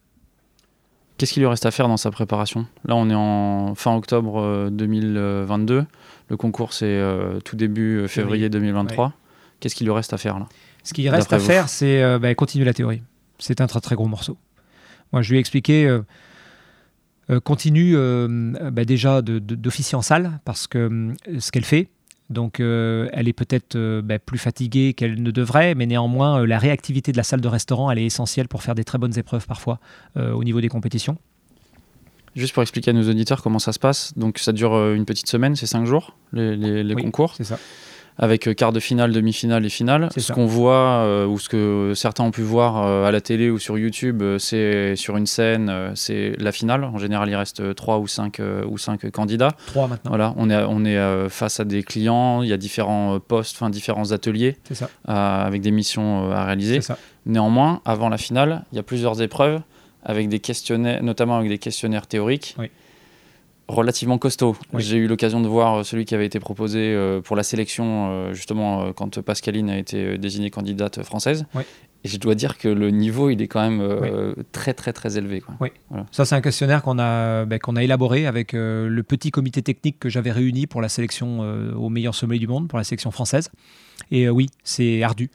Qu'est-ce 1.17 1.33
qu'il 1.33 1.43
lui 1.43 1.47
reste 1.47 1.67
à 1.67 1.71
faire 1.71 1.87
dans 1.87 1.97
sa 1.97 2.09
préparation? 2.09 2.65
Là, 2.83 2.95
on 2.95 3.11
est 3.11 3.15
en 3.15 3.75
fin 3.75 3.95
octobre 3.95 4.71
2022. 4.71 5.85
Le 6.29 6.37
concours, 6.37 6.73
c'est 6.73 6.99
tout 7.45 7.55
début 7.55 8.07
février 8.07 8.49
2023. 8.49 9.13
Qu'est-ce 9.59 9.75
qu'il 9.75 9.85
lui 9.85 9.93
reste 9.93 10.13
à 10.13 10.17
faire 10.17 10.39
là? 10.39 10.47
Ce 10.83 10.93
qu'il 10.93 11.07
reste 11.09 11.33
à 11.33 11.39
faire, 11.39 11.69
c'est 11.69 12.01
euh, 12.01 12.19
bah, 12.19 12.33
continuer 12.35 12.65
la 12.65 12.73
théorie. 12.73 13.01
C'est 13.37 13.61
un 13.61 13.67
très 13.67 13.81
très 13.81 13.95
gros 13.95 14.07
morceau. 14.07 14.37
Moi, 15.11 15.21
je 15.21 15.29
lui 15.31 15.37
ai 15.37 15.39
expliqué, 15.39 15.87
euh, 15.87 16.01
euh, 17.29 17.39
continue 17.39 17.95
bah, 18.71 18.85
déjà 18.85 19.21
d'officier 19.21 19.95
en 19.95 20.01
salle, 20.01 20.39
parce 20.45 20.67
que 20.67 21.13
ce 21.39 21.51
qu'elle 21.51 21.65
fait, 21.65 21.89
donc 22.29 22.59
elle 22.59 23.27
est 23.27 23.33
peut-être 23.33 24.01
bah, 24.01 24.19
plus 24.19 24.37
fatiguée 24.37 24.93
qu'elle 24.93 25.21
ne 25.21 25.31
devrait, 25.31 25.73
mais 25.75 25.85
néanmoins, 25.85 26.45
la 26.45 26.59
réactivité 26.59 27.11
de 27.11 27.17
la 27.17 27.23
salle 27.23 27.41
de 27.41 27.47
restaurant, 27.47 27.89
elle 27.89 27.99
est 27.99 28.05
essentielle 28.05 28.47
pour 28.47 28.61
faire 28.61 28.75
des 28.75 28.83
très 28.83 28.97
bonnes 28.97 29.17
épreuves 29.17 29.47
parfois 29.47 29.79
au 30.15 30.43
niveau 30.43 30.61
des 30.61 30.69
compétitions. 30.69 31.17
Juste 32.35 32.53
pour 32.53 32.61
expliquer 32.61 32.91
à 32.91 32.93
nos 32.93 33.09
auditeurs 33.09 33.41
comment 33.41 33.57
ça 33.57 33.73
se 33.73 33.79
passe, 33.79 34.15
donc 34.15 34.37
ça 34.37 34.51
dure 34.51 34.93
une 34.93 35.05
petite 35.05 35.27
semaine, 35.27 35.55
c'est 35.55 35.65
cinq 35.65 35.85
jours, 35.85 36.15
les, 36.31 36.55
les, 36.55 36.83
les 36.83 36.95
concours. 36.95 37.33
C'est 37.35 37.43
ça. 37.43 37.57
Avec 38.19 38.47
euh, 38.47 38.53
quart 38.53 38.73
de 38.73 38.79
finale, 38.79 39.13
demi-finale 39.13 39.65
et 39.65 39.69
finale. 39.69 40.09
Ce 40.15 40.33
qu'on 40.33 40.45
voit, 40.45 41.03
euh, 41.05 41.25
ou 41.25 41.39
ce 41.39 41.47
que 41.47 41.93
certains 41.95 42.25
ont 42.25 42.31
pu 42.31 42.41
voir 42.41 42.85
euh, 42.85 43.05
à 43.05 43.11
la 43.11 43.21
télé 43.21 43.49
ou 43.49 43.57
sur 43.57 43.77
YouTube, 43.77 44.21
euh, 44.21 44.37
c'est 44.37 44.97
sur 44.97 45.15
une 45.15 45.25
scène, 45.25 45.91
c'est 45.95 46.33
la 46.37 46.51
finale. 46.51 46.83
En 46.83 46.97
général, 46.97 47.29
il 47.29 47.35
reste 47.35 47.73
3 47.73 47.97
ou 47.99 48.07
5 48.07 48.41
ou 48.67 48.77
cinq 48.77 49.09
candidats. 49.11 49.51
Trois 49.67 49.87
maintenant. 49.87 50.09
Voilà, 50.09 50.33
on 50.35 50.49
est, 50.49 50.63
on 50.67 50.83
est 50.83 51.29
face 51.29 51.59
à 51.59 51.65
des 51.65 51.81
clients, 51.81 52.43
il 52.43 52.49
y 52.49 52.53
a 52.53 52.57
différents 52.57 53.19
postes, 53.19 53.55
enfin 53.55 53.69
différents 53.69 54.11
ateliers 54.11 54.57
ça. 54.71 54.89
avec 55.05 55.61
des 55.61 55.71
missions 55.71 56.31
à 56.31 56.45
réaliser. 56.45 56.81
Ça. 56.81 56.97
Néanmoins, 57.25 57.81
avant 57.85 58.09
la 58.09 58.17
finale, 58.17 58.65
il 58.71 58.75
y 58.75 58.79
a 58.79 58.83
plusieurs 58.83 59.21
épreuves 59.21 59.61
avec 60.03 60.29
des 60.29 60.39
questionnaires, 60.39 61.03
notamment 61.03 61.37
avec 61.37 61.49
des 61.49 61.57
questionnaires 61.57 62.07
théoriques. 62.07 62.55
Oui. 62.57 62.69
Relativement 63.69 64.17
costauds. 64.17 64.57
Oui. 64.73 64.81
J'ai 64.81 64.97
eu 64.97 65.07
l'occasion 65.07 65.39
de 65.39 65.47
voir 65.47 65.75
euh, 65.75 65.83
celui 65.83 66.03
qui 66.03 66.15
avait 66.15 66.25
été 66.25 66.39
proposé 66.39 66.79
euh, 66.79 67.21
pour 67.21 67.35
la 67.35 67.43
sélection, 67.43 68.09
euh, 68.09 68.33
justement, 68.33 68.91
quand 68.93 69.21
Pascaline 69.21 69.69
a 69.69 69.77
été 69.77 70.17
désignée 70.17 70.49
candidate 70.49 71.03
française. 71.03 71.45
Oui. 71.53 71.63
Et 72.05 72.07
je 72.07 72.17
dois 72.17 72.33
dire 72.33 72.57
que 72.57 72.69
le 72.69 72.91
niveau, 72.91 73.29
il 73.29 73.41
est 73.41 73.47
quand 73.47 73.61
même 73.61 73.81
euh, 73.81 74.33
très, 74.53 74.73
très, 74.73 74.93
très 74.93 75.17
élevé. 75.17 75.41
Quoi. 75.41 75.55
Ça, 76.11 76.23
c'est 76.23 76.35
un 76.35 76.41
questionnaire 76.41 76.81
qu'on 76.81 76.97
a, 76.97 77.45
ben, 77.45 77.59
qu'on 77.59 77.75
a 77.75 77.83
élaboré 77.83 78.25
avec 78.25 78.53
euh, 78.53 78.87
le 78.87 79.03
petit 79.03 79.31
comité 79.31 79.61
technique 79.61 79.99
que 79.99 80.07
j'avais 80.07 80.31
réuni 80.31 80.65
pour 80.65 80.81
la 80.81 80.87
sélection 80.87 81.39
euh, 81.41 81.73
au 81.73 81.89
meilleur 81.89 82.15
sommet 82.15 82.39
du 82.39 82.47
monde, 82.47 82.69
pour 82.69 82.77
la 82.77 82.85
sélection 82.85 83.11
française. 83.11 83.49
Et 84.11 84.29
oui, 84.29 84.47
c'est 84.63 85.03
ardu. 85.03 85.29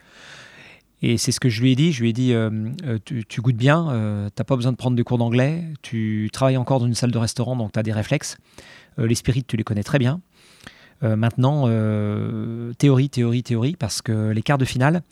Et 1.06 1.18
c'est 1.18 1.32
ce 1.32 1.40
que 1.40 1.50
je 1.50 1.60
lui 1.60 1.72
ai 1.72 1.76
dit. 1.76 1.92
Je 1.92 2.00
lui 2.00 2.08
ai 2.08 2.12
dit 2.14 2.32
euh, 2.32 2.48
euh, 2.86 2.98
tu, 3.04 3.42
goûtes 3.42 3.58
bien, 3.58 3.90
euh, 3.90 4.30
t'as 4.34 4.44
pas 4.44 4.56
besoin 4.56 4.72
de 4.72 4.76
prendre 4.78 4.96
des 4.96 5.04
cours 5.04 5.18
d'anglais, 5.18 5.62
tu 5.82 6.30
travailles 6.32 6.56
encore 6.56 6.80
dans 6.80 6.86
une 6.86 6.94
salle 6.94 7.10
de 7.10 7.18
restaurant, 7.18 7.56
donc 7.56 7.72
tu 7.72 7.78
as 7.78 7.82
des 7.82 7.92
réflexes. 7.92 8.38
Euh, 8.98 9.06
les 9.06 9.14
spirites, 9.14 9.46
tu 9.46 9.58
les 9.58 9.64
connais 9.64 9.82
très 9.82 9.98
bien. 9.98 10.20
Maintenant, 11.02 11.66
théorie, 12.78 13.10
théorie, 13.10 13.42
théorie, 13.42 13.76
parce 13.78 14.00
que 14.00 14.30
les 14.30 14.40
quarts 14.40 14.56
de 14.56 14.64
finale, 14.64 15.02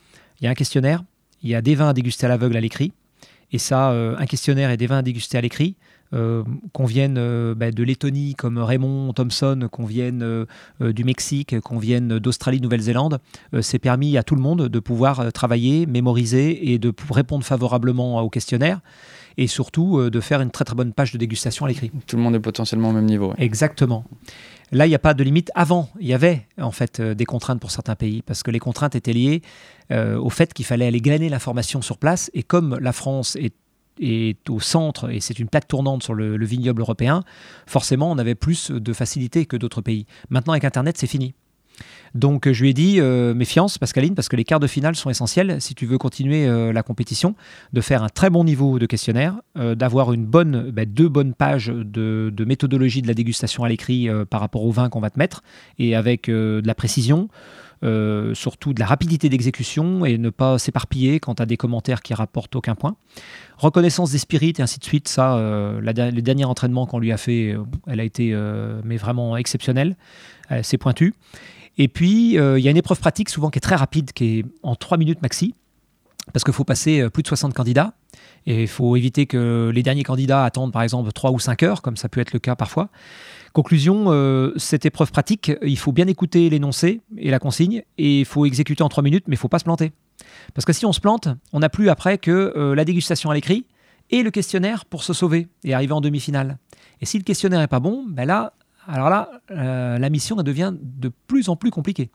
il 0.40 0.44
y 0.44 0.46
a 0.46 0.50
un 0.50 0.54
questionnaire, 0.54 1.04
il 1.42 1.50
y 1.50 1.54
a 1.54 1.60
des 1.60 1.74
vins 1.74 1.90
à 1.90 1.92
déguster 1.92 2.24
à 2.24 2.30
l'aveugle 2.30 2.56
à 2.56 2.62
l'écrit. 2.62 2.92
Et 3.50 3.58
ça, 3.58 3.90
un 3.90 4.24
questionnaire 4.24 4.70
et 4.70 4.78
des 4.78 4.86
vins 4.86 4.98
à 4.98 5.02
déguster 5.02 5.36
à 5.36 5.42
l'écrit, 5.42 5.76
euh, 6.12 6.42
qu'on 6.72 6.84
vienne 6.84 7.16
euh, 7.18 7.54
bah, 7.54 7.70
de 7.70 7.82
Lettonie 7.82 8.34
comme 8.34 8.58
Raymond 8.58 9.12
Thompson, 9.12 9.68
qu'on 9.70 9.86
vienne 9.86 10.22
euh, 10.22 10.46
euh, 10.80 10.92
du 10.92 11.04
Mexique, 11.04 11.58
qu'on 11.60 11.78
vienne 11.78 12.18
d'Australie, 12.18 12.60
Nouvelle-Zélande, 12.60 13.18
c'est 13.60 13.78
permis 13.78 14.16
à 14.16 14.22
tout 14.22 14.34
le 14.34 14.42
monde 14.42 14.68
de 14.68 14.78
pouvoir 14.80 15.32
travailler, 15.32 15.86
mémoriser 15.86 16.72
et 16.72 16.78
de 16.78 16.92
répondre 17.10 17.44
favorablement 17.44 18.20
au 18.20 18.30
questionnaire 18.30 18.80
et 19.38 19.46
surtout 19.46 20.10
de 20.10 20.20
faire 20.20 20.40
une 20.40 20.50
très 20.50 20.64
très 20.64 20.74
bonne 20.74 20.92
page 20.92 21.12
de 21.12 21.18
dégustation 21.18 21.64
à 21.64 21.68
l'écrit. 21.68 21.90
Tout 22.06 22.16
le 22.16 22.22
monde 22.22 22.34
est 22.34 22.40
potentiellement 22.40 22.90
au 22.90 22.92
même 22.92 23.06
niveau. 23.06 23.28
ouais. 23.28 23.34
Exactement. 23.38 24.04
Là, 24.72 24.86
il 24.86 24.88
n'y 24.88 24.94
a 24.94 24.98
pas 24.98 25.12
de 25.12 25.22
limite. 25.22 25.50
Avant, 25.54 25.90
il 26.00 26.06
y 26.06 26.14
avait 26.14 26.46
en 26.58 26.70
fait 26.70 27.00
des 27.00 27.26
contraintes 27.26 27.60
pour 27.60 27.70
certains 27.70 27.94
pays 27.94 28.22
parce 28.22 28.42
que 28.42 28.50
les 28.50 28.58
contraintes 28.58 28.94
étaient 28.94 29.12
liées 29.12 29.42
euh, 29.90 30.18
au 30.18 30.30
fait 30.30 30.54
qu'il 30.54 30.64
fallait 30.64 30.86
aller 30.86 31.00
glaner 31.00 31.28
l'information 31.28 31.82
sur 31.82 31.98
place. 31.98 32.30
Et 32.32 32.42
comme 32.42 32.78
la 32.80 32.92
France 32.92 33.36
est, 33.36 33.54
est 34.00 34.48
au 34.50 34.60
centre 34.60 35.10
et 35.10 35.20
c'est 35.20 35.38
une 35.38 35.48
plaque 35.48 35.68
tournante 35.68 36.02
sur 36.02 36.14
le, 36.14 36.36
le 36.36 36.46
vignoble 36.46 36.80
européen, 36.80 37.22
forcément, 37.66 38.10
on 38.10 38.18
avait 38.18 38.34
plus 38.34 38.70
de 38.70 38.92
facilité 38.92 39.46
que 39.46 39.56
d'autres 39.56 39.82
pays. 39.82 40.06
Maintenant, 40.30 40.52
avec 40.52 40.64
Internet, 40.64 40.96
c'est 40.98 41.06
fini. 41.06 41.34
Donc, 42.14 42.50
je 42.50 42.62
lui 42.62 42.70
ai 42.70 42.74
dit, 42.74 43.00
euh, 43.00 43.32
méfiance, 43.32 43.78
Pascaline, 43.78 44.14
parce 44.14 44.28
que 44.28 44.36
les 44.36 44.44
quarts 44.44 44.60
de 44.60 44.66
finale 44.66 44.94
sont 44.94 45.08
essentiels 45.08 45.60
si 45.60 45.74
tu 45.74 45.86
veux 45.86 45.96
continuer 45.96 46.46
euh, 46.46 46.72
la 46.72 46.82
compétition, 46.82 47.34
de 47.72 47.80
faire 47.80 48.02
un 48.02 48.08
très 48.08 48.28
bon 48.28 48.44
niveau 48.44 48.78
de 48.78 48.86
questionnaire, 48.86 49.40
euh, 49.56 49.74
d'avoir 49.74 50.12
une 50.12 50.26
bonne, 50.26 50.70
bah, 50.70 50.84
deux 50.84 51.08
bonnes 51.08 51.32
pages 51.32 51.68
de, 51.68 52.30
de 52.34 52.44
méthodologie 52.44 53.00
de 53.00 53.08
la 53.08 53.14
dégustation 53.14 53.64
à 53.64 53.68
l'écrit 53.68 54.08
par 54.28 54.40
rapport 54.40 54.64
au 54.64 54.70
vin 54.70 54.88
qu'on 54.90 55.00
va 55.00 55.10
te 55.10 55.18
mettre, 55.18 55.42
et 55.78 55.96
avec 55.96 56.28
de 56.28 56.62
la 56.64 56.74
précision, 56.74 57.28
euh, 57.84 58.34
surtout 58.34 58.72
de 58.74 58.80
la 58.80 58.86
rapidité 58.86 59.28
d'exécution, 59.28 60.04
et 60.04 60.18
ne 60.18 60.30
pas 60.30 60.58
s'éparpiller 60.58 61.20
quand 61.20 61.40
as 61.40 61.46
des 61.46 61.56
commentaires 61.56 62.02
qui 62.02 62.14
rapportent 62.14 62.54
aucun 62.56 62.74
point. 62.74 62.96
Reconnaissance 63.58 64.10
des 64.12 64.18
spirites 64.18 64.60
et 64.60 64.62
ainsi 64.62 64.78
de 64.78 64.84
suite, 64.84 65.08
ça, 65.08 65.36
euh, 65.36 65.80
la, 65.80 65.92
der- 65.92 66.10
le 66.12 66.22
dernier 66.22 66.44
entraînement 66.44 66.86
qu'on 66.86 66.98
lui 66.98 67.12
a 67.12 67.16
fait, 67.16 67.52
euh, 67.52 67.62
elle 67.86 68.00
a 68.00 68.04
été 68.04 68.30
euh, 68.32 68.80
mais 68.84 68.96
vraiment 68.96 69.36
exceptionnelle, 69.36 69.96
c'est 70.62 70.76
pointu. 70.78 71.14
Et 71.78 71.88
puis, 71.88 72.32
il 72.34 72.58
y 72.60 72.68
a 72.68 72.70
une 72.70 72.76
épreuve 72.76 73.00
pratique 73.00 73.30
souvent 73.30 73.48
qui 73.48 73.56
est 73.56 73.60
très 73.60 73.76
rapide, 73.76 74.12
qui 74.12 74.40
est 74.40 74.44
en 74.62 74.74
3 74.76 74.98
minutes 74.98 75.22
maxi, 75.22 75.54
parce 76.34 76.44
qu'il 76.44 76.52
faut 76.52 76.64
passer 76.64 77.08
plus 77.08 77.22
de 77.22 77.28
60 77.28 77.54
candidats. 77.54 77.94
Et 78.44 78.62
il 78.62 78.68
faut 78.68 78.96
éviter 78.96 79.24
que 79.26 79.70
les 79.72 79.82
derniers 79.82 80.02
candidats 80.02 80.44
attendent 80.44 80.72
par 80.72 80.82
exemple 80.82 81.10
3 81.10 81.30
ou 81.30 81.38
5 81.38 81.62
heures, 81.62 81.80
comme 81.80 81.96
ça 81.96 82.10
peut 82.10 82.20
être 82.20 82.32
le 82.34 82.38
cas 82.40 82.54
parfois. 82.56 82.90
Conclusion, 83.52 84.06
euh, 84.08 84.52
cette 84.56 84.86
épreuve 84.86 85.12
pratique, 85.12 85.52
il 85.62 85.78
faut 85.78 85.92
bien 85.92 86.06
écouter 86.06 86.48
l'énoncé 86.48 87.02
et 87.18 87.30
la 87.30 87.38
consigne, 87.38 87.82
et 87.98 88.20
il 88.20 88.24
faut 88.24 88.46
exécuter 88.46 88.82
en 88.82 88.88
3 88.88 89.02
minutes, 89.02 89.24
mais 89.26 89.34
il 89.34 89.38
ne 89.38 89.40
faut 89.40 89.48
pas 89.48 89.58
se 89.58 89.64
planter. 89.64 89.92
Parce 90.54 90.64
que 90.64 90.72
si 90.72 90.86
on 90.86 90.92
se 90.92 91.00
plante, 91.00 91.28
on 91.52 91.58
n'a 91.58 91.68
plus 91.68 91.90
après 91.90 92.16
que 92.16 92.54
euh, 92.56 92.74
la 92.74 92.84
dégustation 92.84 93.30
à 93.30 93.34
l'écrit 93.34 93.66
et 94.10 94.22
le 94.22 94.30
questionnaire 94.30 94.86
pour 94.86 95.02
se 95.02 95.12
sauver 95.12 95.48
et 95.64 95.74
arriver 95.74 95.92
en 95.92 96.00
demi-finale. 96.00 96.58
Et 97.00 97.06
si 97.06 97.18
le 97.18 97.24
questionnaire 97.24 97.60
n'est 97.60 97.66
pas 97.66 97.80
bon, 97.80 98.04
ben 98.08 98.26
là, 98.26 98.54
alors 98.88 99.10
là, 99.10 99.28
euh, 99.50 99.98
la 99.98 100.10
mission 100.10 100.36
elle 100.38 100.44
devient 100.44 100.72
de 100.80 101.10
plus 101.26 101.48
en 101.50 101.56
plus 101.56 101.70
compliquée. 101.70 102.10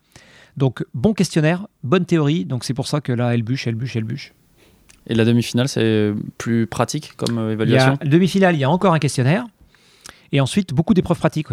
Donc, 0.57 0.83
bon 0.95 1.13
questionnaire, 1.13 1.67
bonne 1.83 2.05
théorie. 2.05 2.45
Donc, 2.45 2.63
c'est 2.63 2.73
pour 2.73 2.87
ça 2.87 2.99
que 2.99 3.11
là, 3.11 3.35
elle 3.35 3.43
bûche, 3.43 3.67
elle 3.67 3.75
bûche, 3.75 3.95
elle 3.95 4.05
bûche. 4.05 4.33
Et 5.05 5.13
la 5.13 5.23
demi-finale, 5.23 5.67
c'est 5.67 6.13
plus 6.39 6.65
pratique 6.65 7.15
comme 7.15 7.51
évaluation? 7.51 7.97
demi-finale, 8.03 8.55
il 8.55 8.59
y 8.59 8.63
a 8.63 8.69
encore 8.69 8.93
un 8.93 8.99
questionnaire. 8.99 9.45
Et 10.31 10.41
ensuite, 10.41 10.73
beaucoup 10.73 10.93
d'épreuves 10.93 11.19
pratiques. 11.19 11.47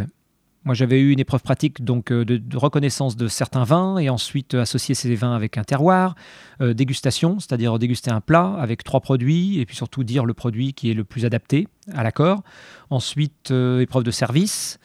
Moi, 0.65 0.75
j'avais 0.75 0.99
eu 0.99 1.13
une 1.13 1.21
épreuve 1.21 1.43
pratique 1.43 1.85
donc 1.85 2.11
euh, 2.11 2.25
de, 2.25 2.41
reconnaissance 2.57 3.17
de 3.17 3.29
certains 3.29 3.65
vins 3.65 3.99
et 3.99 4.09
ensuite 4.09 4.55
euh, 4.55 4.63
associer 4.63 4.95
ces 4.95 5.15
vins 5.15 5.35
avec 5.35 5.59
un 5.59 5.63
terroir, 5.63 6.15
euh, 6.63 6.73
dégustation, 6.73 7.39
c'est-à-dire 7.39 7.79
déguster 7.79 8.11
un 8.11 8.23
plat 8.23 8.57
avec 8.59 8.83
trois 8.83 9.01
produits 9.01 9.61
et 9.61 9.67
puis 9.67 9.77
surtout 9.77 10.05
dire 10.05 10.25
le 10.25 10.33
produit 10.33 10.73
qui 10.73 10.91
est 10.91 10.95
le 10.95 11.05
plus 11.05 11.27
adapté 11.27 11.69
à 11.93 12.03
l'accord. 12.03 12.43
Ensuite, 12.89 13.51
épreuve 13.51 14.05
de 14.05 14.11
service. 14.11 14.79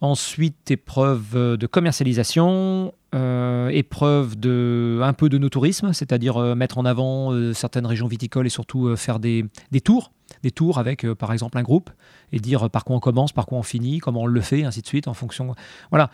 Ensuite, 0.00 0.70
épreuve 0.70 1.56
de 1.58 1.66
commercialisation, 1.66 2.94
épreuve 3.12 4.40
de 4.40 4.98
un 5.02 5.12
peu 5.12 5.28
de 5.28 5.36
no-tourisme, 5.36 5.92
c'est-à-dire 5.92 6.38
euh, 6.38 6.54
mettre 6.54 6.78
en 6.78 6.86
avant 6.86 7.52
certaines 7.52 7.86
régions 7.86 8.06
viticoles 8.06 8.46
et 8.46 8.50
surtout 8.50 8.96
faire 8.96 9.20
des, 9.20 9.44
des 9.70 9.80
tours, 9.80 10.10
des 10.42 10.50
tours 10.50 10.78
avec 10.78 11.04
euh, 11.04 11.14
par 11.14 11.32
exemple 11.32 11.58
un 11.58 11.62
groupe 11.62 11.90
et 12.32 12.38
dire 12.40 12.70
par 12.70 12.84
quoi 12.84 12.96
on 12.96 13.00
commence, 13.00 13.32
par 13.32 13.46
quoi 13.46 13.58
on 13.58 13.62
finit, 13.62 13.98
comment 13.98 14.22
on 14.22 14.26
le 14.26 14.40
fait, 14.40 14.64
ainsi 14.64 14.82
de 14.82 14.86
suite, 14.86 15.08
en 15.08 15.14
fonction. 15.14 15.54
Voilà. 15.90 16.10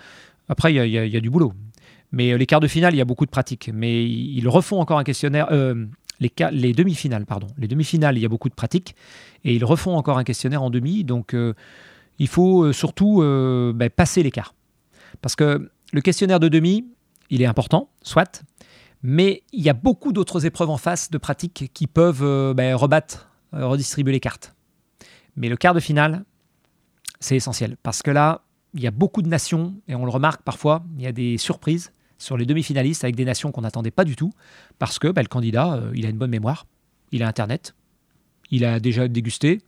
Après, 0.49 0.73
il 0.73 0.91
y, 0.91 0.99
a- 1.17 1.21
du 1.21 1.31
boulot. 1.31 1.53
Mais 2.13 2.33
euh, 2.33 2.37
les 2.37 2.47
quarts 2.47 2.61
de 2.61 2.69
finale, 2.69 2.95
il 2.95 2.99
y 2.99 3.01
a 3.01 3.05
beaucoup 3.05 3.27
de 3.27 3.31
pratiques. 3.31 3.71
Mais 3.75 4.05
ils 4.09 4.49
refont 4.49 4.81
encore 4.81 4.99
un 4.99 5.05
questionnaire. 5.05 5.49
euh, 5.51 5.87
les, 6.21 6.33
les 6.53 6.73
demi-finales, 6.73 7.27
pardon. 7.27 7.49
Les 7.59 7.69
demi-finales, 7.69 8.17
il 8.17 8.21
y 8.21 8.25
a 8.25 8.29
beaucoup 8.29 8.49
de 8.49 8.55
pratiques. 8.55 8.95
Et 9.45 9.55
ils 9.55 9.65
refont 9.65 9.97
encore 9.97 10.19
un 10.19 10.25
questionnaire 10.25 10.63
en 10.63 10.71
demi. 10.71 11.05
Donc, 11.05 11.37
il 12.19 12.29
faut 12.29 12.73
surtout 12.73 13.19
ben, 13.21 13.91
passer 13.91 14.23
l'écart. 14.23 14.55
Parce 15.21 15.37
que 15.37 15.71
le 15.93 16.01
questionnaire 16.01 16.41
de 16.41 16.49
demi, 16.49 16.87
il 17.29 17.43
est 17.43 17.47
important, 17.47 17.91
soit. 18.03 18.45
Mais 19.03 19.43
il 19.53 19.63
y 19.63 19.69
a 19.69 19.75
beaucoup 19.75 20.13
d'autres 20.15 20.47
épreuves 20.47 20.71
en 20.71 20.79
face 20.79 21.11
de 21.11 21.19
pratiques 21.19 21.71
qui 21.75 21.87
peuvent 21.87 22.55
ben, 22.55 22.75
rebattre, 22.75 23.29
redistribuer 23.65 24.13
les 24.13 24.21
cartes. 24.21 24.55
Mais 25.37 25.49
le 25.49 25.57
quart 25.57 25.75
de 25.75 25.81
finale, 25.81 26.25
c'est 27.21 27.37
essentiel. 27.37 27.77
Parce 27.83 28.03
que 28.03 28.11
là, 28.11 28.43
il 28.75 28.83
y 28.83 28.87
a 28.87 28.91
beaucoup 28.91 29.23
de 29.23 29.29
nations, 29.29 29.75
et 29.89 29.95
on 29.95 30.05
le 30.05 30.11
remarque 30.11 30.43
parfois, 30.43 30.85
il 30.97 31.03
y 31.03 31.07
a 31.07 31.13
des 31.13 31.39
surprises 31.39 31.93
sur 32.19 32.37
les 32.37 32.47
demi-finalistes 32.47 33.05
avec 33.05 33.17
des 33.17 33.25
nations 33.25 33.53
qu'on 33.53 33.63
n'attendait 33.63 33.91
pas 33.91 34.05
du 34.05 34.17
tout, 34.17 34.33
parce 34.79 34.99
que 34.99 35.09
ben, 35.09 35.23
le 35.23 35.29
candidat, 35.29 35.75
euh, 35.75 35.93
il 35.95 36.07
a 36.07 36.09
une 36.09 36.19
bonne 36.19 36.31
mémoire, 36.31 36.67
il 37.13 37.23
a 37.23 37.29
Internet, 37.29 37.75
il 38.51 38.65
a 38.65 38.81
déjà 38.81 39.09
dégusté, 39.09 39.61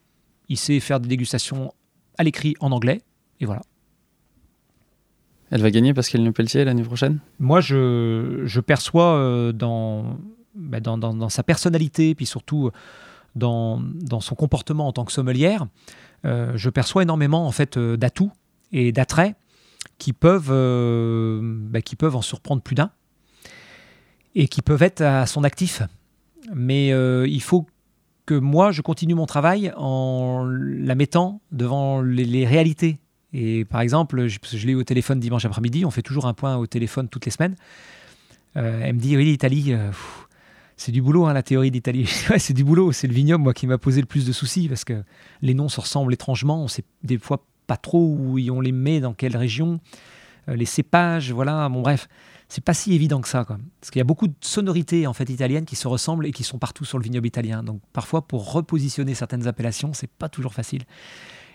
il 0.48 0.56
sait 0.56 0.80
faire 0.80 1.00
des 1.00 1.08
dégustations 1.08 1.72
à 2.16 2.24
l'écrit 2.24 2.54
en 2.60 2.72
anglais, 2.72 3.02
et 3.40 3.44
voilà. 3.46 3.62
Elle 5.50 5.62
va 5.62 5.70
gagner 5.70 5.94
Pascaline 5.94 6.26
Le 6.26 6.32
Pelletier 6.32 6.64
l'année 6.64 6.82
prochaine? 6.82 7.20
Moi, 7.38 7.60
je, 7.60 8.42
je 8.44 8.60
perçois 8.60 9.14
euh, 9.14 9.52
dans, 9.52 10.18
bah, 10.54 10.80
dans, 10.80 10.98
dans- 10.98 11.14
dans 11.14 11.28
sa 11.30 11.42
personnalité, 11.42 12.14
puis 12.14 12.26
surtout 12.26 12.66
euh, 12.66 12.72
dans, 13.38 14.20
son 14.20 14.34
comportement 14.34 14.88
en 14.88 14.92
tant 14.92 15.04
que 15.04 15.12
sommelière, 15.12 15.66
euh, 16.24 16.52
je 16.56 16.70
perçois 16.70 17.02
énormément 17.02 17.46
en 17.46 17.52
fait 17.52 17.76
euh, 17.76 17.96
d'atouts 17.96 18.32
et 18.72 18.92
d'attraits 18.92 19.36
qui 19.98 20.12
peuvent, 20.12 20.50
euh, 20.50 21.40
bah, 21.42 21.80
qui 21.80 21.96
peuvent 21.96 22.16
en 22.16 22.22
surprendre 22.22 22.62
plus 22.62 22.74
d'un 22.74 22.90
et 24.34 24.48
qui 24.48 24.62
peuvent 24.62 24.82
être 24.82 25.00
à 25.00 25.26
son 25.26 25.44
actif. 25.44 25.82
Mais 26.54 26.88
il 26.88 27.42
faut 27.42 27.66
que 28.24 28.34
moi, 28.34 28.72
je 28.72 28.82
continue 28.82 29.14
mon 29.14 29.26
travail 29.26 29.72
en 29.76 30.46
la 30.46 30.94
mettant 30.94 31.40
devant 31.50 32.02
les, 32.02 32.46
réalités. 32.46 32.98
Et 33.32 33.64
par 33.64 33.80
exemple, 33.80 34.28
je, 34.28 34.66
l'ai 34.66 34.72
eu 34.72 34.76
au 34.76 34.84
téléphone 34.84 35.18
dimanche 35.18 35.44
après-midi, 35.44 35.84
on 35.84 35.90
fait 35.90 36.02
toujours 36.02 36.26
un 36.26 36.34
point 36.34 36.56
au 36.56 36.66
téléphone 36.66 37.08
toutes 37.08 37.24
les 37.24 37.32
semaines. 37.32 37.56
Elle 38.54 38.94
me 38.94 39.00
dit, 39.00 39.16
oui, 39.16 39.24
l'Italie, 39.24 39.74
c'est 40.78 40.92
du 40.92 41.02
boulot, 41.02 41.26
hein, 41.26 41.32
la 41.34 41.42
théorie 41.42 41.72
d'Italie. 41.72 42.06
C'est 42.38 42.54
du 42.54 42.62
boulot, 42.62 42.92
c'est 42.92 43.08
le 43.08 43.12
vignoble, 43.12 43.42
moi, 43.42 43.52
qui 43.52 43.66
m'a 43.66 43.78
posé 43.78 44.00
le 44.00 44.06
plus 44.06 44.24
de 44.24 44.32
soucis, 44.32 44.68
parce 44.68 44.84
que 44.84 45.02
les 45.42 45.52
noms 45.52 45.68
se 45.68 45.80
ressemblent 45.80 46.14
étrangement, 46.14 46.62
on 46.62 46.68
sait 46.68 46.84
des 47.02 47.18
fois 47.18 47.44
pas 47.66 47.76
trop 47.76 47.98
où 47.98 48.38
on 48.50 48.60
les 48.60 48.72
met, 48.72 49.00
dans 49.00 49.12
quelle 49.12 49.36
région. 49.36 49.80
les 50.46 50.64
cépages, 50.64 51.32
voilà. 51.32 51.68
Bon, 51.68 51.82
bref, 51.82 52.08
c'est 52.48 52.62
pas 52.62 52.74
si 52.74 52.94
évident 52.94 53.20
que 53.20 53.28
ça, 53.28 53.44
quoi. 53.44 53.58
Parce 53.80 53.90
qu'il 53.90 53.98
y 53.98 54.00
a 54.00 54.04
beaucoup 54.04 54.28
de 54.28 54.34
sonorités 54.40 55.08
en 55.08 55.12
fait 55.12 55.28
italiennes 55.28 55.66
qui 55.66 55.76
se 55.76 55.88
ressemblent 55.88 56.26
et 56.26 56.32
qui 56.32 56.44
sont 56.44 56.58
partout 56.58 56.84
sur 56.84 56.96
le 56.96 57.02
vignoble 57.02 57.26
italien. 57.26 57.64
Donc 57.64 57.80
parfois, 57.92 58.26
pour 58.26 58.52
repositionner 58.52 59.14
certaines 59.14 59.48
appellations, 59.48 59.92
c'est 59.92 60.10
pas 60.10 60.28
toujours 60.28 60.54
facile. 60.54 60.82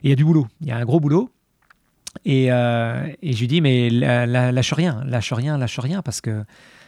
Et 0.03 0.07
il 0.07 0.09
y 0.09 0.13
a 0.13 0.17
du 0.17 0.25
boulot. 0.25 0.47
Il 0.59 0.67
y 0.67 0.71
a 0.71 0.77
un 0.77 0.85
gros 0.85 0.99
boulot. 0.99 1.31
Et, 2.25 2.47
et 2.47 3.33
je 3.33 3.39
lui 3.39 3.47
dis, 3.47 3.61
mais 3.61 3.89
lâche 3.89 4.73
rien, 4.73 5.01
lâche 5.05 5.33
rien, 5.33 5.57
lâche 5.57 5.79
rien, 5.79 6.03
parce 6.03 6.21
que 6.21 6.43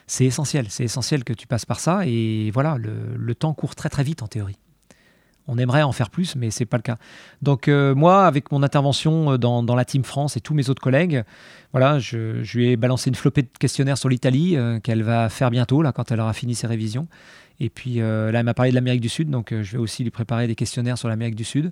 c'est 0.08 0.26
essentiel. 0.26 0.68
C'est 0.70 0.84
essentiel 0.84 1.24
que 1.24 1.34
tu 1.34 1.48
passes 1.48 1.66
par 1.66 1.80
ça. 1.80 2.06
Et 2.06 2.52
voilà, 2.52 2.78
le, 2.78 3.36
temps 3.36 3.54
court 3.54 3.76
très 3.76 3.90
très 3.90 4.04
vite 4.04 4.22
en 4.22 4.28
théorie. 4.28 4.58
On 5.48 5.60
aimerait 5.60 5.84
en 5.84 5.92
faire 5.92 6.10
plus, 6.10 6.36
mais 6.36 6.50
c'est 6.50 6.66
pas 6.66 6.78
le 6.78 6.82
cas. 6.82 6.98
Donc 7.44 7.68
euh, 7.68 7.94
moi, 7.94 8.26
avec 8.26 8.52
mon 8.52 8.64
intervention 8.64 9.34
euh, 9.34 9.38
dans, 9.38 9.76
la 9.76 9.86
Team 9.86 10.04
France 10.04 10.38
et 10.38 10.42
tous 10.42 10.56
mes 10.56 10.70
autres 10.72 10.82
collègues, 10.82 11.24
voilà, 11.72 12.00
je, 12.00 12.42
lui 12.56 12.70
ai 12.70 12.78
balancé 12.78 13.10
une 13.10 13.16
flopée 13.16 13.44
de 13.44 13.50
questionnaires 13.60 13.98
sur 13.98 14.10
l'Italie 14.10 14.58
euh, 14.58 14.80
qu'elle 14.80 15.04
va 15.04 15.30
faire 15.30 15.52
bientôt 15.52 15.84
là 15.84 15.92
quand 15.92 16.12
elle 16.12 16.20
aura 16.20 16.34
fini 16.34 16.56
ses 16.56 16.66
révisions. 16.66 17.08
Et 17.60 17.70
puis 17.70 18.00
là, 18.00 18.32
elle 18.34 18.44
m'a 18.44 18.54
parlé 18.54 18.72
de 18.72 18.76
l'Amérique 18.76 19.00
du 19.00 19.08
Sud, 19.08 19.30
donc 19.30 19.54
je 19.54 19.72
vais 19.72 19.78
aussi 19.78 20.04
lui 20.04 20.12
préparer 20.12 20.46
des 20.46 20.56
questionnaires 20.56 20.98
sur 20.98 21.08
l'Amérique 21.08 21.36
du 21.36 21.46
Sud 21.46 21.72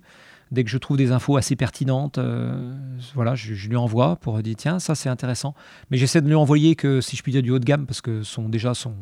dès 0.53 0.63
que 0.63 0.69
je 0.69 0.77
trouve 0.77 0.97
des 0.97 1.11
infos 1.11 1.35
assez 1.35 1.55
pertinentes, 1.55 2.19
euh, 2.19 2.71
voilà, 3.15 3.33
je, 3.33 3.67
lui 3.67 3.75
envoie 3.75 4.15
pour 4.17 4.41
dire 4.43 4.55
tiens, 4.55 4.79
ça 4.79 4.93
c'est 4.93 5.09
intéressant. 5.09 5.55
Mais 5.89 5.97
j'essaie 5.97 6.21
de 6.21 6.27
lui 6.27 6.35
envoyer 6.35 6.75
que, 6.75 7.01
si 7.01 7.17
je 7.17 7.23
puis 7.23 7.31
dire, 7.31 7.41
du 7.41 7.49
haut 7.49 7.59
de 7.59 7.65
gamme, 7.65 7.87
parce 7.87 8.01
que 8.01 8.21
son, 8.21 8.49
déjà 8.49 8.75
son, 8.75 8.93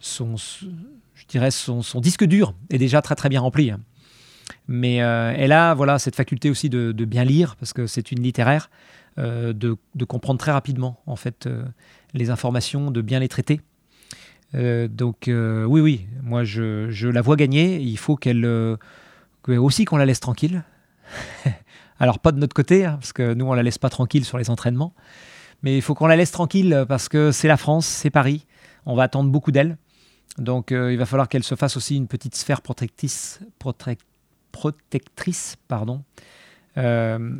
son, 0.00 0.34
je 0.36 1.26
dirais 1.28 1.52
son, 1.52 1.80
disque 2.00 2.24
dur 2.24 2.54
est 2.70 2.78
déjà 2.78 3.00
très 3.02 3.14
très 3.14 3.28
bien 3.28 3.40
rempli. 3.40 3.72
Mais 4.66 5.00
euh, 5.00 5.32
elle 5.36 5.52
a 5.52 5.74
voilà, 5.74 6.00
cette 6.00 6.16
faculté 6.16 6.50
aussi 6.50 6.68
de, 6.68 6.92
bien 7.04 7.24
lire, 7.24 7.54
parce 7.56 7.72
que 7.72 7.86
c'est 7.86 8.10
une 8.10 8.20
littéraire, 8.20 8.68
euh, 9.18 9.52
de, 9.52 9.76
comprendre 10.04 10.40
très 10.40 10.52
rapidement 10.52 11.00
en 11.06 11.16
fait 11.16 11.48
les 12.14 12.30
informations, 12.30 12.90
de 12.90 13.00
bien 13.00 13.20
les 13.20 13.28
traiter. 13.28 13.60
donc 14.54 15.28
oui, 15.28 15.80
oui, 15.80 16.06
moi 16.20 16.42
je, 16.42 16.90
je, 16.90 17.06
la 17.06 17.22
vois 17.22 17.36
gagner. 17.36 17.80
Il 17.80 17.96
faut 17.96 18.16
qu'elle 18.16 18.44
aussi 19.48 19.84
qu'on 19.84 19.96
la 19.96 20.06
laisse 20.06 20.20
tranquille. 20.20 20.64
Alors 21.98 22.18
pas 22.18 22.32
de 22.32 22.38
notre 22.38 22.54
côté, 22.54 22.84
hein, 22.84 22.96
parce 23.00 23.12
que 23.12 23.34
nous 23.34 23.46
on 23.46 23.54
la 23.54 23.62
laisse 23.62 23.78
pas 23.78 23.90
tranquille 23.90 24.24
sur 24.24 24.38
les 24.38 24.50
entraînements, 24.50 24.94
mais 25.62 25.76
il 25.76 25.82
faut 25.82 25.94
qu'on 25.94 26.06
la 26.06 26.16
laisse 26.16 26.32
tranquille 26.32 26.84
parce 26.88 27.08
que 27.08 27.30
c'est 27.32 27.48
la 27.48 27.56
France, 27.56 27.86
c'est 27.86 28.10
Paris, 28.10 28.46
on 28.86 28.94
va 28.94 29.04
attendre 29.04 29.30
beaucoup 29.30 29.52
d'elle. 29.52 29.76
Donc 30.38 30.72
euh, 30.72 30.92
il 30.92 30.98
va 30.98 31.06
falloir 31.06 31.28
qu'elle 31.28 31.44
se 31.44 31.54
fasse 31.54 31.76
aussi 31.76 31.96
une 31.96 32.08
petite 32.08 32.34
sphère 32.34 32.62
protectrice, 32.62 33.40
pardon, 35.68 36.02
euh, 36.78 37.38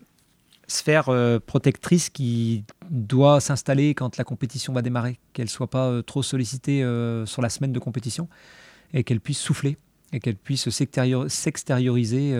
sphère 0.66 1.08
euh, 1.08 1.38
protectrice 1.38 2.10
qui 2.10 2.64
doit 2.90 3.40
s'installer 3.40 3.94
quand 3.94 4.16
la 4.18 4.24
compétition 4.24 4.72
va 4.72 4.82
démarrer, 4.82 5.18
qu'elle 5.32 5.48
soit 5.48 5.70
pas 5.70 6.02
trop 6.02 6.22
sollicitée 6.22 6.80
sur 7.26 7.42
la 7.42 7.48
semaine 7.48 7.72
de 7.72 7.78
compétition 7.78 8.28
et 8.92 9.04
qu'elle 9.04 9.20
puisse 9.20 9.40
souffler 9.40 9.78
et 10.12 10.20
qu'elle 10.20 10.36
puisse 10.36 10.68
s'extérioriser, 10.70 12.32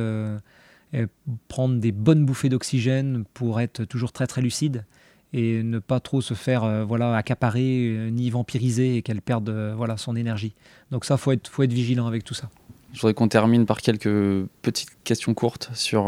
euh, 0.94 1.06
prendre 1.48 1.78
des 1.78 1.90
bonnes 1.90 2.26
bouffées 2.26 2.50
d'oxygène 2.50 3.24
pour 3.32 3.60
être 3.60 3.84
toujours 3.84 4.12
très 4.12 4.26
très 4.26 4.42
lucide 4.42 4.84
et 5.32 5.62
ne 5.62 5.78
pas 5.78 6.00
trop 6.00 6.20
se 6.20 6.34
faire 6.34 6.64
euh, 6.64 6.84
voilà 6.84 7.16
accaparer 7.16 7.88
euh, 7.88 8.10
ni 8.10 8.28
vampiriser 8.28 8.96
et 8.96 9.02
qu'elle 9.02 9.22
perde 9.22 9.48
voilà 9.74 9.96
son 9.96 10.16
énergie. 10.16 10.54
Donc 10.90 11.06
ça 11.06 11.16
faut 11.16 11.32
être 11.32 11.48
faut 11.48 11.62
être 11.62 11.72
vigilant 11.72 12.06
avec 12.06 12.24
tout 12.24 12.34
ça. 12.34 12.50
Je 12.92 13.00
voudrais 13.00 13.14
qu'on 13.14 13.28
termine 13.28 13.64
par 13.64 13.80
quelques 13.80 14.46
petites 14.60 14.90
questions 15.02 15.32
courtes 15.32 15.70
sur 15.72 16.04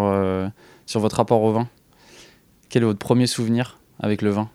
sur 0.84 1.00
votre 1.00 1.16
rapport 1.16 1.40
au 1.40 1.52
vin. 1.52 1.66
Quel 2.68 2.82
est 2.82 2.86
votre 2.86 2.98
premier 2.98 3.26
souvenir 3.26 3.78
avec 4.00 4.20
le 4.20 4.28
vin? 4.28 4.50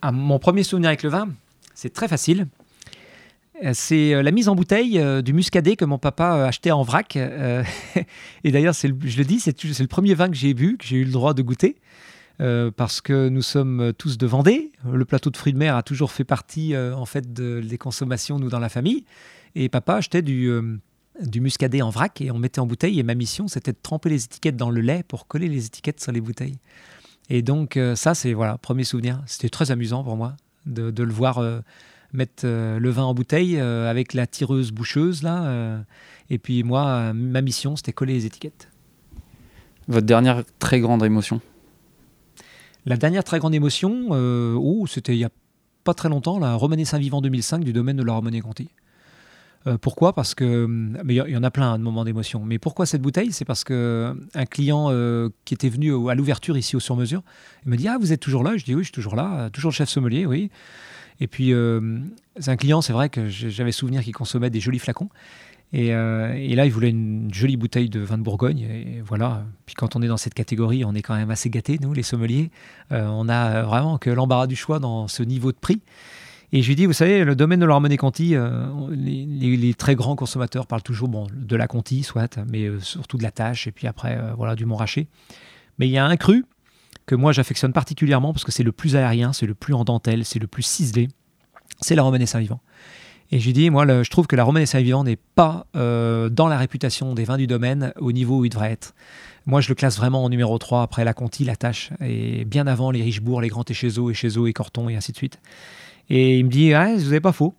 Ah, 0.00 0.12
Mon 0.12 0.38
premier 0.38 0.62
souvenir 0.62 0.88
avec 0.88 1.02
le 1.02 1.10
vin, 1.10 1.28
c'est 1.74 1.92
très 1.92 2.08
facile. 2.08 2.46
Euh, 3.64 3.70
c'est 3.74 4.14
euh, 4.14 4.22
la 4.22 4.30
mise 4.30 4.48
en 4.48 4.54
bouteille 4.54 4.98
euh, 4.98 5.22
du 5.22 5.32
muscadet 5.32 5.76
que 5.76 5.84
mon 5.84 5.98
papa 5.98 6.46
achetait 6.46 6.70
en 6.70 6.82
vrac. 6.82 7.16
et 8.44 8.50
d'ailleurs, 8.50 8.74
je 8.74 8.88
le 8.88 9.24
dis, 9.24 9.40
c'est 9.40 9.62
le 9.62 9.86
premier 9.86 10.14
vin 10.14 10.28
que 10.28 10.36
j'ai 10.36 10.54
bu, 10.54 10.76
que 10.76 10.84
j'ai 10.84 10.96
eu 10.96 11.04
le 11.04 11.12
droit 11.12 11.34
de 11.34 11.42
goûter. 11.42 11.76
parce 12.38 13.00
que 13.00 13.28
nous 13.28 13.42
sommes 13.42 13.92
tous 13.96 14.18
de 14.18 14.26
Vendée. 14.26 14.72
Le 14.90 15.04
plateau 15.04 15.30
de 15.30 15.36
fruits 15.36 15.52
de 15.52 15.58
mer 15.58 15.76
a 15.76 15.82
toujours 15.82 16.12
fait 16.12 16.24
partie 16.24 16.76
en 16.76 17.06
fait 17.06 17.32
des 17.32 17.78
consommations 17.78 18.38
nous 18.38 18.48
dans 18.48 18.58
la 18.58 18.68
famille. 18.68 19.04
Et 19.54 19.68
papa 19.68 19.94
achetait 19.94 20.22
du, 20.22 20.50
muscadet 21.36 21.80
en 21.80 21.90
vrac 21.90 22.20
et 22.20 22.30
on 22.30 22.38
mettait 22.38 22.60
en 22.60 22.66
bouteille. 22.66 23.00
Et 23.00 23.02
ma 23.02 23.14
mission, 23.14 23.48
c'était 23.48 23.72
de 23.72 23.78
tremper 23.82 24.10
les 24.10 24.24
étiquettes 24.24 24.56
dans 24.56 24.70
le 24.70 24.80
lait 24.80 25.02
pour 25.06 25.26
coller 25.26 25.48
les 25.48 25.66
étiquettes 25.66 26.00
sur 26.00 26.12
les 26.12 26.20
bouteilles. 26.20 26.58
Et 27.30 27.42
donc 27.42 27.78
ça, 27.94 28.14
c'est 28.14 28.34
voilà 28.34 28.58
premier 28.58 28.84
souvenir. 28.84 29.22
C'était 29.26 29.48
très 29.48 29.70
amusant 29.70 30.04
pour 30.04 30.16
moi 30.16 30.36
de 30.66 31.02
le 31.02 31.12
voir 31.12 31.40
mettre 32.16 32.42
euh, 32.44 32.78
le 32.78 32.90
vin 32.90 33.04
en 33.04 33.14
bouteille 33.14 33.58
euh, 33.58 33.90
avec 33.90 34.14
la 34.14 34.26
tireuse 34.26 34.72
boucheuse 34.72 35.22
là. 35.22 35.44
Euh, 35.44 35.78
et 36.30 36.38
puis 36.38 36.64
moi, 36.64 37.12
ma 37.12 37.40
mission, 37.40 37.76
c'était 37.76 37.92
coller 37.92 38.14
les 38.14 38.26
étiquettes. 38.26 38.68
Votre 39.86 40.06
dernière 40.06 40.42
très 40.58 40.80
grande 40.80 41.04
émotion? 41.04 41.40
La 42.84 42.96
dernière 42.96 43.22
très 43.22 43.38
grande 43.38 43.54
émotion, 43.54 44.08
oh, 44.10 44.86
c'était 44.88 45.14
il 45.14 45.18
y 45.18 45.24
a 45.24 45.30
pas 45.84 45.94
très 45.94 46.08
longtemps, 46.08 46.38
la 46.38 46.54
Romanée 46.54 46.84
Saint-Vivant 46.84 47.20
2005 47.20 47.62
du 47.62 47.72
domaine 47.72 47.96
de 47.96 48.02
la 48.02 48.12
Romanée 48.12 48.40
Conti. 48.40 48.68
pourquoi? 49.80 50.12
Parce 50.12 50.34
que 50.34 50.66
mais 50.66 51.14
il 51.14 51.30
y, 51.30 51.36
en 51.36 51.44
a 51.44 51.50
plein 51.52 51.78
de 51.78 51.82
moments 51.84 52.04
d'émotion. 52.04 52.44
Mais 52.44 52.58
pourquoi 52.58 52.86
cette 52.86 53.02
bouteille? 53.02 53.32
C'est 53.32 53.44
parce 53.44 53.62
que 53.62 54.16
un 54.34 54.46
client 54.46 54.90
qui 55.44 55.54
était 55.54 55.68
venu 55.68 56.08
à 56.08 56.16
l'ouverture 56.16 56.56
ici 56.56 56.74
au 56.74 56.80
sur 56.80 56.96
mesure, 56.96 57.22
il 57.64 57.70
me 57.70 57.76
dit 57.76 57.86
ah 57.86 57.98
vous 58.00 58.12
êtes 58.12 58.20
toujours 58.20 58.42
là? 58.42 58.56
Je 58.56 58.64
dis 58.64 58.74
oui 58.74 58.82
je 58.82 58.86
suis 58.86 58.92
toujours 58.92 59.14
là, 59.14 59.50
toujours 59.50 59.70
le 59.70 59.76
chef 59.76 59.88
sommelier, 59.88 60.26
oui. 60.26 60.50
Et 61.20 61.26
puis, 61.26 61.52
euh, 61.52 61.98
c'est 62.38 62.50
un 62.50 62.56
client, 62.56 62.80
c'est 62.80 62.92
vrai 62.92 63.08
que 63.08 63.28
j'avais 63.28 63.72
souvenir 63.72 64.02
qu'il 64.02 64.14
consommait 64.14 64.50
des 64.50 64.60
jolis 64.60 64.78
flacons. 64.78 65.08
Euh, 65.74 66.32
et, 66.34 66.54
là, 66.54 66.64
il 66.64 66.72
voulait 66.72 66.90
une 66.90 67.32
jolie 67.32 67.56
bouteille 67.56 67.88
de 67.88 68.00
vin 68.00 68.18
de 68.18 68.22
Bourgogne. 68.22 68.60
Et 68.60 69.02
voilà. 69.04 69.44
Puis 69.66 69.74
quand 69.74 69.96
on 69.96 70.02
est 70.02 70.08
dans 70.08 70.16
cette 70.16 70.34
catégorie, 70.34 70.84
on 70.84 70.94
est 70.94 71.02
quand 71.02 71.16
même 71.16 71.30
assez 71.30 71.50
gâtés, 71.50 71.78
nous, 71.80 71.92
les 71.92 72.02
sommeliers. 72.02 72.50
Euh, 72.92 73.06
on 73.08 73.28
a 73.28 73.62
vraiment 73.62 73.98
que 73.98 74.10
l'embarras 74.10 74.46
du 74.46 74.56
choix 74.56 74.78
dans 74.78 75.08
ce 75.08 75.22
niveau 75.22 75.52
de 75.52 75.58
prix. 75.58 75.82
Et 76.52 76.62
je 76.62 76.68
lui 76.68 76.76
dis, 76.76 76.86
vous 76.86 76.92
savez, 76.92 77.24
le 77.24 77.34
domaine 77.34 77.58
de 77.58 77.66
l'Armonie 77.66 77.96
Conti, 77.96 78.36
les, 78.90 79.74
très 79.74 79.96
grands 79.96 80.14
consommateurs 80.14 80.68
parlent 80.68 80.82
toujours 80.82 81.08
bon, 81.08 81.26
de 81.34 81.56
la 81.56 81.66
Conti, 81.66 82.04
soit, 82.04 82.38
mais 82.50 82.70
surtout 82.80 83.18
de 83.18 83.24
la 83.24 83.32
tâche, 83.32 83.66
et 83.66 83.72
puis 83.72 83.88
après, 83.88 84.16
voilà, 84.36 84.54
du 84.54 84.64
Montrachet. 84.64 85.08
Mais 85.80 85.88
il 85.88 85.90
y 85.90 85.98
a 85.98 86.06
un 86.06 86.16
cru 86.16 86.44
que 87.06 87.14
moi 87.14 87.32
j'affectionne 87.32 87.72
particulièrement 87.72 88.32
parce 88.32 88.44
que 88.44 88.52
c'est 88.52 88.62
le 88.62 88.72
plus 88.72 88.96
aérien, 88.96 89.32
c'est 89.32 89.46
le 89.46 89.54
plus 89.54 89.74
en 89.74 89.84
dentelle, 89.84 90.24
c'est 90.24 90.38
le 90.38 90.46
plus 90.46 90.62
ciselé, 90.62 91.08
c'est 91.80 91.94
la 91.94 92.02
Romanée 92.02 92.26
Saint-Vivant. 92.26 92.60
Et 93.32 93.40
j'ai 93.40 93.52
dit, 93.52 93.70
moi, 93.70 93.84
je 93.86 94.10
trouve 94.10 94.26
que 94.26 94.36
la 94.36 94.44
Romanée 94.44 94.66
Saint-Vivant 94.66 95.02
n'est 95.02 95.18
pas 95.34 95.66
euh, 95.74 96.28
dans 96.28 96.46
la 96.46 96.56
réputation 96.58 97.12
des 97.14 97.24
vins 97.24 97.36
du 97.36 97.46
domaine 97.46 97.92
au 97.98 98.12
niveau 98.12 98.38
où 98.38 98.44
il 98.44 98.50
devrait 98.50 98.70
être. 98.70 98.94
Moi, 99.46 99.60
je 99.60 99.68
le 99.68 99.74
classe 99.74 99.96
vraiment 99.96 100.24
en 100.24 100.28
numéro 100.28 100.56
3 100.58 100.82
après 100.82 101.04
la 101.04 101.12
Conti, 101.12 101.44
la 101.44 101.56
Tâche, 101.56 101.90
et 102.00 102.44
bien 102.44 102.66
avant 102.66 102.90
les 102.90 103.02
Richebourg, 103.02 103.40
les 103.40 103.48
Grands 103.48 103.64
et 103.68 103.74
Chézo, 103.74 104.46
et 104.46 104.52
Corton, 104.52 104.88
et 104.88 104.96
ainsi 104.96 105.12
de 105.12 105.16
suite. 105.16 105.40
Et 106.08 106.38
il 106.38 106.44
me 106.44 106.50
dit, 106.50 106.72
ah, 106.72 106.94
vous 106.94 107.04
n'avez 107.04 107.20
pas 107.20 107.32
faux. 107.32 107.54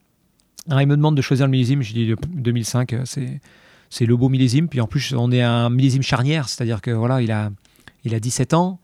Alors, 0.68 0.82
il 0.82 0.88
me 0.88 0.96
demande 0.96 1.16
de 1.16 1.22
choisir 1.22 1.46
le 1.46 1.52
millésime. 1.52 1.82
Je 1.82 1.94
dis, 1.94 2.14
2005, 2.30 2.96
c'est, 3.04 3.42
c'est 3.90 4.06
le 4.06 4.16
beau 4.16 4.30
millésime. 4.30 4.70
Puis 4.70 4.80
en 4.80 4.88
plus, 4.88 5.14
on 5.18 5.32
est 5.32 5.42
un 5.42 5.70
millésime 5.70 6.02
charnière, 6.02 6.48
c'est-à-dire 6.48 6.82
que 6.82 6.92
voilà, 6.92 7.22
il 7.22 7.32
a, 7.32 7.52
il 8.06 8.16
a 8.16 8.20
17 8.22 8.54
ans. 8.54 8.80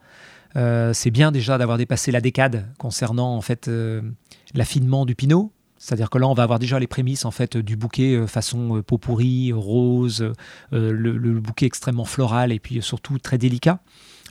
Euh, 0.56 0.94
c'est 0.94 1.12
bien 1.12 1.32
déjà 1.32 1.58
d'avoir 1.58 1.78
dépassé 1.78 2.12
la 2.12 2.22
décade 2.22 2.68
concernant 2.78 3.36
en 3.36 3.42
fait 3.42 3.68
euh, 3.68 4.02
l'affinement 4.54 5.06
du 5.06 5.16
pinot. 5.16 5.52
C'est-à-dire 5.78 6.10
que 6.10 6.18
là, 6.18 6.28
on 6.28 6.34
va 6.34 6.44
avoir 6.44 6.60
déjà 6.60 6.80
les 6.80 6.88
prémices 6.88 7.26
en 7.26 7.32
fait 7.32 7.58
du 7.58 7.76
bouquet 7.76 8.16
euh, 8.16 8.28
façon 8.28 8.82
pot 8.86 8.98
pourri, 8.98 9.52
rose, 9.52 10.32
le, 10.72 11.40
bouquet 11.40 11.66
extrêmement 11.66 12.06
floral 12.06 12.52
et 12.52 12.60
puis 12.60 12.82
surtout 12.82 13.18
très 13.20 13.38
délicat 13.38 13.80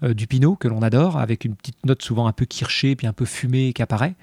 du 0.02 0.26
pinot 0.26 0.56
que 0.56 0.66
l'on 0.66 0.82
adore, 0.82 1.18
avec 1.18 1.44
une 1.44 1.54
petite 1.54 1.86
note 1.86 2.02
souvent 2.02 2.26
un 2.26 2.32
peu 2.32 2.44
kirchée 2.44 2.96
puis 2.96 3.06
un 3.06 3.12
peu 3.12 3.24
fumée 3.24 3.72
qui 3.72 3.82
apparaît. 3.82 4.16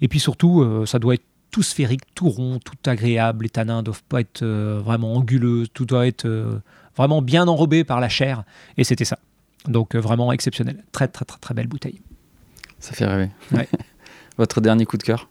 Et 0.00 0.08
puis 0.08 0.18
surtout, 0.18 0.84
ça 0.84 0.98
doit 0.98 1.14
être 1.14 1.22
tout 1.52 1.62
sphérique, 1.62 2.02
tout 2.16 2.28
rond, 2.28 2.58
tout 2.58 2.90
agréable. 2.90 3.44
Les 3.44 3.50
tanins 3.50 3.76
ne 3.76 3.82
doivent 3.82 4.02
pas 4.02 4.20
être 4.20 4.44
vraiment 4.44 5.14
anguleux, 5.14 5.68
tout 5.68 5.84
doit 5.84 6.08
être 6.08 6.60
vraiment 6.96 7.22
bien 7.22 7.46
enrobé 7.46 7.84
par 7.84 8.00
la 8.00 8.08
chair. 8.08 8.42
Et 8.78 8.82
c'était 8.82 9.04
ça. 9.04 9.18
Donc 9.68 9.94
euh, 9.94 10.00
vraiment 10.00 10.32
exceptionnel. 10.32 10.84
Très 10.92 11.08
très 11.08 11.24
très 11.24 11.38
très 11.38 11.54
belle 11.54 11.68
bouteille. 11.68 12.00
Ça 12.78 12.92
fait 12.92 13.06
rêver. 13.06 13.30
Votre 14.38 14.60
dernier 14.60 14.86
coup 14.86 14.96
de 14.96 15.02
cœur? 15.02 15.28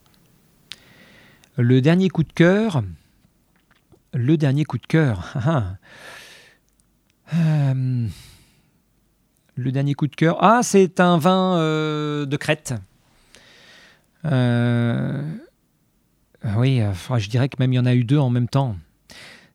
Le 1.58 1.82
dernier 1.82 2.10
coup 2.10 2.24
de 2.24 2.32
cœur. 2.32 2.84
Le 4.14 4.38
dernier 4.38 4.66
coup 4.66 4.78
de 4.78 4.88
cœur. 4.88 5.34
Ah, 7.34 7.38
ah. 7.38 7.72
Euh, 7.74 8.08
le 9.56 9.72
dernier 9.72 9.94
coup 9.94 10.08
de 10.08 10.16
cœur. 10.16 10.38
Ah, 10.44 10.60
c'est 10.64 10.99
un 10.99 11.18
vin 11.18 11.58
euh, 11.58 12.26
de 12.26 12.36
Crète. 12.36 12.74
oui, 14.26 14.32
je 16.44 17.30
dirais 17.30 17.48
que 17.48 17.56
même 17.60 17.72
il 17.72 17.78
y 17.78 17.80
en 17.80 17.86
a 17.86 17.95
eu 17.95 18.03
deux 18.03 18.18
en 18.18 18.30
même 18.30 18.49
temps. 18.49 18.76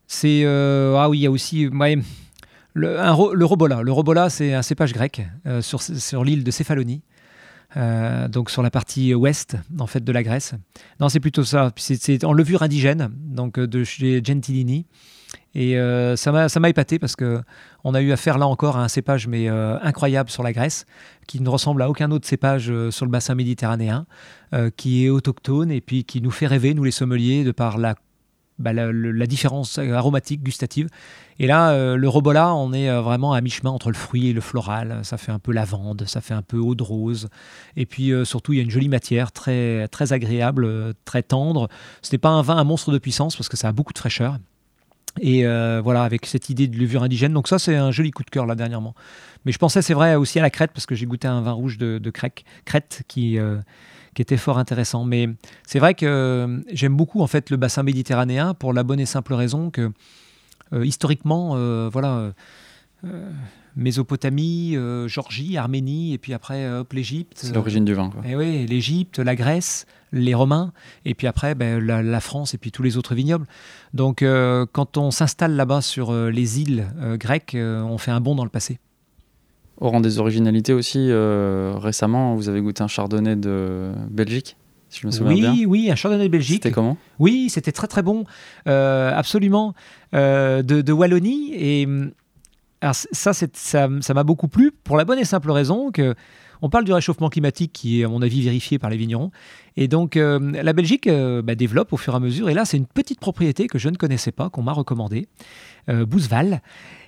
C'est 0.06 0.46
ah 0.46 1.10
oui, 1.10 1.18
il 1.18 1.22
y 1.22 1.26
a 1.26 1.30
aussi 1.30 1.68
le, 2.76 3.44
robola. 3.44 3.82
Le 3.82 3.92
robola, 3.92 4.30
c'est 4.30 4.54
un 4.54 4.62
cépage 4.62 4.92
grec 4.92 5.26
euh, 5.46 5.62
sur, 5.62 6.24
l'île 6.24 6.44
de 6.44 6.50
Céphalonie. 6.50 7.02
donc 8.28 8.50
sur 8.50 8.62
la 8.62 8.70
partie 8.70 9.14
ouest 9.14 9.56
en 9.78 9.86
fait 9.86 10.04
de 10.04 10.12
la 10.12 10.22
Grèce. 10.22 10.54
Non, 11.00 11.08
c'est 11.08 11.20
plutôt 11.20 11.44
ça. 11.44 11.72
C'est 11.76 12.24
en 12.24 12.32
levure 12.32 12.62
indigène, 12.62 13.10
donc 13.12 13.58
de 13.58 13.84
chez 13.84 14.22
Gentilini. 14.24 14.86
Et 15.54 15.78
euh, 15.78 16.16
ça 16.16 16.32
m'a 16.32 16.68
épaté 16.68 16.98
parce 16.98 17.16
que 17.16 17.40
on 17.82 17.94
a 17.94 18.02
eu 18.02 18.12
affaire 18.12 18.36
là 18.36 18.46
encore 18.46 18.76
à 18.76 18.84
un 18.84 18.88
cépage 18.88 19.26
mais 19.26 19.48
euh, 19.48 19.78
incroyable 19.80 20.28
sur 20.28 20.42
la 20.42 20.52
Grèce, 20.52 20.84
qui 21.26 21.40
ne 21.40 21.48
ressemble 21.48 21.80
à 21.80 21.88
aucun 21.88 22.10
autre 22.10 22.26
cépage 22.28 22.70
euh, 22.70 22.90
sur 22.90 23.06
le 23.06 23.10
bassin 23.10 23.34
méditerranéen, 23.34 24.06
qui 24.76 25.04
est 25.04 25.10
autochtone 25.10 25.70
et 25.70 25.80
puis 25.80 26.04
qui 26.04 26.20
nous 26.20 26.30
fait 26.30 26.46
rêver, 26.46 26.72
nous 26.72 26.84
les 26.84 26.90
sommeliers, 26.90 27.42
de 27.42 27.52
par 27.52 27.78
la, 27.78 27.94
bah, 28.58 28.72
la, 28.72 29.26
différence 29.26 29.78
aromatique, 29.78 30.42
gustative. 30.42 30.88
Et 31.38 31.46
là, 31.46 31.96
le 31.96 32.08
robola, 32.08 32.54
on 32.54 32.72
est 32.72 32.90
vraiment 33.00 33.34
à 33.34 33.40
mi-chemin 33.40 33.70
entre 33.70 33.88
le 33.88 33.96
fruit 33.96 34.28
et 34.28 34.32
le 34.32 34.40
floral. 34.40 35.00
Ça 35.02 35.18
fait 35.18 35.32
un 35.32 35.38
peu 35.38 35.52
lavande, 35.52 36.04
ça 36.06 36.20
fait 36.20 36.34
un 36.34 36.42
peu 36.42 36.56
eau 36.56 36.74
de 36.74 36.82
rose. 36.82 37.28
Et 37.76 37.84
puis 37.84 38.12
surtout, 38.24 38.54
il 38.54 38.56
y 38.56 38.60
a 38.60 38.62
une 38.62 38.70
jolie 38.70 38.88
matière, 38.88 39.32
très, 39.32 39.86
très 39.88 40.12
agréable, 40.12 40.94
très 41.04 41.22
tendre. 41.22 41.68
Ce 42.00 42.12
n'est 42.12 42.18
pas 42.18 42.30
un 42.30 42.42
vin 42.42 42.56
à 42.56 42.64
monstre 42.64 42.90
de 42.92 42.98
puissance 42.98 43.36
parce 43.36 43.48
que 43.48 43.56
ça 43.56 43.68
a 43.68 43.72
beaucoup 43.72 43.92
de 43.92 43.98
fraîcheur. 43.98 44.38
Et 45.20 45.46
euh, 45.46 45.80
voilà, 45.82 46.02
avec 46.02 46.26
cette 46.26 46.50
idée 46.50 46.68
de 46.68 46.78
levure 46.78 47.02
indigène. 47.02 47.32
Donc 47.32 47.48
ça, 47.48 47.58
c'est 47.58 47.76
un 47.76 47.90
joli 47.90 48.10
coup 48.10 48.22
de 48.22 48.30
cœur 48.30 48.46
là 48.46 48.54
dernièrement. 48.54 48.94
Mais 49.44 49.52
je 49.52 49.58
pensais, 49.58 49.82
c'est 49.82 49.94
vrai, 49.94 50.14
aussi 50.16 50.38
à 50.38 50.42
la 50.42 50.50
crête, 50.50 50.72
parce 50.72 50.86
que 50.86 50.94
j'ai 50.94 51.06
goûté 51.06 51.28
un 51.28 51.40
vin 51.40 51.52
rouge 51.52 51.78
de, 51.78 51.98
de 51.98 52.10
crête 52.10 53.02
qui, 53.08 53.38
euh, 53.38 53.58
qui 54.16 54.22
était 54.22 54.36
fort 54.36 54.58
intéressant. 54.58 55.04
Mais 55.04 55.28
c'est 55.64 55.78
vrai 55.78 55.94
que 55.94 56.06
euh, 56.06 56.58
j'aime 56.72 56.96
beaucoup 56.96 57.20
en 57.20 57.28
fait 57.28 57.50
le 57.50 57.56
bassin 57.56 57.84
méditerranéen 57.84 58.54
pour 58.54 58.72
la 58.72 58.82
bonne 58.82 58.98
et 58.98 59.06
simple 59.06 59.34
raison 59.34 59.70
que 59.70 59.92
historiquement, 60.72 61.50
voilà 61.90 62.32
Mésopotamie, 63.76 64.74
euh, 64.74 65.06
Georgie, 65.06 65.58
Arménie, 65.58 66.14
et 66.14 66.18
puis 66.18 66.32
après, 66.32 66.64
euh, 66.64 66.80
hop, 66.80 66.94
l'Égypte. 66.94 67.34
C'est 67.36 67.54
l'origine 67.54 67.84
du 67.84 67.92
vin. 67.92 68.08
Quoi. 68.08 68.26
Et 68.26 68.34
oui, 68.34 68.66
l'Égypte, 68.66 69.18
la 69.18 69.36
Grèce, 69.36 69.86
les 70.12 70.32
Romains, 70.32 70.72
et 71.04 71.14
puis 71.14 71.26
après, 71.26 71.54
ben, 71.54 71.78
la, 71.78 72.20
France, 72.20 72.54
et 72.54 72.58
puis 72.58 72.72
tous 72.72 72.82
les 72.82 72.96
autres 72.96 73.14
vignobles. 73.14 73.46
Donc, 73.92 74.22
euh, 74.22 74.64
quand 74.72 74.96
on 74.96 75.10
s'installe 75.10 75.52
là-bas 75.52 75.82
sur 75.82 76.12
les 76.14 76.60
îles 76.60 76.86
grecques, 77.18 77.56
on 77.56 77.98
fait 77.98 78.10
un 78.10 78.20
bond 78.20 78.34
dans 78.34 78.44
le 78.44 78.50
passé. 78.50 78.78
Au 79.78 79.90
rang 79.90 80.00
des 80.00 80.18
originalités 80.18 80.72
aussi, 80.72 81.10
récemment, 81.12 82.34
vous 82.34 82.48
avez 82.48 82.60
goûté 82.60 82.82
un 82.82 82.88
chardonnay 82.88 83.36
de 83.36 83.92
Belgique 84.10 84.56
si 84.88 85.00
je 85.00 85.06
me 85.08 85.12
souviens 85.12 85.32
oui, 85.32 85.40
bien. 85.40 85.68
oui, 85.68 85.90
un 85.90 85.96
chardonnay 85.96 86.24
de 86.24 86.30
Belgique. 86.30 86.62
C'était 86.62 86.72
comment? 86.72 86.96
Oui, 87.18 87.48
c'était 87.50 87.72
très 87.72 87.88
très 87.88 88.02
bon, 88.02 88.24
absolument, 88.64 89.74
de, 90.12 90.62
de, 90.62 90.92
Wallonie. 90.92 91.52
Et 91.54 91.88
alors 92.80 92.94
ça, 92.94 93.32
ça, 93.32 93.48
ça 93.52 94.14
m'a 94.14 94.24
beaucoup 94.24 94.48
plu 94.48 94.72
pour 94.84 94.96
la 94.96 95.04
bonne 95.04 95.18
et 95.18 95.24
simple 95.24 95.50
raison 95.50 95.90
que 95.90 96.14
on 96.62 96.70
parle 96.70 96.84
du 96.84 96.92
réchauffement 96.92 97.28
climatique 97.28 97.72
qui 97.72 98.00
est 98.00 98.04
à 98.04 98.08
mon 98.08 98.22
avis 98.22 98.42
vérifié 98.42 98.78
par 98.78 98.90
les 98.90 98.96
vignerons. 98.96 99.30
Et 99.76 99.88
donc 99.88 100.16
euh, 100.16 100.52
la 100.62 100.72
Belgique 100.72 101.06
euh, 101.06 101.42
bah, 101.42 101.54
développe 101.54 101.92
au 101.92 101.96
fur 101.96 102.14
et 102.14 102.16
à 102.16 102.20
mesure. 102.20 102.48
Et 102.48 102.54
là, 102.54 102.64
c'est 102.64 102.76
une 102.76 102.86
petite 102.86 103.20
propriété 103.20 103.66
que 103.66 103.78
je 103.78 103.88
ne 103.88 103.96
connaissais 103.96 104.32
pas, 104.32 104.50
qu'on 104.50 104.62
m'a 104.62 104.72
recommandée, 104.72 105.28
euh, 105.88 106.06
Bousval. 106.06 106.62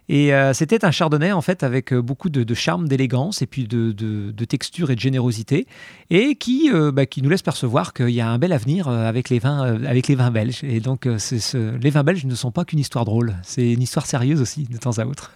Et 0.09 0.33
euh, 0.33 0.53
c'était 0.55 0.85
un 0.85 0.91
chardonnay 0.91 1.33
en 1.33 1.41
fait 1.43 1.63
avec 1.63 1.93
beaucoup 1.93 2.31
de, 2.31 2.55
charme, 2.55 2.89
d'élégance 2.89 3.43
et 3.43 3.47
puis 3.47 3.67
de, 3.67 4.45
texture 4.45 4.91
et 4.91 4.95
de 4.95 5.01
générosité, 5.01 5.67
et 6.11 6.35
qui, 6.37 6.71
bah, 6.93 7.07
qui 7.07 7.23
nous 7.23 7.29
laisse 7.29 7.43
percevoir 7.43 7.93
qu'il 7.93 8.11
y 8.11 8.21
a 8.21 8.29
un 8.29 8.39
bel 8.39 8.53
avenir 8.53 8.89
avec 8.89 9.29
les 9.29 9.39
vins, 9.39 9.85
avec 9.85 10.09
les 10.09 10.15
vins 10.15 10.31
belges. 10.31 10.65
Et 10.65 10.81
donc 10.81 11.07
les 11.07 11.91
vins 11.91 12.05
belges 12.05 12.25
ne 12.25 12.35
sont 12.35 12.51
pas 12.51 12.65
qu'une 12.65 12.79
histoire 12.79 13.05
drôle, 13.05 13.37
c'est 13.43 13.73
une 13.73 13.83
histoire 13.83 14.07
sérieuse 14.07 14.41
aussi 14.41 14.65
de 14.65 14.79
temps 14.79 14.99
à 14.99 15.05
autre. 15.05 15.33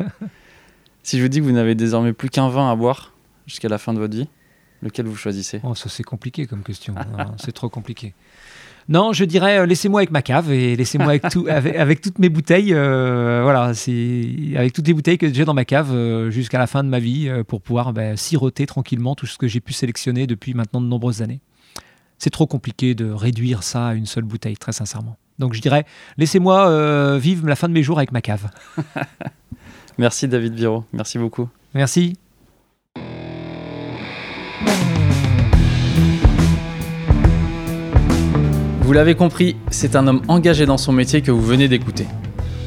si 1.03 1.19
je 1.19 1.23
vous 1.23 1.29
dis 1.29 1.39
que 1.39 1.45
vous 1.45 1.53
n'avez 1.53 1.75
désormais 1.75 2.13
plus 2.13 2.31
qu'un 2.31 2.49
vin 2.49 2.71
à 2.71 2.75
boire, 2.75 3.13
jusqu'à 3.47 3.69
la 3.69 3.79
fin 3.79 3.93
de 3.93 3.99
votre 3.99 4.17
vie 4.17 4.29
Lequel 4.83 5.07
vous 5.07 5.17
choisissez? 5.17 5.61
Oh, 5.63 5.77
Ça, 5.77 5.89
c'est 5.89 6.03
compliqué 6.03 6.47
comme 6.47 6.65
question. 6.65 6.95
c'est 7.39 7.53
trop 7.53 7.69
compliqué. 7.69 8.15
Non, 8.89 9.13
je 9.13 9.25
dirais 9.25 9.59
euh, 9.59 9.67
laissez-moi 9.67 10.01
avec 10.01 10.11
ma 10.11 10.23
cave 10.23 10.51
et 10.53 10.77
laissez-moi 10.77 11.09
avec, 11.09 11.29
tout, 11.29 11.47
avec, 11.51 12.01
toutes 12.01 12.19
mes 12.19 12.29
bouteilles. 12.29 12.75
Euh, 12.75 13.41
voilà, 13.43 13.75
c'est 13.75 14.55
avec 14.57 14.73
toutes 14.73 14.87
les 14.87 14.95
bouteilles 14.95 15.19
que 15.19 15.33
j'ai 15.33 15.45
dans 15.45 15.55
ma 15.55 15.65
cave 15.65 15.93
euh, 15.93 16.31
jusqu'à 16.31 16.59
la 16.59 16.67
fin 16.67 16.83
de 16.85 16.89
ma 16.89 16.99
vie 16.99 17.31
pour 17.47 17.61
pouvoir 17.61 17.93
bah, 17.93 18.17
siroter 18.17 18.67
tranquillement 18.67 19.15
tout 19.15 19.27
ce 19.27 19.39
que 19.39 19.47
j'ai 19.47 19.61
pu 19.61 19.73
sélectionner 19.73 20.27
depuis 20.27 20.55
maintenant 20.55 20.81
de 20.81 20.87
nombreuses 20.87 21.23
années. 21.23 21.41
C'est 22.19 22.31
trop 22.31 22.47
compliqué 22.47 22.95
de 22.95 23.11
réduire 23.11 23.63
ça 23.63 23.89
à 23.89 23.95
une 23.95 24.07
seule 24.07 24.25
bouteille, 24.25 24.57
très 24.57 24.73
sincèrement. 24.73 25.17
Donc 25.39 25.55
je 25.55 25.61
dirais 25.61 25.85
laissez-moi 26.19 27.19
vivre 27.19 27.49
la 27.49 27.57
fin 27.57 27.69
de 27.69 27.73
mes 27.73 27.83
jours 27.83 27.99
avec 27.99 28.13
ma 28.13 28.21
cave. 28.21 28.51
Merci 29.99 30.29
David 30.29 30.55
Biro, 30.55 30.85
merci 30.93 31.19
beaucoup. 31.19 31.49
Merci. 31.75 32.17
Vous 38.83 38.93
l'avez 38.93 39.15
compris, 39.15 39.55
c'est 39.71 39.95
un 39.95 40.09
homme 40.09 40.23
engagé 40.27 40.67
dans 40.67 40.77
son 40.77 40.91
métier 40.91 41.23
que 41.23 41.31
vous 41.31 41.41
venez 41.41 41.69
d'écouter. 41.69 42.05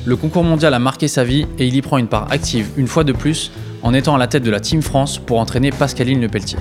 Le 0.06 0.16
concours 0.16 0.46
mondial 0.46 0.74
a 0.74 0.80
marqué 0.80 1.10
sa 1.10 1.26
vie 1.26 1.46
et 1.60 1.68
il 1.68 1.76
y 1.76 1.82
prend 1.82 1.98
une 1.98 2.08
part 2.08 2.32
active 2.32 2.70
une 2.78 2.88
fois 2.88 3.04
de 3.04 3.12
plus 3.12 3.52
en 3.84 3.94
étant 3.94 4.16
à 4.16 4.18
la 4.18 4.28
tête 4.28 4.44
de 4.44 4.50
la 4.50 4.62
Team 4.62 4.82
France 4.82 5.18
pour 5.18 5.40
entraîner 5.40 5.72
Pascaline 5.72 6.22
Lepelletier. 6.22 6.58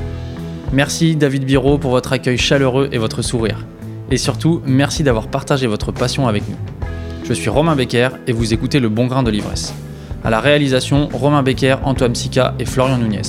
Merci 0.73 1.15
David 1.15 1.45
Biro 1.45 1.79
pour 1.79 1.93
votre 1.93 2.13
accueil 2.13 2.37
chaleureux 2.37 2.89
et 2.91 2.99
votre 2.99 3.23
sourire. 3.23 3.65
Et 4.11 4.17
surtout, 4.17 4.61
merci 4.67 5.05
d'avoir 5.05 5.29
partagé 5.29 5.69
votre 5.69 5.93
passion 5.93 6.27
avec 6.27 6.43
nous. 6.49 6.57
Je 7.23 7.33
suis 7.33 7.49
Romain 7.49 7.77
Becker 7.77 8.09
et 8.27 8.33
vous 8.33 8.53
écoutez 8.53 8.81
Le 8.81 8.89
Bon 8.89 9.07
Grain 9.07 9.23
de 9.23 9.31
l'Ivresse. 9.31 9.73
À 10.25 10.31
la 10.31 10.41
réalisation, 10.41 11.09
Romain 11.13 11.45
Becker, 11.45 11.77
Antoine 11.85 12.17
Sica 12.17 12.55
et 12.59 12.65
Florian 12.65 12.99
Nunez. 12.99 13.23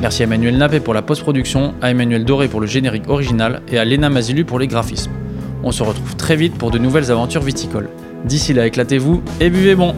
Merci 0.00 0.22
à 0.22 0.24
Emmanuel 0.24 0.58
Nappé 0.58 0.80
pour 0.80 0.94
la 0.94 1.02
post-production, 1.02 1.74
à 1.80 1.92
Emmanuel 1.92 2.24
Doré 2.24 2.48
pour 2.48 2.60
le 2.60 2.66
générique 2.66 3.08
original 3.08 3.62
et 3.68 3.78
à 3.78 3.84
Léna 3.84 4.10
Mazilu 4.10 4.44
pour 4.44 4.58
les 4.58 4.66
graphismes. 4.66 5.12
On 5.62 5.72
se 5.72 5.82
retrouve 5.82 6.16
très 6.16 6.36
vite 6.36 6.56
pour 6.56 6.70
de 6.70 6.78
nouvelles 6.78 7.10
aventures 7.10 7.42
viticoles. 7.42 7.90
D'ici 8.24 8.52
là, 8.52 8.66
éclatez-vous 8.66 9.22
et 9.40 9.50
buvez 9.50 9.74
bon 9.74 9.94